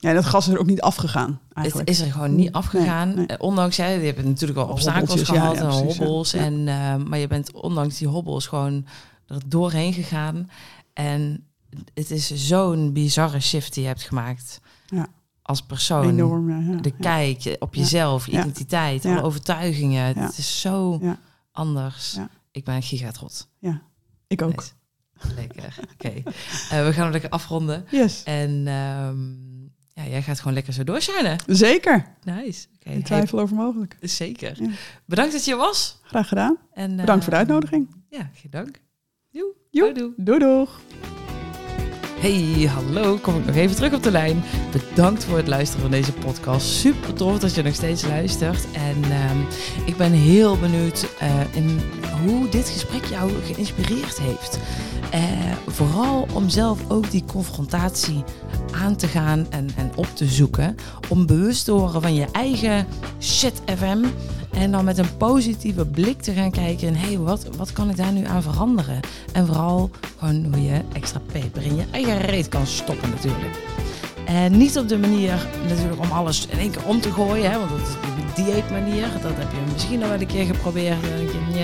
Ja, 0.00 0.12
dat 0.12 0.24
gas 0.24 0.46
is 0.46 0.52
er 0.54 0.58
ook 0.60 0.66
niet 0.66 0.80
afgegaan, 0.80 1.40
het 1.48 1.56
eigenlijk. 1.56 1.88
is 1.88 2.00
er 2.00 2.12
gewoon 2.12 2.34
niet 2.34 2.52
afgegaan. 2.52 3.08
Nee, 3.08 3.16
nee. 3.16 3.26
Eh, 3.26 3.36
Ondanks, 3.38 3.76
jij, 3.76 3.98
je 3.98 4.06
hebt 4.06 4.24
natuurlijk 4.24 4.58
wel 4.58 4.68
obstakels 4.68 5.20
ja, 5.20 5.24
gehad 5.24 5.54
ja, 5.54 5.60
en 5.60 5.66
precies, 5.66 5.96
ja. 5.96 6.04
hobbels. 6.04 6.30
Ja. 6.30 6.38
En, 6.40 6.68
eh, 6.68 6.96
maar 6.96 7.18
je 7.18 7.26
bent 7.26 7.52
ondanks 7.52 7.98
die 7.98 8.08
hobbels 8.08 8.46
gewoon 8.46 8.86
er 9.26 9.40
doorheen 9.46 9.92
gegaan. 9.92 10.50
En 10.92 11.46
het 11.94 12.10
is 12.10 12.30
zo'n 12.46 12.92
bizarre 12.92 13.40
shift 13.40 13.72
die 13.74 13.82
je 13.82 13.88
hebt 13.88 14.02
gemaakt. 14.02 14.60
Ja. 14.86 15.06
Als 15.42 15.62
persoon. 15.62 16.08
Enorm, 16.08 16.50
ja. 16.50 16.72
ja, 16.74 16.80
De 16.80 16.92
ja. 16.98 17.00
kijk 17.00 17.56
op 17.58 17.74
Ja. 17.74 17.80
jezelf, 17.80 18.26
je 18.26 18.32
Ja. 18.32 18.40
identiteit, 18.40 19.02
Ja. 19.02 19.10
alle 19.12 19.22
overtuigingen. 19.22 20.14
Ja. 20.14 20.22
Het 20.26 20.38
is 20.38 20.60
zo 20.60 20.98
Ja. 21.02 21.18
anders. 21.52 22.12
Ja. 22.12 22.28
Ik 22.50 22.64
ben 22.64 22.82
gigatrots. 22.82 23.48
Ik 24.26 24.42
ook. 24.42 24.64
Lekker. 25.36 25.74
Oké. 25.92 26.08
Eh, 26.70 26.84
we 26.84 26.92
gaan 26.92 27.02
hem 27.02 27.10
lekker 27.12 27.30
afronden. 27.30 27.84
Yes, 27.90 28.22
En 28.22 28.66
ehm, 28.66 29.18
ja, 29.94 30.06
jij 30.06 30.22
gaat 30.22 30.38
gewoon 30.38 30.52
lekker 30.54 30.72
zo 30.72 30.84
doorshinen. 30.84 31.38
zeker. 31.46 32.06
Nice. 32.24 32.66
Geen 32.78 33.02
twijfel 33.02 33.40
over 33.40 33.56
mogelijk. 33.56 33.96
zeker. 34.00 34.62
Ja. 34.62 34.70
Bedankt 35.04 35.32
dat 35.32 35.44
je 35.44 35.50
er 35.50 35.56
was. 35.56 36.00
Graag 36.02 36.28
gedaan. 36.28 36.56
En, 36.72 36.96
Bedankt 36.96 37.24
voor 37.24 37.32
de 37.32 37.38
eh, 37.38 37.46
uitnodiging. 37.46 37.94
Ja, 38.08 38.30
geen 38.34 38.50
dank. 38.50 38.80
Joe. 39.28 39.54
Houdoe. 39.70 40.12
Doei 40.16 40.38
doeg. 40.38 40.80
Hey, 42.20 42.68
hallo, 42.68 43.16
kom 43.16 43.36
ik 43.36 43.46
nog 43.46 43.56
even 43.56 43.76
terug 43.76 43.94
op 43.94 44.02
de 44.02 44.10
lijn. 44.10 44.42
Bedankt 44.72 45.24
voor 45.24 45.36
het 45.36 45.48
luisteren 45.48 45.80
van 45.80 45.90
deze 45.90 46.12
podcast. 46.12 46.66
Super 46.66 47.14
tof 47.14 47.38
dat 47.38 47.54
je 47.54 47.62
nog 47.62 47.74
steeds 47.74 48.06
luistert. 48.06 48.66
En 48.72 49.02
ehm, 49.02 49.38
ik 49.86 49.96
ben 49.96 50.12
heel 50.12 50.58
benieuwd 50.58 51.06
eh, 51.18 51.54
in 51.54 51.80
hoe 52.24 52.48
dit 52.48 52.68
gesprek 52.68 53.04
jou 53.04 53.32
geïnspireerd 53.44 54.18
heeft. 54.18 54.58
Eh, 55.10 55.20
vooral 55.66 56.26
om 56.32 56.48
zelf 56.48 56.90
ook 56.90 57.10
die 57.10 57.24
confrontatie 57.24 58.24
aan 58.72 58.96
te 58.96 59.06
gaan 59.06 59.46
en, 59.50 59.68
en 59.76 59.90
op 59.94 60.08
te 60.14 60.26
zoeken. 60.26 60.76
Om 61.08 61.26
bewust 61.26 61.64
te 61.64 61.72
worden 61.72 62.02
van 62.02 62.14
je 62.14 62.26
eigen 62.32 62.86
shit 63.20 63.62
FM. 63.76 64.04
En 64.52 64.70
dan 64.70 64.84
met 64.84 64.98
een 64.98 65.16
positieve 65.16 65.86
blik 65.86 66.22
te 66.22 66.32
gaan 66.32 66.50
kijken. 66.50 66.88
En 66.88 66.94
hey, 66.94 67.18
wat, 67.18 67.48
wat 67.56 67.72
kan 67.72 67.90
ik 67.90 67.96
daar 67.96 68.12
nu 68.12 68.24
aan 68.24 68.42
veranderen? 68.42 69.00
En 69.32 69.46
vooral 69.46 69.90
gewoon 70.18 70.44
hoe 70.54 70.62
je 70.62 70.80
extra 70.92 71.20
peper 71.32 71.62
in 71.62 71.76
je 71.76 71.84
eigen 71.90 72.20
reet 72.20 72.48
kan 72.48 72.66
stoppen 72.66 73.10
natuurlijk. 73.10 73.58
En 74.26 74.56
niet 74.56 74.78
op 74.78 74.88
de 74.88 74.98
manier 74.98 75.48
natuurlijk 75.68 76.00
om 76.00 76.10
alles 76.10 76.46
in 76.46 76.58
één 76.58 76.70
keer 76.70 76.84
om 76.84 77.00
te 77.00 77.12
gooien. 77.12 77.50
Hè, 77.50 77.58
want 77.58 77.70
dat 77.70 77.80
is 77.80 77.94
de 78.34 78.42
dieetmanier. 78.42 79.08
Dat 79.22 79.32
heb 79.36 79.50
je 79.50 79.72
misschien 79.72 80.02
al 80.02 80.08
wel 80.08 80.20
een 80.20 80.26
keer 80.26 80.44
geprobeerd. 80.44 81.02
En 81.02 81.16
denk 81.16 81.30
je, 81.30 81.58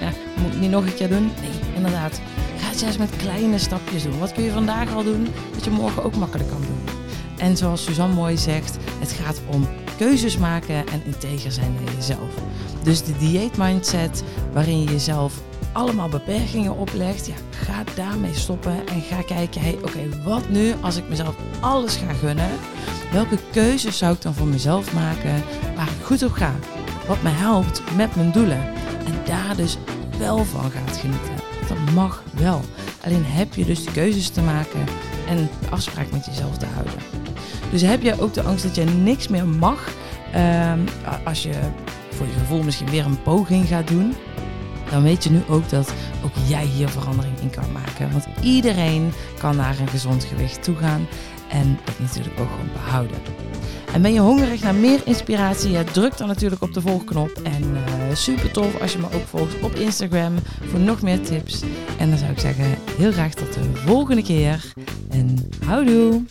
ja, 0.00 0.10
moet 0.42 0.54
ik 0.54 0.60
niet 0.60 0.70
nog 0.70 0.84
een 0.84 0.94
keer 0.94 1.08
doen? 1.08 1.30
Nee, 1.40 1.74
inderdaad. 1.74 2.20
Ga 2.58 2.68
het 2.68 2.80
juist 2.80 2.98
met 2.98 3.16
kleine 3.16 3.58
stapjes 3.58 4.02
doen. 4.02 4.18
Wat 4.18 4.32
kun 4.32 4.44
je 4.44 4.50
vandaag 4.50 4.94
al 4.94 5.04
doen, 5.04 5.28
dat 5.54 5.64
je 5.64 5.70
morgen 5.70 6.04
ook 6.04 6.16
makkelijk 6.16 6.48
kan 6.48 6.60
doen? 6.60 6.94
En 7.38 7.56
zoals 7.56 7.84
Suzanne 7.84 8.14
mooi 8.14 8.36
zegt, 8.36 8.76
het 8.98 9.12
gaat 9.12 9.40
om 9.46 9.68
keuzes 9.96 10.38
maken 10.38 10.74
en 10.74 11.02
integer 11.04 11.52
zijn 11.52 11.74
naar 11.74 11.94
jezelf. 11.94 12.34
Dus 12.82 13.04
de 13.04 13.16
dieetmindset 13.18 14.22
waarin 14.52 14.80
je 14.80 14.90
jezelf 14.90 15.42
allemaal 15.72 16.08
beperkingen 16.08 16.76
oplegt, 16.76 17.26
ja, 17.26 17.34
ga 17.50 17.84
daarmee 17.94 18.34
stoppen 18.34 18.86
en 18.86 19.00
ga 19.00 19.22
kijken, 19.22 19.60
hey, 19.60 19.78
oké, 19.82 20.22
wat 20.24 20.48
nu 20.48 20.74
als 20.80 20.96
ik 20.96 21.08
mezelf 21.08 21.36
alles 21.60 21.96
ga 21.96 22.12
gunnen? 22.12 22.50
Welke 23.12 23.38
keuzes 23.52 23.98
zou 23.98 24.14
ik 24.14 24.22
dan 24.22 24.34
voor 24.34 24.46
mezelf 24.46 24.94
maken 24.94 25.42
waar 25.76 25.86
ik 25.86 26.04
goed 26.04 26.22
op 26.22 26.32
ga? 26.32 26.54
Wat 27.06 27.22
me 27.22 27.28
helpt 27.28 27.82
met 27.96 28.16
mijn 28.16 28.32
doelen. 28.32 28.72
En 29.06 29.14
daar 29.26 29.56
dus 29.56 29.76
wel 30.18 30.44
van 30.44 30.70
gaat 30.70 30.96
genieten. 30.96 31.34
Dat 31.68 31.94
mag 31.94 32.22
wel. 32.34 32.60
Alleen 33.04 33.24
heb 33.24 33.54
je 33.54 33.64
dus 33.64 33.84
de 33.84 33.92
keuzes 33.92 34.28
te 34.28 34.40
maken 34.40 34.84
en 35.28 35.36
de 35.36 35.70
afspraak 35.70 36.10
met 36.10 36.26
jezelf 36.26 36.58
te 36.58 36.66
houden. 36.66 37.13
Dus 37.74 37.82
heb 37.82 38.02
je 38.02 38.20
ook 38.20 38.34
de 38.34 38.42
angst 38.42 38.64
dat 38.64 38.74
je 38.74 38.84
niks 38.84 39.28
meer 39.28 39.46
mag 39.46 39.92
ehm, 40.32 40.78
als 41.24 41.42
je 41.42 41.52
voor 42.10 42.26
je 42.26 42.32
gevoel 42.32 42.62
misschien 42.62 42.90
weer 42.90 43.04
een 43.04 43.22
poging 43.22 43.66
gaat 43.66 43.88
doen, 43.88 44.14
dan 44.90 45.02
weet 45.02 45.24
je 45.24 45.30
nu 45.30 45.42
ook 45.48 45.68
dat 45.68 45.92
ook 46.24 46.32
jij 46.46 46.64
hier 46.64 46.88
verandering 46.88 47.38
in 47.40 47.50
kan 47.50 47.72
maken. 47.72 48.12
Want 48.12 48.26
iedereen 48.42 49.12
kan 49.38 49.56
naar 49.56 49.78
een 49.80 49.88
gezond 49.88 50.24
gewicht 50.24 50.62
toe 50.62 50.76
gaan 50.76 51.06
en 51.48 51.78
het 51.84 52.00
natuurlijk 52.00 52.40
ook 52.40 52.50
gewoon 52.50 52.72
behouden. 52.72 53.16
En 53.92 54.02
ben 54.02 54.12
je 54.12 54.20
hongerig 54.20 54.62
naar 54.62 54.74
meer 54.74 55.00
inspiratie? 55.04 55.70
Ja, 55.70 55.84
druk 55.84 56.16
dan 56.16 56.28
natuurlijk 56.28 56.62
op 56.62 56.74
de 56.74 56.80
volgknop. 56.80 57.40
En 57.42 57.62
uh, 57.62 58.14
super 58.14 58.50
tof 58.50 58.80
als 58.80 58.92
je 58.92 58.98
me 58.98 59.06
ook 59.12 59.26
volgt 59.26 59.62
op 59.62 59.74
Instagram 59.74 60.34
voor 60.70 60.80
nog 60.80 61.02
meer 61.02 61.20
tips. 61.20 61.62
En 61.98 62.08
dan 62.08 62.18
zou 62.18 62.30
ik 62.30 62.38
zeggen, 62.38 62.64
heel 62.96 63.12
graag 63.12 63.34
tot 63.34 63.52
de 63.52 63.60
volgende 63.74 64.22
keer. 64.22 64.72
En 65.10 65.50
houdoe! 65.66 66.22